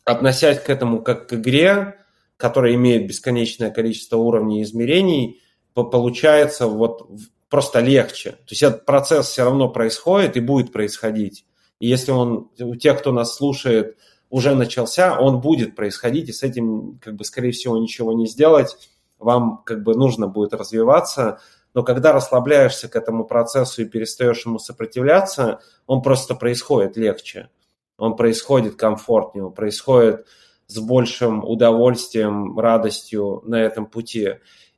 относясь 0.07 0.59
к 0.61 0.71
этому 0.71 1.03
как 1.03 1.29
к 1.29 1.35
игре, 1.35 1.99
которая 2.39 2.75
имеет 2.75 3.07
бесконечное 3.07 3.71
количество 3.71 4.17
уровней 4.17 4.63
измерений, 4.63 5.43
получается 5.75 6.69
вот 6.69 7.07
просто 7.51 7.81
легче. 7.81 8.31
То 8.31 8.53
есть 8.53 8.63
этот 8.63 8.87
процесс 8.87 9.27
все 9.27 9.45
равно 9.45 9.69
происходит 9.69 10.39
и 10.39 10.41
будет 10.41 10.73
происходить. 10.73 11.45
И 11.81 11.89
если 11.89 12.13
он 12.13 12.51
у 12.59 12.77
тех, 12.77 12.99
кто 12.99 13.13
нас 13.13 13.35
слушает, 13.35 13.99
уже 14.31 14.55
начался, 14.55 15.21
он 15.21 15.43
будет 15.43 15.77
происходить, 15.77 16.31
и 16.31 16.33
с 16.33 16.43
этим, 16.43 16.99
как 17.03 17.17
бы, 17.17 17.25
скорее 17.27 17.53
всего, 17.53 17.77
ничего 17.77 18.15
не 18.15 18.27
сделать. 18.27 18.75
Вам, 19.19 19.63
как 19.67 19.83
бы, 19.83 19.95
нужно 19.95 20.29
будет 20.29 20.55
развиваться, 20.55 21.41
но 21.77 21.83
когда 21.83 22.13
расслабляешься 22.15 22.89
к 22.89 22.97
этому 22.97 23.27
процессу 23.27 23.83
и 23.83 23.85
перестаешь 23.85 24.47
ему 24.47 24.59
сопротивляться, 24.59 25.61
он 25.87 26.01
просто 26.01 26.35
происходит 26.35 26.97
легче, 26.97 27.51
он 27.99 28.17
происходит 28.17 28.77
комфортнее, 28.77 29.45
он 29.45 29.53
происходит 29.53 30.27
с 30.69 30.79
большим 30.79 31.45
удовольствием, 31.45 32.59
радостью 32.59 33.43
на 33.45 33.57
этом 33.57 33.85
пути. 33.85 34.37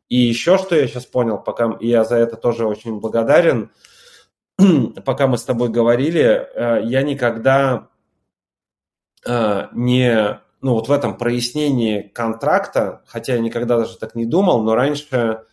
И 0.09 0.17
еще 0.17 0.59
что 0.59 0.75
я 0.75 0.89
сейчас 0.89 1.07
понял, 1.07 1.39
пока 1.39 1.77
я 1.79 2.03
за 2.03 2.17
это 2.17 2.37
тоже 2.37 2.67
очень 2.67 2.99
благодарен, 2.99 3.71
пока 5.05 5.29
мы 5.29 5.39
с 5.39 5.45
тобой 5.45 5.69
говорили, 5.69 6.49
э, 6.53 6.81
я 6.83 7.05
никогда 7.05 7.91
э, 9.25 9.69
не 9.71 10.41
ну, 10.63 10.73
вот 10.73 10.89
в 10.89 10.91
этом 10.91 11.17
прояснении 11.17 12.03
контракта, 12.03 13.05
хотя 13.07 13.35
я 13.35 13.39
никогда 13.39 13.79
даже 13.79 13.97
так 13.99 14.17
не 14.17 14.27
думал, 14.27 14.65
но 14.65 14.75
раньше 14.75 15.45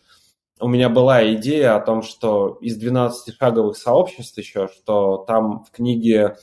у 0.60 0.68
меня 0.68 0.88
была 0.88 1.32
идея 1.34 1.76
о 1.76 1.80
том, 1.80 2.02
что 2.02 2.58
из 2.60 2.82
12-шаговых 2.82 3.74
сообществ 3.74 4.38
еще, 4.38 4.68
что 4.68 5.24
там 5.26 5.64
в 5.64 5.70
книге, 5.70 6.36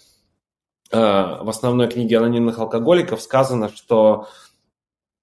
э, 0.92 0.98
в 0.98 1.50
основной 1.50 1.88
книге 1.88 2.18
анонимных 2.18 2.60
алкоголиков 2.60 3.22
сказано, 3.22 3.70
что 3.70 4.28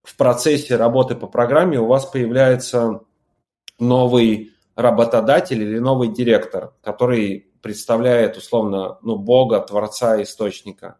в 0.02 0.16
процессе 0.16 0.76
работы 0.76 1.14
по 1.14 1.26
программе 1.26 1.78
у 1.78 1.86
вас 1.86 2.06
появляется 2.06 3.00
новый 3.78 4.52
работодатель 4.74 5.62
или 5.62 5.78
новый 5.78 6.08
директор, 6.08 6.74
который 6.82 7.50
представляет 7.62 8.36
условно 8.36 8.98
ну, 9.02 9.16
Бога, 9.16 9.60
Творца, 9.60 10.22
Источника. 10.22 10.98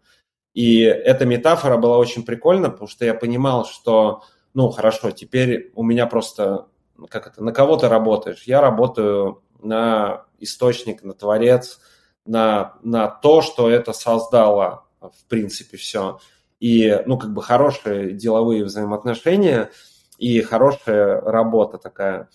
И 0.52 0.80
эта 0.80 1.24
метафора 1.26 1.76
была 1.76 1.96
очень 1.98 2.24
прикольна, 2.24 2.70
потому 2.70 2.88
что 2.88 3.04
я 3.04 3.14
понимал, 3.14 3.64
что, 3.64 4.22
ну, 4.52 4.70
хорошо, 4.70 5.10
теперь 5.12 5.72
у 5.74 5.82
меня 5.82 6.06
просто, 6.06 6.66
как 7.08 7.26
это, 7.26 7.42
на 7.42 7.52
кого 7.52 7.76
ты 7.76 7.88
работаешь? 7.88 8.42
Я 8.44 8.60
работаю 8.60 9.42
на 9.62 10.24
источник, 10.38 11.02
на 11.02 11.14
Творец, 11.14 11.80
на, 12.26 12.74
на 12.82 13.08
то, 13.08 13.42
что 13.42 13.70
это 13.70 13.92
создало, 13.92 14.84
в 15.00 15.24
принципе, 15.28 15.76
все. 15.76 16.20
И, 16.58 17.02
ну, 17.06 17.18
как 17.18 17.32
бы 17.32 17.42
хорошие 17.42 18.12
деловые 18.12 18.64
взаимоотношения 18.64 19.70
и 20.18 20.40
хорошая 20.42 21.20
работа 21.20 21.78
такая. 21.78 22.28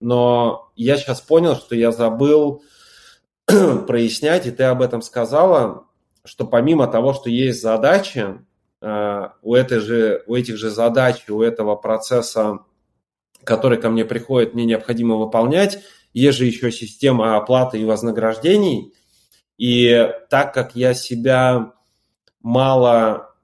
Но 0.00 0.70
я 0.76 0.96
сейчас 0.96 1.20
понял, 1.20 1.56
что 1.56 1.74
я 1.74 1.92
забыл 1.92 2.62
прояснять, 3.86 4.46
и 4.46 4.50
ты 4.50 4.64
об 4.64 4.82
этом 4.82 5.02
сказала, 5.02 5.84
что 6.24 6.46
помимо 6.46 6.86
того, 6.86 7.12
что 7.12 7.28
есть 7.28 7.60
задачи, 7.60 8.38
э, 8.80 9.28
у, 9.42 9.54
этой 9.54 9.80
же, 9.80 10.22
у 10.26 10.36
этих 10.36 10.56
же 10.56 10.70
задач, 10.70 11.28
у 11.28 11.42
этого 11.42 11.74
процесса, 11.76 12.60
который 13.44 13.80
ко 13.80 13.90
мне 13.90 14.04
приходит, 14.04 14.54
мне 14.54 14.64
необходимо 14.64 15.16
выполнять, 15.16 15.78
есть 16.12 16.38
же 16.38 16.44
еще 16.44 16.70
система 16.70 17.36
оплаты 17.36 17.78
и 17.78 17.84
вознаграждений. 17.84 18.92
И 19.58 20.10
так 20.28 20.52
как 20.52 20.74
я 20.74 20.94
себя 20.94 21.72
мало 22.40 23.34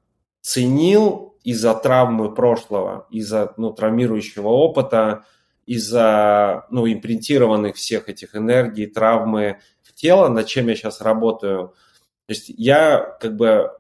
ценил 0.41 1.37
из-за 1.45 1.75
травмы 1.75 2.35
прошлого, 2.35 3.07
из-за 3.11 3.53
ну, 3.57 3.73
травмирующего 3.73 4.49
опыта, 4.49 5.25
из-за 5.67 6.67
ну, 6.71 6.87
импринтированных 6.91 7.77
всех 7.77 8.09
этих 8.09 8.35
энергий, 8.35 8.87
травмы 8.87 9.59
в 9.83 9.93
тело, 9.95 10.29
над 10.29 10.47
чем 10.47 10.69
я 10.69 10.75
сейчас 10.75 11.01
работаю– 11.01 11.75
то 12.29 12.35
есть 12.35 12.51
я 12.59 13.17
как 13.21 13.37
бы 13.37 13.71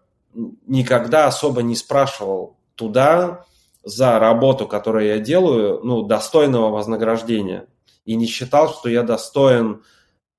никогда 0.67 1.27
особо 1.27 1.63
не 1.63 1.77
спрашивал 1.77 2.57
туда 2.77 3.45
за 3.89 4.19
работу, 4.19 4.67
которую 4.67 5.07
я 5.07 5.19
делаю, 5.19 5.81
ну, 5.83 6.03
достойного 6.03 6.69
вознаграждения. 6.71 7.67
И 8.05 8.17
не 8.17 8.27
считал, 8.27 8.69
что 8.69 8.89
я 8.91 9.03
достоин 9.03 9.83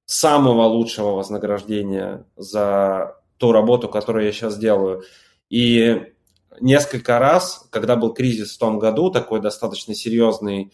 самого 0.06 0.66
лучшего 0.66 1.12
вознаграждения 1.12 2.26
за 2.36 3.16
ту 3.38 3.52
работу, 3.52 3.90
которую 3.90 4.26
я 4.26 4.32
сейчас 4.32 4.58
делаю. 4.58 5.04
И 5.50 6.14
несколько 6.60 7.18
раз, 7.18 7.68
когда 7.72 7.96
был 7.96 8.14
кризис 8.14 8.56
в 8.56 8.60
том 8.60 8.78
году, 8.78 9.10
такой 9.10 9.42
достаточно 9.42 9.96
серьезный 9.96 10.72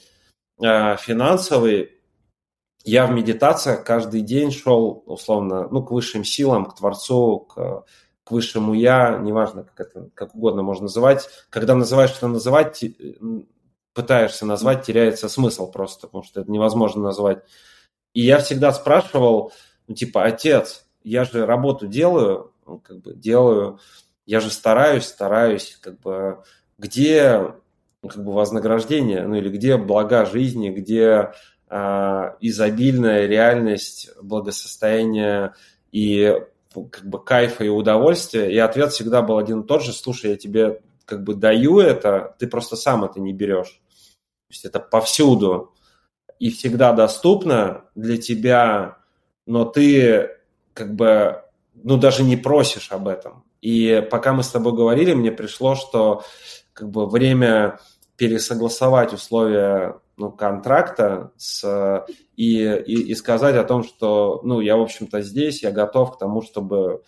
э, 0.61 0.97
финансовый, 0.97 1.91
я 2.83 3.07
в 3.07 3.11
медитациях 3.11 3.85
каждый 3.85 4.21
день 4.21 4.51
шел, 4.51 5.01
условно, 5.05 5.69
ну, 5.71 5.81
к 5.81 5.91
высшим 5.91 6.25
силам, 6.25 6.65
к 6.65 6.75
Творцу, 6.75 7.39
к, 7.39 7.85
к 8.25 8.31
высшему 8.31 8.73
Я, 8.73 9.17
неважно, 9.21 9.63
как 9.63 9.87
это, 9.87 10.09
как 10.13 10.35
угодно 10.35 10.63
можно 10.63 10.83
называть. 10.83 11.29
Когда 11.49 11.75
называешь 11.75 12.09
что 12.09 12.27
называть, 12.27 12.83
пытаешься 13.93 14.45
назвать, 14.45 14.83
теряется 14.85 15.29
смысл 15.29 15.71
просто, 15.71 16.07
потому 16.07 16.23
что 16.23 16.41
это 16.41 16.51
невозможно 16.51 17.03
назвать. 17.03 17.43
И 18.13 18.21
я 18.21 18.39
всегда 18.39 18.73
спрашивал, 18.73 19.53
ну, 19.87 19.95
типа, 19.95 20.23
отец, 20.23 20.85
я 21.03 21.23
же 21.23 21.45
работу 21.45 21.87
делаю, 21.87 22.51
ну, 22.65 22.79
как 22.79 23.01
бы 23.01 23.13
делаю, 23.13 23.79
я 24.25 24.39
же 24.39 24.49
стараюсь, 24.49 25.05
стараюсь, 25.05 25.77
как 25.81 25.99
бы, 25.99 26.43
где 26.77 27.53
как 28.07 28.23
бы 28.23 28.33
вознаграждение, 28.33 29.25
ну 29.25 29.35
или 29.35 29.49
где 29.49 29.77
блага 29.77 30.25
жизни, 30.25 30.69
где 30.69 31.31
а, 31.67 32.35
изобильная 32.39 33.25
реальность 33.25 34.11
благосостояния 34.21 35.55
и 35.91 36.39
как 36.83 37.05
бы 37.05 37.23
кайфа 37.23 37.63
и 37.63 37.69
удовольствия. 37.69 38.51
И 38.51 38.57
ответ 38.57 38.91
всегда 38.91 39.21
был 39.21 39.37
один 39.37 39.61
и 39.61 39.67
тот 39.67 39.83
же. 39.83 39.93
Слушай, 39.93 40.31
я 40.31 40.37
тебе 40.37 40.81
как 41.05 41.23
бы 41.23 41.35
даю 41.35 41.79
это, 41.79 42.35
ты 42.39 42.47
просто 42.47 42.75
сам 42.75 43.03
это 43.03 43.19
не 43.19 43.33
берешь. 43.33 43.81
То 44.47 44.51
есть 44.51 44.65
это 44.65 44.79
повсюду 44.79 45.73
и 46.39 46.49
всегда 46.51 46.93
доступно 46.93 47.85
для 47.95 48.17
тебя, 48.17 48.97
но 49.45 49.65
ты 49.65 50.31
как 50.73 50.95
бы, 50.95 51.43
ну, 51.75 51.97
даже 51.97 52.23
не 52.23 52.35
просишь 52.35 52.91
об 52.91 53.07
этом. 53.07 53.43
И 53.61 54.05
пока 54.11 54.33
мы 54.33 54.43
с 54.43 54.49
тобой 54.49 54.73
говорили, 54.73 55.13
мне 55.13 55.31
пришло, 55.31 55.75
что 55.75 56.23
как 56.73 56.89
бы 56.89 57.07
время 57.07 57.79
пересогласовать 58.17 59.13
условия 59.13 59.99
ну, 60.17 60.31
контракта 60.31 61.31
с, 61.37 62.05
и, 62.35 62.63
и, 62.63 63.11
и 63.11 63.15
сказать 63.15 63.55
о 63.55 63.63
том, 63.63 63.83
что 63.83 64.41
ну, 64.43 64.61
я, 64.61 64.77
в 64.77 64.81
общем-то, 64.81 65.21
здесь, 65.21 65.63
я 65.63 65.71
готов 65.71 66.15
к 66.15 66.19
тому, 66.19 66.41
чтобы 66.41 67.03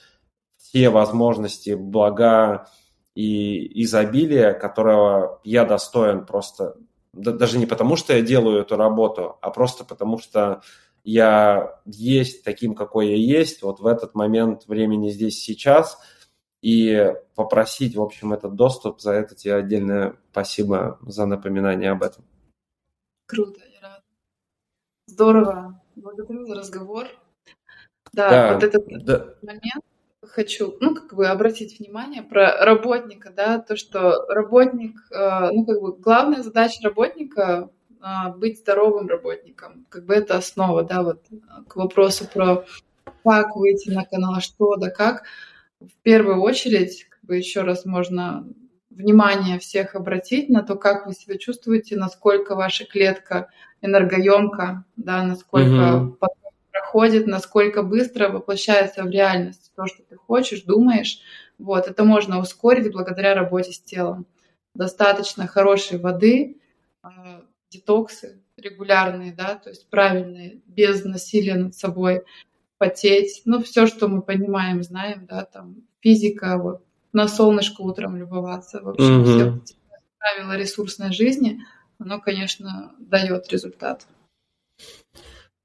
все 0.58 0.90
возможности, 0.90 1.76
блага 1.76 2.68
и 3.16 3.84
изобилие, 3.84 4.54
которого 4.54 5.40
я 5.44 5.66
достоин 5.66 6.26
просто, 6.26 6.76
даже 7.14 7.58
не 7.58 7.66
потому, 7.66 7.96
что 7.96 8.14
я 8.14 8.22
делаю 8.22 8.62
эту 8.62 8.76
работу, 8.76 9.38
а 9.42 9.50
просто 9.50 9.86
потому, 9.86 10.20
что 10.20 10.62
я 11.04 11.80
есть 11.86 12.44
таким, 12.44 12.76
какой 12.76 13.10
я 13.10 13.16
есть, 13.40 13.62
вот 13.64 13.80
в 13.80 13.88
этот 13.88 14.14
момент 14.16 14.68
времени 14.68 15.10
здесь 15.10 15.40
сейчас– 15.40 15.98
и 16.62 17.14
попросить, 17.36 17.96
в 17.96 18.02
общем, 18.02 18.34
этот 18.34 18.56
доступ. 18.56 19.00
За 19.00 19.12
это 19.12 19.36
тебе 19.36 19.56
отдельное 19.56 20.16
спасибо 20.32 21.00
за 21.02 21.26
напоминание 21.26 21.92
об 21.92 22.04
этом. 22.04 22.26
Круто, 23.28 23.60
я 23.74 23.82
рада. 23.82 24.04
Здорово. 25.06 25.82
Благодарю 25.96 26.46
за 26.46 26.56
разговор. 26.56 27.08
Да, 28.14 28.30
да 28.30 28.54
вот 28.54 28.64
этот 28.64 29.06
да. 29.06 29.36
момент 29.42 29.84
хочу, 30.24 30.78
ну, 30.80 30.96
как 30.96 31.14
бы 31.14 31.28
обратить 31.28 31.80
внимание 31.80 32.24
про 32.24 32.66
работника, 32.66 33.32
да, 33.36 33.60
то, 33.60 33.76
что 33.76 34.26
работник, 34.30 34.96
э, 35.12 35.52
ну, 35.52 35.66
как 35.66 35.82
бы 35.82 35.98
главная 35.98 36.42
задача 36.42 36.80
работника 36.84 37.70
э, 38.02 38.34
быть 38.36 38.60
здоровым 38.60 39.08
работником, 39.08 39.86
как 39.90 40.06
бы 40.06 40.14
это 40.14 40.38
основа, 40.38 40.84
да, 40.84 41.04
вот 41.04 41.26
к 41.68 41.76
вопросу 41.76 42.26
про 42.34 42.66
как 43.24 43.56
выйти 43.56 43.90
на 43.90 44.06
канал, 44.06 44.40
что 44.40 44.78
да 44.78 44.90
как 44.90 45.24
в 45.82 46.02
первую 46.02 46.42
очередь, 46.42 47.08
как 47.10 47.24
бы 47.24 47.36
еще 47.36 47.62
раз 47.62 47.86
можно 47.86 48.48
внимание 48.98 49.60
всех 49.60 49.96
обратить 49.96 50.50
на 50.50 50.64
то, 50.64 50.76
как 50.76 51.06
вы 51.06 51.14
себя 51.14 51.38
чувствуете, 51.38 51.96
насколько 51.96 52.56
ваша 52.56 52.86
клетка 52.86 53.50
энергоемка, 53.82 54.86
да, 54.96 55.24
насколько 55.24 55.98
угу. 55.98 56.18
проходит, 56.72 57.28
насколько 57.28 57.84
быстро 57.84 58.30
воплощается 58.30 59.04
в 59.04 59.10
реальность 59.10 59.72
то, 59.76 59.86
что 59.86 60.04
ты 60.04 60.16
хочешь, 60.16 60.64
думаешь. 60.64 61.20
Вот, 61.60 61.88
это 61.88 62.04
можно 62.04 62.40
ускорить 62.40 62.92
благодаря 62.92 63.36
работе 63.36 63.72
с 63.72 63.80
телом. 63.80 64.26
Достаточно 64.74 65.48
хорошей 65.48 66.00
воды, 66.00 66.58
а, 67.02 67.44
детоксы 67.70 68.42
регулярные, 68.58 69.34
да, 69.34 69.56
то 69.56 69.70
есть 69.70 69.90
правильные, 69.90 70.62
без 70.66 71.04
насилия 71.06 71.56
над 71.56 71.76
собой, 71.76 72.24
потеть, 72.80 73.44
ну, 73.46 73.62
все, 73.62 73.86
что 73.86 74.08
мы 74.08 74.22
понимаем, 74.22 74.84
знаем, 74.84 75.28
да, 75.28 75.46
там, 75.46 75.84
физика, 76.00 76.58
вот, 76.58 76.84
на 77.18 77.28
солнышко 77.28 77.82
утром 77.82 78.16
любоваться, 78.16 78.80
в 78.80 78.90
общем, 78.90 79.24
mm-hmm. 79.24 79.62
все 79.64 79.76
правила 80.20 80.56
ресурсной 80.56 81.12
жизни, 81.12 81.60
оно, 81.98 82.22
конечно, 82.22 82.94
дает 83.00 83.52
результат. 83.52 84.06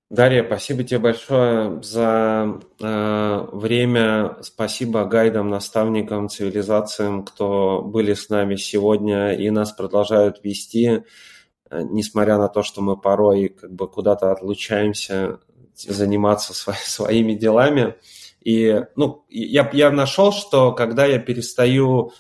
Дарья, 0.09 0.45
спасибо 0.45 0.83
тебе 0.83 0.99
большое 0.99 1.83
за 1.83 2.59
э, 2.81 3.49
время. 3.53 4.37
Спасибо 4.41 5.05
гайдам, 5.05 5.51
наставникам, 5.51 6.31
цивилизациям, 6.31 7.23
кто 7.23 7.83
были 7.83 8.15
с 8.15 8.31
нами 8.31 8.57
сегодня 8.57 9.33
и 9.35 9.51
нас 9.51 9.73
продолжают 9.73 10.43
вести, 10.43 10.87
э, 10.89 11.83
несмотря 11.83 12.39
на 12.39 12.49
то, 12.49 12.63
что 12.63 12.81
мы 12.81 12.97
порой 12.97 13.49
как 13.49 13.73
бы 13.73 13.89
куда-то 13.89 14.33
отлучаемся 14.33 15.39
заниматься 15.75 16.55
свои, 16.55 16.77
своими 16.85 17.35
делами. 17.35 17.95
И 18.45 18.85
ну, 18.97 19.25
я, 19.29 19.69
я 19.73 19.91
нашел, 19.91 20.33
что 20.33 20.73
когда 20.73 21.07
я 21.07 21.19
перестаю 21.19 22.13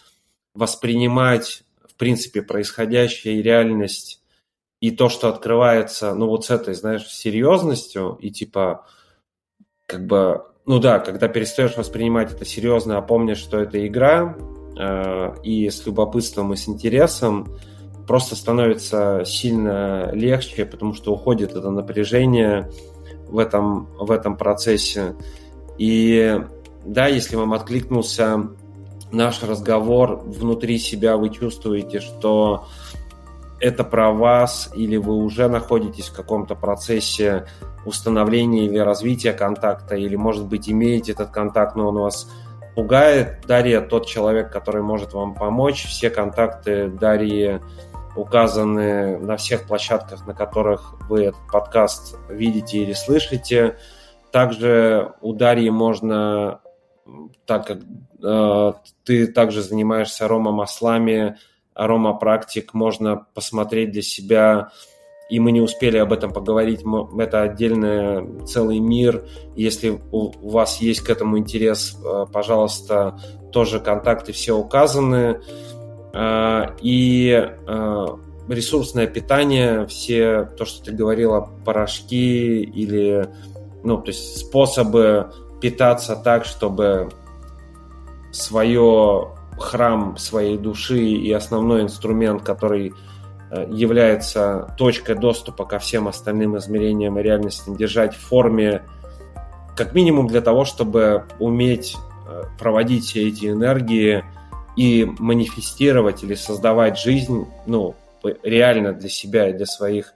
воспринимать, 0.55 1.65
в 1.86 1.94
принципе, 1.97 2.43
происходящее 2.43 3.39
и 3.39 3.43
реальность, 3.43 4.23
и 4.81 4.90
то, 4.90 5.09
что 5.09 5.28
открывается, 5.28 6.15
ну, 6.15 6.27
вот 6.27 6.44
с 6.44 6.51
этой, 6.51 6.74
знаешь, 6.74 7.07
серьезностью, 7.07 8.19
и 8.20 8.31
типа, 8.31 8.85
как 9.86 10.07
бы, 10.07 10.43
ну 10.66 10.81
да, 10.81 10.99
когда 10.99 11.28
перестаешь 11.28 11.77
воспринимать 11.77 12.32
это 12.32 12.44
серьезно, 12.44 12.99
а 12.99 13.03
помнишь, 13.03 13.39
что 13.39 13.61
это 13.61 13.86
игра, 13.86 14.36
э, 14.78 15.35
и 15.44 15.70
с 15.70 15.86
любопытством, 15.86 16.53
и 16.53 16.57
с 16.57 16.69
интересом, 16.69 17.57
просто 18.07 18.35
становится 18.35 19.23
сильно 19.24 20.11
легче, 20.12 20.65
потому 20.65 20.94
что 20.94 21.12
уходит 21.12 21.53
это 21.53 21.70
напряжение 21.70 22.69
в 23.28 23.39
этом, 23.39 23.86
в 23.99 24.11
этом 24.11 24.36
процессе. 24.36 25.15
И 25.78 26.40
да, 26.85 27.07
если 27.07 27.36
вам 27.36 27.53
откликнулся 27.53 28.49
наш 29.11 29.43
разговор, 29.43 30.23
внутри 30.24 30.78
себя 30.78 31.16
вы 31.16 31.31
чувствуете, 31.31 32.01
что 32.01 32.66
это 33.61 33.85
про 33.85 34.11
вас, 34.11 34.70
или 34.74 34.97
вы 34.97 35.15
уже 35.15 35.49
находитесь 35.49 36.09
в 36.09 36.15
каком-то 36.15 36.55
процессе 36.55 37.47
установления 37.85 38.66
или 38.66 38.78
развития 38.78 39.32
контакта, 39.32 39.94
или, 39.94 40.16
может 40.16 40.47
быть, 40.47 40.69
имеете 40.69 41.12
этот 41.12 41.31
контакт, 41.31 41.77
но 41.77 41.89
он 41.89 41.99
вас 41.99 42.28
пугает. 42.74 43.44
Дарья 43.47 43.81
тот 43.81 44.07
человек, 44.07 44.51
который 44.51 44.82
может 44.82 45.12
вам 45.12 45.35
помочь. 45.35 45.85
Все 45.86 46.11
контакты 46.11 46.89
Дарьи 46.89 47.61
указаны 48.16 49.19
на 49.19 49.36
всех 49.36 49.65
площадках, 49.65 50.27
на 50.27 50.35
которых 50.35 50.94
вы 51.09 51.24
этот 51.24 51.40
подкаст 51.51 52.19
видите 52.28 52.78
или 52.78 52.93
слышите. 52.93 53.77
Также 54.33 55.13
у 55.21 55.35
Дарьи 55.35 55.71
можно, 55.71 56.61
так 57.47 57.67
как 57.67 57.79
э, 58.23 58.73
ты 59.05 59.27
также 59.27 59.63
занимаешься 59.63 60.25
аромамаслами, 60.25 61.37
аромапрактик, 61.75 62.75
можно 62.75 63.27
посмотреть 63.35 63.93
для 63.93 64.03
себя, 64.03 64.71
и 65.33 65.41
мы 65.41 65.53
не 65.53 65.61
успели 65.61 65.97
об 65.97 66.13
этом 66.13 66.33
поговорить, 66.33 66.83
это 67.19 67.43
отдельный 67.43 68.45
целый 68.47 68.81
мир. 68.81 69.25
Если 69.57 69.99
у 70.11 70.51
вас 70.51 70.81
есть 70.81 71.01
к 71.01 71.11
этому 71.11 71.39
интерес, 71.39 71.99
э, 72.05 72.27
пожалуйста, 72.31 73.19
тоже 73.51 73.81
контакты 73.81 74.33
все 74.33 74.57
указаны. 74.57 75.41
Э, 76.13 76.67
и 76.83 77.31
э, 77.33 78.07
ресурсное 78.49 79.07
питание, 79.07 79.87
все 79.87 80.45
то, 80.59 80.67
что 80.67 80.85
ты 80.85 80.93
говорила, 80.93 81.49
порошки 81.65 82.63
или 82.63 83.27
ну, 83.85 83.99
то 83.99 84.09
есть 84.09 84.39
способы 84.39 85.33
питаться 85.61 86.17
так, 86.17 86.45
чтобы 86.45 87.11
свое 88.33 89.29
храм 89.59 90.17
своей 90.17 90.57
души 90.57 91.01
и 91.01 91.31
основной 91.33 91.83
инструмент, 91.83 92.43
который 92.43 92.95
э, 93.51 93.67
является 93.71 94.75
точкой 94.79 95.15
доступа 95.15 95.65
ко 95.65 95.79
всем 95.79 96.09
остальным 96.09 96.57
измерениям 96.59 97.19
и 97.19 97.23
реальностям, 97.23 97.77
держать 97.77 98.15
в 98.15 98.21
форме, 98.21 98.83
как 99.77 99.95
минимум 99.95 100.27
для 100.27 100.41
того, 100.41 100.65
чтобы 100.65 101.25
уметь 101.39 101.97
э, 102.29 102.43
проводить 102.59 103.05
все 103.05 103.29
эти 103.29 103.47
энергии 103.47 104.25
и 104.77 105.05
манифестировать 105.19 106.25
или 106.25 106.35
создавать 106.35 106.99
жизнь, 106.99 107.47
ну, 107.67 107.95
реально 108.43 108.93
для 108.93 109.09
себя 109.09 109.51
и 109.51 109.53
для 109.53 109.67
своих 109.67 110.15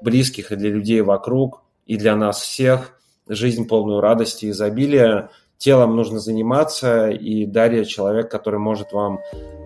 близких, 0.00 0.52
и 0.52 0.56
для 0.56 0.70
людей 0.70 1.00
вокруг, 1.00 1.62
и 1.86 1.96
для 1.96 2.16
нас 2.16 2.40
всех, 2.40 2.93
жизнь 3.28 3.66
полную 3.66 4.00
радости 4.00 4.46
и 4.46 4.50
изобилия– 4.50 5.30
телом 5.58 5.96
нужно 5.96 6.18
заниматься, 6.18 7.08
и 7.08 7.46
Дарья 7.46 7.84
человек, 7.84 8.30
который 8.30 8.60
может 8.60 8.92
вам 8.92 9.20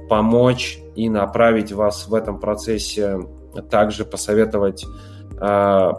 помочь 0.09 0.78
и 0.94 1.09
направить 1.09 1.72
вас 1.72 2.09
в 2.09 2.14
этом 2.14 2.39
процессе, 2.39 3.18
также 3.70 4.05
посоветовать 4.05 4.86
э, 5.40 5.90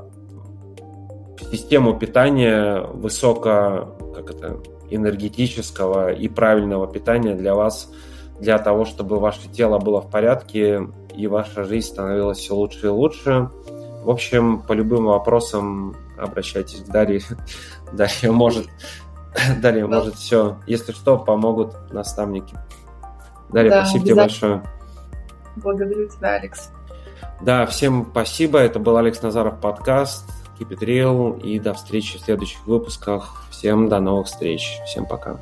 систему 1.52 2.00
питания 2.00 2.82
высоко, 2.82 3.98
как 4.16 4.32
это, 4.32 4.62
энергетического 4.90 6.12
и 6.12 6.28
правильного 6.28 6.88
питания 6.88 7.36
для 7.36 7.54
вас, 7.54 7.92
для 8.40 8.58
того, 8.58 8.86
чтобы 8.86 9.20
ваше 9.20 9.50
тело 9.50 9.78
было 9.80 10.02
в 10.02 10.10
порядке 10.10 10.88
и 11.16 11.28
ваша 11.28 11.64
жизнь 11.66 11.88
становилась 11.88 12.40
все 12.40 12.56
лучше 12.56 12.88
и 12.88 12.90
лучше. 12.90 13.50
В 14.04 14.10
общем, 14.10 14.62
по 14.62 14.72
любым 14.72 15.06
вопросам 15.06 15.96
обращайтесь 16.20 16.82
к 16.82 16.88
Дарье. 16.88 17.22
Дарья 17.94 18.32
может 18.32 18.68
Дарья, 19.62 19.88
да. 19.88 19.98
может, 19.98 20.16
все. 20.16 20.58
Если 20.68 20.92
что, 20.92 21.18
помогут 21.18 21.76
наставники. 21.92 22.58
Дарья, 23.50 23.70
да, 23.72 23.86
спасибо 23.86 24.06
тебе 24.06 24.16
большое. 24.16 24.64
Благодарю 25.56 26.08
тебя, 26.08 26.36
Алекс. 26.36 26.72
Да, 27.42 27.66
всем 27.66 28.08
спасибо. 28.12 28.60
Это 28.60 28.80
был 28.80 28.98
Алекс 28.98 29.22
Назаров 29.22 29.60
подкаст 29.60 30.30
Keep 30.60 30.70
It 30.70 30.80
Real. 30.80 31.42
И 31.42 31.60
до 31.60 31.74
встречи 31.74 32.18
в 32.18 32.22
следующих 32.22 32.66
выпусках. 32.66 33.46
Всем 33.50 33.90
до 33.90 34.00
новых 34.00 34.28
встреч. 34.28 34.78
Всем 34.86 35.06
пока. 35.06 35.40